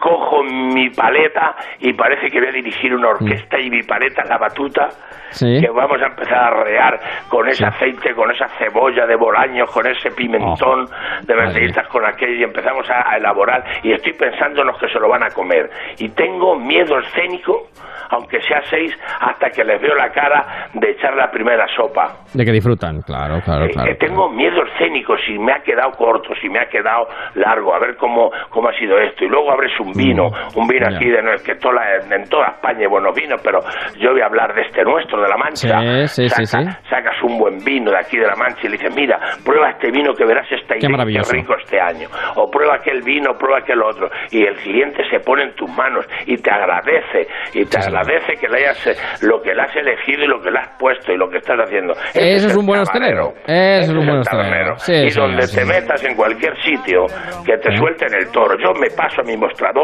cojo 0.00 0.42
mi 0.44 0.90
paleta 0.90 1.54
y 1.80 1.92
parece 1.92 2.28
que 2.30 2.38
voy 2.40 2.48
a 2.48 2.52
dirigir 2.52 2.94
una 2.94 3.08
orquesta 3.08 3.58
y 3.58 3.70
mi 3.70 3.82
paleta 3.82 4.22
es 4.22 4.28
la 4.28 4.38
batuta 4.38 4.88
Sí. 5.30 5.60
que 5.60 5.68
vamos 5.68 6.00
a 6.00 6.06
empezar 6.06 6.38
a 6.38 6.64
rear 6.64 6.98
con 7.28 7.46
ese 7.48 7.66
aceite, 7.66 8.14
con 8.14 8.30
esa 8.30 8.46
cebolla 8.58 9.06
de 9.06 9.16
bolaños, 9.16 9.70
con 9.70 9.86
ese 9.86 10.10
pimentón 10.12 10.88
de 11.24 11.34
verduritas, 11.34 11.86
con 11.88 12.06
aquello 12.06 12.32
y 12.32 12.42
empezamos 12.44 12.88
a, 12.88 13.10
a 13.10 13.16
elaborar 13.16 13.62
y 13.82 13.92
estoy 13.92 14.12
pensando 14.14 14.62
en 14.62 14.68
los 14.68 14.78
que 14.78 14.88
se 14.88 14.98
lo 14.98 15.08
van 15.08 15.24
a 15.24 15.30
comer 15.30 15.68
y 15.98 16.08
tengo 16.10 16.56
miedo 16.56 16.98
escénico 17.00 17.66
aunque 18.08 18.40
sea 18.42 18.62
seis 18.70 18.96
hasta 19.20 19.50
que 19.50 19.64
les 19.64 19.80
veo 19.82 19.94
la 19.96 20.10
cara 20.12 20.68
de 20.74 20.90
echar 20.92 21.16
la 21.16 21.28
primera 21.28 21.66
sopa 21.74 22.14
De 22.32 22.44
que 22.44 22.52
disfrutan, 22.52 23.02
claro, 23.02 23.40
claro, 23.44 23.64
eh, 23.64 23.70
claro. 23.70 23.90
eh, 23.90 23.96
tengo 23.96 24.30
miedo 24.30 24.62
escénico 24.64 25.16
si 25.26 25.36
me 25.38 25.52
ha 25.52 25.58
quedado 25.60 25.90
corto, 25.90 26.32
si 26.40 26.48
me 26.48 26.60
ha 26.60 26.68
quedado 26.68 27.08
largo, 27.34 27.74
a 27.74 27.80
ver 27.80 27.96
cómo, 27.96 28.30
cómo 28.50 28.68
ha 28.68 28.72
sido 28.74 28.96
esto. 29.00 29.24
Y 29.24 29.28
luego 29.28 29.50
abres 29.50 29.72
un 29.86 29.92
vino, 29.92 30.24
un 30.54 30.66
vino 30.66 30.86
Mm. 30.86 30.90
ya. 30.90 30.96
aquí 30.96 31.06
de 31.08 31.22
nue- 31.22 31.42
que 31.42 31.54
toda, 31.56 31.80
en 32.10 32.28
toda 32.28 32.48
España 32.48 32.80
hay 32.80 32.86
buenos 32.86 33.14
vinos, 33.14 33.40
pero 33.42 33.60
yo 33.98 34.10
voy 34.12 34.20
a 34.20 34.26
hablar 34.26 34.54
de 34.54 34.62
este 34.62 34.82
nuestro, 34.84 35.22
de 35.22 35.28
La 35.28 35.36
Mancha. 35.36 36.06
Sí, 36.08 36.28
sí, 36.28 36.44
Saca- 36.46 36.70
sí. 36.72 36.88
Sacas 36.90 37.22
un 37.22 37.38
buen 37.38 37.58
vino 37.64 37.90
de 37.90 37.98
aquí 37.98 38.16
de 38.18 38.26
La 38.26 38.36
Mancha 38.36 38.60
y 38.64 38.68
le 38.68 38.76
dices, 38.78 38.94
mira, 38.94 39.18
prueba 39.44 39.70
este 39.70 39.90
vino 39.90 40.12
que 40.14 40.24
verás 40.24 40.46
esta 40.50 40.76
idea, 40.76 40.88
maravilloso. 40.88 41.32
rico 41.32 41.54
este 41.62 41.80
año. 41.80 42.08
O 42.36 42.50
prueba 42.50 42.76
aquel 42.76 43.02
vino, 43.02 43.32
prueba 43.38 43.58
aquel 43.58 43.82
otro. 43.82 44.08
Y 44.30 44.44
el 44.44 44.54
cliente 44.56 45.02
se 45.10 45.20
pone 45.20 45.44
en 45.44 45.54
tus 45.54 45.70
manos 45.70 46.06
y 46.26 46.36
te 46.36 46.50
agradece, 46.50 47.26
y 47.54 47.64
te 47.64 47.78
agradece 47.78 48.34
que 48.40 48.48
le 48.48 48.58
hayas, 48.58 48.86
eh, 48.86 48.94
lo 49.22 49.40
que 49.42 49.54
le 49.54 49.62
has 49.62 49.74
elegido 49.76 50.24
y 50.24 50.26
lo 50.28 50.40
que 50.40 50.50
le 50.50 50.58
has 50.58 50.68
puesto 50.78 51.12
y 51.12 51.16
lo 51.16 51.28
que 51.28 51.38
estás 51.38 51.58
haciendo. 51.58 51.92
Eso 52.14 52.46
es 52.48 52.52
el 52.52 52.58
un 52.58 52.66
buen 52.66 52.80
hostelero. 52.80 53.32
Eso 53.46 53.80
es 53.82 53.88
un 53.90 53.96
buen 54.06 54.08
el 54.10 54.18
hostelero. 54.20 54.74
y 54.88 55.10
donde 55.14 55.46
te 55.46 55.64
metas 55.64 56.02
en 56.04 56.14
cualquier 56.16 56.54
sitio, 56.62 57.06
que 57.44 57.56
te 57.58 57.76
suelten 57.76 58.14
el 58.14 58.30
toro. 58.32 58.56
Yo 58.58 58.72
me 58.80 58.88
paso 58.96 59.20
a 59.20 59.24
mi 59.24 59.36
mostrador, 59.36 59.75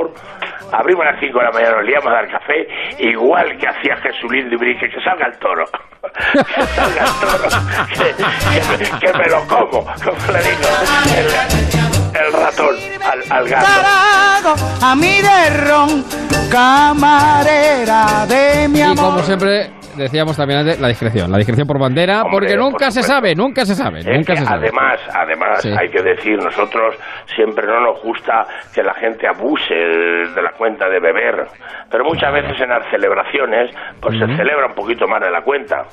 abrimos 0.72 1.04
a 1.06 1.12
las 1.12 1.20
5 1.20 1.38
de 1.38 1.44
la 1.44 1.50
mañana, 1.52 1.76
nos 1.76 1.84
liamos 1.84 2.08
a 2.08 2.12
dar 2.12 2.28
café, 2.30 2.66
igual 2.98 3.56
que 3.58 3.68
hacía 3.68 3.96
Jesulín 3.98 4.48
de 4.50 4.56
Brique, 4.56 4.88
que 4.90 5.00
salga 5.02 5.26
el 5.26 5.38
toro. 5.38 5.64
que 6.02 6.66
salga 6.74 7.04
el 7.04 7.20
toro, 7.20 7.48
que, 7.88 8.84
que- 8.84 8.98
que 9.06 9.12
me 9.18 9.26
lo 9.28 9.46
como, 9.46 9.84
como 9.84 10.32
le 10.32 10.42
digo, 10.42 10.68
el, 11.16 12.26
el 12.26 12.32
ratón 12.32 12.76
al, 13.04 13.22
al 13.38 13.48
gato. 13.48 14.54
A 14.82 14.94
mí 14.96 15.20
de 15.20 15.50
ron, 15.68 16.04
camarera 16.50 18.26
de 18.26 18.68
mi 18.68 18.78
Y 18.78 18.82
amor. 18.82 18.96
como 19.04 19.18
siempre 19.22 19.70
decíamos 19.96 20.36
también 20.36 20.60
antes, 20.60 20.80
la 20.80 20.88
discreción. 20.88 21.30
La 21.30 21.38
discreción 21.38 21.66
por 21.66 21.78
bandera, 21.78 22.22
Hombre, 22.22 22.32
porque 22.32 22.56
nunca 22.56 22.86
por 22.86 22.92
se 22.92 23.02
sabe, 23.02 23.34
nunca 23.34 23.64
se 23.64 23.74
sabe, 23.74 24.00
Es 24.00 24.06
nunca 24.06 24.36
se 24.36 24.44
sabe. 24.44 24.68
además, 24.68 25.00
además 25.14 25.62
Sí. 25.62 25.70
hay 25.78 25.88
que 25.90 26.02
decir, 26.02 26.36
nosotros 26.42 26.96
siempre 27.34 27.66
no 27.66 27.80
nos 27.80 28.02
gusta 28.02 28.46
que 28.74 28.82
la 28.82 28.94
gente 28.94 29.26
abuse 29.26 29.74
de 29.74 30.42
la 30.42 30.50
cuenta 30.56 30.88
de 30.88 31.00
beber, 31.00 31.46
pero 31.90 32.04
muchas 32.04 32.32
veces 32.32 32.60
en 32.60 32.68
las 32.70 32.88
celebraciones 32.90 33.70
pues 34.00 34.18
se 34.18 34.26
celebra 34.36 34.66
un 34.66 34.74
poquito 34.74 35.06
más 35.06 35.20
de 35.20 35.30
la 35.30 35.42
cuenta 35.42 35.84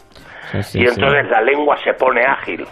Sí, 0.52 0.64
sí, 0.64 0.80
y 0.80 0.88
entonces 0.88 1.30
la 1.30 1.42
lengua 1.42 1.78
se 1.84 1.94
pone 1.94 2.22
ágil. 2.26 2.66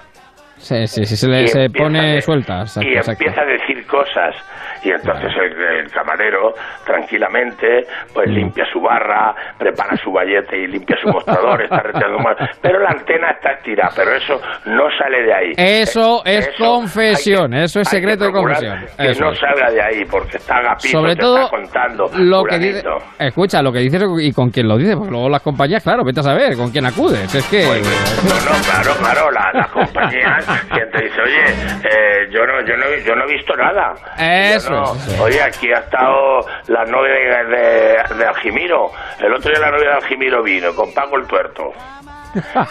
Sí, 0.58 0.88
sí, 0.88 1.06
sí, 1.06 1.16
se, 1.16 1.28
le, 1.28 1.48
se 1.48 1.70
pone 1.70 2.20
suelta. 2.22 2.62
exacto, 2.62 2.90
y 2.90 2.94
exacto. 2.98 3.24
empieza 3.24 3.42
a 3.42 3.46
decir 3.46 3.86
cosas 3.88 4.36
y 4.84 4.92
entonces 4.92 5.32
el, 5.36 5.62
el 5.86 5.92
camarero 5.92 6.54
tranquilamente 6.86 7.68
Mm. 7.88 8.14
pues 8.14 8.30
limpia 8.30 8.66
su 8.72 8.80
barra 8.82 9.34
prepara 9.58 9.96
su 9.98 10.12
vallete 10.12 10.58
y 10.58 10.68
limpia 10.68 10.96
su 11.02 11.08
mostrador 11.10 11.62
está 11.64 11.80
retirando 11.82 12.20
mal 12.20 12.36
pero 12.62 12.80
la 12.80 12.90
antena 12.90 13.32
está 13.32 13.52
estirada 13.54 13.92
pero 13.96 14.16
eso 14.16 14.40
no 14.66 14.86
sale 14.98 15.24
de 15.24 15.34
ahí 15.34 15.52
Eso 15.58 16.22
Eh, 16.26 16.38
es 16.40 16.48
eso 16.50 16.64
confesión, 16.64 17.54
eso 17.54 17.80
es 17.82 17.88
secreto 17.90 18.26
de 18.26 18.32
confesión. 18.32 18.80
que 18.98 19.12
Eso 19.12 19.26
no 19.26 19.32
es. 19.32 19.40
salga 19.40 19.72
de 19.72 19.82
ahí 19.82 20.06
porque 20.10 20.38
está 20.38 20.58
agapito 20.58 21.00
Sobre 21.00 21.16
te 21.16 21.22
todo 21.22 21.38
está 21.46 21.50
contando 21.50 22.06
Lo 22.18 22.44
que 22.44 22.58
dice, 22.60 22.84
escucha, 23.20 23.62
lo 23.62 23.72
que 23.72 23.80
dices 23.80 24.02
y 24.22 24.32
con 24.32 24.50
quién 24.50 24.68
lo 24.68 24.78
dice, 24.78 24.96
porque 24.96 25.12
luego 25.12 25.30
las 25.30 25.42
compañías, 25.42 25.84
claro, 25.84 26.04
vete 26.04 26.20
a 26.20 26.24
saber 26.24 26.56
con 26.56 26.72
quién 26.72 26.86
acudes. 26.86 27.34
Es 27.34 27.46
que. 27.50 27.64
No, 27.64 27.74
no, 27.74 28.64
claro, 28.64 28.92
claro, 29.00 29.32
la- 29.32 29.52
las 29.54 29.68
compañías, 29.70 30.46
quien 30.74 30.92
te 30.92 31.02
dice, 31.04 31.22
oye, 31.22 31.44
eh, 31.84 32.28
yo 32.32 32.46
no, 32.46 32.62
yo 32.66 32.78
no, 32.78 32.86
yo 33.06 33.16
no 33.16 33.24
he 33.26 33.34
visto 33.34 33.56
nada. 33.56 33.94
Eso 34.18 34.70
no- 34.72 34.96
es, 34.96 35.08
eso. 35.08 35.24
Oye, 35.24 35.42
aquí 35.42 35.72
ha 35.72 35.80
estado 35.80 36.46
la 36.68 36.86
novia 36.86 37.14
de, 37.14 37.46
de, 37.46 38.16
de 38.16 38.26
Algimiro. 38.26 38.92
El 39.20 39.34
otro 39.34 39.50
día 39.52 39.60
la 39.60 39.72
novia 39.72 39.90
de 39.90 39.96
Algimiro 39.96 40.44
vino 40.44 40.74
con 40.76 40.94
Paco 40.94 41.18
el 41.18 41.28
Tuerto. 41.28 41.74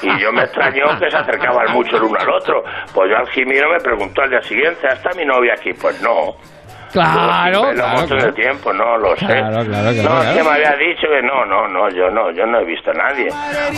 Y 0.03 0.19
yo 0.21 0.33
me 0.33 0.43
extrañó 0.45 0.99
que 0.99 1.11
se 1.11 1.17
acercaban 1.17 1.73
mucho 1.73 1.97
el 1.97 2.05
uno 2.05 2.19
al 2.21 2.31
otro. 2.31 2.63
Pues 2.95 3.11
yo 3.11 3.17
Algimiro 3.17 3.71
me 3.71 3.81
preguntó 3.81 4.23
al 4.23 4.31
día 4.31 4.43
siguiente, 4.43 4.87
¿está 4.87 5.11
mi 5.15 5.25
novia 5.25 5.55
aquí? 5.55 5.73
Pues 5.73 6.01
no. 6.03 6.37
Claro, 7.01 7.63
Lo 7.67 7.73
claro, 7.75 8.01
mucho 8.01 8.15
claro. 8.17 8.27
de 8.27 8.33
tiempo, 8.33 8.73
no 8.73 8.97
lo 8.99 9.17
sé. 9.17 9.27
Claro, 9.27 9.65
claro, 9.65 9.91
claro, 9.93 10.25
no, 10.25 10.35
que 10.35 10.43
me 10.43 10.51
había 10.51 10.73
dicho 10.77 11.07
que 11.09 11.23
no, 11.23 11.45
no, 11.45 11.69
no, 11.69 11.89
yo 11.91 12.09
no, 12.11 12.31
yo 12.33 12.47
no 12.47 12.61
he 12.61 12.65
visto 12.65 12.91
a 12.91 12.95
nadie. 12.95 13.29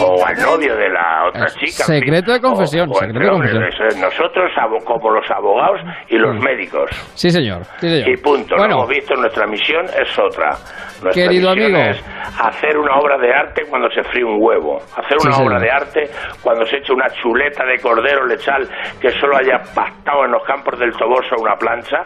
O 0.01 0.25
al 0.25 0.37
novio 0.37 0.77
de 0.77 0.89
la 0.91 1.27
otra 1.29 1.47
chica. 1.47 1.85
Secreto 1.85 2.33
de 2.33 2.41
confesión, 2.41 2.89
O- 2.89 2.93
o 2.93 2.95
secreto 2.95 3.21
de 3.21 3.31
confesión. 3.31 3.63
es. 3.65 3.97
Nosotros, 4.01 4.51
como 4.85 5.11
los 5.11 5.31
abogados 5.31 5.81
y 6.09 6.17
los 6.17 6.37
médicos. 6.41 6.91
Sí, 7.15 7.31
señor. 7.31 7.63
Sí, 7.79 7.89
señor. 7.89 8.09
Y 8.09 8.17
punto. 8.19 8.55
Bueno, 8.57 8.75
Lo 8.77 8.83
hemos 8.85 8.89
visto, 8.91 9.15
nuestra 9.17 9.47
misión 9.47 9.85
es 9.87 10.19
otra. 10.19 10.51
Nuestra 11.03 11.13
Querido 11.13 11.55
misión 11.55 11.75
amigo. 11.77 11.91
es 11.91 12.05
hacer 12.41 12.77
una 12.77 12.97
obra 12.97 13.17
de 13.19 13.33
arte 13.33 13.63
cuando 13.69 13.89
se 13.91 14.03
fríe 14.05 14.25
un 14.25 14.39
huevo. 14.41 14.77
Hacer 14.97 15.19
Sí, 15.21 15.27
una 15.29 15.37
señor. 15.37 15.53
obra 15.53 15.61
de 15.61 15.71
arte 15.71 16.11
cuando 16.43 16.65
se 16.67 16.77
echa 16.79 16.93
una 16.93 17.07
chuleta 17.23 17.65
de 17.65 17.79
cordero 17.81 18.27
lechal 18.27 18.69
que 19.01 19.11
solo 19.21 19.37
haya 19.37 19.59
pastado 19.75 20.25
en 20.25 20.33
los 20.33 20.43
campos 20.45 20.79
del 20.79 20.93
Toboso 20.97 21.37
una 21.39 21.55
plancha 21.57 22.03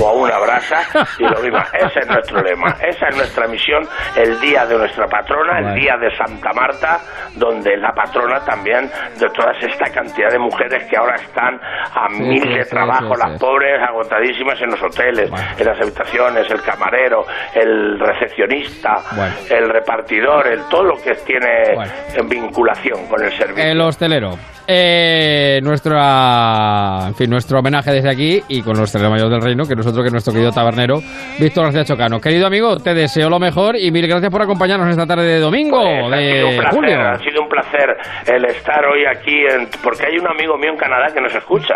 o 0.00 0.08
a 0.08 0.12
una 0.12 0.38
brasa 0.38 0.82
y 1.18 1.22
lo 1.24 1.40
mismo. 1.42 1.58
Ese 1.72 2.00
es 2.00 2.06
nuestro 2.06 2.42
lema, 2.42 2.76
esa 2.86 3.08
es 3.08 3.16
nuestra 3.16 3.46
misión, 3.48 3.82
el 4.16 4.38
día 4.40 4.64
de 4.66 4.76
nuestra 4.78 5.06
patrona, 5.06 5.58
el 5.58 5.74
día 5.74 5.96
de 5.96 6.14
Santa 6.16 6.52
Marta, 6.52 6.98
donde 7.36 7.76
la 7.76 7.92
patrona 7.92 8.40
también 8.44 8.88
de 9.18 9.26
toda 9.34 9.52
esta 9.60 9.90
cantidad 9.92 10.30
de 10.30 10.38
mujeres 10.38 10.84
que 10.88 10.96
ahora 10.96 11.16
están 11.16 11.54
a 11.60 12.08
Sí, 12.10 12.22
mil 12.22 12.54
de 12.54 12.64
sí, 12.64 12.70
trabajo, 12.70 13.14
sí, 13.14 13.20
las 13.26 13.38
pobres 13.40 13.80
agotadísimas 13.88 14.60
en 14.60 14.70
los 14.70 14.82
hoteles, 14.82 15.30
en 15.58 15.66
las 15.66 15.80
habitaciones, 15.80 16.50
el 16.50 16.62
camarero, 16.62 17.24
el 17.54 17.98
recepcionista, 18.00 18.96
Bueno. 19.14 19.34
el 19.50 19.68
repartidor, 19.68 20.46
el 20.48 20.60
todo 20.68 20.84
lo 20.84 20.94
que 20.96 21.12
tiene 21.26 21.74
en 22.14 22.28
vinculación 22.28 23.06
con 23.08 23.22
el 23.24 23.32
servicio. 23.32 23.64
el 23.64 23.80
hostelero. 23.80 24.30
Eh, 24.72 25.60
nuestra, 25.64 27.08
en 27.08 27.14
fin, 27.16 27.28
nuestro 27.28 27.58
homenaje 27.58 27.90
desde 27.90 28.08
aquí 28.08 28.40
y 28.48 28.62
con 28.62 28.78
hostelero 28.78 29.10
mayor 29.10 29.28
del 29.28 29.40
reino, 29.42 29.64
que 29.66 29.74
nosotros, 29.74 30.04
que 30.04 30.10
nuestro 30.12 30.32
querido 30.32 30.52
tabernero, 30.52 31.00
Víctor 31.40 31.64
García 31.64 31.84
Chocano. 31.84 32.20
Querido 32.20 32.46
amigo, 32.46 32.76
te 32.78 32.94
deseo 32.94 33.28
lo 33.28 33.40
mejor 33.40 33.76
y 33.76 33.90
mil 33.90 34.06
gracias 34.06 34.30
por 34.30 34.42
acompañarnos 34.42 34.88
esta 34.88 35.06
tarde 35.06 35.24
de 35.24 35.40
domingo, 35.40 35.80
Pues, 35.80 36.12
ha 36.12 36.18
sido 36.20 36.48
un 36.48 36.56
placer, 36.56 36.74
julio. 36.74 37.00
ha 37.00 37.18
sido 37.18 37.42
un 37.42 37.48
placer 37.48 37.96
el 38.26 38.44
estar 38.44 38.86
hoy 38.86 39.04
aquí, 39.06 39.44
en- 39.44 39.68
porque 39.82 40.06
hay 40.06 40.18
un 40.18 40.28
amigo 40.28 40.56
mío 40.56 40.70
en 40.70 40.76
Canadá 40.76 41.06
que 41.12 41.20
nos 41.20 41.34
escucha. 41.34 41.74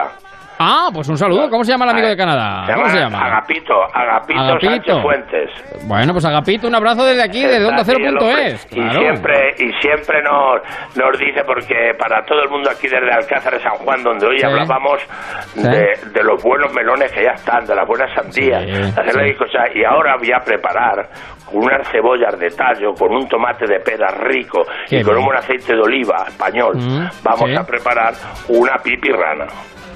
Ah, 0.67 0.89
pues 0.95 1.07
un 1.11 1.19
saludo. 1.19 1.51
¿Cómo 1.51 1.63
se 1.63 1.73
llama 1.73 1.85
el 1.85 1.91
amigo 1.91 2.09
de 2.09 2.17
Canadá? 2.17 2.65
Se 2.67 2.73
¿Cómo 2.73 2.89
se 2.89 2.97
llama 2.99 3.19
llama? 3.19 3.27
Agapito, 3.27 3.75
Agapito, 3.93 4.41
Agapito. 4.41 4.71
Sánchez 4.71 5.03
Fuentes. 5.03 5.51
Bueno, 5.87 6.13
pues 6.15 6.25
Agapito, 6.25 6.69
un 6.69 6.75
abrazo 6.75 7.05
desde 7.05 7.23
aquí, 7.23 7.43
desde 7.43 7.67
onda 7.67 7.83
Está 7.83 7.93
aquí 7.93 8.03
el 8.03 8.17
hombre. 8.17 8.47
es. 8.53 8.67
Y 8.73 8.91
siempre, 8.91 9.55
y 9.59 9.73
siempre 9.83 10.23
nos, 10.23 10.63
nos 10.97 11.19
dice, 11.19 11.43
porque 11.45 11.75
para 11.99 12.25
todo 12.25 12.43
el 12.43 12.49
mundo 12.49 12.71
aquí 12.71 12.89
desde 12.89 13.13
Alcázar 13.13 13.53
de 13.53 13.61
San 13.61 13.75
Juan, 13.75 14.03
donde 14.03 14.27
hoy 14.27 14.39
Sí. 14.39 14.47
hablábamos 14.47 15.01
Sí. 15.55 15.63
de, 15.69 15.87
de 16.13 16.23
los 16.23 16.43
buenos 16.43 16.73
melones 16.73 17.13
que 17.13 17.25
ya 17.25 17.33
están, 17.33 17.67
de 17.67 17.75
las 17.75 17.87
buenas 17.87 18.11
sandías, 18.15 18.63
Sí, 18.65 19.21
bizcocha, 19.23 19.65
y 19.75 19.85
ahora 19.85 20.17
voy 20.17 20.33
a 20.33 20.39
preparar 20.43 21.09
con 21.45 21.63
unas 21.63 21.87
cebollas 21.91 22.39
de 22.39 22.49
tallo, 22.49 22.95
con 22.95 23.13
un 23.13 23.29
tomate 23.29 23.67
de 23.67 23.79
pera 23.81 24.09
rico 24.23 24.63
Qué 24.89 25.01
y 25.01 25.03
con 25.03 25.13
bien. 25.15 25.19
un 25.19 25.25
buen 25.27 25.39
aceite 25.39 25.75
de 25.75 25.81
oliva 25.83 26.25
español, 26.27 26.73
Mm, 26.77 27.07
vamos 27.23 27.51
a 27.59 27.65
preparar 27.67 28.15
una 28.49 28.77
pipirrana. 28.83 29.45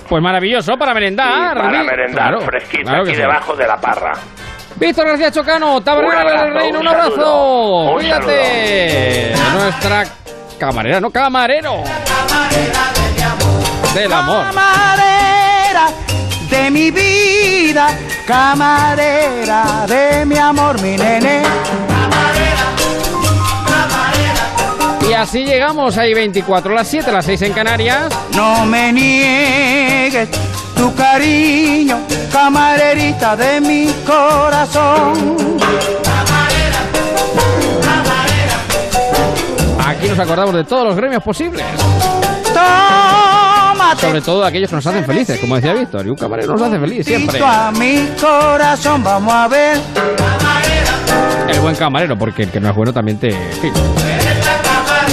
Pues 0.08 0.22
maravilloso 0.22 0.76
para 0.78 0.94
merendar. 0.94 1.56
para 1.56 1.82
merendar 1.82 2.28
Claro, 2.30 2.40
fresquita 2.40 2.84
claro 2.84 3.02
aquí 3.02 3.10
sí. 3.14 3.16
debajo 3.20 3.54
de 3.56 3.66
la 3.66 3.76
parra. 3.80 4.12
Víctor 4.76 5.06
García 5.06 5.30
Chocano, 5.32 5.76
abrazo, 5.76 6.44
del 6.44 6.54
Reino, 6.54 6.80
un, 6.80 6.88
abrazo. 6.88 7.82
un 7.90 7.94
Cuídate. 7.94 9.32
Nuestra 9.54 10.04
camarera, 10.58 11.00
no 11.00 11.10
camarero. 11.10 11.82
Del 13.94 14.12
amor. 14.12 14.46
Camarera 14.46 15.88
de 16.48 16.70
mi 16.70 16.90
vida, 16.90 17.88
camarera 18.26 19.84
de 19.86 20.24
mi 20.24 20.38
amor, 20.38 20.80
mi 20.80 20.96
nene. 20.96 21.42
Y 25.08 25.14
así 25.14 25.44
llegamos 25.44 25.96
ahí 25.96 26.12
24, 26.12 26.74
las 26.74 26.86
7, 26.86 27.10
las 27.10 27.24
6 27.24 27.42
en 27.42 27.52
Canarias. 27.54 28.14
No 28.36 28.66
me 28.66 28.92
niegues 28.92 30.28
tu 30.76 30.94
cariño, 30.94 32.00
camarerita 32.30 33.34
de 33.34 33.58
mi 33.62 33.90
corazón. 34.06 35.56
Aquí 39.86 40.08
nos 40.08 40.18
acordamos 40.18 40.54
de 40.54 40.64
todos 40.64 40.88
los 40.88 40.96
gremios 40.96 41.22
posibles. 41.22 41.64
Tómate 42.52 44.00
Sobre 44.02 44.20
todo 44.20 44.42
de 44.42 44.48
aquellos 44.48 44.68
que 44.68 44.76
nos 44.76 44.86
hacen 44.86 45.06
felices, 45.06 45.40
como 45.40 45.54
decía 45.56 45.72
Víctor. 45.72 46.06
Y 46.06 46.10
un 46.10 46.16
camarero 46.16 46.52
nos 46.52 46.60
hace 46.60 46.78
feliz 46.78 47.06
siempre. 47.06 47.40
a 47.42 47.72
mi 47.72 48.06
corazón, 48.20 49.02
vamos 49.02 49.32
a 49.32 49.48
ver. 49.48 49.78
El 51.48 51.60
buen 51.60 51.74
camarero, 51.76 52.18
porque 52.18 52.42
el 52.42 52.50
que 52.50 52.60
no 52.60 52.68
es 52.68 52.76
bueno 52.76 52.92
también 52.92 53.18
te... 53.18 53.30
en 53.30 53.52
fin. 53.54 53.72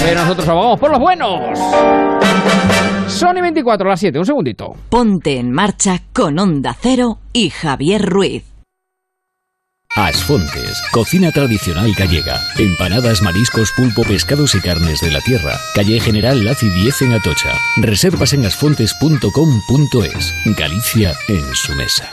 Pero 0.06 0.20
nosotros 0.20 0.48
abogamos 0.48 0.78
por 0.78 0.90
los 0.92 1.00
buenos. 1.00 1.58
Sony 3.08 3.42
24, 3.42 3.88
las 3.88 3.98
7, 3.98 4.16
un 4.20 4.24
segundito. 4.24 4.76
Ponte 4.88 5.36
en 5.36 5.50
marcha 5.50 6.00
con 6.12 6.38
Onda 6.38 6.76
Cero 6.80 7.18
y 7.32 7.50
Javier 7.50 8.02
Ruiz. 8.02 8.44
Asfontes, 9.96 10.80
cocina 10.92 11.32
tradicional 11.32 11.92
gallega. 11.98 12.40
Empanadas, 12.56 13.20
mariscos, 13.22 13.72
pulpo, 13.76 14.02
pescados 14.04 14.54
y 14.54 14.60
carnes 14.60 15.00
de 15.00 15.10
la 15.10 15.20
tierra. 15.22 15.58
Calle 15.74 15.98
General 15.98 16.44
Laci 16.44 16.68
10 16.68 17.02
en 17.02 17.14
Atocha. 17.14 17.54
Reservas 17.78 18.32
en 18.32 18.46
asfontes.com.es. 18.46 20.34
Galicia 20.56 21.14
en 21.28 21.54
su 21.54 21.74
mesa. 21.74 22.12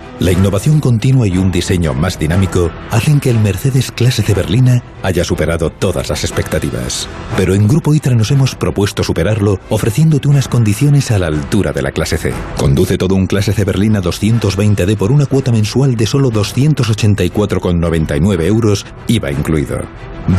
La 0.21 0.31
innovación 0.31 0.79
continua 0.79 1.27
y 1.27 1.35
un 1.35 1.51
diseño 1.51 1.93
más 1.95 2.19
dinámico 2.19 2.69
hacen 2.91 3.19
que 3.19 3.31
el 3.31 3.39
Mercedes 3.39 3.91
Clase 3.91 4.21
C 4.21 4.35
Berlina 4.35 4.83
haya 5.01 5.23
superado 5.23 5.71
todas 5.71 6.09
las 6.09 6.23
expectativas. 6.23 7.09
Pero 7.35 7.55
en 7.55 7.67
Grupo 7.67 7.95
ITRA 7.95 8.13
nos 8.13 8.29
hemos 8.29 8.53
propuesto 8.53 9.03
superarlo 9.03 9.59
ofreciéndote 9.69 10.27
unas 10.27 10.47
condiciones 10.47 11.09
a 11.09 11.17
la 11.17 11.25
altura 11.25 11.73
de 11.73 11.81
la 11.81 11.91
Clase 11.91 12.19
C. 12.19 12.33
Conduce 12.55 12.99
todo 12.99 13.15
un 13.15 13.25
Clase 13.25 13.51
C 13.51 13.63
Berlina 13.63 13.99
220D 13.99 14.95
por 14.95 15.11
una 15.11 15.25
cuota 15.25 15.51
mensual 15.51 15.95
de 15.95 16.05
solo 16.05 16.29
284,99 16.29 18.43
euros, 18.43 18.85
IVA 19.07 19.31
incluido. 19.31 19.79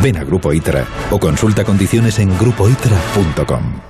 Ven 0.01 0.15
a 0.15 0.23
Grupo 0.23 0.53
ITRA 0.53 0.85
o 1.11 1.19
consulta 1.19 1.65
condiciones 1.65 2.19
en 2.19 2.29
grupoitra.com. 2.37 3.81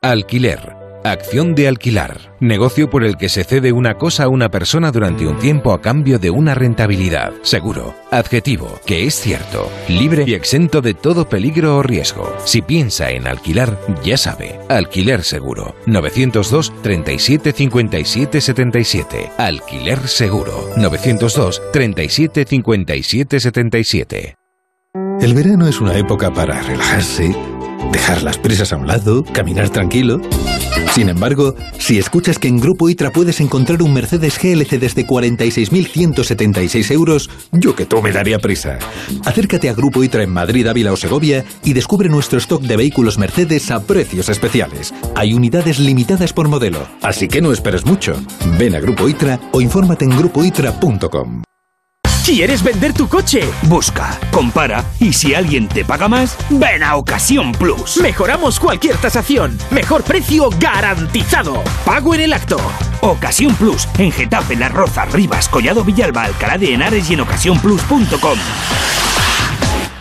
Alquiler. 0.00 0.73
Acción 1.04 1.54
de 1.54 1.68
alquilar. 1.68 2.34
Negocio 2.40 2.88
por 2.88 3.04
el 3.04 3.18
que 3.18 3.28
se 3.28 3.44
cede 3.44 3.72
una 3.72 3.98
cosa 3.98 4.24
a 4.24 4.28
una 4.28 4.50
persona 4.50 4.90
durante 4.90 5.26
un 5.26 5.38
tiempo 5.38 5.74
a 5.74 5.82
cambio 5.82 6.18
de 6.18 6.30
una 6.30 6.54
rentabilidad. 6.54 7.34
Seguro. 7.42 7.94
Adjetivo. 8.10 8.80
Que 8.86 9.04
es 9.04 9.14
cierto. 9.14 9.70
Libre 9.86 10.24
y 10.26 10.32
exento 10.32 10.80
de 10.80 10.94
todo 10.94 11.28
peligro 11.28 11.76
o 11.76 11.82
riesgo. 11.82 12.34
Si 12.46 12.62
piensa 12.62 13.10
en 13.10 13.26
alquilar, 13.26 13.78
ya 14.02 14.16
sabe. 14.16 14.58
Alquiler 14.70 15.24
seguro. 15.24 15.74
902 15.84 16.72
37 16.80 17.52
57 17.52 18.40
77. 18.40 19.32
Alquiler 19.36 20.08
seguro. 20.08 20.70
902 20.78 21.60
37 21.70 22.46
57 22.48 23.40
77. 23.40 24.34
El 25.20 25.34
verano 25.34 25.68
es 25.68 25.82
una 25.82 25.98
época 25.98 26.32
para 26.32 26.62
relajarse, 26.62 27.36
dejar 27.92 28.22
las 28.22 28.38
prisas 28.38 28.72
a 28.72 28.76
un 28.76 28.86
lado, 28.86 29.22
caminar 29.34 29.68
tranquilo. 29.68 30.22
Sin 30.94 31.08
embargo, 31.08 31.56
si 31.76 31.98
escuchas 31.98 32.38
que 32.38 32.46
en 32.46 32.60
Grupo 32.60 32.88
ITRA 32.88 33.10
puedes 33.10 33.40
encontrar 33.40 33.82
un 33.82 33.92
Mercedes 33.92 34.38
GLC 34.40 34.78
desde 34.78 35.04
46.176 35.04 36.92
euros, 36.92 37.28
yo 37.50 37.74
que 37.74 37.84
tú 37.84 38.00
me 38.00 38.12
daría 38.12 38.38
prisa. 38.38 38.78
Acércate 39.24 39.68
a 39.68 39.74
Grupo 39.74 40.04
ITRA 40.04 40.22
en 40.22 40.30
Madrid, 40.30 40.68
Ávila 40.68 40.92
o 40.92 40.96
Segovia 40.96 41.44
y 41.64 41.72
descubre 41.72 42.08
nuestro 42.08 42.38
stock 42.38 42.62
de 42.62 42.76
vehículos 42.76 43.18
Mercedes 43.18 43.72
a 43.72 43.82
precios 43.82 44.28
especiales. 44.28 44.94
Hay 45.16 45.34
unidades 45.34 45.80
limitadas 45.80 46.32
por 46.32 46.46
modelo, 46.46 46.86
así 47.02 47.26
que 47.26 47.42
no 47.42 47.50
esperes 47.50 47.84
mucho. 47.84 48.14
Ven 48.56 48.76
a 48.76 48.78
Grupo 48.78 49.08
ITRA 49.08 49.40
o 49.50 49.60
infórmate 49.60 50.04
en 50.04 50.16
grupoitra.com. 50.16 51.42
¿Quieres 52.24 52.62
vender 52.62 52.94
tu 52.94 53.06
coche? 53.06 53.42
Busca, 53.64 54.18
compara 54.32 54.82
y 54.98 55.12
si 55.12 55.34
alguien 55.34 55.68
te 55.68 55.84
paga 55.84 56.08
más, 56.08 56.38
ven 56.48 56.82
a 56.82 56.96
Ocasión 56.96 57.52
Plus. 57.52 57.98
Mejoramos 57.98 58.58
cualquier 58.58 58.96
tasación. 58.96 59.58
Mejor 59.70 60.02
precio 60.04 60.48
garantizado. 60.58 61.62
Pago 61.84 62.14
en 62.14 62.22
el 62.22 62.32
acto. 62.32 62.56
Ocasión 63.02 63.54
Plus 63.56 63.86
en 63.98 64.10
Getafe, 64.10 64.56
Las 64.56 64.72
Rozas, 64.72 65.12
Rivas, 65.12 65.50
Collado 65.50 65.84
Villalba, 65.84 66.24
Alcalá 66.24 66.56
de 66.56 66.72
Henares 66.72 67.10
y 67.10 67.12
en 67.12 67.20
ocasiónplus.com. 67.20 68.38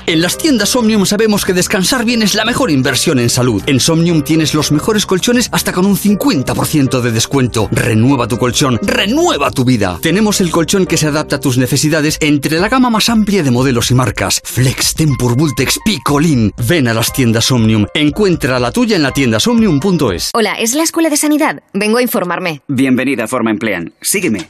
En 0.06 0.22
las 0.22 0.38
tiendas 0.38 0.76
Omnium 0.76 1.06
sabemos 1.06 1.46
que 1.46 1.54
descansar 1.54 2.04
bien 2.04 2.24
es 2.24 2.36
la 2.36 2.44
mejor 2.44 2.70
inversión 2.70 3.20
en 3.20 3.30
salud. 3.30 3.64
En 3.68 3.80
Somnium 3.80 4.22
tienes 4.22 4.54
los 4.54 4.70
mejores 4.74 5.06
colchones 5.06 5.48
hasta 5.54 5.72
con 5.72 5.86
un 5.86 5.96
50% 5.96 7.00
de 7.00 7.12
descuento. 7.12 7.70
Renueva 7.72 8.28
tu 8.28 8.38
colchón, 8.38 8.80
renueva 8.82 9.50
tu 9.52 9.64
vida. 9.64 9.98
Tenemos 10.02 10.42
el 10.42 10.52
colchón 10.52 10.86
que 10.86 10.98
se 10.98 11.08
adapta 11.08 11.38
a 11.38 11.40
tus 11.40 11.58
necesidades 11.58 12.18
entre 12.20 12.60
la 12.60 12.68
gama 12.68 12.90
más 12.90 13.08
amplia 13.08 13.44
de 13.44 13.52
modelos 13.52 13.92
y 13.92 13.96
marcas. 13.96 14.42
Flex, 14.44 14.94
Tempur, 14.94 15.38
Vultex, 15.38 15.80
Picolin. 15.86 16.52
Ven 16.68 16.90
a 16.90 16.94
las 16.94 17.14
tiendas 17.14 17.50
Omnium. 17.50 17.86
Encuentra 17.94 18.60
la 18.60 18.74
tuya 18.74 18.98
en 18.98 19.04
la 19.04 19.12
tienda 19.12 19.40
somnium.es. 19.40 20.32
Hola, 20.34 20.56
¿es 20.56 20.74
la 20.74 20.84
Escuela 20.84 21.10
de 21.10 21.16
Sanidad? 21.16 21.64
Vengo 21.74 22.00
a 22.00 22.02
informarme. 22.02 22.62
Bienvenida 22.68 23.24
a 23.24 23.28
Forma 23.28 23.52
Emplean. 23.52 23.94
Sígueme. 24.02 24.50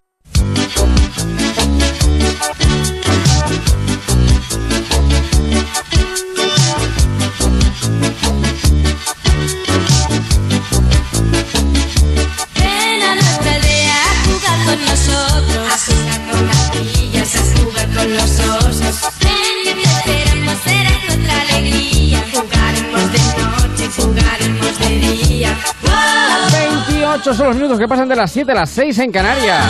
8 27.13 27.33
son 27.33 27.47
los 27.47 27.55
minutos 27.57 27.77
que 27.77 27.89
pasan 27.89 28.07
de 28.07 28.15
las 28.15 28.31
7 28.31 28.53
a 28.53 28.55
las 28.55 28.69
6 28.69 28.99
en 28.99 29.11
Canarias. 29.11 29.61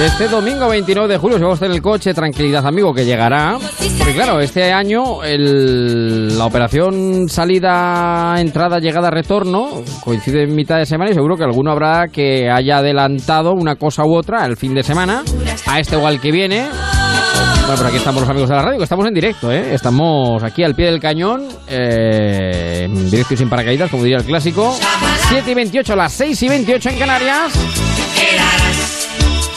Este 0.00 0.28
domingo 0.28 0.66
29 0.66 1.12
de 1.12 1.18
julio, 1.18 1.36
si 1.36 1.42
vamos 1.44 1.60
en 1.60 1.72
el 1.72 1.82
coche, 1.82 2.14
tranquilidad, 2.14 2.66
amigo, 2.66 2.94
que 2.94 3.04
llegará. 3.04 3.58
Porque 3.98 4.14
claro, 4.14 4.40
este 4.40 4.72
año 4.72 5.20
la 5.22 6.46
operación 6.46 7.28
salida, 7.28 8.36
entrada, 8.38 8.78
llegada, 8.78 9.10
retorno 9.10 9.82
coincide 10.02 10.44
en 10.44 10.54
mitad 10.54 10.78
de 10.78 10.86
semana 10.86 11.10
y 11.10 11.14
seguro 11.14 11.36
que 11.36 11.44
alguno 11.44 11.70
habrá 11.70 12.08
que 12.08 12.50
haya 12.50 12.78
adelantado 12.78 13.52
una 13.52 13.76
cosa 13.76 14.04
u 14.04 14.16
otra 14.16 14.46
el 14.46 14.56
fin 14.56 14.74
de 14.74 14.82
semana 14.82 15.22
a 15.66 15.78
este 15.78 15.96
o 15.96 16.06
al 16.06 16.18
que 16.18 16.32
viene. 16.32 16.66
Bueno, 17.66 17.78
pero 17.78 17.88
aquí 17.88 17.96
estamos 17.96 18.20
los 18.20 18.30
amigos 18.30 18.48
de 18.48 18.54
la 18.54 18.62
radio, 18.62 18.78
que 18.78 18.84
estamos 18.84 19.06
en 19.08 19.14
directo, 19.14 19.50
¿eh? 19.50 19.74
Estamos 19.74 20.40
aquí 20.44 20.62
al 20.62 20.76
pie 20.76 20.86
del 20.86 21.00
cañón, 21.00 21.48
eh, 21.66 22.82
en 22.84 23.10
directo 23.10 23.34
y 23.34 23.36
sin 23.36 23.48
paracaídas, 23.48 23.90
como 23.90 24.04
diría 24.04 24.18
el 24.18 24.24
clásico. 24.24 24.76
7 25.28 25.50
y 25.50 25.54
28, 25.54 25.96
las 25.96 26.12
6 26.12 26.42
y 26.44 26.48
28 26.48 26.90
en 26.90 26.98
Canarias. 27.00 27.52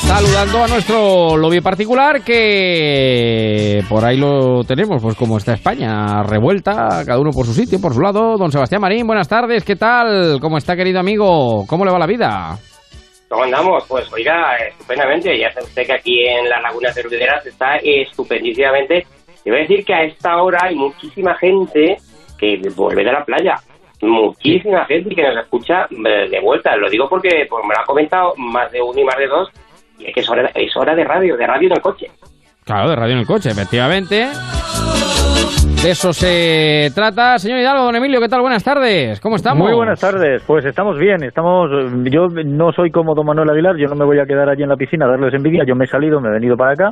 Saludando 0.07 0.64
a 0.64 0.68
nuestro 0.69 1.38
lobby 1.38 1.61
particular, 1.61 2.23
que 2.23 3.84
por 3.88 4.03
ahí 4.03 4.18
lo 4.18 4.64
tenemos, 4.64 4.99
pues 5.03 5.15
como 5.15 5.38
está 5.38 5.53
España, 5.53 6.23
revuelta, 6.23 7.03
cada 7.06 7.19
uno 7.19 7.30
por 7.30 7.45
su 7.45 7.53
sitio, 7.53 7.80
por 7.80 7.94
su 7.94 8.02
lado. 8.02 8.38
Don 8.40 8.52
Sebastián 8.52 8.81
Marín, 8.81 9.06
buenas 9.06 9.27
tardes, 9.27 9.64
¿qué 9.64 9.76
tal? 9.76 10.40
¿Cómo 10.41 10.57
está, 10.57 10.76
querido 10.76 10.99
amigo? 10.99 11.64
¿Cómo 11.68 11.86
le 11.86 11.91
va 11.91 11.99
la 11.99 12.07
vida? 12.07 12.57
¿Cómo 13.30 13.43
andamos? 13.43 13.85
Pues 13.88 14.11
oiga, 14.11 14.56
estupendamente. 14.57 15.38
Ya 15.38 15.51
sabe 15.53 15.68
usted 15.68 15.85
que 15.85 15.93
aquí 15.93 16.26
en 16.26 16.49
la 16.49 16.60
Laguna 16.61 16.91
Cerveceras 16.91 17.45
está 17.45 17.76
estupendísimamente. 17.77 19.06
Te 19.43 19.51
voy 19.51 19.60
a 19.60 19.61
decir 19.61 19.85
que 19.85 19.93
a 19.93 20.03
esta 20.03 20.41
hora 20.41 20.57
hay 20.64 20.76
muchísima 20.76 21.35
gente 21.35 21.97
que 22.39 22.60
vuelve 22.76 23.03
de 23.03 23.11
la 23.11 23.23
playa. 23.23 23.56
Muchísima 24.01 24.84
gente 24.85 25.14
que 25.14 25.22
nos 25.22 25.43
escucha 25.43 25.88
eh, 25.91 26.27
de 26.27 26.39
vuelta. 26.39 26.76
Lo 26.76 26.89
digo 26.89 27.07
porque 27.07 27.45
pues, 27.47 27.64
me 27.65 27.76
lo 27.76 27.81
ha 27.81 27.85
comentado 27.85 28.34
más 28.38 28.72
de 28.72 28.81
uno 28.81 28.99
y 28.99 29.03
más 29.03 29.18
de 29.18 29.27
dos. 29.27 29.49
Y 29.99 30.07
es 30.07 30.14
que 30.15 30.22
es 30.22 30.30
hora, 30.30 30.49
es 30.56 30.76
hora 30.76 30.95
de 30.95 31.03
radio, 31.03 31.38
de 31.38 31.45
radio 31.45 31.68
en 31.68 31.73
el 31.73 31.81
coche. 31.81 32.07
Claro, 32.70 32.88
de 32.91 32.96
radio 32.96 33.14
en 33.14 33.20
el 33.22 33.26
coche, 33.26 33.50
efectivamente. 33.50 34.28
De 35.82 35.90
eso 35.90 36.14
se 36.14 36.91
trata. 36.94 37.40
Señor 37.40 37.58
Hidalgo, 37.58 37.86
don 37.86 37.96
Emilio, 37.96 38.22
¿qué 38.22 38.28
tal? 38.28 38.41
Buenas 38.41 38.64
tardes. 38.64 39.20
¿Cómo 39.20 39.38
estamos? 39.38 39.68
Muy 39.68 39.76
buenas 39.76 40.00
tardes. 40.00 40.44
Pues 40.46 40.64
estamos 40.66 41.00
bien. 41.00 41.24
Estamos. 41.24 41.68
Yo 42.12 42.28
no 42.46 42.72
soy 42.72 42.91
como 42.91 43.16
don 43.16 43.26
Manuel 43.26 43.50
Aguilar. 43.50 43.76
Yo 43.76 43.88
no 43.88 43.96
me 43.96 44.06
voy 44.06 44.20
a 44.20 44.26
quedar 44.28 44.48
allí 44.50 44.62
en 44.62 44.70
la 44.70 44.76
piscina 44.76 45.08
a 45.08 45.10
darles 45.10 45.34
envidia. 45.34 45.64
Yo 45.68 45.74
me 45.74 45.86
he 45.86 45.88
salido, 45.88 46.22
me 46.22 46.30
he 46.30 46.34
venido 46.34 46.56
para 46.56 46.74
acá. 46.74 46.90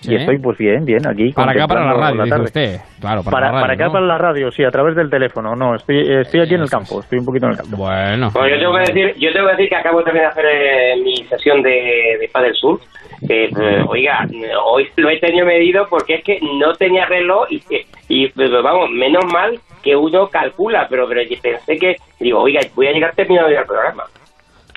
Sí. 0.00 0.10
Y 0.10 0.16
estoy, 0.16 0.40
pues 0.40 0.58
bien, 0.58 0.84
bien, 0.84 1.06
aquí. 1.06 1.30
Para 1.30 1.52
acá, 1.52 1.68
para 1.68 1.84
la 1.84 1.92
radio, 1.92 2.22
dice 2.24 2.30
tarde. 2.30 2.44
usted. 2.44 2.76
Claro, 3.00 3.22
para, 3.22 3.30
Para, 3.30 3.46
la 3.46 3.52
radio, 3.52 3.62
para 3.62 3.74
acá, 3.74 3.84
¿no? 3.84 3.92
para 3.92 4.06
la 4.06 4.18
radio, 4.18 4.50
sí, 4.50 4.64
a 4.64 4.70
través 4.72 4.96
del 4.96 5.08
teléfono. 5.08 5.54
No, 5.54 5.76
estoy, 5.76 6.02
estoy 6.22 6.40
allí 6.40 6.54
en 6.56 6.62
el 6.62 6.68
campo. 6.68 6.98
Estoy 6.98 7.20
un 7.20 7.24
poquito 7.24 7.46
en 7.46 7.52
el 7.52 7.58
campo. 7.58 7.76
Bueno. 7.76 8.28
Pues 8.32 8.50
yo 8.50 8.58
tengo 8.58 8.74
que 8.74 8.92
decir, 8.92 9.14
yo 9.20 9.32
tengo 9.32 9.46
que 9.46 9.52
decir 9.52 9.68
que 9.68 9.76
acabo 9.76 10.02
también 10.02 10.24
de 10.24 10.30
hacer 10.30 10.46
eh, 10.46 10.96
mi 11.00 11.14
sesión 11.28 11.62
de, 11.62 12.16
de 12.18 12.28
Padel 12.32 12.54
Sur. 12.56 12.80
Eh, 13.28 13.48
oiga, 13.88 14.26
hoy 14.64 14.88
lo 14.96 15.08
he 15.08 15.18
tenido 15.18 15.46
medido 15.46 15.86
porque 15.88 16.16
es 16.16 16.24
que 16.24 16.38
no 16.40 16.72
tenía 16.72 17.06
reloj 17.06 17.46
y, 17.50 17.62
y, 18.08 18.28
pues, 18.28 18.50
vamos, 18.50 18.90
menos 18.90 19.24
mal 19.32 19.58
que 19.82 19.96
uno 19.96 20.26
calcula, 20.28 20.86
pero, 20.88 21.06
pero 21.08 21.22
pensé 21.40 21.76
que, 21.76 21.94
digo, 22.20 22.40
oiga, 22.40 22.60
voy 22.74 22.88
a 22.88 22.92
llegar 22.92 23.14
terminado 23.14 23.50
ya 23.50 23.60
el 23.60 23.66
programa. 23.66 24.04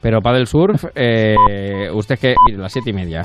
Pero 0.02 0.22
para 0.22 0.38
el 0.38 0.46
surf, 0.46 0.86
eh, 0.96 1.36
usted 1.92 2.20
que... 2.20 2.36
Mire, 2.46 2.60
las 2.60 2.72
siete 2.72 2.92
y 2.92 2.94
media. 2.94 3.24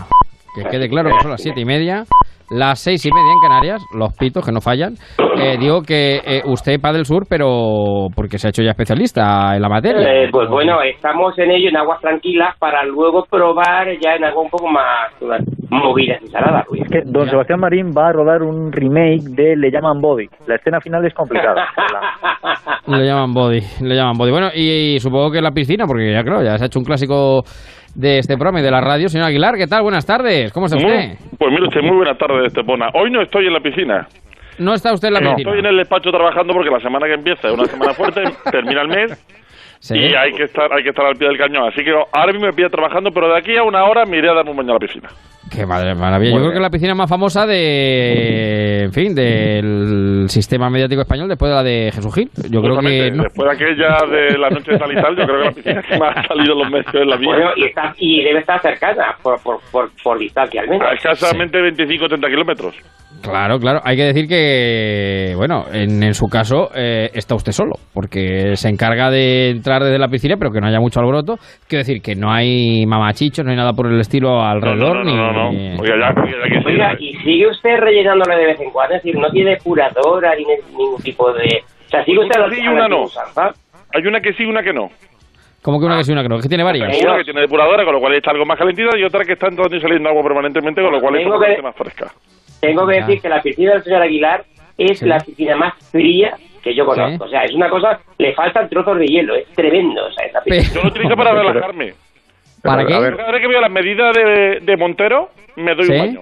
Que 0.55 0.69
quede 0.69 0.89
claro 0.89 1.11
que 1.11 1.21
son 1.21 1.31
las 1.31 1.43
siete 1.43 1.61
y 1.61 1.65
media. 1.65 2.05
Las 2.51 2.81
seis 2.81 3.07
y 3.07 3.11
media 3.13 3.33
en 3.33 3.49
Canarias, 3.49 3.83
los 3.97 4.13
pitos 4.17 4.45
que 4.45 4.51
no 4.51 4.61
fallan. 4.61 4.95
Eh, 5.41 5.57
digo 5.59 5.83
que 5.83 6.17
eh, 6.17 6.43
usted 6.45 6.81
para 6.81 6.99
el 6.99 7.05
sur, 7.05 7.25
pero 7.29 8.09
porque 8.15 8.39
se 8.39 8.49
ha 8.49 8.51
hecho 8.51 8.63
ya 8.63 8.71
especialista 8.71 9.55
en 9.55 9.63
la 9.63 9.69
materia. 9.69 10.03
Eh, 10.03 10.29
pues 10.33 10.49
bueno, 10.51 10.83
estamos 10.83 11.39
en 11.39 11.53
ello 11.53 11.69
en 11.69 11.77
aguas 11.77 12.01
tranquilas 12.01 12.57
para 12.59 12.85
luego 12.85 13.25
probar 13.31 13.87
ya 14.03 14.17
en 14.17 14.25
algo 14.25 14.43
un 14.43 14.51
poco 14.51 14.69
más 14.69 15.13
movidas 15.71 16.21
y 16.23 16.27
saladas, 16.27 16.67
Luis. 16.69 16.83
Es 16.83 16.91
que 16.91 17.03
don 17.05 17.29
Sebastián 17.29 17.61
Marín 17.61 17.93
va 17.97 18.09
a 18.09 18.13
rodar 18.13 18.43
un 18.43 18.73
remake 18.73 19.31
de 19.31 19.57
Le 19.57 19.71
llaman 19.71 20.01
Body. 20.01 20.29
La 20.47 20.57
escena 20.57 20.81
final 20.81 21.07
es 21.07 21.15
complicada. 21.15 21.69
Le 22.87 23.07
llaman 23.07 23.33
body, 23.33 23.61
le 23.83 23.95
llaman 23.95 24.17
body. 24.19 24.31
Bueno, 24.31 24.49
y, 24.55 24.99
supongo 24.99 25.31
que 25.31 25.41
la 25.41 25.53
piscina, 25.53 25.87
porque 25.87 26.13
ya 26.13 26.25
creo, 26.25 26.43
ya 26.43 26.59
se 26.59 26.65
ha 26.65 26.67
hecho 26.67 26.81
un 26.81 26.85
clásico 26.85 27.43
de 27.95 28.19
este 28.19 28.35
programa 28.37 28.61
y 28.61 28.63
de 28.63 28.71
la 28.71 28.81
radio. 28.81 29.09
Señor 29.09 29.27
Aguilar, 29.29 29.57
¿qué 29.57 29.67
tal? 29.67 29.83
Buenas 29.83 30.07
tardes. 30.07 30.53
¿Cómo 30.53 30.67
está 30.67 30.77
usted? 30.77 30.89
Muy- 31.09 31.17
pues 31.39 31.51
mire 31.53 31.65
usted, 31.69 31.81
muy 31.83 31.97
buena 31.97 32.15
tarde, 32.17 32.47
Estepona. 32.47 32.91
Hoy 32.95 33.11
no 33.11 33.21
estoy 33.23 33.47
en 33.47 33.53
la 33.53 33.61
piscina. 33.61 34.07
No 34.59 34.75
está 34.75 34.93
usted 34.93 35.09
en 35.09 35.15
la 35.15 35.21
No, 35.21 35.31
piscina. 35.35 35.51
estoy 35.51 35.61
en 35.61 35.67
el 35.67 35.77
despacho 35.79 36.11
trabajando 36.11 36.53
porque 36.53 36.71
la 36.71 36.81
semana 36.81 37.07
que 37.07 37.15
empieza 37.15 37.49
es 37.49 37.55
una 37.55 37.65
semana 37.67 37.95
fuerte, 37.95 38.23
termina 38.51 38.83
el 38.83 38.89
mes 38.89 39.27
Sí. 39.81 39.97
y 39.99 40.15
hay 40.15 40.33
que 40.33 40.43
estar 40.43 40.71
hay 40.71 40.83
que 40.83 40.91
estar 40.91 41.07
al 41.07 41.17
pie 41.17 41.29
del 41.29 41.39
cañón. 41.39 41.67
Así 41.69 41.83
que 41.83 41.91
ahora 42.13 42.33
mismo 42.33 42.47
me 42.47 42.53
pilla 42.53 42.69
trabajando, 42.69 43.11
pero 43.13 43.29
de 43.33 43.39
aquí 43.39 43.57
a 43.57 43.63
una 43.63 43.83
hora 43.85 44.05
me 44.05 44.19
iré 44.19 44.29
a 44.29 44.35
darme 44.35 44.51
un 44.51 44.57
baño 44.59 44.73
a 44.73 44.75
la 44.75 44.79
piscina. 44.81 45.09
Qué 45.49 45.65
madre 45.67 45.95
maravilla. 45.95 46.33
Yo 46.33 46.37
creo 46.39 46.51
que 46.51 46.57
es 46.57 46.63
la 46.63 46.71
piscina 46.71 46.95
más 46.95 47.09
famosa 47.09 47.47
de, 47.47 48.85
en 48.85 48.93
fin, 48.93 49.15
del 49.15 50.27
sistema 50.29 50.69
mediático 50.71 51.01
español 51.01 51.29
después 51.29 51.51
de 51.51 51.55
la 51.57 51.63
de 51.63 51.91
Jesús 51.93 52.15
Gil. 52.15 52.31
Yo 52.51 52.61
creo 52.61 52.79
que 52.79 53.11
no. 53.11 53.23
Después 53.25 53.49
de 53.49 53.55
aquella 53.65 53.97
de 54.11 54.39
la 54.39 54.51
noche 54.51 54.73
de 54.73 54.79
tal 54.79 54.93
y 54.93 54.95
tal, 54.97 55.17
yo 55.17 55.25
creo 55.25 55.39
que 55.39 55.45
la 55.47 55.53
piscina 55.53 55.83
que 55.83 55.99
más 55.99 56.17
ha 56.17 56.23
salido 56.29 56.53
en 56.53 56.59
los 56.61 56.71
medios 56.71 56.95
en 56.95 57.09
la 57.09 57.17
vida. 57.17 57.31
Bueno, 57.33 57.51
y, 57.57 57.65
está, 57.65 57.95
y 57.99 58.23
debe 58.23 58.41
estar 58.41 58.61
cercana, 58.61 59.17
por, 59.23 59.43
por, 59.43 59.59
por, 59.73 59.91
por 60.03 60.19
distancia 60.19 60.61
al 60.61 60.69
menos. 60.69 60.87
A 60.89 60.95
escasamente 60.95 61.61
25 61.61 62.05
o 62.05 62.09
30 62.09 62.29
kilómetros. 62.29 62.75
Claro, 63.23 63.59
claro. 63.59 63.81
Hay 63.85 63.97
que 63.97 64.05
decir 64.05 64.27
que, 64.27 65.35
bueno, 65.37 65.65
en, 65.73 66.03
en 66.03 66.15
su 66.15 66.27
caso 66.27 66.71
eh, 66.75 67.11
está 67.13 67.35
usted 67.35 67.53
solo, 67.53 67.73
porque 67.93 68.57
se 68.57 68.69
encarga 68.71 69.11
de 69.11 69.51
entrar 69.51 69.83
desde 69.83 69.99
la 69.99 70.09
piscina, 70.09 70.37
pero 70.39 70.51
que 70.51 70.61
no 70.61 70.69
haya 70.69 70.81
mucho 70.81 71.01
alboroto. 71.01 71.37
Quiero 71.69 71.81
decir 71.81 72.01
que 72.01 72.15
no 72.15 72.33
hay 72.33 72.87
mamachichos, 72.87 73.45
no 73.45 73.51
hay 73.51 73.59
nada 73.59 73.73
por 73.75 73.89
el 73.93 74.01
estilo 74.01 74.41
alrededor. 74.43 75.05
no, 75.05 75.05
no, 75.05 75.17
no, 75.17 75.30
ni- 75.30 75.30
no. 75.33 75.49
Oiga, 75.81 75.97
ya, 75.99 76.23
oiga, 76.23 76.37
ya 76.45 76.49
que 76.49 76.59
sí, 76.61 76.67
Oiga, 76.67 76.97
y 76.99 77.13
sigue 77.19 77.47
usted 77.49 77.77
rellenándole 77.79 78.37
de 78.37 78.47
vez 78.47 78.61
en 78.61 78.71
cuando, 78.71 78.95
es 78.97 79.03
decir, 79.03 79.19
no 79.21 79.31
tiene 79.31 79.51
depuradora 79.51 80.35
ni 80.37 80.45
ningún 80.45 81.01
tipo 81.03 81.33
de... 81.33 81.63
O 81.87 81.89
sea, 81.91 82.05
sigue 82.05 82.19
usted 82.21 82.41
Sí, 82.55 82.67
una 82.69 82.89
no. 82.89 83.03
usanza. 83.05 83.53
Hay 83.95 84.07
una 84.07 84.21
que 84.21 84.33
sí 84.35 84.45
y 84.45 84.47
una 84.47 84.63
que 84.63 84.73
no. 84.73 84.91
Como 85.63 85.79
que 85.81 85.87
una 85.87 85.99
que 85.99 86.05
sí, 86.05 86.13
una 86.13 86.23
que 86.23 86.29
no, 86.29 86.39
que 86.39 86.49
tiene 86.49 86.63
varias. 86.65 87.03
Una 87.03 87.19
que 87.19 87.25
tiene 87.25 87.41
depuradora, 87.43 87.85
con 87.85 87.95
lo 87.95 88.01
cual 88.01 88.15
está 88.15 88.31
algo 88.31 88.47
más 88.47 88.59
calentita, 88.59 88.97
y 88.97 89.05
otra 89.05 89.25
que 89.25 89.33
está 89.33 89.49
entrando 89.49 89.77
y 89.77 89.81
saliendo 89.81 90.09
agua 90.09 90.23
permanentemente, 90.23 90.81
con 90.81 90.93
lo 90.93 91.01
cual 91.01 91.17
está 91.17 91.57
que- 91.57 91.63
más 91.63 91.77
fresca. 91.77 92.07
Tengo 92.61 92.87
que 92.87 92.95
decir 92.97 93.21
que 93.21 93.29
la 93.29 93.43
piscina 93.43 93.73
del 93.73 93.83
señor 93.83 94.03
Aguilar 94.03 94.45
es 94.79 94.99
Sí. 94.99 95.07
la 95.07 95.19
piscina 95.19 95.57
más 95.57 95.75
fría 95.91 96.35
que 96.63 96.75
yo 96.75 96.85
conozco. 96.87 97.25
O 97.25 97.29
sea, 97.29 97.43
es 97.45 97.53
una 97.55 97.69
cosa, 97.71 97.99
le 98.19 98.35
faltan 98.35 98.69
trozos 98.69 98.99
de 98.99 99.07
hielo, 99.07 99.35
es 99.35 99.47
tremendo. 99.55 100.07
O 100.07 100.13
sea, 100.13 100.27
esa 100.27 100.41
piscina. 100.43 100.75
Yo 100.75 100.83
lo 100.83 100.89
utilizo 100.89 101.17
para 101.17 101.33
relajarme. 101.43 101.93
¿Para 102.63 102.85
qué? 102.85 102.93
Cada 102.93 103.33
vez 103.33 103.41
que 103.41 103.49
veo 103.49 103.61
las 103.61 103.71
medidas 103.71 104.15
de, 104.15 104.61
de 104.63 104.77
Montero, 104.77 105.29
me 105.57 105.75
doy 105.75 105.85
¿Sí? 105.85 105.93
un 105.93 105.99
baño. 105.99 106.21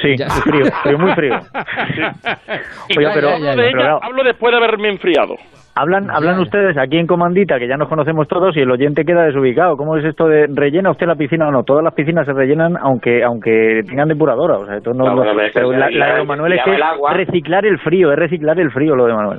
Sí, 0.00 0.12
es 0.12 0.42
frío, 0.44 0.64
frío, 0.82 0.98
muy 0.98 1.12
frío. 1.14 1.34
Oye, 2.96 3.08
pero- 3.14 3.30
hablo 3.30 3.46
de 3.46 3.52
pero 3.56 3.62
ella, 3.62 3.72
claro. 3.72 3.98
hablo 4.02 4.22
después 4.24 4.52
de 4.52 4.56
haberme 4.58 4.88
enfriado. 4.88 5.34
Hablan, 5.74 6.10
hablan 6.10 6.38
ustedes 6.40 6.76
aquí 6.76 6.98
en 6.98 7.06
Comandita, 7.06 7.58
que 7.58 7.68
ya 7.68 7.76
nos 7.76 7.88
conocemos 7.88 8.26
todos, 8.28 8.56
y 8.56 8.60
el 8.60 8.70
oyente 8.70 9.04
queda 9.04 9.22
desubicado. 9.24 9.76
¿Cómo 9.76 9.96
es 9.96 10.04
esto 10.04 10.26
de 10.26 10.46
rellena 10.52 10.90
usted 10.90 11.06
la 11.06 11.14
piscina 11.14 11.48
o 11.48 11.52
no? 11.52 11.62
Todas 11.62 11.82
las 11.84 11.94
piscinas 11.94 12.26
se 12.26 12.32
rellenan 12.32 12.76
aunque 12.76 13.22
aunque 13.24 13.80
tengan 13.86 14.08
depuradora. 14.08 14.58
O 14.58 14.66
sea, 14.66 14.76
esto 14.76 14.92
no, 14.92 15.04
No, 15.04 15.10
no- 15.10 15.16
bueno, 15.16 15.32
pero 15.54 15.72
es 15.72 15.78
la, 15.96 16.14
de 16.16 16.24
Manuel 16.24 16.52
es 16.54 16.64
que 16.64 16.74
el 16.74 16.82
agua. 16.82 17.14
reciclar 17.14 17.64
el 17.64 17.78
frío, 17.78 18.12
es 18.12 18.18
reciclar 18.18 18.58
el 18.60 18.70
frío 18.72 18.94
lo 18.96 19.06
de 19.06 19.14
Manuel. 19.14 19.38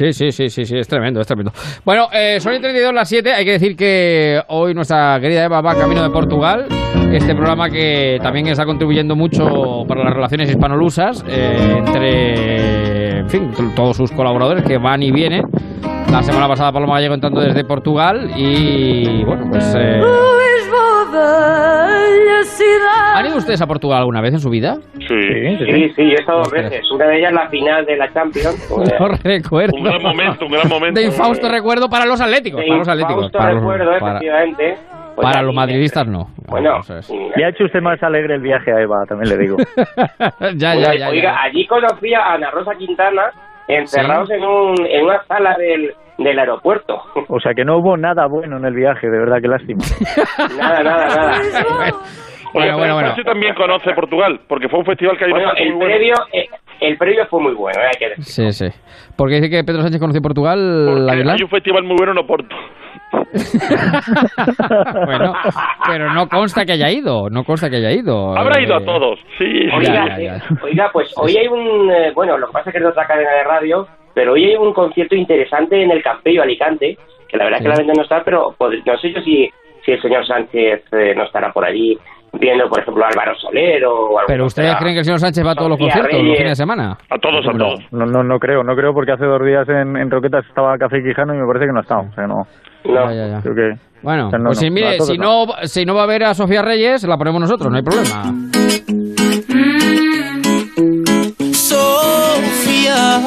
Sí, 0.00 0.14
sí, 0.14 0.32
sí, 0.32 0.48
sí, 0.48 0.64
sí, 0.64 0.78
es 0.78 0.88
tremendo, 0.88 1.20
es 1.20 1.26
tremendo. 1.26 1.52
Bueno, 1.84 2.08
eh, 2.10 2.40
son 2.40 2.54
y 2.54 2.58
32 2.58 2.94
las 2.94 3.06
7. 3.06 3.34
Hay 3.34 3.44
que 3.44 3.52
decir 3.52 3.76
que 3.76 4.40
hoy 4.48 4.72
nuestra 4.72 5.20
querida 5.20 5.44
Eva 5.44 5.60
va 5.60 5.74
camino 5.74 6.02
de 6.02 6.08
Portugal. 6.08 6.64
Este 7.12 7.34
programa 7.34 7.68
que 7.68 8.18
también 8.22 8.46
está 8.46 8.64
contribuyendo 8.64 9.14
mucho 9.14 9.84
para 9.86 10.02
las 10.02 10.14
relaciones 10.14 10.48
hispanolusas 10.48 11.22
eh, 11.28 11.82
entre, 11.84 13.18
en 13.18 13.28
fin, 13.28 13.50
todos 13.76 13.98
sus 13.98 14.10
colaboradores 14.12 14.64
que 14.64 14.78
van 14.78 15.02
y 15.02 15.12
vienen. 15.12 15.42
La 16.10 16.22
semana 16.22 16.48
pasada 16.48 16.72
Paloma 16.72 16.94
Gallego 16.94 17.12
entrando 17.12 17.42
desde 17.42 17.62
Portugal 17.64 18.30
y, 18.34 19.22
bueno, 19.24 19.48
pues... 19.50 19.74
eh, 19.76 20.00
¿Han 23.14 23.26
ido 23.26 23.36
ustedes 23.36 23.60
a 23.60 23.66
Portugal 23.66 23.98
alguna 23.98 24.20
vez 24.20 24.34
en 24.34 24.40
su 24.40 24.50
vida? 24.50 24.76
Sí, 24.98 25.06
Sí, 25.08 25.88
sí, 25.96 26.04
yo 26.04 26.10
he 26.10 26.14
estado 26.14 26.38
dos 26.38 26.50
veces. 26.50 26.90
Una 26.90 27.06
de 27.06 27.18
ellas 27.18 27.32
la 27.32 27.48
final 27.48 27.84
de 27.84 27.96
la 27.96 28.12
Champions. 28.12 28.66
pues, 28.74 28.92
No 29.00 29.08
recuerdo. 29.08 29.76
Un 29.76 29.84
gran 29.84 30.02
momento, 30.02 30.46
un 30.46 30.52
gran 30.52 30.68
momento. 30.68 31.00
De 31.00 31.06
infausto 31.06 31.48
recuerdo 31.48 31.88
para 31.88 32.06
los 32.06 32.20
atléticos. 32.20 32.60
de 32.60 32.66
Para 32.68 32.78
los 32.78 32.88
atléticos. 32.88 33.16
infausto 33.26 33.38
Para 33.38 33.52
recuerdo, 33.54 33.90
para- 33.98 34.12
efectivamente. 34.18 34.76
Pues 35.16 35.24
para 35.26 35.42
los 35.42 35.54
madridistas 35.54 36.06
no. 36.06 36.30
Bueno, 36.46 36.78
Eso 36.80 36.96
es. 36.98 37.10
Le 37.36 37.44
ha 37.44 37.48
hecho 37.48 37.64
usted 37.64 37.80
más 37.82 38.00
alegre 38.02 38.36
el 38.36 38.40
viaje 38.40 38.72
a 38.72 38.80
Eva, 38.80 39.04
también 39.06 39.28
le 39.36 39.42
digo. 39.42 39.56
ya, 40.54 40.74
ya, 40.76 40.94
ya, 40.94 41.08
oiga, 41.10 41.22
ya. 41.32 41.42
allí 41.42 41.66
conocí 41.66 42.14
a 42.14 42.34
Ana 42.34 42.50
Rosa 42.50 42.74
Quintana 42.76 43.24
encerrados 43.78 44.30
en, 44.30 44.44
un, 44.44 44.74
en 44.86 45.04
una 45.04 45.22
sala 45.24 45.56
del, 45.58 45.92
del 46.18 46.38
aeropuerto. 46.38 46.96
O 47.28 47.40
sea 47.40 47.52
que 47.54 47.64
no 47.64 47.78
hubo 47.78 47.96
nada 47.96 48.26
bueno 48.28 48.56
en 48.58 48.64
el 48.64 48.74
viaje, 48.74 49.08
de 49.08 49.18
verdad, 49.18 49.38
qué 49.40 49.48
lástima. 49.48 49.80
nada, 50.58 50.82
nada, 50.82 51.06
nada. 51.06 51.92
Bueno, 52.52 52.72
bueno, 52.78 52.82
Pedro 52.82 52.94
bueno. 52.94 53.08
Sánchez 53.10 53.24
también 53.26 53.54
conoce 53.54 53.92
Portugal, 53.94 54.40
porque 54.48 54.68
fue 54.68 54.80
un 54.80 54.84
festival 54.84 55.16
que 55.16 55.24
hay 55.24 55.30
Bueno, 55.30 55.52
el 55.56 55.68
muy 55.68 55.76
bueno. 55.76 55.94
previo, 55.94 56.14
eh, 56.32 56.46
el 56.80 56.98
previo 56.98 57.24
fue 57.26 57.40
muy 57.42 57.54
bueno, 57.54 57.80
eh, 57.80 57.84
hay 57.86 57.96
que 57.96 58.08
decir. 58.08 58.24
Sí, 58.24 58.50
sí. 58.50 58.66
Porque 59.16 59.36
dice 59.36 59.48
que 59.50 59.62
Pedro 59.62 59.82
Sánchez 59.82 60.00
conoció 60.00 60.20
Portugal, 60.20 60.58
Porque 60.88 61.12
Aguilar. 61.12 61.36
hay 61.36 61.44
un 61.44 61.48
festival 61.48 61.84
muy 61.84 61.94
bueno 61.96 62.10
en 62.10 62.18
Oporto. 62.18 62.56
Bueno, 65.06 65.32
pero 65.86 66.12
no 66.12 66.28
consta 66.28 66.64
que 66.64 66.72
haya 66.72 66.90
ido, 66.90 67.28
no 67.30 67.44
consta 67.44 67.68
que 67.70 67.76
haya 67.76 67.92
ido. 67.92 68.36
Habrá 68.36 68.60
ido 68.60 68.74
a 68.74 68.78
Eh, 68.80 68.84
todos, 68.84 69.18
sí. 69.38 69.68
Oiga, 69.76 70.06
ya, 70.08 70.18
ya. 70.18 70.36
eh, 70.36 70.40
oiga, 70.62 70.90
pues 70.92 71.12
hoy 71.16 71.36
hay 71.36 71.46
un... 71.48 71.90
eh, 71.90 72.12
bueno, 72.14 72.36
lo 72.38 72.46
que 72.48 72.52
pasa 72.52 72.70
es 72.70 72.72
que 72.72 72.78
es 72.78 72.84
de 72.84 72.90
otra 72.90 73.06
cadena 73.06 73.30
de 73.32 73.44
radio, 73.44 73.86
pero 74.14 74.32
hoy 74.32 74.44
hay 74.44 74.56
un 74.56 74.72
concierto 74.72 75.14
interesante 75.14 75.82
en 75.82 75.90
el 75.90 76.02
Campello 76.02 76.42
Alicante, 76.42 76.96
que 77.28 77.36
la 77.36 77.44
verdad 77.44 77.60
es 77.60 77.66
que 77.66 77.70
Sí. 77.72 77.76
la 77.76 77.84
venta 77.86 77.92
no 77.96 78.02
está, 78.02 78.24
pero 78.24 78.54
no 78.58 78.98
sé 78.98 79.12
yo 79.12 79.20
si, 79.22 79.50
si 79.90 79.94
el 79.96 80.02
señor 80.02 80.26
Sánchez 80.26 80.84
eh, 80.92 81.14
no 81.16 81.24
estará 81.24 81.52
por 81.52 81.64
allí 81.64 81.98
viendo, 82.32 82.68
por 82.68 82.80
ejemplo, 82.80 83.04
a 83.04 83.08
Álvaro 83.08 83.34
Soler 83.36 83.84
o 83.84 84.18
algo 84.18 84.26
Pero 84.28 84.46
ustedes 84.46 84.76
creen 84.76 84.94
que 84.94 84.98
el 85.00 85.04
señor 85.04 85.18
Sánchez 85.18 85.44
va 85.44 85.50
a 85.50 85.54
todos 85.54 85.70
los 85.70 85.78
Sofía 85.78 85.94
conciertos 85.94 86.22
los 86.22 86.36
fines 86.38 86.52
de 86.52 86.54
semana. 86.62 86.96
A 87.10 87.18
todos, 87.18 87.44
a 87.46 87.52
No, 87.52 87.58
todos. 87.58 87.80
no, 87.90 88.06
no, 88.06 88.22
no 88.22 88.38
creo, 88.38 88.62
no 88.62 88.74
creo 88.76 88.92
porque 88.92 89.12
hace 89.12 89.24
dos 89.26 89.44
días 89.44 89.68
en, 89.68 89.96
en 89.96 90.10
Roquetas 90.10 90.46
estaba 90.46 90.78
Café 90.78 91.02
Quijano 91.02 91.34
y 91.34 91.38
me 91.38 91.46
parece 91.46 91.66
que 91.66 91.72
no 91.72 91.78
ha 91.78 91.82
estado. 91.82 92.02
O 92.08 92.14
sea, 92.14 92.26
no. 92.26 92.44
Ya, 92.84 93.12
ya, 93.12 93.26
ya. 93.34 93.42
Creo 93.42 93.54
que. 93.54 93.80
Bueno, 94.02 94.28
o 94.28 94.30
sea, 94.30 94.38
no, 94.38 94.44
pues 94.46 94.58
no, 94.62 94.66
si, 94.66 94.70
mire, 94.70 95.00
si 95.00 95.18
no. 95.18 95.46
no, 95.46 95.52
si 95.64 95.84
no 95.84 95.94
va 95.94 96.04
a 96.04 96.06
ver 96.06 96.22
a 96.24 96.34
Sofía 96.34 96.62
Reyes, 96.62 97.04
la 97.06 97.16
ponemos 97.18 97.40
nosotros, 97.40 97.68
no 97.70 97.76
hay 97.76 97.82
problema. 97.82 98.22
Sophia, 101.52 103.20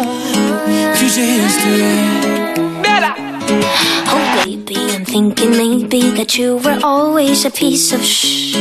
baby, 4.57 4.75
I'm 4.93 5.05
thinking 5.05 5.51
maybe 5.51 6.11
that 6.17 6.37
you 6.37 6.57
were 6.57 6.79
always 6.83 7.45
a 7.45 7.49
piece 7.51 7.93
of 7.93 8.01
shh. 8.03 8.55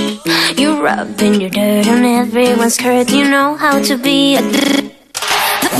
You're 0.56 0.80
rubbing 0.82 1.40
your 1.40 1.50
dirt 1.50 1.88
on 1.88 2.04
everyone's 2.04 2.74
skirt. 2.74 3.10
You 3.10 3.24
know 3.28 3.56
how 3.56 3.80
to 3.82 3.96
be 3.98 4.36
a. 4.36 4.42
d- 4.42 4.90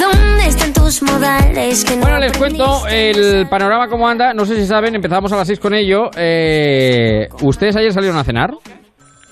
¿Dónde 0.01 0.47
están 0.47 0.73
tus 0.73 1.03
modales 1.03 1.85
que 1.85 1.97
no 1.97 2.03
Bueno, 2.03 2.19
les 2.19 2.37
cuento 2.37 2.87
el 2.91 3.47
panorama 3.49 3.89
cómo 3.89 4.09
anda. 4.09 4.33
No 4.35 4.45
sé 4.47 4.57
si 4.57 4.67
saben, 4.67 4.95
empezamos 4.95 5.33
a 5.33 5.37
las 5.37 5.47
6 5.47 5.61
con 5.61 5.75
ello. 5.75 6.11
Eh, 6.17 7.29
¿Ustedes 7.43 7.77
ayer 7.77 7.93
salieron 7.93 8.19
a 8.19 8.25
cenar? 8.25 8.53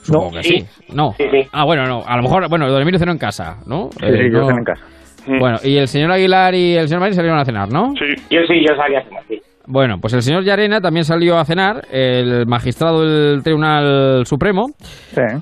Supongo 0.03 0.33
que 0.33 0.43
sí. 0.43 0.65
No. 0.93 1.15
Ah, 1.53 1.65
bueno, 1.65 1.85
no. 1.87 2.03
A 2.07 2.17
lo 2.17 2.23
mejor, 2.23 2.49
bueno, 2.49 2.67
Emilio 2.79 2.99
cenó 2.99 3.13
en 3.13 3.19
casa, 3.19 3.59
¿no? 3.67 3.91
Sí, 3.93 4.07
sí, 4.07 4.31
yo 4.33 4.41
no. 4.41 4.47
cené 4.49 4.59
en 4.59 4.65
casa. 4.65 4.83
Bueno, 5.27 5.59
y 5.63 5.77
el 5.77 5.87
señor 5.89 6.11
Aguilar 6.13 6.55
y 6.55 6.75
el 6.77 6.89
señor 6.89 7.01
Marín 7.01 7.15
salieron 7.15 7.39
a 7.39 7.45
cenar, 7.45 7.71
¿no? 7.71 7.93
Sí. 7.99 8.07
Yo 8.31 8.41
sí, 8.49 8.55
yo 8.67 8.75
sabía 8.77 9.03
cenar, 9.05 9.23
sí. 9.29 9.41
Bueno, 9.73 9.99
pues 10.01 10.13
el 10.15 10.23
señor 10.23 10.43
Llarena 10.43 10.81
también 10.81 11.05
salió 11.05 11.39
a 11.39 11.45
cenar, 11.45 11.83
el 11.93 12.45
magistrado 12.47 13.03
del 13.03 13.41
Tribunal 13.43 14.27
Supremo, 14.27 14.65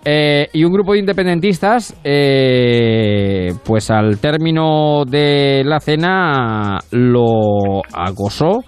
eh, 0.05 0.49
y 0.53 0.65
un 0.65 0.73
grupo 0.73 0.93
de 0.93 0.99
independentistas, 0.99 1.99
eh, 2.05 3.49
pues 3.65 3.91
al 3.91 4.21
término 4.21 5.05
de 5.07 5.63
la 5.65 5.81
cena 5.81 6.79
lo 6.93 7.81
acosó 7.95 8.61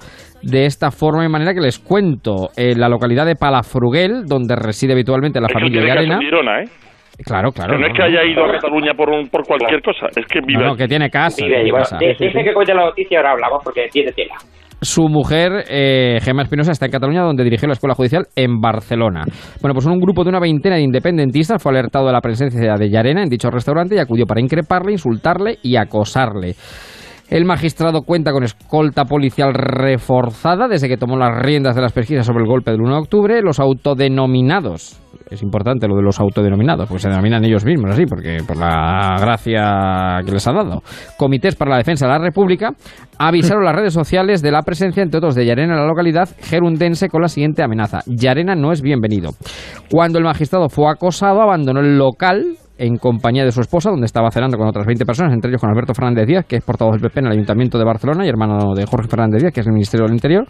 de 0.43 0.65
esta 0.65 0.91
forma 0.91 1.27
y 1.27 1.29
manera 1.29 1.53
que 1.53 1.61
les 1.61 1.79
cuento. 1.79 2.49
En 2.57 2.81
la 2.81 2.89
localidad 2.89 3.27
de 3.27 3.37
Palafruguel, 3.37 4.25
donde 4.27 4.57
reside 4.57 4.95
habitualmente 4.95 5.41
la 5.41 5.47
Es 5.49 5.53
que 5.53 5.59
familia 5.61 5.95
en 5.95 6.21
Girona, 6.21 6.63
¿eh? 6.63 6.65
Claro, 7.23 7.53
claro. 7.53 7.75
que 7.75 7.79
no 7.81 7.87
es 7.87 7.93
que 7.95 8.03
haya 8.03 8.25
ido 8.25 8.43
a 8.47 8.53
Cataluña 8.53 8.95
por, 8.95 9.11
un, 9.11 9.29
por 9.29 9.47
cualquier 9.47 9.83
cosa, 9.83 10.07
es 10.17 10.25
que 10.25 10.41
vive 10.41 10.63
No, 10.63 10.69
no, 10.71 10.75
que 10.77 10.89
tiene 10.89 11.11
casa. 11.11 11.45
Vive 11.45 11.57
allí. 11.57 11.65
tiene 11.65 11.71
Bueno, 11.73 11.85
casa. 11.85 11.99
de- 11.99 12.17
dice 12.19 12.43
que 12.45 12.55
cuente 12.55 12.73
la 12.75 12.85
noticia 12.87 13.19
ahora 13.19 13.33
hablamos 13.33 13.61
porque 13.63 13.89
tiene 13.93 14.11
tela. 14.13 14.37
Su 14.83 15.09
mujer, 15.09 15.65
eh, 15.69 16.19
Gemma 16.23 16.43
Espinosa, 16.43 16.73
está 16.73 16.87
en 16.87 16.93
Cataluña, 16.93 17.23
donde 17.23 17.45
dirigió 17.45 17.69
la 17.69 17.75
escuela 17.75 17.95
judicial 17.95 18.27
en 18.35 18.61
Barcelona. 18.61 19.25
Bueno, 19.61 19.75
pues 19.75 19.85
un 19.87 20.01
grupo 20.01 20.25
de 20.25 20.31
una 20.31 20.41
veintena 20.41 20.77
de 20.77 20.83
independentistas 20.83 21.63
fue 21.63 21.73
alertado 21.73 22.07
de 22.07 22.13
la 22.13 22.21
presencia 22.21 22.75
de 22.77 22.89
Llarena 22.89 23.23
en 23.23 23.29
dicho 23.29 23.51
restaurante 23.51 23.97
y 23.97 23.99
acudió 23.99 24.25
para 24.25 24.41
increparle, 24.41 24.93
insultarle 24.93 25.59
y 25.63 25.77
acosarle. 25.77 26.55
El 27.31 27.45
magistrado 27.45 28.03
cuenta 28.03 28.33
con 28.33 28.43
escolta 28.43 29.05
policial 29.05 29.55
reforzada 29.55 30.67
desde 30.67 30.89
que 30.89 30.97
tomó 30.97 31.17
las 31.17 31.41
riendas 31.41 31.77
de 31.77 31.83
las 31.83 31.93
pesquisas 31.93 32.27
sobre 32.27 32.43
el 32.43 32.49
golpe 32.49 32.73
del 32.73 32.81
1 32.81 32.93
de 32.93 33.01
octubre. 33.01 33.41
Los 33.41 33.61
autodenominados, 33.61 35.01
es 35.31 35.41
importante 35.41 35.87
lo 35.87 35.95
de 35.95 36.03
los 36.03 36.19
autodenominados, 36.19 36.89
porque 36.89 37.03
se 37.03 37.09
denominan 37.09 37.45
ellos 37.45 37.65
mismos 37.65 37.93
así, 37.93 38.05
porque 38.05 38.39
por 38.45 38.57
la 38.57 39.17
gracia 39.21 40.23
que 40.27 40.33
les 40.33 40.49
ha 40.49 40.53
dado. 40.53 40.83
Comités 41.17 41.55
para 41.55 41.71
la 41.71 41.77
Defensa 41.77 42.07
de 42.07 42.13
la 42.15 42.19
República 42.19 42.73
avisaron 43.17 43.65
las 43.65 43.77
redes 43.77 43.95
sociales 43.95 44.43
de 44.43 44.51
la 44.51 44.63
presencia, 44.63 45.01
entre 45.01 45.19
otros, 45.19 45.37
de 45.37 45.47
Llarena 45.47 45.75
en 45.75 45.81
la 45.83 45.87
localidad 45.87 46.29
gerundense 46.41 47.09
con 47.09 47.23
la 47.23 47.29
siguiente 47.29 47.63
amenaza. 47.63 48.01
Llarena 48.07 48.57
no 48.57 48.73
es 48.73 48.83
bienvenido. 48.83 49.31
Cuando 49.89 50.19
el 50.19 50.25
magistrado 50.25 50.69
fue 50.69 50.91
acosado, 50.91 51.43
abandonó 51.43 51.79
el 51.79 51.97
local 51.97 52.57
en 52.81 52.97
compañía 52.97 53.45
de 53.45 53.53
su 53.53 53.61
esposa, 53.61 53.91
donde 53.91 54.07
estaba 54.07 54.31
cenando 54.31 54.57
con 54.57 54.67
otras 54.67 54.87
20 54.87 55.05
personas, 55.05 55.35
entre 55.35 55.51
ellos 55.51 55.61
con 55.61 55.71
Alberto 55.71 55.93
Fernández 55.93 56.27
Díaz, 56.27 56.47
que 56.47 56.57
es 56.57 56.65
portavoz 56.65 56.93
del 56.93 57.03
PP 57.03 57.21
en 57.21 57.27
el 57.27 57.33
Ayuntamiento 57.33 57.79
de 57.79 57.85
Barcelona 57.85 58.25
y 58.25 58.29
hermano 58.31 58.75
de 58.75 58.87
Jorge 58.87 59.07
Fernández 59.07 59.43
Díaz, 59.43 59.53
que 59.53 59.61
es 59.61 59.67
el 59.67 59.75
Ministerio 59.75 60.07
del 60.07 60.15
Interior. 60.15 60.47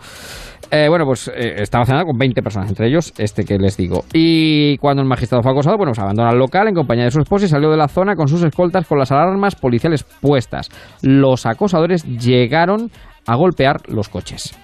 Eh, 0.71 0.87
bueno, 0.89 1.05
pues 1.05 1.27
eh, 1.27 1.57
estaba 1.59 1.85
cenando 1.85 2.07
con 2.07 2.17
20 2.17 2.41
personas, 2.41 2.69
entre 2.69 2.87
ellos 2.87 3.13
este 3.19 3.45
que 3.45 3.59
les 3.59 3.77
digo. 3.77 4.05
Y 4.13 4.79
cuando 4.79 5.03
el 5.03 5.09
magistrado 5.09 5.43
fue 5.43 5.51
acosado, 5.51 5.77
bueno, 5.77 5.91
pues 5.91 5.99
abandona 5.99 6.31
el 6.31 6.39
local 6.39 6.69
en 6.69 6.75
compañía 6.75 7.05
de 7.05 7.11
su 7.11 7.21
esposa 7.21 7.47
y 7.47 7.49
salió 7.49 7.69
de 7.69 7.77
la 7.77 7.89
zona 7.89 8.15
con 8.15 8.29
sus 8.29 8.45
escoltas 8.45 8.87
con 8.87 8.99
las 8.99 9.11
alarmas 9.11 9.57
policiales 9.57 10.05
puestas. 10.05 10.69
Los 11.03 11.47
acosadores 11.47 12.05
llegaron 12.05 12.93
a 13.27 13.35
golpear 13.35 13.81
los 13.89 14.09
coches. 14.09 14.55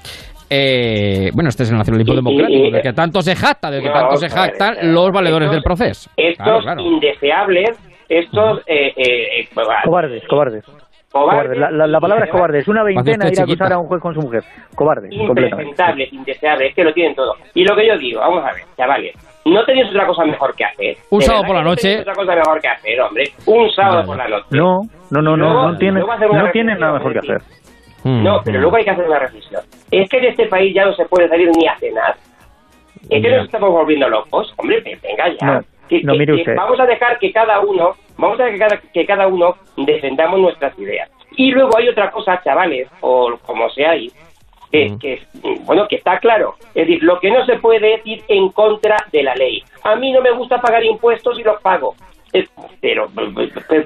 Eh, 0.48 1.30
bueno, 1.34 1.48
este 1.48 1.64
es 1.64 1.70
el 1.70 1.78
nacionalismo 1.78 2.12
Y- 2.12 2.16
democrático, 2.16 2.64
y- 2.66 2.70
de 2.70 2.82
que 2.82 2.92
tanto 2.92 3.20
se 3.22 3.34
jacta, 3.34 3.70
de 3.70 3.80
que 3.82 3.88
No, 3.88 3.92
tanto 3.94 4.16
se 4.16 4.28
jactan 4.28 4.76
los 4.94 5.10
valedores 5.12 5.50
del 5.50 5.62
proceso. 5.62 6.10
Estos 6.16 6.44
Claro, 6.44 6.60
claro. 6.62 6.80
indeseables, 6.82 7.70
estos 8.08 8.60
eh, 8.66 8.92
eh, 8.96 9.40
eh, 9.40 9.48
Cobardes, 9.84 10.22
cobardes. 10.28 10.64
Cobardes. 11.10 11.56
La, 11.58 11.70
la- 11.70 11.86
la 11.86 11.98
palabra 12.00 12.26
es 12.26 12.30
cobarde. 12.30 12.58
Es 12.58 12.68
una 12.68 12.82
veintena 12.82 13.28
ir 13.28 13.40
a 13.40 13.44
acusar 13.44 13.72
a 13.72 13.78
un 13.78 13.86
juez 13.86 14.02
con 14.02 14.12
su 14.14 14.20
mujer. 14.20 14.42
Cobarde, 14.74 15.08
completamente. 15.08 15.62
impresentables, 15.70 16.12
indeseables, 16.12 16.68
es 16.68 16.74
que 16.74 16.84
lo 16.84 16.92
tienen 16.92 17.14
todo. 17.14 17.32
Y 17.54 17.64
lo 17.64 17.74
que 17.74 17.86
yo 17.86 17.96
digo, 17.96 18.20
vamos 18.20 18.44
a 18.44 18.52
ver, 18.52 18.62
chavales, 18.76 19.14
no 19.46 19.64
tenéis 19.64 19.88
otra 19.88 20.06
cosa 20.06 20.24
mejor 20.26 20.54
que 20.54 20.64
hacer. 20.64 20.96
Un 21.10 21.22
sábado 21.22 21.44
por 21.46 21.56
la 21.56 21.62
no 21.62 21.70
noche. 21.70 21.82
tenéis 21.88 22.00
otra 22.02 22.14
cosa 22.14 22.34
mejor 22.34 22.60
que 22.60 22.68
hacer, 22.68 23.00
hombre. 23.00 23.24
Un 23.46 23.70
sábado 23.70 24.04
por 24.04 24.16
la 24.18 24.28
noche. 24.28 24.46
No, 24.50 24.80
no, 25.10 25.22
no, 25.22 25.36
no, 25.36 25.72
no 25.72 25.78
tiene, 25.78 26.02
una 26.04 26.16
no 26.18 26.50
tienen 26.50 26.78
nada 26.78 26.92
mejor 26.94 27.12
que 27.14 27.18
hacer. 27.20 27.38
Mm, 28.06 28.22
No, 28.24 28.40
pero 28.44 28.60
luego 28.60 28.76
hay 28.76 28.84
que 28.84 28.90
hacer 28.90 29.04
una 29.06 29.18
reflexión. 29.18 29.62
Es 29.90 30.08
que 30.08 30.18
en 30.18 30.24
este 30.26 30.46
país 30.46 30.74
ya 30.74 30.84
no 30.84 30.94
se 30.94 31.04
puede 31.06 31.28
salir 31.28 31.50
ni 31.56 31.66
a 31.66 31.76
cenar. 31.78 32.14
Es 33.08 33.22
que 33.22 33.30
nos 33.30 33.44
estamos 33.46 33.70
volviendo 33.70 34.08
locos. 34.08 34.52
Hombre, 34.56 34.80
ve- 34.80 34.98
venga 35.02 35.28
ya. 35.40 35.46
No, 35.46 35.60
Que- 35.88 36.02
no, 36.02 36.12
mire 36.14 36.34
que 36.34 36.40
usted. 36.40 36.56
Vamos 36.56 36.80
a 36.80 36.86
dejar 36.86 37.18
que 37.18 37.32
cada 37.32 37.60
uno, 37.60 37.94
vamos 38.16 38.40
a 38.40 38.44
dejar 38.44 38.58
que 38.70 38.76
cada, 38.76 38.92
que 38.92 39.06
cada 39.06 39.26
uno 39.28 39.54
defendamos 39.76 40.40
nuestras 40.40 40.76
ideas. 40.78 41.10
Y 41.36 41.50
luego 41.52 41.76
hay 41.76 41.88
otra 41.88 42.10
cosa, 42.10 42.40
chavales, 42.42 42.88
o 43.00 43.36
como 43.44 43.68
sea 43.70 43.90
ahí, 43.90 44.10
que, 44.72 44.96
que, 45.00 45.20
bueno, 45.64 45.86
que 45.88 45.96
está 45.96 46.18
claro. 46.18 46.54
Es 46.74 46.86
decir, 46.86 47.02
lo 47.02 47.20
que 47.20 47.30
no 47.30 47.44
se 47.46 47.58
puede 47.58 47.94
es 47.94 48.00
ir 48.06 48.22
en 48.28 48.48
contra 48.50 48.96
de 49.12 49.22
la 49.22 49.34
ley. 49.34 49.62
A 49.84 49.94
mí 49.96 50.12
no 50.12 50.20
me 50.22 50.32
gusta 50.32 50.60
pagar 50.60 50.84
impuestos 50.84 51.38
y 51.38 51.42
los 51.42 51.60
pago. 51.60 51.94
Pero, 52.32 53.06
pero 53.14 53.34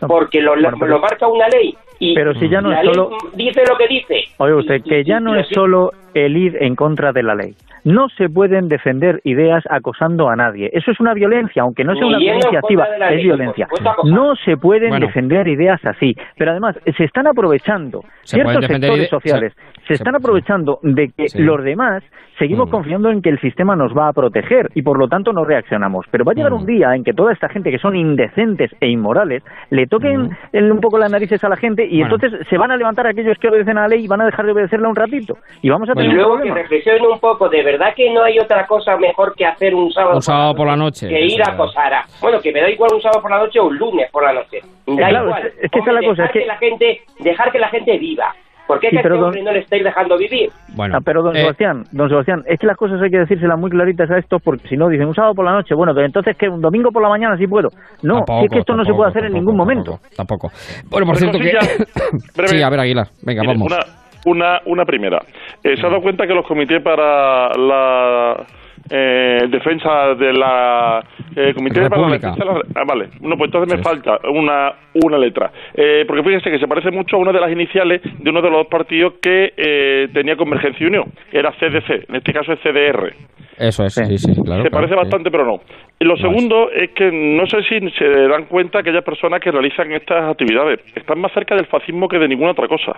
porque 0.08 0.40
lo, 0.40 0.52
Bueno, 0.52 0.70
pero- 0.78 0.92
lo 0.92 0.98
marca 1.00 1.28
una 1.28 1.48
ley. 1.48 1.74
Y 2.02 2.14
Pero 2.14 2.32
si 2.34 2.48
ya 2.48 2.62
no 2.62 2.70
la 2.70 2.80
es 2.80 2.86
solo- 2.86 3.10
dice 3.34 3.62
lo 3.68 3.76
que 3.76 3.86
dice. 3.86 4.24
Oye 4.38 4.54
usted, 4.54 4.82
que 4.82 5.04
ya 5.04 5.20
no 5.20 5.36
es 5.38 5.46
solo 5.48 5.90
el 6.14 6.36
ir 6.36 6.56
en 6.60 6.74
contra 6.76 7.12
de 7.12 7.22
la 7.22 7.34
ley. 7.34 7.54
No 7.84 8.08
se 8.10 8.28
pueden 8.28 8.68
defender 8.68 9.20
ideas 9.24 9.64
acosando 9.70 10.28
a 10.28 10.36
nadie. 10.36 10.68
Eso 10.72 10.90
es 10.90 11.00
una 11.00 11.14
violencia, 11.14 11.62
aunque 11.62 11.82
no 11.84 11.94
sea 11.94 12.06
una 12.06 12.18
violencia 12.18 12.58
activa, 12.58 12.84
es 12.84 12.98
ley, 13.16 13.22
violencia. 13.24 13.68
No 14.04 14.34
se 14.36 14.56
pueden 14.58 14.90
Bueno. 14.90 15.06
defender 15.06 15.48
ideas 15.48 15.80
así. 15.84 16.14
Pero 16.36 16.50
además, 16.50 16.76
se 16.96 17.04
están 17.04 17.26
aprovechando, 17.26 18.02
Se 18.22 18.36
ciertos 18.36 18.66
sectores 18.66 19.08
sociales, 19.08 19.54
se- 19.54 19.86
se 19.88 19.94
están 19.94 20.14
aprovechando 20.14 20.78
de 20.82 21.08
que 21.16 21.28
Sí. 21.28 21.42
los 21.42 21.64
demás 21.64 22.02
seguimos 22.38 22.68
Mm. 22.68 22.70
confiando 22.70 23.10
en 23.10 23.22
que 23.22 23.28
el 23.30 23.38
sistema 23.40 23.76
nos 23.76 23.92
va 23.96 24.08
a 24.08 24.12
proteger 24.12 24.68
y 24.74 24.82
por 24.82 24.98
lo 24.98 25.08
tanto 25.08 25.32
no 25.32 25.44
reaccionamos. 25.44 26.06
Pero 26.10 26.24
va 26.24 26.32
a 26.32 26.34
llegar 26.34 26.52
Mm. 26.52 26.56
un 26.56 26.66
día 26.66 26.94
en 26.94 27.02
que 27.04 27.12
toda 27.12 27.32
esta 27.32 27.48
gente 27.48 27.70
que 27.70 27.78
son 27.78 27.96
indecentes 27.96 28.70
e 28.80 28.88
inmorales 28.88 29.42
le 29.70 29.86
toquen 29.86 30.30
el- 30.52 30.70
un 30.72 30.80
poco 30.80 30.98
las 30.98 31.10
narices 31.10 31.42
a 31.44 31.48
la 31.48 31.56
gente 31.56 31.84
y 31.84 31.96
Mm. 31.96 32.00
Bueno. 32.00 32.14
entonces 32.16 32.46
se 32.48 32.58
van 32.58 32.70
a 32.70 32.76
levantar 32.76 33.06
aquellos 33.06 33.36
que 33.38 33.48
obedecen 33.48 33.78
a 33.78 33.82
la 33.82 33.88
ley 33.88 34.04
y 34.04 34.08
van 34.08 34.20
a 34.20 34.26
dejar 34.26 34.46
de 34.46 34.52
obedecerla 34.52 34.88
un 34.88 34.96
ratito. 34.96 35.36
Y 35.62 35.70
vamos 35.70 35.88
a 35.90 35.94
Y 36.04 36.08
luego 36.08 36.38
que 36.40 36.50
reflexionen 36.52 37.06
un 37.06 37.18
poco, 37.20 37.48
de 37.48 37.62
verdad 37.62 37.92
que 37.96 38.12
no 38.12 38.22
hay 38.22 38.38
otra 38.38 38.66
cosa 38.66 38.96
mejor 38.96 39.34
que 39.34 39.44
hacer 39.46 39.74
un 39.74 39.90
sábado, 39.92 40.16
Un 40.16 40.22
sábado 40.22 40.54
por 40.54 40.66
la 40.66 40.76
noche. 40.76 41.08
que 41.08 41.20
ir 41.26 41.40
a 41.42 41.52
acosar 41.52 41.92
a... 41.94 42.04
Bueno, 42.20 42.40
que 42.40 42.52
me 42.52 42.60
da 42.60 42.70
igual 42.70 42.90
un 42.94 43.00
sábado 43.02 43.22
por 43.22 43.30
la 43.30 43.38
noche 43.38 43.58
o 43.60 43.66
un 43.66 43.76
lunes 43.78 44.10
por 44.10 44.22
la 44.24 44.32
noche. 44.32 44.60
Da 44.86 45.08
claro, 45.08 45.26
igual. 45.26 45.46
es- 45.46 45.54
es 45.64 45.70
que 45.70 45.78
esa 45.78 45.90
es 45.90 45.94
la 45.94 46.00
cosa, 46.08 46.22
dejar 46.22 46.36
es 46.36 46.42
que- 46.42 46.46
la 46.46 46.56
gente, 46.58 47.00
dejar 47.20 47.52
que 47.52 47.58
la 47.58 47.68
gente 47.68 47.98
viva. 47.98 48.34
¿Por 48.66 48.78
qué 48.78 48.86
Sí, 48.90 48.90
que 48.92 48.96
este 48.98 49.08
don- 49.08 49.24
hombre 49.24 49.42
no 49.42 49.50
le 49.50 49.58
estáis 49.58 49.82
dejando 49.82 50.16
vivir? 50.16 50.48
Bueno, 50.76 50.94
Ah, 50.96 51.00
pero 51.04 51.24
don 51.24 51.34
eh, 51.34 51.40
Sebastián, 51.40 51.82
don 51.90 52.08
Sebastián, 52.08 52.44
es 52.46 52.56
que 52.56 52.68
las 52.68 52.76
cosas 52.76 53.02
hay 53.02 53.10
que 53.10 53.18
decírselas 53.18 53.58
muy 53.58 53.68
claritas 53.68 54.08
a 54.12 54.16
estos 54.18 54.40
porque 54.40 54.68
si 54.68 54.76
no 54.76 54.88
dicen 54.88 55.08
un 55.08 55.14
sábado 55.14 55.34
por 55.34 55.44
la 55.44 55.50
noche, 55.50 55.74
bueno, 55.74 55.92
pero 55.92 56.06
entonces 56.06 56.36
que 56.36 56.48
un 56.48 56.60
domingo 56.60 56.90
por 56.92 57.02
la 57.02 57.08
mañana 57.08 57.36
sí 57.36 57.48
puedo. 57.48 57.66
No, 58.04 58.18
Tampoco, 58.18 58.38
si 58.38 58.44
es 58.46 58.52
que 58.52 58.58
esto 58.60 58.76
no 58.76 58.84
se 58.84 58.92
puede 58.92 59.10
hacer 59.10 59.24
en 59.24 59.32
tampoco, 59.32 59.40
ningún 59.40 59.56
momento. 59.56 59.98
Tampoco. 60.16 60.52
Bueno, 60.88 61.04
por 61.04 61.16
cierto 61.16 61.38
que... 61.40 61.50
sí, 62.46 62.62
a 62.62 62.70
ver, 62.70 62.78
Aguilar, 62.78 63.06
venga, 63.24 63.42
vamos. 63.44 63.72
Una, 63.72 63.78
una, 64.26 64.60
una 64.66 64.84
primera. 64.84 65.20
Eh, 65.62 65.76
¿Se 65.76 65.86
ha 65.86 65.88
dado 65.90 66.02
cuenta 66.02 66.26
que 66.26 66.34
los 66.34 66.46
comités 66.46 66.80
para 66.82 67.50
la 67.56 68.46
eh, 68.90 69.46
defensa 69.48 70.14
de 70.14 70.32
la... 70.32 71.04
Eh, 71.36 71.52
comité 71.54 71.88
para 71.88 72.02
la 72.02 72.08
defensa 72.34 72.44
de 72.44 72.44
la- 72.44 72.64
ah, 72.74 72.84
vale. 72.86 73.08
No, 73.20 73.36
pues 73.36 73.48
entonces 73.48 73.76
me 73.76 73.82
falta 73.82 74.18
una, 74.28 74.72
una 75.04 75.18
letra. 75.18 75.50
Eh, 75.74 76.04
porque 76.06 76.22
fíjense 76.24 76.50
que 76.50 76.58
se 76.58 76.66
parece 76.66 76.90
mucho 76.90 77.16
a 77.16 77.18
una 77.20 77.32
de 77.32 77.40
las 77.40 77.52
iniciales 77.52 78.00
de 78.02 78.30
uno 78.30 78.42
de 78.42 78.50
los 78.50 78.66
partidos 78.66 79.14
que 79.22 79.52
eh, 79.56 80.08
tenía 80.12 80.36
Convergencia 80.36 80.82
y 80.84 80.88
Unión. 80.88 81.04
Era 81.30 81.52
CDC, 81.52 82.08
en 82.08 82.16
este 82.16 82.32
caso 82.32 82.52
es 82.52 82.60
CDR. 82.60 83.12
Eso 83.60 83.84
es, 83.84 83.92
sí, 83.92 84.16
sí, 84.16 84.32
claro. 84.42 84.62
se 84.62 84.70
claro, 84.70 84.70
parece 84.70 84.94
bastante, 84.94 85.30
pero 85.30 85.44
no. 85.44 85.60
Y 85.98 86.04
lo 86.06 86.16
segundo 86.16 86.70
es 86.70 86.90
que 86.92 87.10
no 87.12 87.46
sé 87.46 87.62
si 87.64 87.78
se 87.90 88.08
dan 88.26 88.46
cuenta 88.46 88.78
aquellas 88.78 89.04
personas 89.04 89.38
que 89.40 89.50
realizan 89.50 89.92
estas 89.92 90.30
actividades. 90.30 90.80
Están 90.96 91.20
más 91.20 91.30
cerca 91.32 91.54
del 91.54 91.66
fascismo 91.66 92.08
que 92.08 92.18
de 92.18 92.26
ninguna 92.26 92.52
otra 92.52 92.68
cosa. 92.68 92.92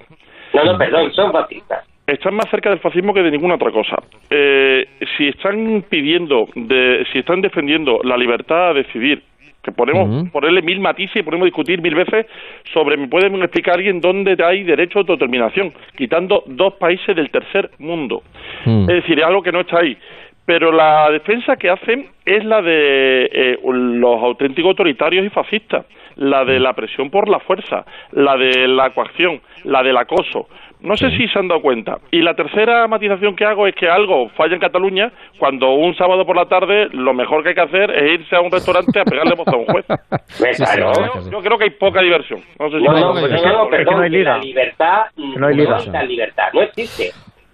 No, 0.55 0.65
no, 0.65 0.79
perdón, 0.79 1.13
son 1.13 1.33
fascistas. 1.33 1.85
Están 2.07 2.35
más 2.35 2.49
cerca 2.49 2.71
del 2.71 2.79
fascismo 2.79 3.13
que 3.13 3.23
de 3.23 3.33
ninguna 3.33 3.57
otra 3.57 3.73
cosa. 3.73 3.97
Eh, 4.31 4.87
si 5.17 5.29
están 5.29 5.85
pidiendo, 5.89 6.47
de, 6.55 7.05
si 7.13 7.19
están 7.19 7.41
defendiendo 7.41 7.99
la 8.05 8.17
libertad 8.17 8.71
a 8.71 8.75
decidir, 8.75 9.23
que 9.63 9.71
podemos 9.71 10.29
ponerle 10.31 10.61
mil 10.61 10.81
matices 10.81 11.17
y 11.17 11.23
podemos 11.23 11.45
discutir 11.45 11.81
mil 11.81 11.95
veces 11.95 12.27
sobre, 12.73 12.97
¿me 12.97 13.07
puede 13.07 13.29
explicar 13.29 13.75
alguien 13.75 14.01
dónde 14.01 14.37
hay 14.45 14.65
derecho 14.65 14.99
a 14.99 15.01
autodeterminación? 15.03 15.73
Quitando 15.97 16.43
dos 16.47 16.75
países 16.75 17.15
del 17.15 17.31
tercer 17.31 17.71
mundo. 17.79 18.23
Mm. 18.65 18.91
Es 18.91 19.03
decir, 19.03 19.21
es 19.21 19.25
algo 19.25 19.43
que 19.43 19.53
no 19.53 19.61
está 19.61 19.79
ahí. 19.79 19.97
Pero 20.45 20.73
la 20.73 21.09
defensa 21.11 21.57
que 21.57 21.71
hacen 21.71 22.11
es 22.25 22.45
la 22.45 22.61
de 22.63 23.25
eh, 23.33 23.59
los 23.63 24.23
auténticos 24.23 24.71
autoritarios 24.71 25.25
y 25.25 25.31
fascistas, 25.31 25.87
la 26.17 26.45
de 26.45 26.59
la 26.59 26.73
presión 26.73 27.11
por 27.11 27.29
la 27.29 27.39
fuerza, 27.41 27.85
la 28.11 28.37
de 28.37 28.67
la 28.67 28.91
coacción, 28.91 29.41
la 29.65 29.83
del 29.83 29.97
acoso. 29.97 30.49
No 30.83 30.97
sé 30.97 31.11
si 31.17 31.29
se 31.29 31.39
han 31.39 31.47
dado 31.47 31.63
cuenta. 31.63 31.99
Y 32.11 32.23
la 32.23 32.35
tercera 32.35 32.89
matización 32.89 33.37
que 33.37 33.45
hago 33.45 33.69
es 33.69 33.75
que 33.77 33.89
algo 33.89 34.29
falla 34.31 34.55
en 34.55 34.61
Cataluña 34.61 35.13
cuando 35.39 35.71
un 35.75 35.95
sábado 35.95 36.27
por 36.27 36.35
la 36.35 36.47
tarde 36.47 36.89
lo 36.91 37.15
mejor 37.15 37.45
que 37.45 37.51
hay 37.51 37.55
que 37.55 37.61
hacer 37.61 37.91
es 37.93 38.21
irse 38.21 38.35
a 38.35 38.41
un 38.41 38.51
restaurante 38.51 38.99
a 38.99 39.05
pegarle 39.05 39.37
voz 39.37 39.47
a 39.47 39.57
un 39.57 39.67
juez. 39.67 39.87
claro. 40.57 40.93
Yo, 41.15 41.31
yo 41.31 41.41
creo 41.41 41.57
que 41.57 41.65
hay 41.65 41.71
poca 41.71 42.03
diversión. 42.03 42.41
No 42.59 42.69
sé 42.69 42.79
si 42.79 42.85
No, 42.85 42.93
no, 42.93 43.15
no, 43.15 43.65
no, 43.65 43.71
perdón, 43.71 43.97
no 43.97 44.03
hay 44.03 44.11
la 44.11 44.39
libertad 44.39 45.03
no 45.17 45.47
hay 45.47 45.57
la 45.57 46.03
libertad, 46.03 46.49
no 46.53 46.63
existe. 46.63 47.13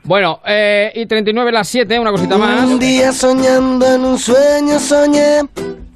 Bueno, 0.08 0.38
eh, 0.46 0.90
y 0.94 1.04
39 1.04 1.52
las 1.52 1.68
7, 1.68 2.00
una 2.00 2.10
cosita 2.10 2.38
más. 2.38 2.64
Un 2.64 2.78
día 2.78 3.12
soñando 3.12 3.84
en 3.94 4.06
un 4.06 4.18
sueño 4.18 4.78
soñé, 4.78 5.40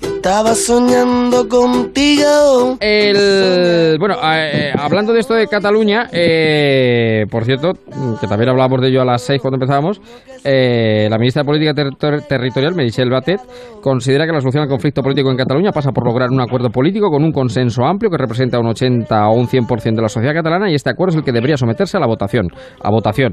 estaba 0.03 0.55
soñando 0.55 1.49
contigo. 1.49 2.77
El, 2.79 3.97
bueno, 3.99 4.17
eh, 4.23 4.71
hablando 4.79 5.15
de 5.15 5.21
esto 5.21 5.33
de 5.33 5.47
Cataluña, 5.47 6.09
eh, 6.13 7.25
por 7.31 7.47
cierto, 7.47 7.73
que 8.21 8.27
también 8.27 8.51
hablábamos 8.51 8.83
de 8.83 8.89
ello 8.89 9.01
a 9.01 9.07
las 9.07 9.23
6 9.23 9.41
cuando 9.41 9.57
empezábamos, 9.57 9.99
eh, 10.45 11.09
la 11.11 11.17
ministra 11.17 11.43
de 11.43 11.47
Política 11.47 11.73
Ter- 11.73 12.23
Territorial, 12.29 12.75
Meritxell 12.75 13.09
Batet, 13.09 13.41
considera 13.81 14.27
que 14.27 14.33
la 14.33 14.41
solución 14.41 14.65
al 14.65 14.69
conflicto 14.69 15.01
político 15.03 15.31
en 15.31 15.39
Cataluña 15.39 15.71
pasa 15.73 15.91
por 15.91 16.05
lograr 16.07 16.29
un 16.31 16.41
acuerdo 16.43 16.69
político 16.69 17.09
con 17.09 17.25
un 17.25 17.33
consenso 17.33 17.83
amplio 17.85 18.11
que 18.11 18.19
representa 18.19 18.59
un 18.61 18.67
80 18.67 19.29
o 19.29 19.35
un 19.37 19.47
100% 19.47 19.97
de 19.97 20.03
la 20.03 20.09
sociedad 20.09 20.35
catalana 20.35 20.71
y 20.71 20.75
este 20.75 20.91
acuerdo 20.91 21.13
es 21.13 21.17
el 21.17 21.25
que 21.25 21.33
debería 21.33 21.57
someterse 21.57 21.97
a 21.97 22.01
la 22.01 22.07
votación. 22.07 22.49
A 22.83 22.91
votación. 22.91 23.33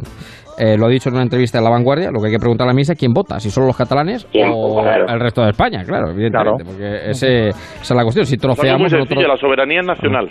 Eh, 0.59 0.77
lo 0.77 0.87
ha 0.87 0.89
dicho 0.89 1.07
en 1.09 1.15
una 1.15 1.23
entrevista 1.23 1.57
en 1.57 1.63
La 1.63 1.69
Vanguardia, 1.69 2.11
lo 2.11 2.19
que 2.19 2.27
hay 2.27 2.33
que 2.33 2.39
preguntar 2.39 2.65
a 2.65 2.69
la 2.69 2.73
ministra 2.73 2.93
es 2.93 2.99
quién 2.99 3.13
vota, 3.13 3.39
si 3.39 3.49
solo 3.49 3.67
los 3.67 3.77
catalanes 3.77 4.25
¿Quién? 4.31 4.49
o 4.53 4.81
Claro. 4.83 5.05
el 5.07 5.19
resto 5.19 5.41
de 5.43 5.51
España, 5.51 5.83
claro, 5.85 6.09
evidentemente, 6.11 6.65
porque 6.65 7.09
ese, 7.11 7.47
esa 7.49 7.59
es 7.81 7.91
la 7.91 8.03
cuestión. 8.03 8.25
Si 8.25 8.35
muy 8.35 8.41
troceamos 8.41 8.93
otro... 8.93 9.21
la 9.21 9.37
soberanía 9.37 9.79
es 9.79 9.87
nacional. 9.87 10.29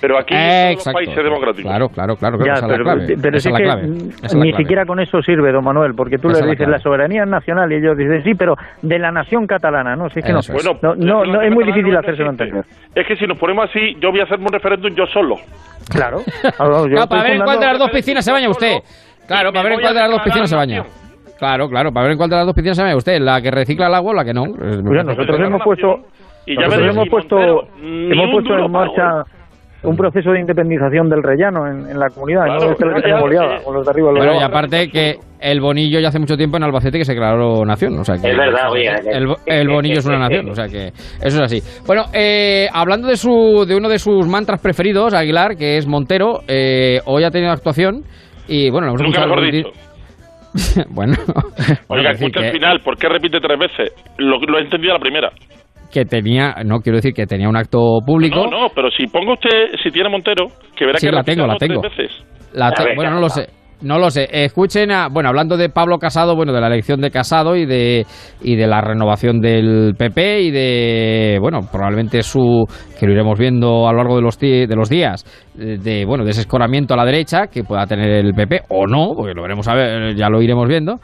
Pero 0.00 0.16
aquí 0.16 0.32
Eh, 0.36 0.74
todos 0.74 0.86
los 0.86 0.94
países 0.94 1.24
democráticos. 1.24 1.62
Claro, 1.70 1.88
claro, 1.88 2.14
claro, 2.16 2.38
Ya, 2.44 2.52
esa 2.52 2.54
es 2.54 2.62
la 2.62 2.68
pero, 2.68 2.84
clave. 2.84 3.16
pero 3.20 3.36
esa 3.36 3.48
es 3.48 3.52
la 3.52 3.58
que 3.58 3.64
clave. 3.64 3.82
esa 4.22 4.36
la 4.38 4.44
ni 4.44 4.50
clave. 4.50 4.62
siquiera 4.62 4.84
con 4.86 5.00
eso 5.00 5.20
sirve, 5.22 5.50
don 5.50 5.64
Manuel, 5.64 5.94
porque 5.96 6.18
tú 6.18 6.28
Esa 6.28 6.38
le 6.40 6.44
la 6.46 6.50
dices 6.52 6.66
clave. 6.66 6.72
la 6.72 6.78
soberanía 6.78 7.22
es 7.24 7.28
nacional 7.28 7.72
y 7.72 7.76
ellos 7.76 7.96
dicen 7.98 8.22
sí, 8.22 8.32
pero 8.38 8.54
de 8.82 8.98
la 8.98 9.10
nación 9.10 9.46
catalana, 9.48 9.96
no, 9.96 10.08
si 10.10 10.20
es 10.20 10.24
que 10.26 10.32
no, 10.32 10.38
es. 10.38 10.52
Bueno, 10.52 10.78
no, 10.82 10.94
no, 10.94 11.24
la 11.24 11.32
no, 11.38 11.42
es 11.42 11.50
muy 11.52 11.64
difícil 11.64 11.92
no 11.92 11.98
existe. 11.98 12.22
entender. 12.22 12.64
Es 12.94 13.06
que 13.08 13.16
si 13.16 13.26
nos 13.26 13.38
ponemos 13.38 13.64
así, 13.70 13.94
yo 14.00 14.10
voy 14.12 14.20
a 14.20 14.24
hacerme 14.24 14.44
un 14.44 14.52
referéndum 14.52 14.94
yo 14.94 15.06
solo. 15.06 15.34
Claro. 15.90 16.18
Ahora, 16.58 16.78
yo 16.88 17.06
para 17.08 17.22
ver 17.24 17.32
en 17.32 17.42
cuál 17.42 17.58
de 17.58 17.66
las 17.66 17.78
dos 17.78 17.90
piscinas 17.90 18.24
se 18.24 18.30
baña 18.30 18.48
usted. 18.50 18.76
Claro, 19.28 19.52
para 19.52 19.62
ver 19.64 19.72
en 19.74 19.80
cuál 19.80 19.94
de 19.94 20.00
las 20.00 20.10
dos 20.10 20.22
piscinas 20.24 20.50
se 20.50 20.56
baña. 20.56 20.82
Claro, 21.38 21.68
claro, 21.68 21.92
para 21.92 22.04
ver 22.04 22.12
en 22.12 22.18
cuál 22.18 22.30
de 22.30 22.36
las 22.36 22.46
dos 22.46 22.54
piscinas 22.54 22.76
se 22.76 22.82
baña 22.82 22.96
usted. 22.96 23.20
La 23.20 23.40
que 23.40 23.50
recicla 23.50 23.86
el 23.86 23.94
agua 23.94 24.10
o 24.12 24.14
la 24.14 24.24
que 24.24 24.32
no. 24.32 24.44
Mira, 24.46 25.04
nosotros 25.04 25.38
hemos 25.38 25.62
puesto 25.62 25.86
Y 26.46 26.56
ya 26.56 26.64
nosotros 26.64 26.90
hemos 26.94 27.08
puesto 27.08 27.38
hemos 27.80 28.30
puesto 28.32 28.58
en 28.58 28.72
marcha 28.72 29.22
un 29.82 29.96
proceso 29.96 30.32
de 30.32 30.40
independización 30.40 31.08
del 31.08 31.22
rellano 31.22 31.66
en, 31.68 31.88
en 31.88 31.98
la 31.98 32.08
comunidad. 32.08 32.44
Claro, 32.46 32.66
no 32.66 32.72
es 32.72 32.78
que 32.78 32.84
eh, 32.84 33.62
con 33.64 33.74
los 33.74 33.84
de 33.84 33.90
arriba. 33.90 34.12
los 34.12 34.24
de 34.24 34.26
Bueno, 34.26 34.40
y 34.40 34.42
aparte 34.42 34.88
que 34.88 35.14
el 35.40 35.60
Bonillo 35.60 36.00
ya 36.00 36.08
hace 36.08 36.18
mucho 36.18 36.36
tiempo 36.36 36.56
en 36.56 36.64
Albacete 36.64 36.98
que 36.98 37.04
se 37.04 37.12
declaró 37.12 37.64
nación. 37.64 37.96
O 37.98 38.04
sea 38.04 38.16
que 38.16 38.28
Es 38.30 38.36
verdad, 38.36 38.72
oye, 38.72 38.90
El, 39.06 39.28
el 39.46 39.68
Bonillo 39.68 39.98
es 39.98 40.06
una 40.06 40.18
nación, 40.18 40.50
o 40.50 40.54
sea 40.54 40.66
que 40.66 40.88
eso 40.88 41.22
es 41.22 41.40
así. 41.40 41.62
Bueno, 41.86 42.06
eh, 42.12 42.66
hablando 42.72 43.06
de, 43.06 43.16
su, 43.16 43.64
de 43.68 43.76
uno 43.76 43.88
de 43.88 43.98
sus 43.98 44.26
mantras 44.26 44.60
preferidos, 44.60 45.14
Aguilar, 45.14 45.56
que 45.56 45.76
es 45.76 45.86
Montero, 45.86 46.40
eh, 46.48 47.00
hoy 47.04 47.22
ha 47.22 47.30
tenido 47.30 47.52
actuación 47.52 48.02
y 48.48 48.70
bueno, 48.70 48.86
lo 48.92 48.92
hemos 48.94 49.02
Nunca 49.02 49.26
mejor 49.26 49.42
di- 49.44 49.50
dicho. 49.58 49.70
bueno, 50.90 51.14
Oiga, 51.88 52.10
escucha 52.12 52.40
que- 52.40 52.46
el 52.46 52.52
final, 52.52 52.80
¿por 52.80 52.96
qué 52.96 53.08
repite 53.08 53.38
tres 53.40 53.58
veces? 53.58 53.92
Lo, 54.18 54.38
lo 54.40 54.58
he 54.58 54.62
entendido 54.62 54.92
a 54.94 54.96
la 54.96 55.00
primera. 55.00 55.30
que 55.92 56.04
tenía, 56.04 56.54
no 56.64 56.80
quiero 56.80 56.96
decir 56.96 57.12
que 57.14 57.26
tenía 57.26 57.48
un 57.48 57.56
acto 57.56 57.78
público. 58.04 58.44
No, 58.44 58.62
no, 58.62 58.68
pero 58.74 58.90
si 58.90 59.06
pongo 59.06 59.32
usted, 59.34 59.72
si 59.82 59.90
tiene 59.90 60.08
Montero, 60.08 60.46
que 60.76 60.84
verá 60.86 60.98
Sí, 60.98 61.06
que 61.06 61.12
la 61.12 61.22
tengo, 61.22 61.46
la 61.46 61.56
tengo. 61.56 61.80
veces. 61.82 62.10
La 62.52 62.70
te- 62.72 62.94
bueno, 62.94 63.12
no 63.12 63.20
lo 63.20 63.28
sé. 63.28 63.46
No 63.80 63.98
lo 63.98 64.10
sé. 64.10 64.28
Escuchen, 64.30 64.90
a, 64.90 65.08
bueno, 65.08 65.28
hablando 65.28 65.56
de 65.56 65.68
Pablo 65.68 65.98
Casado, 65.98 66.34
bueno, 66.34 66.52
de 66.52 66.60
la 66.60 66.66
elección 66.66 67.00
de 67.00 67.10
Casado 67.12 67.54
y 67.54 67.64
de 67.64 68.04
y 68.42 68.56
de 68.56 68.66
la 68.66 68.80
renovación 68.80 69.40
del 69.40 69.94
PP 69.96 70.40
y 70.40 70.50
de, 70.50 71.38
bueno, 71.40 71.60
probablemente 71.70 72.22
su 72.22 72.66
que 72.98 73.06
lo 73.06 73.12
iremos 73.12 73.38
viendo 73.38 73.86
a 73.86 73.92
lo 73.92 73.98
largo 73.98 74.16
de 74.16 74.22
los 74.22 74.36
de 74.38 74.74
los 74.74 74.88
días 74.88 75.24
de, 75.54 75.78
de, 75.78 76.04
bueno, 76.04 76.24
de 76.24 76.30
ese 76.30 76.40
escoramiento 76.40 76.94
a 76.94 76.96
la 76.96 77.04
derecha 77.04 77.46
que 77.46 77.62
pueda 77.62 77.86
tener 77.86 78.08
el 78.08 78.34
PP 78.34 78.62
o 78.68 78.86
no, 78.86 79.12
porque 79.14 79.34
lo 79.34 79.42
veremos 79.42 79.68
a 79.68 79.74
ver, 79.74 80.16
ya 80.16 80.28
lo 80.28 80.42
iremos 80.42 80.66
viendo. 80.66 80.98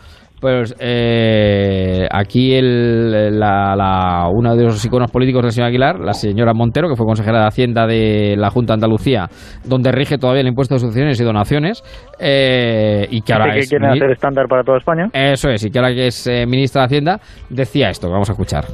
Pues 0.44 0.74
eh, 0.78 2.06
aquí 2.10 2.52
el, 2.52 3.38
la, 3.40 3.74
la- 3.74 4.28
una 4.30 4.54
de 4.54 4.64
los 4.64 4.84
iconos 4.84 5.10
políticos 5.10 5.42
del 5.42 5.52
señor 5.52 5.68
Aguilar, 5.68 5.98
la 6.00 6.12
señora 6.12 6.52
Montero, 6.52 6.86
que 6.86 6.96
fue 6.96 7.06
consejera 7.06 7.40
de 7.40 7.46
Hacienda 7.46 7.86
de 7.86 8.34
la 8.36 8.50
Junta 8.50 8.74
de 8.74 8.74
Andalucía, 8.74 9.26
donde 9.64 9.90
rige 9.90 10.18
todavía 10.18 10.42
el 10.42 10.48
impuesto 10.48 10.74
de 10.74 10.80
sucesiones 10.80 11.18
y 11.18 11.24
donaciones, 11.24 11.82
eh, 12.18 13.06
y 13.10 13.22
que 13.22 13.32
ahora 13.32 13.54
que 13.54 13.60
es 13.60 13.70
quieren 13.70 13.88
hacer 13.88 14.10
estándar 14.10 14.44
para 14.46 14.62
toda 14.62 14.76
España. 14.76 15.08
Eso 15.14 15.48
es, 15.48 15.64
y 15.64 15.70
que 15.70 15.78
ahora 15.78 15.94
que 15.94 16.08
es 16.08 16.26
eh, 16.26 16.44
ministra 16.44 16.82
de 16.82 16.86
Hacienda, 16.88 17.20
decía 17.48 17.88
esto, 17.88 18.08
que 18.08 18.12
vamos 18.12 18.28
a 18.28 18.32
escuchar. 18.32 18.66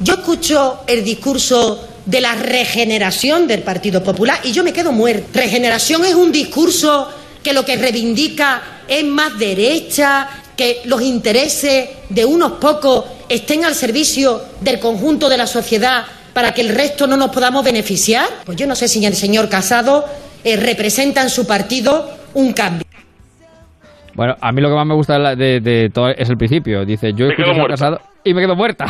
Yo 0.00 0.14
escucho 0.14 0.84
el 0.88 1.04
discurso 1.04 1.86
de 2.06 2.22
la 2.22 2.34
regeneración 2.34 3.46
del 3.46 3.60
Partido 3.60 4.02
Popular 4.02 4.38
y 4.42 4.52
yo 4.52 4.64
me 4.64 4.72
quedo 4.72 4.90
muerto. 4.90 5.38
Regeneración 5.38 6.02
es 6.06 6.14
un 6.14 6.32
discurso 6.32 7.08
que 7.44 7.52
lo 7.52 7.62
que 7.62 7.76
reivindica 7.76 8.62
es 8.88 9.04
más 9.04 9.38
derecha, 9.38 10.26
que 10.60 10.82
los 10.84 11.00
intereses 11.00 11.88
de 12.10 12.22
unos 12.26 12.52
pocos 12.60 13.06
estén 13.30 13.64
al 13.64 13.74
servicio 13.74 14.42
del 14.60 14.78
conjunto 14.78 15.30
de 15.30 15.38
la 15.38 15.46
sociedad 15.46 16.04
para 16.34 16.52
que 16.52 16.60
el 16.60 16.68
resto 16.68 17.06
no 17.06 17.16
nos 17.16 17.30
podamos 17.30 17.64
beneficiar. 17.64 18.26
Pues 18.44 18.58
yo 18.58 18.66
no 18.66 18.74
sé 18.76 18.86
si 18.86 19.02
el 19.06 19.14
señor 19.14 19.48
Casado 19.48 20.04
eh, 20.44 20.56
representa 20.58 21.22
en 21.22 21.30
su 21.30 21.46
partido 21.46 22.10
un 22.34 22.52
cambio. 22.52 22.84
Bueno, 24.14 24.36
a 24.38 24.52
mí 24.52 24.60
lo 24.60 24.68
que 24.68 24.74
más 24.74 24.86
me 24.86 24.92
gusta 24.92 25.14
de, 25.14 25.18
la- 25.20 25.34
de- 25.34 25.60
de 25.60 25.88
todo 25.88 26.10
es 26.10 26.28
el 26.28 26.36
principio. 26.36 26.84
Dice, 26.84 27.14
yo 27.14 27.28
escucho 27.30 27.52
a 27.62 27.66
Casado 27.68 28.00
y 28.24 28.34
me 28.34 28.40
quedo 28.42 28.54
muerta. 28.56 28.86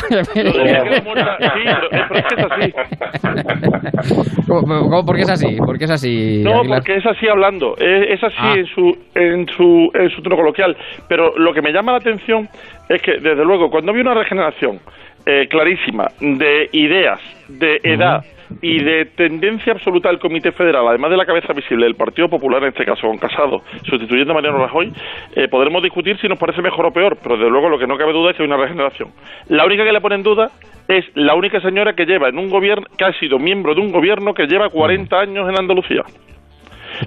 ¿Cómo- 4.46 4.64
cómo- 4.66 5.04
¿Por 5.06 5.16
qué 5.16 5.22
es 5.22 5.30
así? 5.30 5.56
¿Por 5.56 5.78
qué 5.78 5.84
es 5.84 5.90
así? 5.90 6.40
No, 6.44 6.60
Aguilar? 6.60 6.78
porque 6.80 6.96
es 6.96 7.06
así 7.06 7.28
hablando, 7.28 7.76
es, 7.78 8.10
es 8.18 8.24
así 8.24 8.36
Ah. 8.38 8.54
en 8.56 8.66
su 8.66 8.98
en 9.14 9.48
su 9.48 9.90
en 9.94 10.10
su 10.10 10.22
tono 10.22 10.36
coloquial. 10.36 10.76
Pero 11.08 11.36
lo 11.38 11.52
que 11.52 11.62
me 11.62 11.72
llama 11.72 11.92
la 11.92 11.98
atención 11.98 12.48
es 12.88 13.00
que, 13.02 13.12
desde 13.20 13.44
luego, 13.44 13.70
cuando 13.70 13.90
había 13.92 14.02
una 14.02 14.14
regeneración 14.14 14.78
eh, 15.26 15.46
clarísima 15.48 16.08
de 16.20 16.68
ideas, 16.72 17.20
de 17.48 17.78
edad 17.84 18.24
y 18.62 18.82
de 18.82 19.06
tendencia 19.06 19.72
absoluta 19.72 20.08
del 20.08 20.18
Comité 20.18 20.52
Federal, 20.52 20.86
además 20.88 21.10
de 21.10 21.16
la 21.16 21.26
cabeza 21.26 21.52
visible 21.52 21.86
del 21.86 21.94
Partido 21.94 22.28
Popular, 22.28 22.62
en 22.62 22.70
este 22.70 22.84
caso 22.84 23.06
con 23.06 23.18
Casado, 23.18 23.62
sustituyendo 23.84 24.32
a 24.32 24.34
Mariano 24.34 24.58
Rajoy, 24.58 24.92
eh, 25.34 25.48
podremos 25.48 25.82
discutir 25.82 26.18
si 26.20 26.28
nos 26.28 26.38
parece 26.38 26.62
mejor 26.62 26.86
o 26.86 26.92
peor, 26.92 27.16
pero 27.22 27.36
desde 27.36 27.50
luego 27.50 27.68
lo 27.68 27.78
que 27.78 27.86
no 27.86 27.96
cabe 27.96 28.12
duda 28.12 28.30
es 28.30 28.36
que 28.36 28.42
hay 28.42 28.48
una 28.48 28.56
regeneración. 28.56 29.10
La 29.48 29.64
única 29.64 29.84
que 29.84 29.92
le 29.92 30.00
pone 30.00 30.16
en 30.16 30.22
duda 30.22 30.50
es 30.88 31.04
la 31.14 31.34
única 31.34 31.60
señora 31.60 31.94
que 31.94 32.04
lleva 32.04 32.28
en 32.28 32.38
un 32.38 32.50
gobierno, 32.50 32.86
que 32.96 33.04
ha 33.04 33.12
sido 33.18 33.38
miembro 33.38 33.74
de 33.74 33.80
un 33.80 33.92
gobierno 33.92 34.34
que 34.34 34.46
lleva 34.46 34.68
40 34.68 35.18
años 35.18 35.48
en 35.48 35.58
Andalucía. 35.58 36.02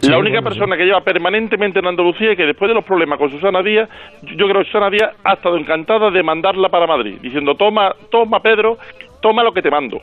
La 0.01 0.17
única 0.17 0.41
persona 0.41 0.75
que 0.75 0.85
lleva 0.85 1.01
permanentemente 1.01 1.79
en 1.79 1.85
Andalucía 1.85 2.31
y 2.31 2.35
que 2.35 2.45
después 2.45 2.67
de 2.67 2.73
los 2.73 2.83
problemas 2.83 3.19
con 3.19 3.29
Susana 3.29 3.61
Díaz, 3.61 3.89
yo 4.23 4.47
creo 4.47 4.63
que 4.63 4.65
Susana 4.65 4.89
Díaz 4.89 5.11
ha 5.23 5.33
estado 5.33 5.57
encantada 5.57 6.09
de 6.09 6.23
mandarla 6.23 6.69
para 6.69 6.87
Madrid, 6.87 7.17
diciendo, 7.21 7.53
toma, 7.55 7.93
toma 8.09 8.39
Pedro, 8.39 8.77
toma 9.21 9.43
lo 9.43 9.53
que 9.53 9.61
te 9.61 9.69
mando. 9.69 9.99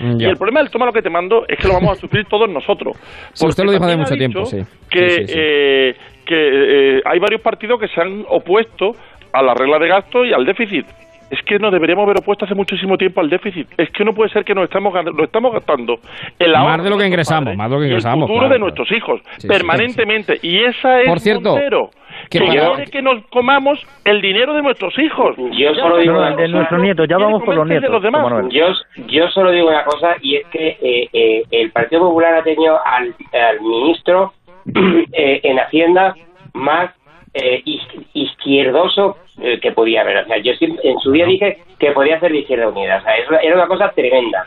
Mm, 0.00 0.20
Y 0.20 0.24
el 0.24 0.36
problema 0.36 0.60
del 0.60 0.70
toma 0.70 0.86
lo 0.86 0.92
que 0.92 1.02
te 1.02 1.10
mando 1.10 1.44
es 1.48 1.58
que 1.58 1.68
lo 1.68 1.74
vamos 1.74 1.98
a 1.98 2.00
sufrir 2.00 2.24
todos 2.30 2.48
nosotros. 2.48 2.96
Sí, 3.32 3.46
usted 3.46 3.64
lo 3.64 3.72
dijo 3.72 3.84
hace 3.84 3.96
mucho 3.96 4.14
tiempo, 4.14 4.44
sí. 4.44 4.58
Que, 4.90 5.10
Sí, 5.10 5.16
sí, 5.16 5.26
sí. 5.26 5.34
eh, 5.36 5.96
que 6.26 6.96
eh, 6.98 7.02
hay 7.04 7.18
varios 7.18 7.40
partidos 7.42 7.78
que 7.80 7.88
se 7.88 8.00
han 8.00 8.24
opuesto 8.28 8.92
a 9.32 9.42
la 9.42 9.54
regla 9.54 9.78
de 9.78 9.88
gasto 9.88 10.24
y 10.24 10.32
al 10.32 10.44
déficit. 10.46 10.86
Es 11.34 11.42
que 11.46 11.58
nos 11.58 11.72
deberíamos 11.72 12.04
haber 12.04 12.18
opuesto 12.18 12.44
hace 12.44 12.54
muchísimo 12.54 12.96
tiempo 12.96 13.20
al 13.20 13.28
déficit. 13.28 13.66
Es 13.76 13.90
que 13.90 14.04
no 14.04 14.12
puede 14.12 14.30
ser 14.30 14.44
que 14.44 14.54
nos 14.54 14.64
estamos, 14.64 14.94
lo 15.04 15.24
estamos 15.24 15.52
gastando 15.52 15.98
el 16.38 16.52
Más 16.52 16.60
ahorro 16.60 16.82
de 16.84 16.90
lo 16.90 16.98
que 16.98 17.06
ingresamos, 17.06 17.44
padres 17.44 17.58
más 17.58 17.70
de 17.70 17.74
lo 17.76 17.80
que 17.80 17.86
ingresamos, 17.88 18.22
El 18.30 18.34
futuro 18.34 18.38
claro, 18.48 18.54
de 18.54 18.58
claro. 18.58 18.64
nuestros 18.76 18.92
hijos, 18.98 19.20
Sí, 19.36 19.40
sí, 19.42 19.48
permanentemente. 19.48 20.38
Y 20.42 20.58
esa 20.64 21.00
es 21.00 21.08
Por 21.08 21.18
cierto, 21.20 21.50
Montero, 21.50 21.90
que 22.30 22.38
que 22.38 22.46
para- 22.46 22.74
quiere 22.76 22.90
que 22.90 23.02
nos 23.02 23.24
comamos 23.26 23.84
el 24.04 24.20
dinero 24.20 24.54
de 24.54 24.62
nuestros 24.62 24.96
hijos. 24.98 25.34
Yo 25.58 25.74
solo 25.74 25.96
digo 25.96 26.16
una 26.16 26.36
de 26.36 26.48
nuestros 26.48 26.80
nietos, 26.80 27.06
ya 27.08 27.18
vamos 27.18 27.42
por 27.42 27.54
los 27.56 27.66
nietos. 27.66 27.90
los 27.90 28.02
demás. 28.02 28.44
Yo, 28.50 28.66
yo 29.08 29.28
solo 29.30 29.50
digo 29.50 29.68
una 29.68 29.84
cosa 29.84 30.14
y 30.20 30.36
es 30.36 30.46
que 30.48 30.78
eh, 30.80 31.08
eh, 31.12 31.42
el 31.50 31.70
Partido 31.72 32.02
Popular 32.02 32.34
ha 32.34 32.42
tenido 32.42 32.78
al, 32.84 33.14
al 33.32 33.60
ministro 33.60 34.32
eh, 35.12 35.40
en 35.42 35.58
Hacienda 35.58 36.14
más 36.52 36.90
eh, 37.34 37.62
iz- 37.64 38.06
izquierdoso 38.14 39.16
eh, 39.40 39.58
que 39.60 39.72
podía 39.72 40.02
haber. 40.02 40.18
O 40.18 40.26
sea, 40.26 40.38
yo 40.38 40.52
siempre- 40.54 40.88
en 40.88 40.98
su 41.00 41.10
día 41.12 41.26
dije 41.26 41.58
que 41.78 41.90
podía 41.92 42.18
ser 42.20 42.32
de 42.32 42.38
Izquierda 42.38 42.68
Unida. 42.68 42.98
O 42.98 43.02
sea, 43.02 43.16
eso 43.16 43.34
era 43.42 43.54
una 43.56 43.66
cosa 43.66 43.90
tremenda. 43.94 44.46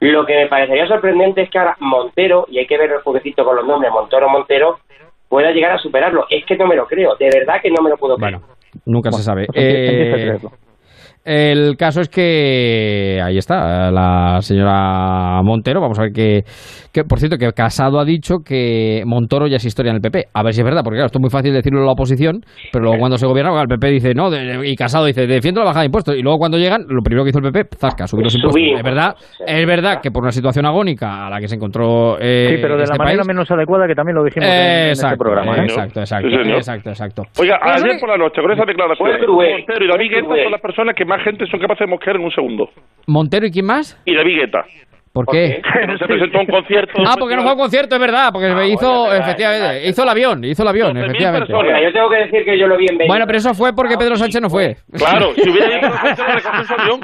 Lo 0.00 0.24
que 0.24 0.36
me 0.36 0.46
parecería 0.46 0.86
sorprendente 0.86 1.42
es 1.42 1.50
que 1.50 1.58
ahora 1.58 1.76
Montero, 1.80 2.46
y 2.50 2.58
hay 2.58 2.66
que 2.66 2.78
ver 2.78 2.92
el 2.92 2.98
jueguecito 3.00 3.44
con 3.44 3.56
los 3.56 3.66
nombres, 3.66 3.90
Montero, 3.92 4.28
Montero, 4.28 4.78
pueda 5.28 5.50
llegar 5.50 5.72
a 5.72 5.78
superarlo. 5.78 6.24
Es 6.30 6.44
que 6.44 6.56
no 6.56 6.66
me 6.68 6.76
lo 6.76 6.86
creo, 6.86 7.16
de 7.16 7.28
verdad 7.34 7.60
que 7.60 7.70
no 7.70 7.82
me 7.82 7.90
lo 7.90 7.96
puedo 7.96 8.16
creer. 8.16 8.34
Nunca 8.86 9.10
se 9.10 9.22
sabe. 9.24 9.46
pues 9.46 9.64
Eh. 9.64 10.38
El 11.28 11.76
caso 11.76 12.00
es 12.00 12.08
que 12.08 13.20
ahí 13.22 13.36
está 13.38 13.90
la 13.90 14.38
señora 14.40 15.40
Montero. 15.42 15.80
Vamos 15.80 15.98
a 15.98 16.02
ver 16.02 16.12
que, 16.12 16.42
que, 16.92 17.04
por 17.04 17.18
cierto, 17.18 17.36
que 17.36 17.52
Casado 17.52 18.00
ha 18.00 18.04
dicho 18.04 18.36
que 18.44 19.02
Montoro 19.04 19.46
ya 19.46 19.56
es 19.56 19.64
historia 19.64 19.90
en 19.90 19.96
el 19.96 20.02
PP. 20.02 20.24
A 20.32 20.42
ver 20.42 20.54
si 20.54 20.60
es 20.60 20.64
verdad, 20.64 20.82
porque 20.82 20.96
claro, 20.96 21.06
esto 21.06 21.18
es 21.18 21.20
muy 21.20 21.30
fácil 21.30 21.52
decirlo 21.52 21.80
en 21.80 21.86
la 21.86 21.92
oposición, 21.92 22.40
pero 22.72 22.84
luego 22.84 22.98
cuando 22.98 23.18
se 23.18 23.26
gobierna, 23.26 23.60
el 23.60 23.68
PP 23.68 23.86
dice 23.90 24.14
no, 24.14 24.30
de- 24.30 24.44
de- 24.58 24.68
y 24.68 24.74
Casado 24.76 25.04
dice 25.06 25.26
defiendo 25.26 25.60
la 25.60 25.66
bajada 25.66 25.82
de 25.82 25.86
impuestos. 25.86 26.16
Y 26.16 26.22
luego 26.22 26.38
cuando 26.38 26.56
llegan, 26.58 26.84
lo 26.88 27.02
primero 27.02 27.24
que 27.24 27.30
hizo 27.30 27.38
el 27.40 27.52
PP, 27.52 27.76
zasca, 27.76 28.06
subir 28.06 28.24
los 28.24 28.34
impuestos. 28.34 28.62
Es 28.76 28.82
verdad, 28.82 29.14
es 29.46 29.66
verdad 29.66 30.00
que 30.02 30.10
por 30.10 30.22
una 30.22 30.32
situación 30.32 30.64
agónica 30.66 31.26
a 31.26 31.30
la 31.30 31.40
que 31.40 31.48
se 31.48 31.56
encontró 31.56 32.16
eh, 32.20 32.54
Sí, 32.54 32.62
pero 32.62 32.74
de 32.74 32.78
la 32.80 32.84
este 32.84 32.98
manera 32.98 33.18
país, 33.18 33.26
menos 33.28 33.50
adecuada 33.50 33.86
que 33.86 33.94
también 33.94 34.16
lo 34.16 34.24
dijimos 34.24 34.48
en- 34.48 34.54
en, 34.54 34.90
este 34.92 35.16
programa. 35.16 35.56
¿eh? 35.56 35.62
exacto, 35.64 36.00
exacto, 36.00 36.28
Sí, 36.30 36.50
exacto, 36.50 36.90
exacto. 36.90 37.22
Oiga, 37.38 37.58
ayer 37.62 37.80
¿sabe- 37.80 37.98
por 38.00 38.08
la 38.08 38.16
noche, 38.16 38.40
con 38.40 38.50
esa 38.52 38.64
declaración. 38.64 39.08
Montero 39.28 39.84
y 39.84 39.88
David 39.88 40.10
Guetta 40.10 40.42
son 40.44 40.52
las 40.52 40.60
personas 40.60 40.94
que 40.94 41.04
más 41.04 41.17
gente 41.20 41.46
son 41.46 41.60
capaces 41.60 41.86
de 41.86 41.90
mosquear 41.90 42.16
en 42.16 42.24
un 42.24 42.30
segundo. 42.32 42.70
Montero 43.06 43.46
y 43.46 43.50
quién 43.50 43.66
más? 43.66 44.00
Y 44.04 44.14
David 44.14 44.40
Guetta. 44.40 44.64
¿Por 45.12 45.26
qué? 45.26 45.60
Se 45.98 46.06
presentó 46.06 46.38
a 46.38 46.40
un 46.42 46.46
concierto. 46.46 46.92
Ah, 47.04 47.16
porque 47.18 47.34
no 47.34 47.42
fue 47.42 47.50
a 47.50 47.54
un 47.54 47.58
concierto, 47.60 47.94
es 47.96 48.00
verdad, 48.00 48.28
porque 48.30 48.46
Ah, 48.46 48.66
hizo, 48.66 49.12
efectivamente, 49.12 49.88
hizo 49.88 50.02
el 50.04 50.08
avión, 50.10 50.44
hizo 50.44 50.62
el 50.62 50.68
avión, 50.68 50.96
efectivamente. 50.96 51.52
Oiga, 51.52 51.82
yo 51.82 51.92
tengo 51.92 52.08
que 52.10 52.16
decir 52.16 52.44
que 52.44 52.58
yo 52.58 52.66
lo 52.68 52.76
vi 52.76 52.86
en. 52.88 52.98
Bueno, 53.08 53.26
pero 53.26 53.38
eso 53.38 53.52
fue 53.54 53.72
porque 53.74 53.96
Pedro 53.96 54.16
Sánchez 54.16 54.40
no 54.42 54.50
fue. 54.50 54.76
Claro, 54.96 55.32
si 55.34 55.48
hubiera 55.50 55.78
ido 55.78 55.88
a 55.92 56.64
su 56.64 56.74
avión. 56.74 57.00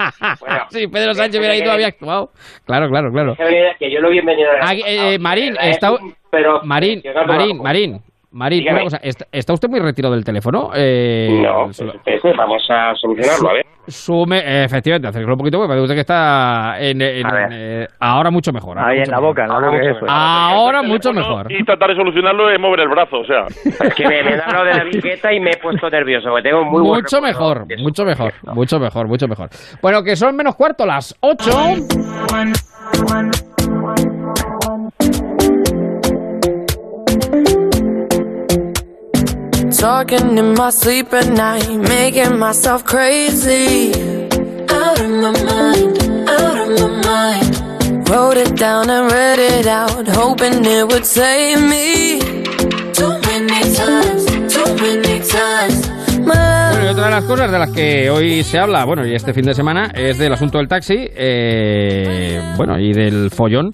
Sí, 0.70 0.86
Pedro 0.86 1.15
Sánchez 1.15 1.39
hubiera 1.41 1.57
ido, 1.57 1.73
había 1.73 1.89
actuado. 1.89 2.31
Claro, 2.66 2.89
claro, 2.89 3.11
claro. 3.11 3.36
Que 3.78 3.91
yo 3.91 4.01
lo 4.01 4.11
vi 4.11 4.19
en. 4.19 4.28
Ah, 4.61 4.74
eh, 4.74 5.15
eh, 5.15 5.19
Marín, 5.19 5.57
Es 5.61 5.70
está... 5.70 5.93
pero- 6.31 6.61
Marín, 6.62 7.03
Marín. 7.27 7.62
Marín, 7.62 8.01
Marín, 8.35 8.59
Dígame. 8.61 8.78
una 8.81 8.85
cosa, 8.85 8.97
¿está, 9.02 9.27
está 9.31 9.52
usted 9.52 9.69
muy 9.69 9.78
retirado 9.78 10.12
del 10.15 10.24
teléfono? 10.24 10.70
Eh, 10.74 11.40
No, 11.44 11.73
su- 11.73 11.85
espérese, 11.89 12.32
vamos 12.36 12.62
a 12.69 12.93
solucionarlo, 12.97 13.48
a 13.51 13.52
ver. 13.55 13.66
Sume, 13.86 14.65
efectivamente, 14.65 15.06
acérquelo 15.09 15.35
un 15.35 15.39
poquito 15.39 15.59
porque 15.59 15.73
me 15.74 15.77
parece 15.77 15.94
que 15.94 16.01
está 16.01 16.74
en, 16.81 17.01
en- 17.01 17.27
A 17.27 17.32
ver. 17.32 17.48
eh, 17.52 17.89
ahora 18.01 18.31
mucho 18.31 18.52
mejor. 18.52 18.77
Ahí 18.78 18.98
mucho 18.98 19.02
en 19.05 19.11
la 19.11 19.16
mejor. 19.19 19.28
boca, 19.28 19.43
en 19.44 19.48
la 19.51 19.55
boca. 19.70 19.82
Eso 19.90 19.98
es. 20.06 20.11
Ahora 20.12 20.82
mucho 20.82 21.12
mejor. 21.12 21.52
Y 21.52 21.65
tratar 21.65 21.90
de 21.90 21.97
solucionarlo 21.97 22.51
es 22.51 22.59
mover 22.59 22.81
el 22.81 22.89
brazo, 22.89 23.19
o 23.20 23.24
sea. 23.24 23.44
Es 23.65 23.94
que 23.94 24.09
me, 24.09 24.23
me 24.24 24.32
han 24.35 24.40
hablado 24.40 24.65
de 24.65 24.74
la 24.74 24.85
biqueta 24.85 25.32
y 25.32 25.39
me 25.39 25.51
he 25.51 25.56
puesto 25.59 25.89
nervioso, 25.90 26.31
porque 26.31 26.48
tengo 26.48 26.65
muy 26.65 26.82
buen 26.82 27.02
Mucho 27.02 27.20
mejor, 27.20 27.66
mucho 27.78 28.05
mejor, 28.05 28.32
mucho 28.55 28.81
mejor, 28.81 29.06
mucho 29.06 29.28
mejor. 29.28 29.48
Bueno, 29.81 30.02
que 30.02 30.16
son 30.16 30.35
menos 30.35 30.56
cuarto 30.56 30.85
las 30.86 31.15
8. 31.20 31.51
Talking 39.85 40.39
in 40.39 40.55
my 40.55 40.70
sleep 40.70 41.12
at 41.12 41.28
night, 41.28 41.69
making 41.69 42.39
myself 42.39 42.86
crazy. 42.86 43.93
Out 44.70 44.98
of 44.98 45.11
my 45.11 45.31
mind, 45.44 45.98
out 46.27 46.56
of 46.56 46.69
my 46.81 46.89
mind. 47.05 48.09
Wrote 48.09 48.39
it 48.39 48.56
down 48.56 48.89
and 48.89 49.12
read 49.12 49.39
it 49.39 49.66
out, 49.66 50.09
hoping 50.09 50.65
it 50.65 50.89
would 50.89 51.05
save 51.05 51.61
me. 51.61 52.19
Y 56.82 56.86
otra 56.86 57.05
de 57.05 57.11
las 57.11 57.24
cosas 57.24 57.52
de 57.52 57.59
las 57.59 57.70
que 57.70 58.09
hoy 58.09 58.43
se 58.43 58.59
habla, 58.59 58.86
bueno, 58.86 59.06
y 59.06 59.15
este 59.15 59.35
fin 59.35 59.44
de 59.44 59.52
semana, 59.52 59.93
es 59.94 60.16
del 60.16 60.32
asunto 60.32 60.56
del 60.56 60.69
taxi, 60.69 61.11
eh, 61.15 62.40
bueno, 62.56 62.78
y 62.78 62.94
del 62.94 63.31
follón. 63.31 63.73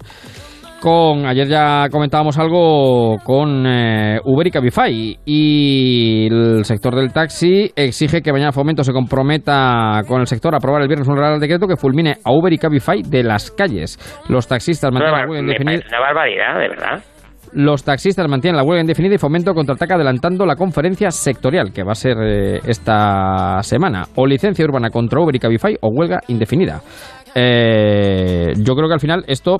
Con, 0.81 1.27
ayer 1.27 1.47
ya 1.47 1.89
comentábamos 1.91 2.39
algo 2.39 3.17
con 3.23 3.67
eh, 3.67 4.19
Uber 4.25 4.47
y 4.47 4.49
Cabify 4.49 5.19
y 5.23 6.25
el 6.25 6.65
sector 6.65 6.95
del 6.95 7.13
taxi 7.13 7.71
exige 7.75 8.23
que 8.23 8.33
mañana 8.33 8.51
Fomento 8.51 8.83
se 8.83 8.91
comprometa 8.91 10.01
con 10.07 10.21
el 10.21 10.25
sector 10.25 10.55
a 10.55 10.57
aprobar 10.57 10.81
el 10.81 10.87
viernes 10.87 11.07
un 11.07 11.17
real 11.17 11.39
decreto 11.39 11.67
que 11.67 11.75
fulmine 11.75 12.17
a 12.25 12.31
Uber 12.31 12.51
y 12.51 12.57
Cabify 12.57 13.03
de 13.03 13.21
las 13.21 13.51
calles. 13.51 13.99
Los 14.27 14.47
taxistas 14.47 14.91
mantienen 14.91 15.31
la 15.31 15.39
indefinida. 15.39 15.83
una 15.87 15.99
barbaridad, 15.99 16.59
de 16.59 16.67
verdad. 16.69 17.03
Los 17.53 17.83
taxistas 17.83 18.27
mantienen 18.27 18.57
la 18.57 18.63
huelga 18.63 18.81
indefinida 18.81 19.13
y 19.13 19.17
Fomento 19.19 19.53
contraataca 19.53 19.95
adelantando 19.95 20.47
la 20.47 20.55
conferencia 20.55 21.11
sectorial 21.11 21.71
que 21.71 21.83
va 21.83 21.91
a 21.91 21.95
ser 21.95 22.17
eh, 22.23 22.59
esta 22.65 23.61
semana. 23.61 24.05
O 24.15 24.25
licencia 24.25 24.65
urbana 24.65 24.89
contra 24.89 25.21
Uber 25.21 25.35
y 25.35 25.39
Cabify 25.39 25.77
o 25.79 25.89
huelga 25.89 26.21
indefinida. 26.27 26.81
Eh, 27.35 28.53
yo 28.57 28.75
creo 28.75 28.87
que 28.87 28.93
al 28.93 28.99
final 28.99 29.23
esto, 29.27 29.57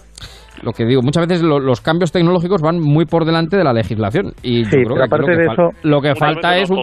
lo 0.63 0.71
que 0.73 0.85
digo, 0.85 1.01
muchas 1.01 1.27
veces 1.27 1.43
lo- 1.43 1.59
los 1.59 1.81
cambios 1.81 2.11
tecnológicos 2.11 2.61
van 2.61 2.79
muy 2.79 3.05
por 3.05 3.25
delante 3.25 3.57
de 3.57 3.63
la 3.63 3.73
legislación. 3.73 4.33
Y 4.43 4.65
Sí, 4.65 4.77
yo 4.83 4.83
creo 4.83 4.83
pero 4.83 4.95
que 4.95 5.01
aquí 5.03 5.07
aparte 5.07 5.21
lo 5.21 5.25
que, 5.37 5.37
de 5.43 5.47
eso- 5.53 5.69
lo 5.83 6.01
que 6.01 6.15
falta 6.15 6.57
es 6.57 6.69
un... 6.69 6.77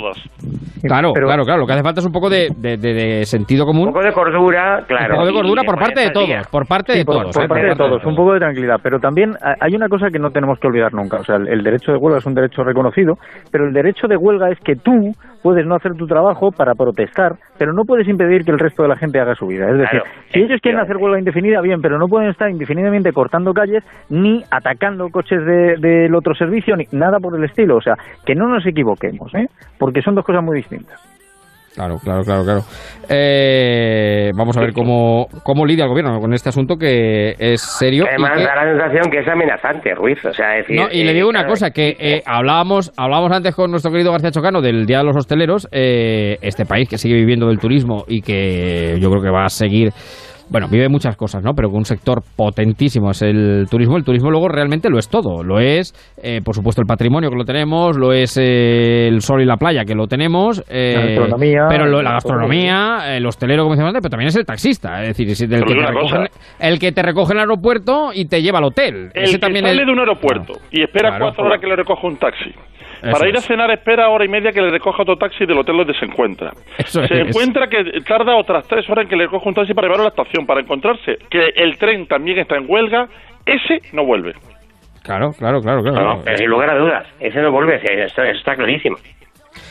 Claro, 0.82 1.12
Pero- 1.14 1.26
claro, 1.26 1.44
claro. 1.44 1.60
Lo 1.60 1.66
que 1.66 1.72
hace 1.72 1.82
falta 1.82 2.00
es 2.00 2.06
un 2.06 2.12
poco 2.12 2.28
de, 2.30 2.48
de- 2.56 2.76
de- 2.76 2.94
de 2.94 3.24
sentido 3.24 3.64
común. 3.66 3.88
Un 3.88 3.94
poco 3.94 4.04
de 4.04 4.12
cordura, 4.12 4.84
claro. 4.86 5.14
Un 5.14 5.20
poco 5.20 5.26
de 5.26 5.32
cordura 5.32 5.62
por 5.64 5.78
parte 5.78 6.00
de 6.00 6.10
todos. 6.10 6.46
Por 6.50 6.66
parte 6.66 6.92
Sí, 6.92 6.98
de 6.98 7.04
todos. 7.04 7.34
por 7.34 7.44
¿eh? 7.44 7.48
parte 7.48 7.66
de 7.66 7.74
todos, 7.76 8.04
un 8.04 8.14
poco 8.16 8.32
de 8.34 8.40
tranquilidad. 8.40 8.76
Pero 8.82 8.98
también 9.00 9.32
ha- 9.42 9.54
hay 9.60 9.74
una 9.74 9.88
cosa 9.88 10.08
que 10.12 10.18
no 10.18 10.30
tenemos 10.30 10.58
que 10.60 10.66
olvidar 10.68 10.92
nunca. 10.94 11.18
O 11.18 11.24
sea, 11.24 11.36
el, 11.36 11.48
el 11.48 11.62
derecho 11.62 11.92
de 11.92 11.98
huelga 11.98 12.18
es 12.18 12.26
un 12.26 12.34
derecho 12.34 12.62
reconocido, 12.64 13.14
pero 13.50 13.66
el 13.66 13.72
derecho 13.72 14.06
de 14.08 14.16
huelga 14.16 14.50
es 14.50 14.58
que 14.60 14.74
tú 14.76 14.92
puedes 15.42 15.64
no 15.66 15.76
hacer 15.76 15.92
tu 15.94 16.06
trabajo 16.06 16.50
para 16.50 16.72
protestar, 16.74 17.32
pero 17.58 17.72
no 17.72 17.82
puedes 17.84 18.08
impedir 18.08 18.44
que 18.44 18.50
el 18.50 18.58
resto 18.58 18.82
de 18.82 18.88
la 18.88 18.96
gente 18.96 19.20
haga 19.20 19.34
su 19.34 19.46
vida. 19.46 19.66
Es 19.70 19.78
decir, 19.78 20.00
Claro, 20.02 20.04
si 20.32 20.40
ellos 20.40 20.60
quieren 20.60 20.80
hacer 20.80 20.96
huelga 20.96 21.18
indefinida, 21.18 21.60
bien, 21.60 21.80
pero 21.80 21.96
no 21.98 22.06
pueden 22.08 22.30
estar 22.30 22.50
indefinidamente 22.50 23.12
cortando 23.12 23.52
calles 23.52 23.84
ni 24.10 24.42
atacando 24.50 25.08
coches 25.10 25.38
de- 25.44 25.76
del 25.80 26.14
otro 26.14 26.34
servicio, 26.34 26.74
ni 26.76 26.84
nada 26.92 27.18
por 27.20 27.36
el 27.36 27.44
estilo. 27.44 27.76
O 27.76 27.80
sea, 27.80 27.94
que 28.26 28.34
no 28.34 28.48
nos 28.48 28.66
equivoquemos, 28.66 29.32
¿eh? 29.34 29.46
porque 29.78 30.02
son 30.02 30.14
dos 30.16 30.24
cosas 30.24 30.42
muy 30.42 30.56
distintas. 30.56 30.67
Claro, 31.74 31.98
claro, 32.02 32.24
claro, 32.24 32.42
claro. 32.44 32.64
Eh, 33.08 34.32
vamos 34.34 34.56
a 34.56 34.60
ver 34.60 34.72
cómo, 34.72 35.28
cómo 35.44 35.64
lidia 35.64 35.84
el 35.84 35.90
gobierno 35.90 36.18
con 36.20 36.34
este 36.34 36.48
asunto 36.48 36.76
que 36.76 37.36
es 37.38 37.60
serio. 37.60 38.04
y 38.04 38.08
Además, 38.08 38.32
que- 38.36 38.42
da 38.44 38.54
la 38.56 38.64
sensación 38.72 39.10
que 39.12 39.18
es 39.20 39.28
amenazante, 39.28 39.94
Ruiz. 39.94 40.24
O 40.24 40.32
sea, 40.32 40.58
es 40.58 40.66
decir, 40.66 40.80
No, 40.82 40.88
y 40.90 41.04
le 41.04 41.12
eh, 41.12 41.14
digo 41.14 41.28
una 41.28 41.40
claro, 41.40 41.50
cosa, 41.52 41.70
que 41.70 41.96
eh, 42.00 42.22
hablábamos, 42.26 42.92
hablábamos 42.96 43.30
antes 43.30 43.54
con 43.54 43.70
nuestro 43.70 43.92
querido 43.92 44.10
García 44.10 44.32
Chocano 44.32 44.60
del 44.60 44.86
Día 44.86 44.98
de 44.98 45.04
los 45.04 45.16
Hosteleros, 45.16 45.68
eh, 45.70 46.38
este 46.42 46.66
país 46.66 46.88
que 46.88 46.98
sigue 46.98 47.14
viviendo 47.14 47.46
del 47.46 47.60
turismo 47.60 48.04
y 48.08 48.22
que 48.22 48.96
yo 49.00 49.08
creo 49.10 49.22
que 49.22 49.30
va 49.30 49.44
a 49.44 49.50
seguir, 49.50 49.92
bueno, 50.50 50.66
vive 50.70 50.88
muchas 50.88 51.16
cosas, 51.16 51.42
¿no? 51.42 51.52
Pero 51.54 51.68
que 51.70 51.76
un 51.76 51.84
sector 51.84 52.22
potentísimo 52.36 53.10
es 53.10 53.22
el 53.22 53.66
turismo. 53.70 53.96
El 53.96 54.04
turismo 54.04 54.30
luego 54.30 54.48
realmente 54.48 54.88
lo 54.90 54.98
es 54.98 55.08
todo. 55.08 55.42
Lo 55.42 55.58
es, 55.60 55.92
eh, 56.22 56.40
por 56.44 56.54
supuesto, 56.54 56.80
el 56.80 56.86
patrimonio 56.86 57.30
que 57.30 57.36
lo 57.36 57.44
tenemos, 57.44 57.96
lo 57.96 58.12
es 58.12 58.36
eh, 58.40 59.08
el 59.08 59.20
sol 59.20 59.42
y 59.42 59.44
la 59.44 59.56
playa 59.56 59.84
que 59.84 59.94
lo 59.94 60.06
tenemos, 60.06 60.62
eh, 60.68 60.94
La 60.94 61.00
gastronomía, 61.06 61.66
pero 61.68 61.86
lo- 61.86 62.02
la 62.02 62.12
gastronomía, 62.12 63.16
el 63.16 63.26
hostelero, 63.26 63.62
como 63.62 63.74
decíamos 63.74 63.90
antes, 63.90 64.02
pero 64.02 64.10
también 64.10 64.28
es 64.28 64.36
el 64.36 64.44
taxista, 64.46 65.02
es 65.02 65.08
decir, 65.08 65.28
es 65.30 65.40
el, 65.42 65.48
que 65.64 65.74
te 65.74 65.86
recoge, 65.86 66.16
el 66.60 66.78
que 66.78 66.92
te 66.92 67.02
recoge 67.02 67.32
en 67.32 67.38
el 67.38 67.42
aeropuerto 67.42 68.10
y 68.14 68.26
te 68.26 68.42
lleva 68.42 68.58
al 68.58 68.64
hotel. 68.64 69.10
El 69.14 69.22
Ese 69.24 69.32
que 69.34 69.38
también 69.38 69.64
sale 69.64 69.80
es- 69.82 69.86
de 69.86 69.92
un 69.92 69.98
aeropuerto 70.00 70.52
y 70.70 70.82
espera 70.82 71.10
Claro, 71.10 71.26
cuatro 71.26 71.44
horas 71.46 71.60
que 71.60 71.66
le 71.66 71.76
recoja 71.76 72.06
un 72.06 72.16
taxi. 72.16 72.50
Eso 73.02 73.12
Para 73.12 73.28
ir 73.28 73.36
a 73.36 73.40
cenar 73.40 73.70
espera 73.70 74.08
hora 74.08 74.24
y 74.24 74.28
media 74.28 74.52
que 74.52 74.60
le 74.60 74.70
recoja 74.70 75.02
otro 75.02 75.16
taxi 75.16 75.46
del 75.46 75.58
hotel 75.58 75.76
donde 75.76 75.94
se 75.94 76.04
encuentra. 76.04 76.50
Eso 76.78 77.04
se 77.04 77.14
es. 77.14 77.28
encuentra 77.28 77.68
que 77.68 78.00
tarda 78.06 78.36
otras 78.36 78.66
tres 78.66 78.88
horas 78.90 79.04
en 79.04 79.08
que 79.08 79.16
le 79.16 79.24
recoja 79.24 79.48
un 79.48 79.54
taxi 79.54 79.74
para 79.74 79.86
llevarlo 79.86 80.04
a 80.04 80.06
la 80.06 80.22
estación, 80.22 80.46
para 80.46 80.60
encontrarse 80.60 81.16
que 81.30 81.50
el 81.54 81.78
tren 81.78 82.06
también 82.06 82.38
está 82.38 82.56
en 82.56 82.64
huelga, 82.68 83.06
ese 83.46 83.80
no 83.92 84.04
vuelve. 84.04 84.32
Claro, 85.04 85.32
claro, 85.32 85.60
claro, 85.60 85.82
claro. 85.82 86.16
No, 86.16 86.22
pero 86.24 86.36
sin 86.36 86.48
lugar 86.48 86.70
a 86.70 86.78
dudas, 86.78 87.06
ese 87.20 87.40
no 87.40 87.50
vuelve, 87.52 87.76
eso, 87.76 88.22
eso 88.22 88.22
está 88.22 88.56
clarísimo. 88.56 88.96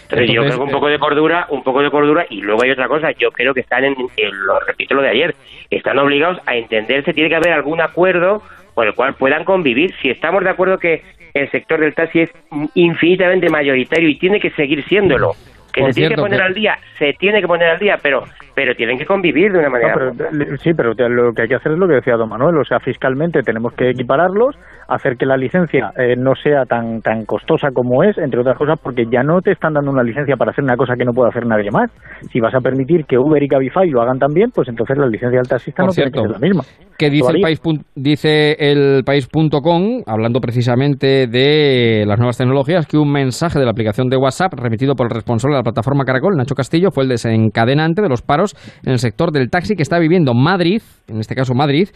Entonces, 0.03 0.31
yo 0.33 0.41
creo 0.41 0.55
que 0.55 0.63
un 0.63 0.69
eh, 0.69 0.73
poco 0.73 0.87
de 0.87 0.99
cordura, 0.99 1.47
un 1.49 1.63
poco 1.63 1.81
de 1.81 1.91
cordura, 1.91 2.25
y 2.29 2.41
luego 2.41 2.63
hay 2.63 2.71
otra 2.71 2.87
cosa, 2.87 3.11
yo 3.11 3.29
creo 3.31 3.53
que 3.53 3.59
están, 3.59 3.83
en, 3.83 3.93
en 4.15 4.45
lo 4.45 4.59
repito 4.61 4.95
lo 4.95 5.01
de 5.01 5.09
ayer, 5.09 5.35
están 5.69 5.99
obligados 5.99 6.39
a 6.45 6.55
entenderse, 6.55 7.13
tiene 7.13 7.29
que 7.29 7.35
haber 7.35 7.53
algún 7.53 7.81
acuerdo 7.81 8.41
por 8.73 8.87
el 8.87 8.93
cual 8.93 9.15
puedan 9.15 9.43
convivir. 9.43 9.93
Si 10.01 10.09
estamos 10.09 10.43
de 10.43 10.49
acuerdo 10.49 10.77
que 10.77 11.01
el 11.41 11.51
sector 11.51 11.79
del 11.79 11.93
taxi 11.93 12.21
es 12.21 12.31
infinitamente 12.75 13.49
mayoritario 13.49 14.09
y 14.09 14.17
tiene 14.17 14.39
que 14.39 14.51
seguir 14.51 14.83
siéndolo, 14.85 15.33
que 15.77 15.81
Por 15.83 15.93
se 15.93 15.99
tiene 16.01 16.15
que 16.15 16.21
poner 16.21 16.39
que- 16.39 16.45
al 16.45 16.53
día, 16.53 16.73
se 16.97 17.13
tiene 17.19 17.41
que 17.41 17.47
poner 17.47 17.69
al 17.69 17.79
día, 17.79 17.95
pero 18.01 18.23
pero 18.55 18.73
tienen 18.73 18.97
que 18.97 19.05
convivir 19.05 19.51
de 19.51 19.59
una 19.59 19.69
manera. 19.69 19.93
No, 19.95 20.11
pero, 20.17 20.31
le- 20.31 20.57
sí, 20.57 20.71
pero 20.75 20.93
lo 21.09 21.31
que 21.33 21.43
hay 21.43 21.47
que 21.47 21.55
hacer 21.55 21.73
es 21.73 21.77
lo 21.77 21.87
que 21.87 21.93
decía 21.95 22.15
don 22.15 22.27
Manuel, 22.29 22.57
o 22.57 22.65
sea, 22.65 22.79
fiscalmente 22.79 23.43
tenemos 23.43 23.71
que 23.73 23.91
equipararlos, 23.91 24.55
hacer 24.87 25.15
que 25.15 25.27
la 25.27 25.37
licencia 25.37 25.91
eh, 25.95 26.15
no 26.17 26.33
sea 26.35 26.65
tan 26.65 27.01
tan 27.01 27.25
costosa 27.25 27.67
como 27.71 28.03
es, 28.03 28.17
entre 28.17 28.39
otras 28.39 28.57
cosas, 28.57 28.79
porque 28.81 29.05
ya 29.11 29.21
no 29.21 29.41
te 29.41 29.51
están 29.51 29.73
dando 29.73 29.91
una 29.91 30.01
licencia 30.01 30.35
para 30.37 30.51
hacer 30.51 30.63
una 30.63 30.75
cosa 30.75 30.95
que 30.97 31.05
no 31.05 31.13
puede 31.13 31.29
hacer 31.29 31.45
nadie 31.45 31.69
más. 31.69 31.91
Si 32.31 32.39
vas 32.39 32.55
a 32.55 32.59
permitir 32.61 33.05
que 33.05 33.17
Uber 33.19 33.43
y 33.43 33.47
Cabify 33.47 33.87
lo 33.91 34.01
hagan 34.01 34.17
también, 34.17 34.49
pues 34.49 34.67
entonces 34.69 34.97
la 34.97 35.05
licencia 35.07 35.37
del 35.37 35.47
taxista 35.47 35.83
Por 35.83 35.89
no 35.89 35.91
cierto, 35.93 36.11
tiene 36.13 36.27
que 36.29 36.33
ser 36.33 36.41
la 36.41 36.47
misma. 36.47 36.63
que 36.97 37.09
dice 37.11 37.31
el 37.31 37.41
país 37.41 37.61
pun- 37.61 37.83
dice 37.95 38.53
el 38.59 39.03
país.com 39.05 40.01
hablando 40.07 40.39
precisamente 40.41 41.27
de 41.27 42.05
las 42.07 42.17
nuevas 42.17 42.37
tecnologías 42.37 42.87
que 42.87 42.97
un 42.97 43.11
mensaje 43.11 43.59
de 43.59 43.65
la 43.65 43.71
aplicación 43.71 44.07
de 44.09 44.17
WhatsApp 44.17 44.53
remitido 44.55 44.95
por 44.95 45.05
el 45.07 45.11
responsable 45.11 45.53
de 45.55 45.59
la 45.59 45.63
plataforma 45.67 46.05
Caracol 46.05 46.35
Nacho 46.35 46.55
Castillo 46.55 46.91
fue 46.91 47.03
el 47.03 47.09
desencadenante 47.09 48.01
de 48.01 48.09
los 48.09 48.21
paros 48.21 48.55
en 48.83 48.93
el 48.93 48.99
sector 48.99 49.31
del 49.31 49.49
taxi 49.49 49.75
que 49.75 49.83
está 49.83 49.99
viviendo 49.99 50.33
Madrid 50.33 50.81
en 51.07 51.19
este 51.19 51.35
caso 51.35 51.53
Madrid 51.53 51.89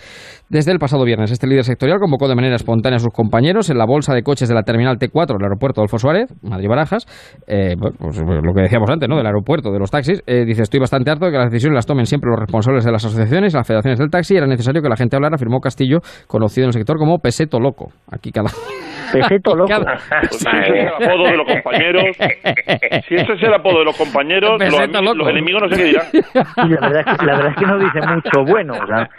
desde 0.50 0.72
el 0.72 0.80
pasado 0.80 1.04
viernes. 1.04 1.32
Este 1.32 1.48
líder 1.48 1.64
sectorial 1.64 2.00
convocó 2.00 2.28
de 2.28 2.36
manera 2.36 2.56
espontánea 2.56 2.98
a 2.98 3.00
sus 3.00 3.14
compañeros 3.14 3.70
en 3.70 3.78
la 3.78 3.86
bolsa 3.86 4.14
de 4.14 4.24
coches 4.24 4.48
de 4.48 4.56
la 4.56 4.64
terminal 4.64 4.98
T4 4.98 5.38
del 5.38 5.44
aeropuerto 5.44 5.82
Adolfo 5.82 6.00
Suárez 6.00 6.30
Madrid 6.42 6.68
Barajas. 6.68 7.06
Eh, 7.48 7.76
bueno, 7.78 7.96
pues, 8.00 8.18
lo 8.20 8.54
que 8.54 8.62
decíamos 8.62 8.90
antes 8.90 9.08
¿no? 9.10 9.18
del 9.18 9.26
aeropuerto 9.26 9.72
de 9.72 9.80
los 9.80 9.92
taxis. 9.92 10.24
Eh, 10.26 10.46
dice 10.46 10.64
estoy 10.64 10.80
bastante 10.80 11.12
harto 11.12 11.26
de 11.26 11.32
que 11.32 11.38
las 11.38 11.52
decisiones 11.52 11.76
las 11.76 11.86
tomen 11.86 12.06
siempre 12.06 12.30
los 12.30 12.40
responsables 12.40 12.86
de 12.86 12.92
las 12.92 13.04
asociaciones 13.06 13.54
las 13.54 13.68
federaciones 13.68 14.00
del 14.00 14.10
taxi. 14.10 14.36
Era 14.36 14.48
necesario 14.48 14.82
que 14.82 14.90
la 14.90 14.98
gente 14.98 15.16
hablara 15.16 15.36
afirmó 15.36 15.60
Castillo 15.60 16.00
conocido 16.28 16.66
en 16.66 16.70
el 16.70 16.74
sector 16.74 16.98
como 16.98 17.20
peseto 17.20 17.60
loco. 17.60 17.92
Aquí 18.12 18.32
cada 18.32 18.50
Peseto 19.12 19.56
loco. 19.56 19.74
Pues 20.30 20.40
si 20.40 20.48
ese 20.48 20.84
es 20.84 21.04
el 21.04 21.08
apodo 21.08 21.24
de 21.26 21.38
los 21.38 21.48
compañeros, 21.48 22.04
si 23.08 23.16
ese 23.16 23.34
es 23.34 23.44
el 23.44 23.54
apodo 23.54 23.80
de 23.80 23.86
los 23.86 23.98
compañeros, 23.98 24.60
los, 24.60 25.18
los 25.18 25.30
enemigos 25.30 25.62
no 25.64 25.70
sé 25.70 25.76
qué 25.76 25.84
dirán. 25.86 26.06
Y 26.14 26.70
la 26.70 26.80
verdad, 26.80 27.04
es 27.08 27.18
que, 27.18 27.26
la 27.26 27.36
verdad 27.36 27.52
es 27.52 27.58
que 27.58 27.66
no 27.66 27.80
dice 27.80 28.02
mucho 28.02 28.46
bueno, 28.46 28.74
o 28.74 28.88
sea, 28.88 29.10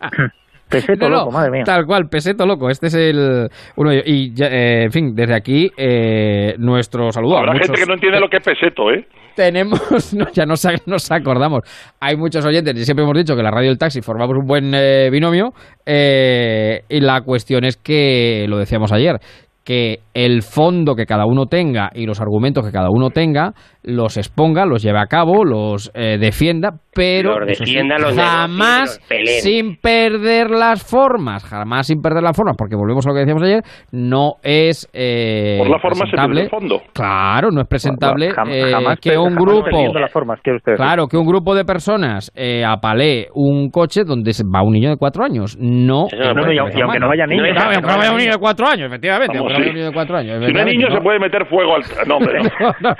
peseto 0.68 1.08
No, 1.08 1.16
loco, 1.16 1.30
madre 1.32 1.50
mía. 1.50 1.62
Tal 1.64 1.86
cual, 1.86 2.08
peseto 2.08 2.46
loco. 2.46 2.68
Este 2.70 2.86
es 2.88 2.94
el 2.94 3.48
uno 3.76 3.90
de 3.90 3.96
ellos. 3.96 4.08
Y, 4.08 4.32
ya, 4.34 4.46
eh, 4.46 4.84
en 4.84 4.92
fin, 4.92 5.14
desde 5.14 5.34
aquí, 5.34 5.70
eh, 5.76 6.54
nuestro 6.58 7.12
saludo. 7.12 7.36
a 7.36 7.40
Habrá 7.40 7.52
muchos- 7.52 7.66
gente 7.68 7.80
que 7.80 7.86
no 7.86 7.94
entiende 7.94 8.20
lo 8.20 8.28
que 8.28 8.36
es 8.38 8.42
peseto, 8.44 8.90
¿eh? 8.90 9.06
Tenemos, 9.36 9.80
no, 10.14 10.30
ya 10.32 10.46
nos, 10.46 10.64
nos 10.86 11.10
acordamos. 11.10 11.62
Hay 12.00 12.16
muchos 12.16 12.44
oyentes 12.44 12.76
y 12.76 12.84
siempre 12.84 13.02
hemos 13.04 13.16
dicho 13.16 13.34
que 13.34 13.42
la 13.42 13.50
radio 13.50 13.68
y 13.68 13.72
el 13.72 13.78
taxi 13.78 14.00
formamos 14.00 14.36
un 14.38 14.46
buen 14.46 14.72
eh, 14.74 15.08
binomio. 15.10 15.52
eh, 15.86 16.82
y 16.88 17.00
la 17.00 17.20
cuestión 17.22 17.64
es 17.64 17.76
que, 17.76 18.46
lo 18.48 18.58
decíamos 18.58 18.92
ayer, 18.92 19.16
que 19.64 20.00
el 20.12 20.42
fondo 20.42 20.94
que 20.94 21.06
cada 21.06 21.24
uno 21.26 21.46
tenga 21.46 21.90
y 21.94 22.06
los 22.06 22.20
argumentos 22.20 22.64
que 22.64 22.70
cada 22.72 22.88
uno 22.90 23.10
tenga 23.10 23.52
los 23.82 24.16
exponga, 24.16 24.64
los 24.66 24.82
lleve 24.82 24.98
a 25.00 25.06
cabo, 25.06 25.44
los 25.44 25.90
eh, 25.94 26.16
defienda, 26.18 26.70
pero 26.94 27.40
Los 27.40 27.50
eso 27.50 27.64
sí, 27.64 27.72
defienda, 27.72 27.98
los 27.98 28.14
jamás 28.14 29.00
los 29.10 29.40
sin 29.42 29.76
perder 29.76 30.50
las 30.50 30.82
formas, 30.84 31.44
jamás 31.44 31.86
sin 31.88 32.00
perder 32.00 32.22
las 32.22 32.36
formas, 32.36 32.56
porque 32.56 32.76
volvemos 32.76 33.06
a 33.06 33.10
lo 33.10 33.14
que 33.14 33.20
decíamos 33.20 33.42
ayer, 33.42 33.62
no 33.92 34.34
es 34.42 34.88
eh, 34.92 35.56
Por 35.58 35.68
la 35.70 35.78
forma 35.78 36.06
se 36.06 36.16
pierde 36.16 36.42
el 36.42 36.50
fondo. 36.50 36.82
Claro, 36.92 37.50
no 37.50 37.60
es 37.60 37.66
presentable 37.68 38.30
Jam- 38.30 38.48
eh, 38.50 38.70
jamás 38.70 38.98
que 39.00 39.18
un 39.18 39.34
jamás 39.34 39.44
grupo 39.44 39.98
las 39.98 40.12
formas, 40.12 40.40
quiere 40.42 40.56
usted 40.58 40.72
decir. 40.72 40.84
Claro, 40.84 41.06
que 41.08 41.16
un 41.16 41.26
grupo 41.26 41.54
de 41.54 41.64
personas 41.64 42.30
eh, 42.34 42.64
apalee 42.64 43.28
un 43.34 43.70
coche 43.70 44.04
donde 44.04 44.32
se- 44.32 44.44
va 44.44 44.62
un 44.62 44.72
niño 44.72 44.90
de 44.90 44.96
cuatro 44.96 45.24
años. 45.24 45.56
No. 45.58 46.06
Y 46.12 46.58
aunque- 46.58 46.98
no 47.00 47.08
vaya 47.08 47.26
niño. 47.26 47.42
No 47.54 47.96
vaya 47.98 48.10
un 48.12 48.18
niño 48.18 48.32
de 48.32 48.38
cuatro 48.38 48.66
años, 48.66 48.86
efectivamente. 48.86 49.36
Vamos, 49.38 49.53
sí. 49.56 49.62
un 49.68 49.74
niño 49.74 49.86
de 49.86 49.92
cuatro 49.92 50.16
años. 50.16 50.44
Si 50.46 50.52
no 50.52 50.58
hay 50.60 50.66
niños 50.66 50.90
¿no? 50.90 50.96
se 50.96 51.02
puede 51.02 51.18
meter 51.18 51.46
fuego 51.46 51.74
al... 51.76 51.82
No, 52.06 52.16
hombre, 52.16 52.40
no. 52.80 52.94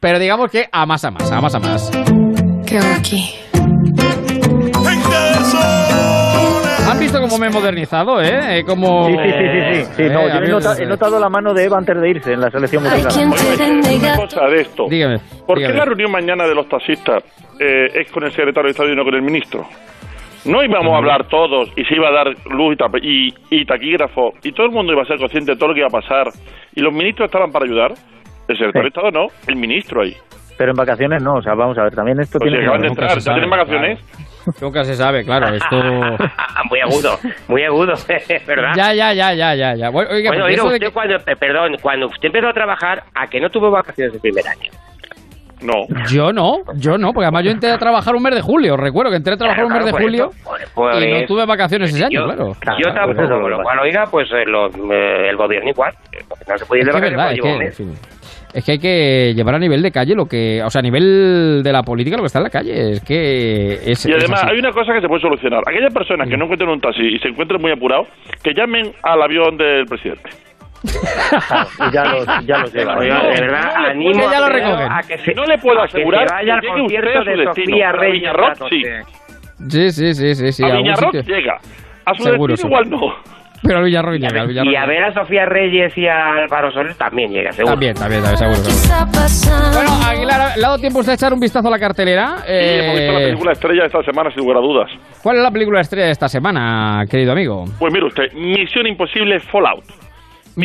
Pero 0.00 0.18
digamos 0.18 0.50
que 0.50 0.64
a 0.70 0.86
más 0.86 1.04
a 1.04 1.10
más, 1.10 1.30
a 1.32 1.40
más 1.40 1.54
a 1.54 1.58
más. 1.58 1.90
¿Qué 2.66 2.78
hago 2.78 2.94
aquí? 2.98 3.34
¿Han 6.90 6.98
visto 6.98 7.20
cómo 7.20 7.38
me 7.38 7.46
he 7.46 7.50
modernizado, 7.50 8.20
eh? 8.20 8.58
Eh, 8.58 8.64
Como... 8.64 9.06
Sí, 9.06 9.12
sí, 9.14 9.22
sí, 9.22 9.30
sí, 9.30 9.84
sí, 9.84 9.92
sí, 9.96 10.02
no, 10.04 10.20
Eh, 10.20 10.28
yo 10.28 10.28
he, 10.28 10.32
amigos, 10.38 10.64
nota- 10.64 10.78
he 10.80 10.84
eh, 10.84 10.86
notado 10.88 11.20
la 11.20 11.28
mano 11.28 11.54
de 11.54 11.64
Eva 11.64 11.78
antes 11.78 12.00
de 12.00 12.10
irse 12.10 12.32
en 12.32 12.40
la 12.40 12.50
selección. 12.50 12.84
Una 12.84 14.16
cosa 14.16 14.46
de 14.46 14.60
esto. 14.60 14.86
Dígame. 14.88 15.18
¿Por 15.46 15.56
qué 15.58 15.62
dígame. 15.62 15.78
la 15.78 15.84
reunión 15.84 16.10
mañana 16.10 16.46
de 16.48 16.54
los 16.54 16.68
taxistas 16.68 17.22
eh, 17.60 17.86
es 18.00 18.10
con 18.10 18.24
el 18.24 18.30
secretario 18.32 18.64
de 18.64 18.70
Estado 18.72 18.90
y 18.92 18.96
no 18.96 19.04
con 19.04 19.14
el 19.14 19.22
ministro? 19.22 19.66
No 20.44 20.62
íbamos 20.64 20.92
a 20.94 20.96
hablar 20.96 21.28
todos 21.28 21.68
y 21.76 21.84
se 21.84 21.94
iba 21.96 22.08
a 22.08 22.12
dar 22.12 22.26
luz 22.46 22.76
y, 23.02 23.28
y, 23.28 23.34
y 23.50 23.64
taquígrafo 23.66 24.32
y 24.42 24.52
todo 24.52 24.66
el 24.66 24.72
mundo 24.72 24.92
iba 24.92 25.02
a 25.02 25.06
ser 25.06 25.18
consciente 25.18 25.52
de 25.52 25.58
todo 25.58 25.68
lo 25.68 25.74
que 25.74 25.80
iba 25.80 25.88
a 25.88 26.00
pasar 26.00 26.28
y 26.74 26.80
los 26.80 26.92
ministros 26.92 27.26
estaban 27.26 27.50
para 27.52 27.66
ayudar. 27.66 27.92
El 28.48 28.56
secretario 28.56 28.82
de 28.82 28.88
Estado 28.88 29.10
no, 29.10 29.26
el 29.46 29.56
ministro 29.56 30.02
ahí. 30.02 30.14
Pero 30.58 30.72
en 30.72 30.76
vacaciones 30.76 31.22
no, 31.22 31.34
o 31.34 31.42
sea, 31.42 31.54
vamos 31.54 31.78
a 31.78 31.84
ver, 31.84 31.94
también 31.94 32.18
esto 32.20 32.38
Pues 32.38 32.50
tiene 32.50 32.58
si 32.58 32.64
acaban 32.64 32.82
de 32.82 32.88
entrar, 32.88 33.10
se 33.10 33.20
¿ya 33.20 33.34
tienen 33.34 33.50
sabe, 33.50 33.62
vacaciones? 33.62 33.98
Nunca 34.60 34.84
se 34.84 34.94
sabe, 34.94 35.24
claro, 35.24 35.48
esto... 35.54 35.76
muy 36.70 36.80
agudo, 36.80 37.16
muy 37.48 37.62
agudo, 37.62 37.92
¿verdad? 38.46 38.72
Ya, 38.76 38.92
ya, 38.92 39.12
ya, 39.12 39.32
ya, 39.34 39.54
ya, 39.54 39.74
ya. 39.74 39.90
Bueno, 39.90 40.10
oiga, 40.12 40.30
bueno, 40.30 40.48
eso 40.48 40.68
de 40.68 40.74
usted 40.74 40.86
que- 40.88 40.92
cuando, 40.92 41.14
eh, 41.16 41.36
perdón, 41.38 41.76
cuando 41.80 42.06
usted 42.06 42.26
empezó 42.26 42.48
a 42.48 42.52
trabajar, 42.52 43.04
¿a 43.14 43.26
que 43.28 43.40
no 43.40 43.48
tuvo 43.50 43.70
vacaciones 43.70 44.14
el 44.14 44.20
primer 44.20 44.46
año? 44.48 44.70
No. 45.62 45.86
Yo 46.10 46.32
no, 46.32 46.58
yo 46.76 46.96
no, 46.96 47.12
porque 47.12 47.26
además 47.26 47.44
yo 47.44 47.50
entré 47.50 47.70
a 47.70 47.78
trabajar 47.78 48.14
un 48.14 48.22
mes 48.22 48.34
de 48.34 48.40
julio. 48.40 48.76
Recuerdo 48.76 49.10
que 49.10 49.18
entré 49.18 49.34
a 49.34 49.36
trabajar 49.36 49.64
un 49.66 49.72
mes 49.72 49.84
de 49.84 49.90
Claro, 49.90 50.04
julio 50.06 50.30
por- 50.42 50.58
por 50.74 51.02
y 51.02 51.10
no 51.10 51.16
eso. 51.18 51.26
tuve 51.26 51.44
vacaciones 51.46 51.94
ese 51.94 52.04
año, 52.04 52.20
Yo- 52.20 52.24
claro. 52.26 52.52
Yo 52.78 52.92
tampoco, 52.94 53.28
con 53.40 53.50
lo 53.50 53.62
cual, 53.62 53.78
oiga, 53.80 54.04
pues 54.10 54.28
eh, 54.32 54.44
los, 54.46 54.74
eh, 54.74 55.28
el 55.28 55.36
gobierno 55.36 55.68
igual, 55.70 55.92
eh, 56.12 56.24
porque 56.28 56.44
no 56.48 56.56
se 56.58 56.64
puede 56.66 56.82
ir 56.82 56.88
Es 56.88 56.94
de 56.94 57.00
que 57.00 57.06
es 57.08 57.16
vacaciones, 57.16 57.42
pues 57.42 57.60
es 57.70 57.76
que, 57.76 57.84
mes. 57.84 57.92
en 57.92 57.96
fin, 57.96 58.18
es 58.54 58.64
que 58.64 58.72
hay 58.72 58.78
que 58.78 59.34
llevar 59.34 59.54
a 59.54 59.58
nivel 59.58 59.82
de 59.82 59.90
calle 59.92 60.14
lo 60.14 60.24
que, 60.26 60.62
o 60.64 60.70
sea, 60.70 60.80
a 60.80 60.82
nivel 60.82 61.62
de 61.62 61.72
la 61.72 61.82
política 61.82 62.16
lo 62.16 62.22
que 62.22 62.26
está 62.28 62.38
en 62.38 62.44
la 62.44 62.50
calle. 62.50 62.92
Es 62.92 63.00
que 63.04 63.74
es. 63.92 64.06
Y 64.06 64.12
además 64.12 64.42
hay 64.44 64.58
una 64.58 64.72
cosa 64.72 64.92
que 64.94 65.00
se 65.00 65.08
puede 65.08 65.20
solucionar. 65.20 65.60
Aquellas 65.68 65.92
personas 65.92 66.28
que 66.28 66.36
no 66.36 66.44
encuentren 66.44 66.70
un 66.70 66.80
taxi 66.80 67.02
y 67.02 67.18
se 67.18 67.28
encuentren 67.28 67.60
muy 67.60 67.70
apurados, 67.70 68.08
que 68.42 68.52
llamen 68.54 68.92
al 69.02 69.22
avión 69.22 69.56
del 69.56 69.84
presidente. 69.86 70.30
Y 70.82 71.92
ya 71.92 72.04
los, 72.04 72.26
ya 72.46 72.58
los 72.58 72.72
lleva. 72.72 72.96
Oiga, 72.98 73.22
de 73.22 73.28
verdad, 73.40 73.74
No 73.74 73.82
le- 73.82 73.90
animo 73.90 74.12
que 74.12 74.30
ya 74.30 74.40
lo 74.40 74.46
a, 74.46 74.98
a 74.98 75.02
que 75.02 75.18
se, 75.18 75.34
No 75.34 75.44
le 75.44 75.58
puedo 75.58 75.80
a 75.80 75.84
que 75.86 75.90
se 75.92 75.98
asegurar 75.98 76.28
vaya 76.30 76.54
al 76.54 76.60
que 76.60 76.66
llegue 76.66 76.82
usted 76.82 76.96
concierto 77.02 77.18
a 77.18 77.22
su 77.22 77.30
de 77.30 77.36
destino. 77.36 77.70
Sofía 77.70 77.88
A 77.88 77.92
Reyes 77.92 78.32
sí. 78.70 78.82
Sí, 79.68 79.90
sí, 79.92 80.14
sí, 80.14 80.34
sí, 80.34 80.52
sí. 80.52 80.64
a 80.64 80.74
Viñarrock 80.76 81.12
sitio. 81.16 81.36
llega. 81.36 81.58
A 82.06 82.14
su 82.14 82.22
Seguro, 82.24 82.52
destino 82.52 82.80
seguro. 82.80 82.96
igual 82.96 83.14
no. 83.24 83.40
Pero 83.62 83.76
al 83.76 83.84
Villarroel 83.84 84.18
llega, 84.18 84.64
Y 84.64 84.74
a 84.74 84.86
ver 84.86 85.04
a 85.04 85.12
Sofía 85.12 85.44
Reyes 85.44 85.92
y 85.98 86.06
a 86.08 86.28
Álvaro 86.44 86.72
Soler 86.72 86.94
también 86.94 87.30
llega, 87.30 87.52
seguro. 87.52 87.74
También, 87.74 87.94
también, 87.94 88.22
también, 88.22 88.38
seguro. 88.38 88.70
seguro. 89.28 89.70
Bueno, 89.74 89.90
Aguilar, 90.08 90.56
¿le 90.56 90.64
ha 90.64 90.68
dado 90.68 90.78
tiempo 90.78 91.00
usted 91.00 91.12
a 91.12 91.14
echar 91.16 91.34
un 91.34 91.40
vistazo 91.40 91.68
a 91.68 91.70
la 91.70 91.78
cartelera? 91.78 92.38
Sí, 92.38 92.44
hemos 92.48 92.94
visto 92.98 93.12
la 93.12 93.20
Eh, 93.20 93.24
película 93.26 93.52
estrella 93.52 93.80
de 93.82 93.86
esta 93.88 94.02
semana, 94.02 94.30
sin 94.30 94.38
lugar 94.38 94.56
a 94.56 94.60
dudas. 94.60 94.90
¿Cuál 95.22 95.36
es 95.36 95.42
la 95.42 95.50
película 95.50 95.80
estrella 95.82 96.06
de 96.06 96.12
esta 96.12 96.28
semana, 96.30 97.04
querido 97.10 97.32
amigo? 97.32 97.66
Pues 97.78 97.92
mire 97.92 98.06
usted, 98.06 98.32
Misión 98.32 98.86
Imposible 98.86 99.38
Fallout. 99.40 99.84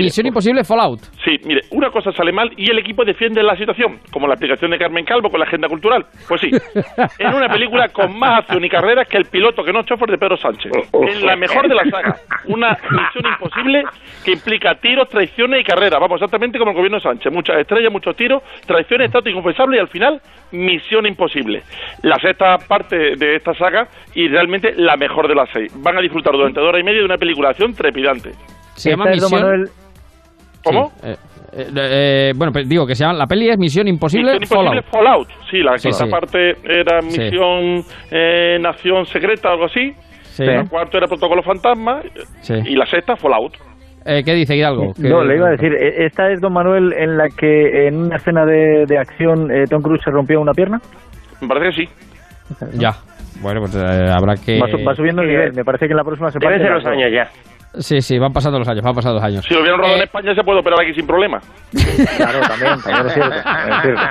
Misión 0.03 0.27
Imposible 0.27 0.63
Fallout. 0.63 1.01
Sí, 1.23 1.37
mire, 1.45 1.61
una 1.71 1.89
cosa 1.89 2.11
sale 2.11 2.31
mal 2.31 2.51
y 2.57 2.69
el 2.69 2.79
equipo 2.79 3.03
defiende 3.03 3.41
la 3.43 3.55
situación, 3.55 3.99
como 4.11 4.27
la 4.27 4.35
aplicación 4.35 4.71
de 4.71 4.77
Carmen 4.77 5.05
Calvo 5.05 5.29
con 5.29 5.39
la 5.39 5.45
agenda 5.45 5.67
cultural. 5.67 6.05
Pues 6.27 6.41
sí, 6.41 6.49
en 7.19 7.33
una 7.33 7.47
película 7.49 7.89
con 7.89 8.17
más 8.17 8.39
acción 8.39 8.63
y 8.63 8.69
carreras 8.69 9.07
que 9.07 9.17
el 9.17 9.25
piloto 9.25 9.63
que 9.63 9.71
no 9.71 9.81
es 9.81 9.85
chofer 9.85 10.09
de 10.09 10.17
Pedro 10.17 10.37
Sánchez. 10.37 10.71
En 10.93 11.25
la 11.25 11.35
mejor 11.35 11.67
de 11.67 11.75
la 11.75 11.83
saga. 11.85 12.15
Una 12.47 12.77
misión 12.89 13.33
imposible 13.33 13.83
que 14.23 14.31
implica 14.33 14.75
tiros, 14.75 15.09
traiciones 15.09 15.61
y 15.61 15.63
carreras. 15.63 15.99
Vamos, 15.99 16.15
exactamente 16.15 16.59
como 16.59 16.71
el 16.71 16.77
gobierno 16.77 16.97
de 16.97 17.03
Sánchez. 17.03 17.31
Muchas 17.31 17.57
estrellas, 17.57 17.91
muchos 17.91 18.15
tiros, 18.15 18.43
traiciones, 18.65 19.11
trato 19.11 19.29
inconfesable 19.29 19.77
y 19.77 19.79
al 19.79 19.87
final, 19.87 20.21
misión 20.51 21.05
imposible. 21.05 21.63
La 22.03 22.17
sexta 22.19 22.57
parte 22.57 23.15
de 23.15 23.35
esta 23.35 23.53
saga 23.53 23.87
y 24.13 24.27
realmente 24.27 24.73
la 24.75 24.95
mejor 24.97 25.27
de 25.27 25.35
las 25.35 25.49
seis. 25.51 25.73
Van 25.81 25.97
a 25.97 26.01
disfrutar 26.01 26.33
durante 26.33 26.59
dos 26.59 26.69
horas 26.69 26.81
y 26.81 26.83
media 26.83 26.99
de 26.99 27.05
una 27.05 27.17
película 27.17 27.49
de 27.49 27.51
acción 27.51 27.73
trepidante. 27.73 28.31
Se 28.75 28.91
llama 28.91 29.11
es, 29.11 29.21
don 29.21 29.31
Misión... 29.31 29.84
¿Cómo? 30.65 30.91
Sí, 31.01 31.07
eh, 31.09 31.15
eh, 31.57 31.67
eh, 31.77 32.31
bueno, 32.35 32.51
pero 32.51 32.67
digo 32.67 32.85
que 32.85 32.95
se 32.95 33.03
llama, 33.05 33.13
la 33.19 33.27
peli 33.27 33.49
es 33.49 33.57
Misión 33.57 33.87
Imposible, 33.87 34.37
Misión 34.39 34.59
Imposible 34.59 34.81
Fallout. 34.91 35.27
Fallout. 35.27 35.49
Sí, 35.49 35.59
la 35.59 35.77
Sí, 35.77 35.89
quinta 35.89 36.05
sí. 36.05 36.11
parte 36.11 36.49
era 36.65 37.01
Sí. 37.01 37.19
Misión 37.21 37.83
eh, 38.11 38.57
Nación 38.59 39.05
Secreta, 39.05 39.51
algo 39.51 39.65
así. 39.65 39.93
Sí. 40.23 40.43
La 40.45 40.65
cuarta 40.65 40.97
era 40.97 41.07
Protocolo 41.07 41.41
Fantasma. 41.43 42.01
Sí. 42.41 42.55
Y 42.65 42.75
la 42.75 42.85
sexta, 42.85 43.15
Fallout. 43.15 43.53
Eh, 44.05 44.21
¿Qué 44.23 44.33
dice 44.33 44.55
Hidalgo? 44.55 44.93
¿Qué- 44.93 45.07
No, 45.09 45.23
le 45.23 45.35
iba 45.37 45.47
a 45.47 45.51
decir, 45.51 45.71
eh, 45.73 46.05
esta 46.05 46.29
es 46.29 46.41
Don 46.41 46.51
Manuel 46.53 46.93
en 46.93 47.17
la 47.17 47.27
que 47.29 47.87
en 47.87 47.95
una 48.03 48.17
escena 48.17 48.45
de, 48.45 48.85
de 48.85 48.97
acción 48.99 49.49
eh, 49.49 49.63
Tom 49.69 49.81
Cruise 49.81 50.01
se 50.03 50.11
rompió 50.11 50.39
una 50.41 50.51
pierna. 50.51 50.79
Me 51.41 51.47
parece 51.47 51.69
que 51.69 51.85
sí. 51.87 51.89
Ya. 52.77 52.91
Bueno, 53.41 53.61
pues 53.61 53.75
eh, 53.75 54.09
habrá 54.11 54.35
que... 54.35 54.59
Va, 54.59 54.67
va 54.87 54.93
subiendo 54.95 55.21
el 55.23 55.27
nivel, 55.29 55.53
me 55.53 55.63
parece 55.63 55.87
que 55.87 55.91
en 55.93 55.97
la 55.97 56.03
próxima 56.03 56.29
se 56.31 56.39
parte 56.39 56.59
ser 56.59 56.71
los 56.71 56.85
años 56.85 57.11
ya. 57.11 57.27
Sí, 57.79 58.01
sí, 58.01 58.17
van 58.19 58.31
pasando 58.33 58.57
los 58.59 58.67
años, 58.67 58.83
van 58.83 58.95
pasando 58.95 59.15
los 59.15 59.23
años. 59.23 59.45
Si 59.47 59.53
lo 59.53 59.61
hubieran 59.61 59.79
rodado 59.79 59.95
Eh, 59.95 59.97
en 59.99 60.03
España, 60.03 60.33
se 60.35 60.43
puede 60.43 60.59
operar 60.59 60.79
aquí 60.81 60.93
sin 60.93 61.05
problema. 61.07 61.39
Claro, 62.17 62.39
también, 62.47 62.81
también 62.81 63.07
es 63.07 63.13
cierto. 63.13 63.35
es 63.35 63.81
cierto. 63.81 64.01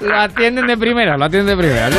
Lo 0.06 0.16
atienden 0.16 0.66
de 0.66 0.76
primera, 0.76 1.16
lo 1.16 1.24
atienden 1.26 1.56
de 1.56 1.62
primera. 1.62 1.90
sí, 1.90 1.98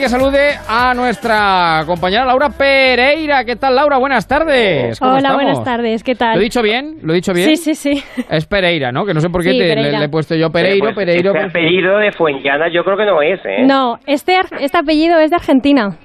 que 0.00 0.08
salude 0.08 0.52
a 0.66 0.94
nuestra 0.94 1.82
compañera 1.84 2.24
Laura 2.24 2.48
Pereira. 2.48 3.44
¿Qué 3.44 3.56
tal, 3.56 3.74
Laura? 3.76 3.98
Buenas 3.98 4.26
tardes. 4.26 4.98
¿Cómo 4.98 5.10
Hola, 5.10 5.18
estamos? 5.20 5.42
buenas 5.42 5.62
tardes, 5.64 6.02
¿qué 6.02 6.14
tal? 6.14 6.34
¿Lo 6.36 6.40
he 6.40 6.44
dicho 6.44 6.62
bien? 6.62 6.96
¿Lo 7.02 7.12
he 7.12 7.16
dicho 7.16 7.34
bien? 7.34 7.54
Sí, 7.54 7.56
sí, 7.56 7.74
sí. 7.74 8.02
Es 8.30 8.46
Pereira, 8.46 8.92
¿no? 8.92 9.04
Que 9.04 9.12
no 9.12 9.20
sé 9.20 9.28
por 9.28 9.42
qué 9.42 9.50
Sí, 9.50 9.58
te- 9.58 9.76
le, 9.76 10.04
he 10.04 10.08
puesto 10.08 10.34
yo 10.34 10.50
Pereiro, 10.50 10.86
Pues, 10.86 10.96
Pereiro. 10.96 11.34
Este 11.34 11.46
apellido 11.58 11.98
de 11.98 12.12
Fuenllana 12.12 12.72
yo 12.72 12.82
creo 12.82 12.96
que 12.96 13.04
no 13.04 13.20
es, 13.20 13.40
¿eh? 13.44 13.62
No, 13.66 13.98
este, 14.06 14.38
este 14.60 14.78
apellido 14.78 15.18
es 15.18 15.30
de 15.30 15.36
Argentina, 15.36 15.96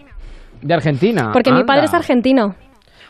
De 0.62 0.74
Argentina. 0.74 1.30
porque 1.32 1.52
mi 1.54 1.64
padre 1.64 1.86
es 1.86 1.94
argentino. 1.94 2.56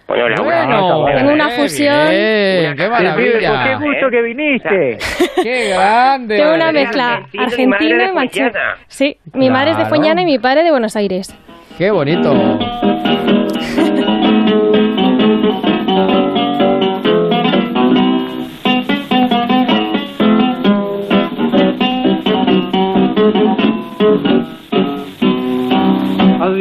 Bueno, 0.07 0.29
Laura, 0.29 0.63
Bueno, 0.63 1.05
Tengo 1.17 1.31
una 1.33 1.47
eh, 1.49 1.57
fusión. 1.57 2.09
bien, 2.09 2.75
qué 2.77 2.89
maravilla. 2.89 3.63
Qué 3.63 3.85
gusto 3.85 4.09
que 4.11 4.21
viniste. 4.21 4.97
Qué 5.41 5.69
grande. 5.73 6.37
Tengo 6.37 6.53
una 6.53 6.71
mezcla 6.71 7.27
argentino 7.37 7.43
y 7.57 7.67
madre 7.67 8.03
argentina 8.03 8.05
y. 8.05 8.29
Fuenllana. 8.29 8.77
Sí, 8.87 9.17
mi 9.33 9.49
madre 9.49 9.71
es 9.71 9.77
de. 9.77 9.85
Fuenllana 9.85 10.21
y 10.21 10.25
mi 10.25 10.37
padre 10.39 10.63
de 10.63 10.71
Buenos 10.71 10.95
Aires. 10.95 11.35
Qué 11.77 11.89
bonito. 11.89 12.31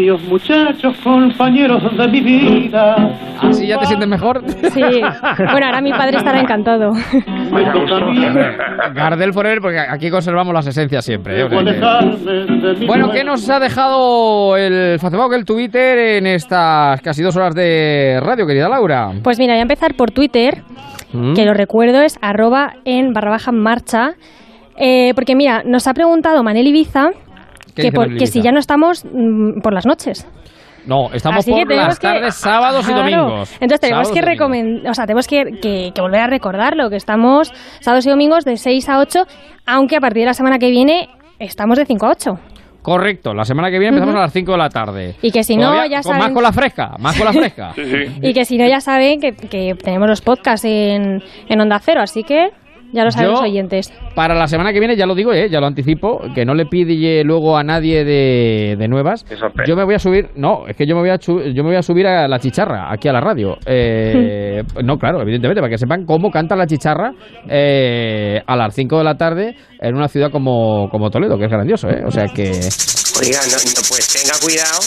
Adiós 0.04 0.20
muchachos, 0.28 0.94
compañeros 1.02 1.82
de 1.96 2.08
mi 2.08 2.20
vida. 2.20 2.94
¿Así 3.40 3.66
ya 3.66 3.78
te 3.78 3.86
sientes 3.86 4.06
mejor? 4.06 4.42
Sí. 4.70 4.82
Bueno, 4.82 5.64
ahora 5.66 5.80
mi 5.80 5.92
padre 5.92 6.18
estará 6.18 6.40
encantado. 6.40 6.92
Gardel 8.94 9.32
Forever, 9.32 9.60
porque 9.62 9.78
aquí 9.78 10.10
conservamos 10.10 10.52
las 10.52 10.66
esencias 10.66 11.06
siempre. 11.06 11.40
¿eh? 11.40 11.44
O 11.44 11.48
sea 11.48 11.64
que- 11.64 12.86
Bueno. 12.86 13.10
¿qué 13.12 13.24
nos 13.24 13.48
ha 13.48 13.58
dejado 13.58 14.58
el 14.58 14.98
Facebook, 14.98 15.32
el 15.32 15.46
Twitter 15.46 15.98
en 16.18 16.26
estas 16.26 17.00
casi 17.00 17.22
dos 17.22 17.34
horas 17.36 17.54
de 17.54 18.20
radio, 18.22 18.46
querida 18.46 18.68
Laura? 18.68 19.10
Pues 19.22 19.38
mira, 19.38 19.54
voy 19.54 19.60
a 19.60 19.62
empezar 19.62 19.94
por 19.94 20.10
Twitter, 20.10 20.62
Mm. 21.14 21.32
que 21.34 21.46
lo 21.46 21.54
recuerdo 21.54 22.02
es 22.02 22.18
arroba 22.20 22.74
en 22.84 23.14
barra 23.14 23.30
baja 23.30 23.52
marcha. 23.52 24.14
Eh, 24.76 25.12
porque 25.14 25.34
mira, 25.36 25.62
nos 25.64 25.86
ha 25.86 25.94
preguntado 25.94 26.42
Manel 26.42 26.66
Ibiza 26.66 27.10
¿Qué 27.12 27.23
que, 27.74 27.92
por- 27.92 28.16
que 28.16 28.26
si 28.26 28.40
ya 28.42 28.52
no 28.52 28.58
estamos 28.58 29.04
mm, 29.04 29.60
por 29.62 29.72
las 29.72 29.86
noches. 29.86 30.26
No, 30.86 31.10
estamos 31.14 31.38
Así 31.38 31.50
por 31.50 31.66
las 31.74 31.98
que- 31.98 32.06
tardes, 32.06 32.34
sábados 32.34 32.86
y 32.88 32.92
domingos. 32.92 33.50
Entonces 33.54 33.80
tenemos 33.80 34.08
Sábados 34.08 34.12
que 34.12 34.20
recomendar, 34.20 34.90
o 34.90 34.94
sea, 34.94 35.06
tenemos 35.06 35.26
que, 35.26 35.44
que- 35.62 35.92
que 35.94 36.00
volver 36.02 36.20
a 36.20 36.26
recordarlo, 36.26 36.90
que 36.90 36.96
estamos 36.96 37.50
sábados 37.80 38.04
y 38.06 38.10
domingos 38.10 38.44
de 38.44 38.56
6 38.58 38.88
a 38.90 38.98
8, 38.98 39.24
aunque 39.64 39.96
a 39.96 40.00
partir 40.00 40.20
de 40.20 40.26
la 40.26 40.34
semana 40.34 40.58
que 40.58 40.70
viene 40.70 41.08
estamos 41.38 41.78
de 41.78 41.86
5 41.86 42.06
a 42.06 42.10
8. 42.10 42.38
Correcto, 42.82 43.32
la 43.32 43.46
semana 43.46 43.70
que 43.70 43.78
viene 43.78 43.96
empezamos 43.96 44.14
a 44.14 44.24
las 44.24 44.32
5 44.34 44.52
de 44.52 44.58
la 44.58 44.68
tarde. 44.68 45.14
Y 45.22 45.30
que 45.30 45.42
si 45.42 45.56
no, 45.56 45.86
ya 45.86 46.02
con- 46.02 46.12
Más 46.18 46.20
saben- 46.26 46.34
con 46.34 46.42
la 46.42 46.52
fresca, 46.52 46.90
más 46.98 47.16
con 47.16 47.24
la 47.24 47.32
fresca. 47.40 47.72
Y 48.20 48.34
que 48.34 48.44
si 48.44 48.58
no, 48.58 48.66
ya 48.68 48.80
saben 48.82 49.20
que, 49.22 49.32
que 49.32 49.74
tenemos 49.82 50.06
los 50.06 50.20
podcasts 50.20 50.66
en, 50.66 51.22
en 51.48 51.60
Onda 51.62 51.78
Cero, 51.78 52.02
así 52.02 52.24
que 52.24 52.50
ya 52.94 53.04
lo 53.04 53.10
saben 53.10 53.32
los 53.32 53.42
oyentes. 53.42 53.92
Para 54.14 54.34
la 54.34 54.46
semana 54.46 54.72
que 54.72 54.78
viene, 54.78 54.96
ya 54.96 55.06
lo 55.06 55.14
digo, 55.14 55.32
¿eh? 55.32 55.48
ya 55.50 55.60
lo 55.60 55.66
anticipo, 55.66 56.20
que 56.34 56.44
no 56.44 56.54
le 56.54 56.66
pide 56.66 57.24
luego 57.24 57.56
a 57.56 57.64
nadie 57.64 58.04
de, 58.04 58.76
de 58.78 58.88
nuevas. 58.88 59.26
Yo 59.66 59.74
me 59.74 59.84
voy 59.84 59.96
a 59.96 59.98
subir, 59.98 60.30
no, 60.36 60.66
es 60.68 60.76
que 60.76 60.86
yo 60.86 60.94
me 60.94 61.00
voy 61.00 61.10
a, 61.10 61.16
yo 61.16 61.62
me 61.64 61.70
voy 61.70 61.76
a 61.76 61.82
subir 61.82 62.06
a 62.06 62.28
la 62.28 62.38
chicharra, 62.38 62.92
aquí 62.92 63.08
a 63.08 63.12
la 63.12 63.20
radio. 63.20 63.56
Eh, 63.66 64.62
no, 64.84 64.96
claro, 64.96 65.20
evidentemente, 65.22 65.60
para 65.60 65.70
que 65.70 65.78
sepan 65.78 66.06
cómo 66.06 66.30
canta 66.30 66.54
la 66.54 66.66
chicharra 66.66 67.12
eh, 67.48 68.40
a 68.46 68.56
las 68.56 68.74
5 68.74 68.98
de 68.98 69.04
la 69.04 69.16
tarde 69.16 69.56
en 69.80 69.96
una 69.96 70.06
ciudad 70.06 70.30
como, 70.30 70.88
como 70.88 71.10
Toledo, 71.10 71.36
que 71.36 71.46
es 71.46 71.50
grandioso, 71.50 71.88
¿eh? 71.88 72.04
O 72.06 72.10
sea 72.12 72.26
que... 72.26 72.50
Oiga, 72.50 73.40
no, 73.50 73.56
no, 73.56 73.82
pues 73.88 74.08
tenga 74.08 74.38
cuidado. 74.40 74.78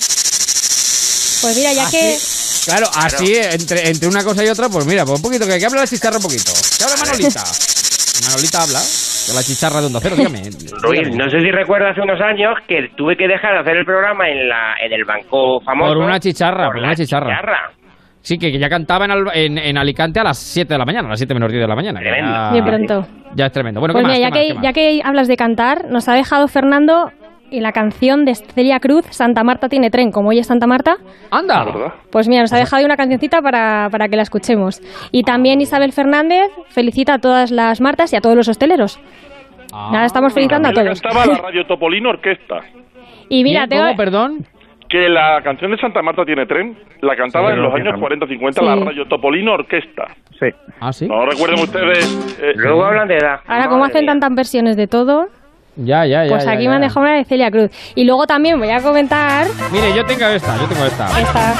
Pues 1.41 1.57
mira, 1.57 1.73
ya 1.73 1.89
que... 1.89 2.17
Claro, 2.65 2.87
así, 2.95 3.33
entre, 3.35 3.89
entre 3.89 4.09
una 4.09 4.23
cosa 4.23 4.43
y 4.43 4.49
otra, 4.49 4.67
pues 4.69 4.85
mira, 4.85 5.05
pues 5.05 5.17
un 5.17 5.21
poquito, 5.21 5.45
que, 5.45 5.57
que 5.57 5.65
hable 5.65 5.79
la 5.79 5.87
chicharra 5.87 6.17
un 6.17 6.23
poquito. 6.23 6.51
Que 6.77 6.83
hable 6.83 6.97
Manolita. 6.97 7.43
Manolita 8.25 8.63
habla, 8.63 8.79
de 8.81 9.31
la 9.35 9.43
chicharra 9.43 9.79
de 9.81 9.87
Onda 9.87 9.99
Cero, 10.01 10.15
dígame. 10.17 10.41
Ruiz, 10.81 11.07
dígame. 11.09 11.17
no 11.17 11.29
sé 11.29 11.39
si 11.41 11.51
recuerda 11.51 11.91
hace 11.91 12.01
unos 12.01 12.19
años 12.21 12.55
que 12.67 12.89
tuve 12.95 13.15
que 13.15 13.27
dejar 13.27 13.53
de 13.53 13.59
hacer 13.59 13.77
el 13.77 13.85
programa 13.85 14.27
en 14.29 14.47
la 14.49 14.75
en 14.83 14.93
el 14.93 15.05
banco 15.05 15.59
famoso. 15.61 15.93
Por 15.93 15.97
una 16.03 16.19
chicharra, 16.19 16.67
por, 16.67 16.77
una 16.77 16.95
chicharra. 16.95 17.71
Sí, 18.21 18.37
que, 18.37 18.51
que 18.51 18.59
ya 18.59 18.67
cantaba 18.67 19.05
en, 19.05 19.11
en, 19.33 19.57
en 19.57 19.77
Alicante 19.77 20.19
a 20.19 20.23
las 20.23 20.37
7 20.37 20.73
de 20.73 20.77
la 20.77 20.83
mañana, 20.85 21.07
a 21.07 21.11
las 21.11 21.19
7 21.19 21.33
menos 21.33 21.49
10 21.49 21.61
de 21.61 21.67
la 21.67 21.75
mañana. 21.75 21.99
que 22.01 22.05
Ya, 22.09 22.51
Bien 22.51 22.65
pronto. 22.65 23.07
ya 23.35 23.45
es 23.45 23.51
tremendo. 23.53 23.79
Bueno, 23.79 23.93
pues 23.93 24.03
¿qué 24.03 24.07
más, 24.09 24.17
mira, 24.17 24.29
ya, 24.29 24.33
qué 24.33 24.39
más, 24.39 24.41
que, 24.41 24.47
qué 24.47 24.53
más? 24.55 24.63
ya 24.63 24.73
que 24.73 25.01
hablas 25.07 25.27
de 25.29 25.37
cantar, 25.37 25.85
nos 25.89 26.09
ha 26.09 26.13
dejado 26.13 26.47
Fernando 26.49 27.11
y 27.51 27.59
la 27.61 27.71
canción 27.71 28.25
de 28.25 28.35
Celia 28.35 28.79
Cruz, 28.79 29.05
Santa 29.09 29.43
Marta 29.43 29.69
tiene 29.69 29.89
tren, 29.89 30.11
como 30.11 30.29
hoy 30.29 30.39
es 30.39 30.47
Santa 30.47 30.67
Marta. 30.67 30.97
¡Anda! 31.31 31.93
Pues 32.11 32.27
mira, 32.27 32.41
nos 32.41 32.53
ha 32.53 32.57
dejado 32.57 32.85
una 32.85 32.97
cancioncita 32.97 33.41
para, 33.41 33.87
para 33.91 34.07
que 34.09 34.15
la 34.15 34.23
escuchemos. 34.23 34.81
Y 35.11 35.23
también 35.23 35.61
Isabel 35.61 35.93
Fernández 35.93 36.49
felicita 36.69 37.15
a 37.15 37.19
todas 37.19 37.51
las 37.51 37.79
Martas 37.81 38.11
y 38.13 38.15
a 38.15 38.21
todos 38.21 38.35
los 38.35 38.47
hosteleros. 38.47 38.99
Nada, 39.71 40.05
estamos 40.05 40.33
felicitando 40.33 40.69
a 40.69 40.73
todos. 40.73 41.01
cantaba 41.01 41.25
la 41.25 41.37
Radio 41.43 41.65
Topolino 41.67 42.09
Orquesta. 42.09 42.61
Y 43.29 43.43
mira, 43.43 43.67
tengo- 43.67 43.95
perdón? 43.95 44.45
Que 44.89 45.09
la 45.09 45.41
canción 45.43 45.71
de 45.71 45.77
Santa 45.77 46.01
Marta 46.01 46.23
tiene 46.23 46.45
tren, 46.45 46.77
la 47.01 47.13
cantaba 47.17 47.47
Sí, 47.49 47.55
en 47.55 47.61
lo 47.61 47.63
los 47.69 47.75
años 47.75 47.93
entiendo. 47.95 48.25
40-50 48.25 48.53
Sí. 48.59 48.65
la 48.65 48.75
Radio 48.85 49.05
Topolino 49.09 49.53
Orquesta. 49.55 50.07
Sí. 50.39 50.45
¿Ah, 50.79 50.93
sí? 50.93 51.07
No 51.09 51.25
recuerden 51.25 51.59
ustedes. 51.61 52.37
eh, 52.41 52.53
Luego 52.55 52.85
hablan 52.85 53.09
de 53.09 53.17
edad. 53.17 53.41
ahora 53.47 53.67
como 53.67 53.83
hacen 53.83 54.05
tantas 54.05 54.33
versiones 54.33 54.77
de 54.77 54.87
todo, 54.87 55.27
Ya, 55.77 56.05
ya, 56.05 56.23
ya. 56.25 56.29
pues 56.29 56.43
ya, 56.43 56.51
aquí 56.51 56.63
ya. 56.63 56.69
me 56.69 56.75
han 56.75 56.81
dejado 56.81 57.01
una 57.01 57.15
de 57.15 57.23
Celia 57.25 57.51
Cruz. 57.51 57.69
Y 57.95 58.03
luego 58.03 58.25
también 58.25 58.59
voy 58.59 58.69
a 58.69 58.81
comentar 58.81 59.47
Mire, 59.71 59.93
yo 59.95 60.05
tengo 60.05 60.25
esta, 60.25 60.57
yo 60.57 60.67
tengo 60.67 60.85
esta. 60.85 61.21
esta. 61.21 61.53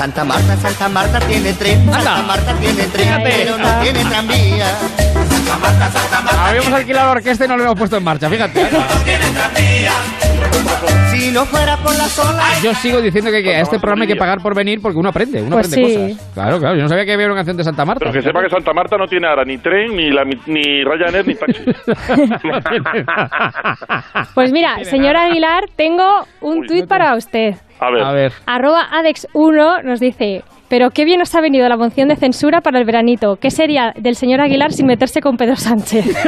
Santa 0.00 0.24
Marta, 0.24 0.56
Santa 0.56 0.88
Marta 0.88 1.20
tiene 1.20 1.52
tren, 1.52 1.84
Santa 1.92 2.22
Marta 2.22 2.54
tiene 2.54 2.84
tren, 2.84 3.06
Fíjate. 3.06 3.30
pero 3.36 3.58
no 3.58 3.68
tiene 3.82 4.02
tranvía. 4.06 4.66
Santa 5.28 5.58
Marta, 5.58 5.90
Santa 5.90 6.20
Marta. 6.22 6.48
Habíamos 6.48 6.72
alquilado 6.72 7.06
la 7.08 7.12
orquesta 7.12 7.44
y 7.44 7.48
no 7.48 7.56
lo 7.58 7.64
hemos 7.64 7.74
puesto 7.78 7.98
en 7.98 8.04
marcha, 8.04 8.30
fíjate. 8.30 8.66
Si 11.10 11.30
no 11.32 11.44
fuera 11.44 11.76
por 11.76 11.94
las 11.98 12.18
olas. 12.18 12.62
Yo 12.62 12.72
sigo 12.76 13.02
diciendo 13.02 13.30
que, 13.30 13.42
que 13.42 13.56
a 13.56 13.60
este 13.60 13.78
programa 13.78 14.04
hay 14.04 14.08
que 14.08 14.16
pagar 14.16 14.38
por 14.40 14.54
venir 14.54 14.80
porque 14.80 14.96
uno 14.96 15.10
aprende, 15.10 15.42
uno 15.42 15.56
Pues 15.56 15.70
aprende 15.70 15.90
sí. 15.90 15.96
cosas. 16.14 16.30
Claro, 16.32 16.58
claro, 16.60 16.76
yo 16.76 16.82
no 16.84 16.88
sabía 16.88 17.04
que 17.04 17.12
había 17.12 17.26
una 17.26 17.34
canción 17.34 17.58
de 17.58 17.64
Santa 17.64 17.84
Marta. 17.84 17.98
Pero 18.00 18.12
que 18.12 18.22
sepa 18.22 18.40
que 18.42 18.48
Santa 18.48 18.72
Marta 18.72 18.96
no 18.96 19.06
tiene 19.06 19.26
ahora 19.28 19.44
ni 19.44 19.58
tren, 19.58 19.94
ni, 19.94 20.08
la, 20.10 20.24
ni 20.24 20.82
Ryanair, 20.82 21.26
ni 21.26 21.34
taxi. 21.34 21.62
Pues 24.34 24.50
mira, 24.50 24.82
señora 24.84 25.24
Aguilar, 25.24 25.64
tengo 25.76 26.26
un 26.40 26.66
tuit 26.66 26.86
para 26.86 27.14
usted. 27.16 27.54
A 27.80 27.90
ver. 27.90 28.02
A 28.02 28.12
ver. 28.12 28.32
Arroba 28.46 28.82
Adex1 28.90 29.82
nos 29.84 30.00
dice, 30.00 30.42
pero 30.68 30.90
qué 30.90 31.04
bien 31.04 31.20
os 31.22 31.34
ha 31.34 31.40
venido 31.40 31.68
la 31.68 31.76
moción 31.76 32.08
de 32.08 32.16
censura 32.16 32.60
para 32.60 32.78
el 32.78 32.84
veranito. 32.84 33.36
¿Qué 33.40 33.50
sería 33.50 33.92
del 33.96 34.14
señor 34.14 34.40
Aguilar 34.40 34.72
sin 34.72 34.86
meterse 34.86 35.20
con 35.20 35.36
Pedro 35.36 35.56
Sánchez? 35.56 36.04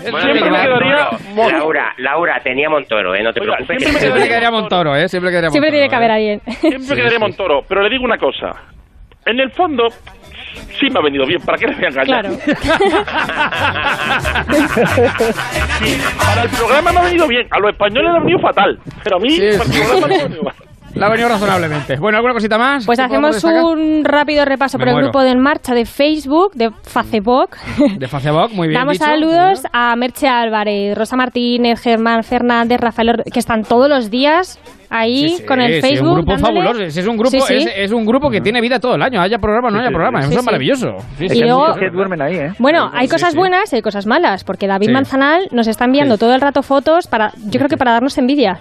Siempre 0.00 0.34
me 0.34 0.40
quedaría. 0.40 1.08
Laura, 1.52 1.92
Laura, 1.98 2.40
tenía 2.42 2.68
Montoro, 2.68 3.14
¿eh? 3.14 3.22
No 3.22 3.32
te 3.32 3.40
Oiga, 3.40 3.54
preocupes. 3.56 3.78
siempre 3.78 3.92
me 3.92 3.98
Siempre 4.00 4.28
quedaría 4.28 4.50
Montoro, 4.50 4.96
¿eh? 4.96 5.08
Siempre 5.08 5.30
quedaría 5.30 5.50
Siempre 5.50 5.70
tiene 5.70 5.88
que 5.88 5.96
Montoro, 5.96 6.14
haber 6.14 6.20
¿eh? 6.22 6.40
alguien. 6.40 6.60
Siempre 6.80 6.96
quedaría 6.96 7.18
Montoro. 7.18 7.60
Pero 7.68 7.82
le 7.82 7.90
digo 7.90 8.04
una 8.04 8.18
cosa. 8.18 8.52
En 9.26 9.38
el 9.38 9.50
fondo, 9.52 9.86
sí 10.78 10.88
me 10.90 10.98
ha 10.98 11.02
venido 11.02 11.26
bien. 11.26 11.40
¿Para 11.42 11.58
qué 11.58 11.66
le 11.66 11.74
voy 11.76 11.84
a 11.84 11.88
engañar? 11.88 12.26
Claro. 12.26 12.38
Sí, 15.80 15.96
para 16.18 16.42
el 16.42 16.48
programa 16.50 16.92
me 16.92 16.98
ha 16.98 17.02
venido 17.04 17.26
bien. 17.26 17.46
A 17.50 17.58
los 17.58 17.70
españoles 17.72 18.10
le 18.12 18.18
ha 18.18 18.20
venido 18.20 18.38
fatal. 18.40 18.78
Pero 19.02 19.16
a 19.16 19.20
mí, 19.20 19.30
Sí, 19.30 19.40
para 19.58 19.64
el 19.64 19.70
programa 19.70 20.00
no 20.00 20.06
me 20.08 20.14
ha 20.14 20.22
venido 20.24 20.42
mal. 20.42 20.54
Le 20.92 21.04
ha 21.04 21.08
venido 21.08 21.28
razonablemente. 21.28 21.96
Bueno, 21.98 22.18
¿alguna 22.18 22.34
cosita 22.34 22.58
más? 22.58 22.84
Pues 22.84 22.98
hacemos 22.98 23.34
destacar? 23.36 23.62
un 23.64 24.04
rápido 24.04 24.44
repaso 24.44 24.76
Me 24.76 24.82
por 24.82 24.88
el 24.88 24.94
muero. 24.94 25.06
grupo 25.08 25.22
de 25.22 25.30
En 25.30 25.38
Marcha 25.40 25.72
de 25.72 25.86
Facebook, 25.86 26.52
de 26.54 26.70
Facebook. 26.82 27.50
De 27.96 28.08
Facebook, 28.08 28.50
muy 28.52 28.68
bien 28.68 28.80
Damos 28.80 28.94
dicho. 28.94 29.04
saludos 29.04 29.62
a 29.72 29.94
Merche 29.94 30.26
Álvarez, 30.28 30.98
Rosa 30.98 31.16
Martínez, 31.16 31.80
Germán 31.80 32.24
Fernández, 32.24 32.80
Rafael, 32.80 33.10
Or- 33.10 33.24
que 33.24 33.38
están 33.38 33.62
todos 33.62 33.88
los 33.88 34.10
días 34.10 34.58
ahí 34.90 35.28
Sí, 35.30 35.36
sí, 35.38 35.44
con 35.46 35.60
el 35.60 35.74
sí, 35.74 35.80
Facebook. 35.80 35.94
Es 35.94 36.02
un 36.02 36.14
grupo 36.16 36.32
dándole. 36.32 36.60
fabuloso. 36.60 36.84
Es, 36.84 36.96
es 36.96 37.06
un 37.06 37.16
grupo, 37.16 37.30
Sí, 37.30 37.40
sí. 37.40 37.54
Es, 37.54 37.66
es 37.76 37.92
un 37.92 38.04
grupo 38.04 38.28
que 38.30 38.40
tiene 38.40 38.60
vida 38.60 38.78
todo 38.78 38.96
el 38.96 39.02
año. 39.02 39.20
Haya 39.20 39.38
programa, 39.38 39.70
no 39.70 39.78
haya 39.80 39.88
programa. 39.90 40.20
sí, 40.22 40.26
Eso 40.26 40.32
sí. 40.32 40.38
es 40.40 40.44
maravilloso. 40.44 40.86
Sí, 41.16 41.24
Y 41.26 41.28
sí. 41.30 41.40
luego- 41.40 41.74
que 41.74 41.88
duermen 41.90 42.20
ahí, 42.20 42.34
¿eh? 42.36 42.52
Bueno, 42.58 42.90
hay 42.92 43.08
cosas 43.08 43.32
sí. 43.32 43.38
buenas 43.38 43.72
y 43.72 43.76
hay 43.76 43.82
cosas 43.82 44.06
malas, 44.06 44.44
porque 44.44 44.66
David 44.66 44.86
Sí. 44.88 44.92
Manzanal 44.92 45.48
nos 45.52 45.66
está 45.68 45.84
enviando 45.84 46.16
Sí. 46.16 46.20
todo 46.20 46.34
el 46.34 46.40
rato 46.40 46.62
fotos 46.62 47.06
para, 47.06 47.32
yo 47.46 47.58
creo 47.58 47.68
que 47.68 47.76
para 47.76 47.92
darnos 47.92 48.18
envidia. 48.18 48.58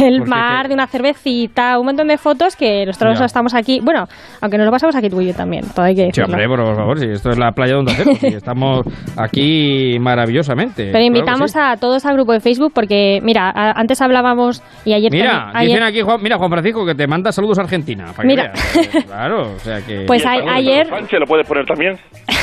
El 0.00 0.18
Porque 0.20 0.30
mar, 0.30 0.62
qué? 0.62 0.68
de 0.68 0.74
una 0.74 0.86
cervecita, 0.86 1.78
un 1.78 1.84
montón 1.86 2.08
de 2.08 2.16
fotos 2.16 2.56
que 2.56 2.86
nosotros 2.86 3.18
Ya. 3.18 3.26
estamos 3.26 3.54
aquí. 3.54 3.78
Bueno, 3.84 4.06
aunque 4.40 4.56
nos 4.56 4.64
lo 4.64 4.72
pasamos 4.72 4.96
aquí 4.96 5.10
tú 5.10 5.20
y 5.20 5.26
yo 5.26 5.34
también, 5.34 5.64
todo 5.74 5.84
hay 5.84 5.94
que 5.94 6.00
Sí, 6.00 6.06
decirlo. 6.22 6.32
hombre, 6.34 6.48
por 6.48 6.74
favor, 6.76 6.98
si 6.98 7.06
esto 7.10 7.30
es 7.30 7.38
la 7.38 7.52
playa 7.52 7.74
donde 7.74 7.92
hacemos, 7.92 8.22
y 8.22 8.26
estamos 8.34 8.80
aquí 9.16 9.98
maravillosamente. 10.00 10.90
Pero 10.92 11.04
invitamos 11.04 11.54
a 11.56 11.76
todos 11.76 12.04
al 12.06 12.14
grupo 12.14 12.32
de 12.32 12.40
Facebook 12.40 12.72
porque, 12.74 13.20
mira, 13.22 13.50
antes 13.54 14.00
hablábamos 14.00 14.62
y 14.84 14.94
ayer 14.94 15.10
Mira, 15.12 15.30
también- 15.30 15.56
ayer- 15.56 15.65
dicen 15.68 15.82
aquí, 15.82 16.00
Juan, 16.02 16.22
mira, 16.22 16.36
Juan 16.38 16.50
Francisco, 16.50 16.84
que 16.86 16.94
te 16.94 17.06
manda 17.06 17.30
saludos 17.32 17.58
a 17.58 17.62
Argentina. 17.62 18.06
para 18.16 18.22
que 18.22 18.26
Mira. 18.26 18.52
veas. 18.52 19.04
Claro, 19.06 19.52
o 19.54 19.58
sea 19.58 19.80
que... 19.80 20.04
Pues 20.06 20.24
a- 20.26 20.32
ayer- 20.32 20.84
Pedro 20.84 20.98
Sánchez 20.98 21.20
lo 21.20 21.26
puedes 21.26 21.46
poner 21.46 21.64
también. 21.66 21.96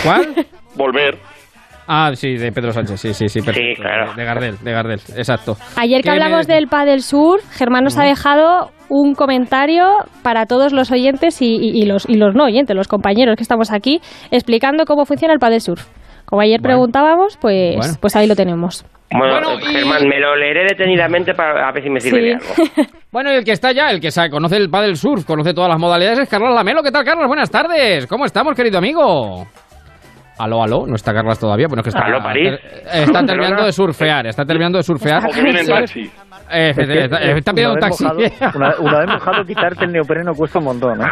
¿Cuál? 0.04 0.46
Volver. 0.76 1.18
Ah, 1.86 2.12
sí, 2.16 2.36
de 2.38 2.52
Pedro 2.54 2.72
Sánchez, 2.72 3.00
sí, 3.02 3.14
sí, 3.14 3.28
sí, 3.28 3.42
perfecto. 3.42 3.82
claro. 3.82 4.14
De 4.14 4.24
Gardel, 4.24 4.58
de 4.64 4.72
Gardel, 4.72 5.00
exacto. 5.18 5.58
Ayer 5.76 5.98
que 6.02 6.04
¿Qué 6.04 6.10
me 6.12 6.16
hablamos 6.24 6.48
decís? 6.48 6.56
del 6.62 6.68
PA 6.70 6.86
del 6.86 7.02
Sur, 7.02 7.42
Germán 7.52 7.84
nos 7.84 7.98
ha 7.98 8.04
dejado 8.06 8.72
un 8.88 9.16
comentario 9.16 9.84
para 10.22 10.46
todos 10.46 10.72
los 10.72 10.92
oyentes 10.92 11.42
y, 11.42 11.48
y- 11.56 11.82
y 11.82 11.86
los, 11.86 12.08
y 12.08 12.16
los 12.16 12.36
no 12.36 12.46
oyentes, 12.46 12.74
los 12.74 12.88
compañeros 12.88 13.36
que 13.36 13.44
estamos 13.44 13.70
aquí, 13.72 14.00
explicando 14.32 14.86
cómo 14.86 15.04
funciona 15.06 15.34
el 15.34 15.40
PA 15.40 15.50
del 15.50 15.60
Sur. 15.60 15.80
Como 16.26 16.42
ayer 16.42 16.62
preguntábamos, 16.62 17.38
pues, 17.42 17.76
Bueno. 17.76 17.94
pues 18.00 18.16
ahí 18.16 18.28
lo 18.28 18.36
tenemos. 18.38 18.86
Bueno, 19.18 19.40
Bueno, 19.52 19.60
y- 19.70 19.74
Germán, 19.74 20.08
me 20.08 20.20
lo 20.20 20.36
leeré 20.36 20.64
detenidamente 20.70 21.34
para 21.34 21.68
a 21.68 21.72
ver 21.72 21.84
si 21.84 21.90
me 21.90 22.00
sirve 22.00 22.22
de 22.22 22.34
algo. 22.34 22.46
Bueno, 23.12 23.32
y 23.32 23.36
el 23.36 23.44
que 23.46 23.52
está 23.52 23.72
ya, 23.72 23.92
el 23.92 24.02
que 24.02 24.10
sabe, 24.10 24.32
conoce 24.32 24.58
el 24.58 24.72
del 24.72 24.96
surf, 24.96 25.24
conoce 25.24 25.54
todas 25.54 25.70
las 25.70 25.80
modalidades, 25.80 26.18
es 26.20 26.30
Carlos 26.30 26.52
Lamelo. 26.56 26.82
¿Qué 26.82 26.90
tal, 26.92 27.06
Carlos? 27.06 27.28
Buenas 27.28 27.52
tardes. 27.52 28.08
¿Cómo 28.08 28.26
estamos, 28.26 28.56
querido 28.56 28.80
amigo? 28.80 29.46
Aló, 30.40 30.64
aló, 30.64 30.88
no 30.88 30.96
está 30.96 31.14
Carlos 31.14 31.38
todavía. 31.38 31.68
Bueno, 31.68 31.82
es 31.82 31.84
que 31.84 31.90
está, 31.90 32.06
Aló, 32.08 32.24
París. 32.24 32.50
ter- 32.60 32.84
está 33.04 33.24
terminando 33.24 33.66
de 33.66 33.72
surfear, 33.72 34.26
está 34.26 34.44
terminando 34.46 34.80
de 34.80 34.84
surfear. 34.84 35.24
O 35.28 35.30
que 35.32 35.44
viene 35.44 35.60
en 35.62 35.68
taxi. 35.68 36.12
Eh, 36.52 36.70
Es 36.72 36.76
que, 36.76 37.04
está, 37.04 37.18
está 37.20 37.52
pidiendo 37.54 37.76
un 37.76 37.80
taxi. 37.80 38.04
mojado- 38.04 38.56
una, 38.56 38.76
una 38.80 39.00
vez 39.02 39.08
mojado, 39.10 39.46
quitarte 39.46 39.86
el 39.86 39.92
neopreno 39.92 40.34
cuesta 40.34 40.58
un 40.58 40.66
montón, 40.66 41.00
¿eh? 41.00 41.06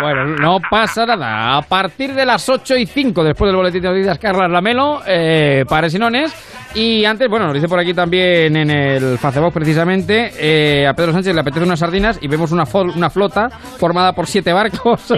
Bueno, 0.00 0.26
no 0.40 0.58
pasa 0.70 1.04
nada. 1.06 1.56
A 1.58 1.62
partir 1.62 2.14
de 2.14 2.24
las 2.24 2.48
8 2.48 2.76
y 2.76 2.86
5, 2.86 3.24
después 3.24 3.48
del 3.48 3.56
boletín 3.56 3.82
de 3.82 3.88
noticias, 3.88 4.16
Carlas 4.20 4.48
Lamelo, 4.48 5.00
eh, 5.08 5.64
para 5.68 5.88
Sinones. 5.88 6.32
Y 6.74 7.04
antes, 7.06 7.28
bueno, 7.28 7.46
nos 7.46 7.54
dice 7.54 7.66
por 7.66 7.80
aquí 7.80 7.94
también 7.94 8.54
en 8.56 8.70
el 8.70 9.18
Facebook 9.18 9.52
precisamente, 9.52 10.30
eh, 10.38 10.86
a 10.86 10.92
Pedro 10.94 11.12
Sánchez 11.12 11.34
le 11.34 11.40
apetece 11.40 11.64
unas 11.64 11.78
sardinas 11.78 12.18
y 12.20 12.28
vemos 12.28 12.52
una, 12.52 12.64
fol- 12.64 12.94
una 12.94 13.10
flota 13.10 13.48
formada 13.50 14.12
por 14.12 14.26
siete 14.26 14.52
barcos 14.52 15.00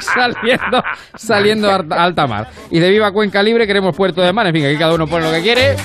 saliendo, 0.00 0.82
saliendo 1.14 1.70
a 1.70 1.74
alta- 1.76 2.26
mar. 2.26 2.48
Y 2.70 2.80
de 2.80 2.90
viva 2.90 3.12
Cuenca 3.12 3.42
Libre 3.42 3.66
queremos 3.66 3.94
Puerto 3.94 4.22
de 4.22 4.32
Mar, 4.32 4.46
en 4.46 4.54
fin, 4.54 4.64
aquí 4.66 4.76
cada 4.78 4.94
uno 4.94 5.06
pone 5.06 5.26
lo 5.26 5.32
que 5.32 5.42
quiere. 5.42 5.76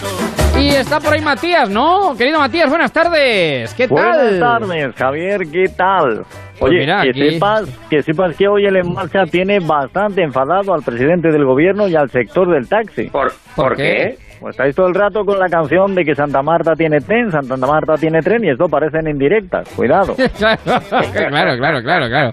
Y 0.58 0.70
está 0.70 1.00
por 1.00 1.14
ahí 1.14 1.22
Matías, 1.22 1.70
¿no? 1.70 2.16
Querido 2.18 2.40
Matías, 2.40 2.70
buenas 2.70 2.92
tardes. 2.92 3.74
¿Qué 3.76 3.88
tal? 3.88 3.98
Buenas 3.98 4.40
tardes, 4.40 4.96
Javier, 4.96 5.42
¿qué 5.52 5.66
tal? 5.76 6.24
Pues 6.60 6.72
Oye, 6.72 6.80
mira, 6.80 7.04
que, 7.04 7.10
aquí- 7.12 7.30
sepas, 7.32 7.64
que 7.90 8.02
sepas 8.04 8.36
que 8.36 8.48
hoy 8.48 8.66
el 8.66 8.76
En 8.78 8.94
Marcha 8.94 9.24
tiene 9.26 9.60
bastante 9.60 10.24
enfadado 10.24 10.74
al 10.74 10.82
presidente 10.82 11.30
del 11.30 11.46
gobierno 11.46 11.88
y 11.88 11.96
al 11.96 12.10
sector 12.10 12.50
del 12.52 12.68
taxi. 12.68 13.04
¿Por, 13.10 13.32
¿Por 13.56 13.76
qué? 13.78 14.18
Pues 14.40 14.54
estáis 14.54 14.76
todo 14.76 14.88
el 14.88 14.96
rato 14.96 15.26
con 15.26 15.38
la 15.38 15.48
canción 15.48 15.94
de 15.96 16.06
que 16.06 16.16
Santa 16.16 16.42
Marta 16.42 16.74
tiene 16.74 17.00
tren, 17.02 17.30
Santa 17.30 17.58
Marta 17.58 17.96
tiene 17.96 18.22
tren 18.22 18.44
y 18.46 18.52
esto 18.52 18.66
parecen 18.68 19.08
indirectas. 19.08 19.68
Cuidado. 19.76 20.16
claro, 20.38 21.58
claro, 21.58 21.82
claro, 21.82 22.08
claro. 22.08 22.32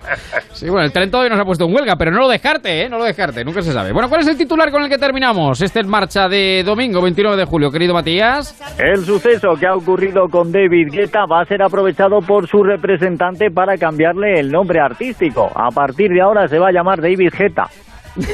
Sí, 0.53 0.69
bueno, 0.69 0.85
el 0.85 0.93
tren 0.93 1.11
todavía 1.11 1.31
nos 1.31 1.41
ha 1.41 1.45
puesto 1.45 1.65
en 1.65 1.75
huelga, 1.75 1.97
pero 1.97 2.11
no 2.11 2.21
lo 2.21 2.29
descarte, 2.29 2.83
¿eh? 2.83 2.89
No 2.89 2.99
lo 2.99 3.05
descarte, 3.05 3.45
nunca 3.45 3.63
se 3.63 3.73
sabe. 3.73 3.93
Bueno, 3.93 4.09
¿cuál 4.09 4.21
es 4.21 4.29
el 4.29 4.37
titular 4.37 4.71
con 4.71 4.83
el 4.83 4.89
que 4.89 4.99
terminamos? 4.99 5.61
Este 5.61 5.81
en 5.81 5.89
marcha 5.89 6.29
de 6.29 6.63
domingo 6.65 7.03
29 7.03 7.37
de 7.37 7.45
julio, 7.45 7.71
querido 7.71 7.95
Matías. 7.95 8.57
El 8.79 9.05
suceso 9.05 9.55
que 9.59 9.67
ha 9.67 9.75
ocurrido 9.75 10.29
con 10.29 10.53
David 10.53 10.89
Guetta 10.93 11.27
va 11.27 11.43
a 11.43 11.45
ser 11.45 11.63
aprovechado 11.63 12.21
por 12.21 12.47
su 12.47 12.63
representante 12.63 13.51
para 13.51 13.77
cambiarle 13.77 14.41
el 14.41 14.51
nombre 14.51 14.81
artístico. 14.81 15.51
A 15.55 15.71
partir 15.71 16.11
de 16.11 16.21
ahora 16.21 16.47
se 16.49 16.59
va 16.59 16.69
a 16.69 16.73
llamar 16.73 17.01
David 17.01 17.33
Guetta. 17.37 17.65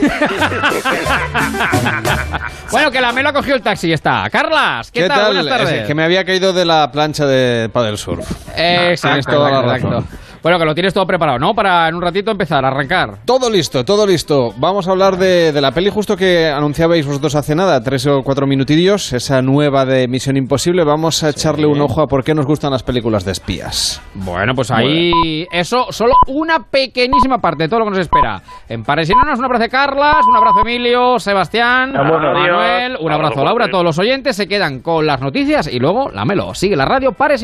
Bueno, 2.70 2.90
que 2.90 3.00
la 3.00 3.12
Melo 3.12 3.28
ha 3.28 3.32
cogido 3.32 3.56
el 3.56 3.62
taxi 3.62 3.88
y 3.88 3.92
está. 3.92 4.28
Carlas, 4.30 4.90
¿qué, 4.90 5.02
¿Qué 5.02 5.08
tal? 5.08 5.18
tal? 5.18 5.34
Buenas 5.34 5.46
tardes. 5.58 5.80
Es 5.82 5.86
que 5.86 5.94
me 5.94 6.04
había 6.04 6.24
caído 6.24 6.52
de 6.54 6.64
la 6.64 6.90
plancha 6.90 7.26
de 7.26 7.68
Paddle 7.70 7.98
Surf. 7.98 8.30
Exacto, 8.56 9.08
Tienes 9.08 9.26
toda 9.26 9.50
la 9.50 9.60
exacto, 9.74 9.90
razón. 9.90 10.08
Bueno, 10.42 10.58
que 10.58 10.64
lo 10.64 10.74
tienes 10.74 10.92
todo 10.92 11.06
preparado, 11.06 11.38
¿no? 11.38 11.54
Para 11.54 11.88
en 11.88 11.94
un 11.94 12.02
ratito 12.02 12.30
empezar, 12.30 12.64
arrancar. 12.64 13.18
Todo 13.24 13.48
listo, 13.48 13.84
todo 13.84 14.06
listo. 14.06 14.52
Vamos 14.56 14.88
a 14.88 14.90
hablar 14.90 15.16
de, 15.16 15.52
de 15.52 15.60
la 15.60 15.70
peli 15.70 15.88
justo 15.90 16.16
que 16.16 16.48
anunciabais 16.48 17.06
vosotros 17.06 17.34
hace 17.34 17.54
nada, 17.54 17.80
tres 17.82 18.06
o 18.06 18.22
cuatro 18.22 18.46
minutillos, 18.46 19.12
esa 19.12 19.40
nueva 19.40 19.84
de 19.84 20.08
Misión 20.08 20.36
Imposible. 20.36 20.82
Vamos 20.84 21.22
a 21.22 21.28
echarle 21.30 21.66
un 21.66 21.80
ojo 21.80 22.02
a 22.02 22.08
por 22.08 22.24
qué 22.24 22.34
nos 22.34 22.44
gustan 22.46 22.72
las 22.72 22.82
películas 22.82 23.24
de 23.24 23.32
espías. 23.32 24.02
Bueno, 24.14 24.54
pues 24.54 24.70
ahí 24.70 25.46
eso, 25.52 25.86
solo 25.90 26.14
una 26.26 26.58
pequeñísima 26.64 27.38
parte 27.38 27.64
de 27.64 27.68
todo 27.68 27.80
lo 27.80 27.84
que 27.86 27.90
nos 27.90 28.00
espera. 28.00 28.42
En 28.68 28.82
Paresinonas, 28.82 29.38
un 29.38 29.44
abrazo 29.44 29.64
a 29.64 29.68
Carlas, 29.68 30.26
un 30.28 30.36
abrazo 30.36 30.58
a 30.58 30.62
Emilio, 30.62 31.18
Sebastián, 31.18 31.92
Ah, 31.96 32.02
Manuel, 32.02 32.96
un 33.00 33.12
abrazo 33.12 33.40
a 33.42 33.44
Laura, 33.44 33.66
a 33.66 33.68
todos 33.70 33.84
los 33.84 33.98
oyentes 33.98 34.34
se 34.34 34.48
quedan 34.48 34.80
con 34.80 35.06
las 35.06 35.20
noticias 35.20 35.68
y 35.72 35.78
luego 35.78 36.10
la 36.10 36.24
Melo. 36.24 36.54
Sigue 36.54 36.74
la 36.74 36.84
radio 36.84 37.12
Paresinonas. 37.12 37.42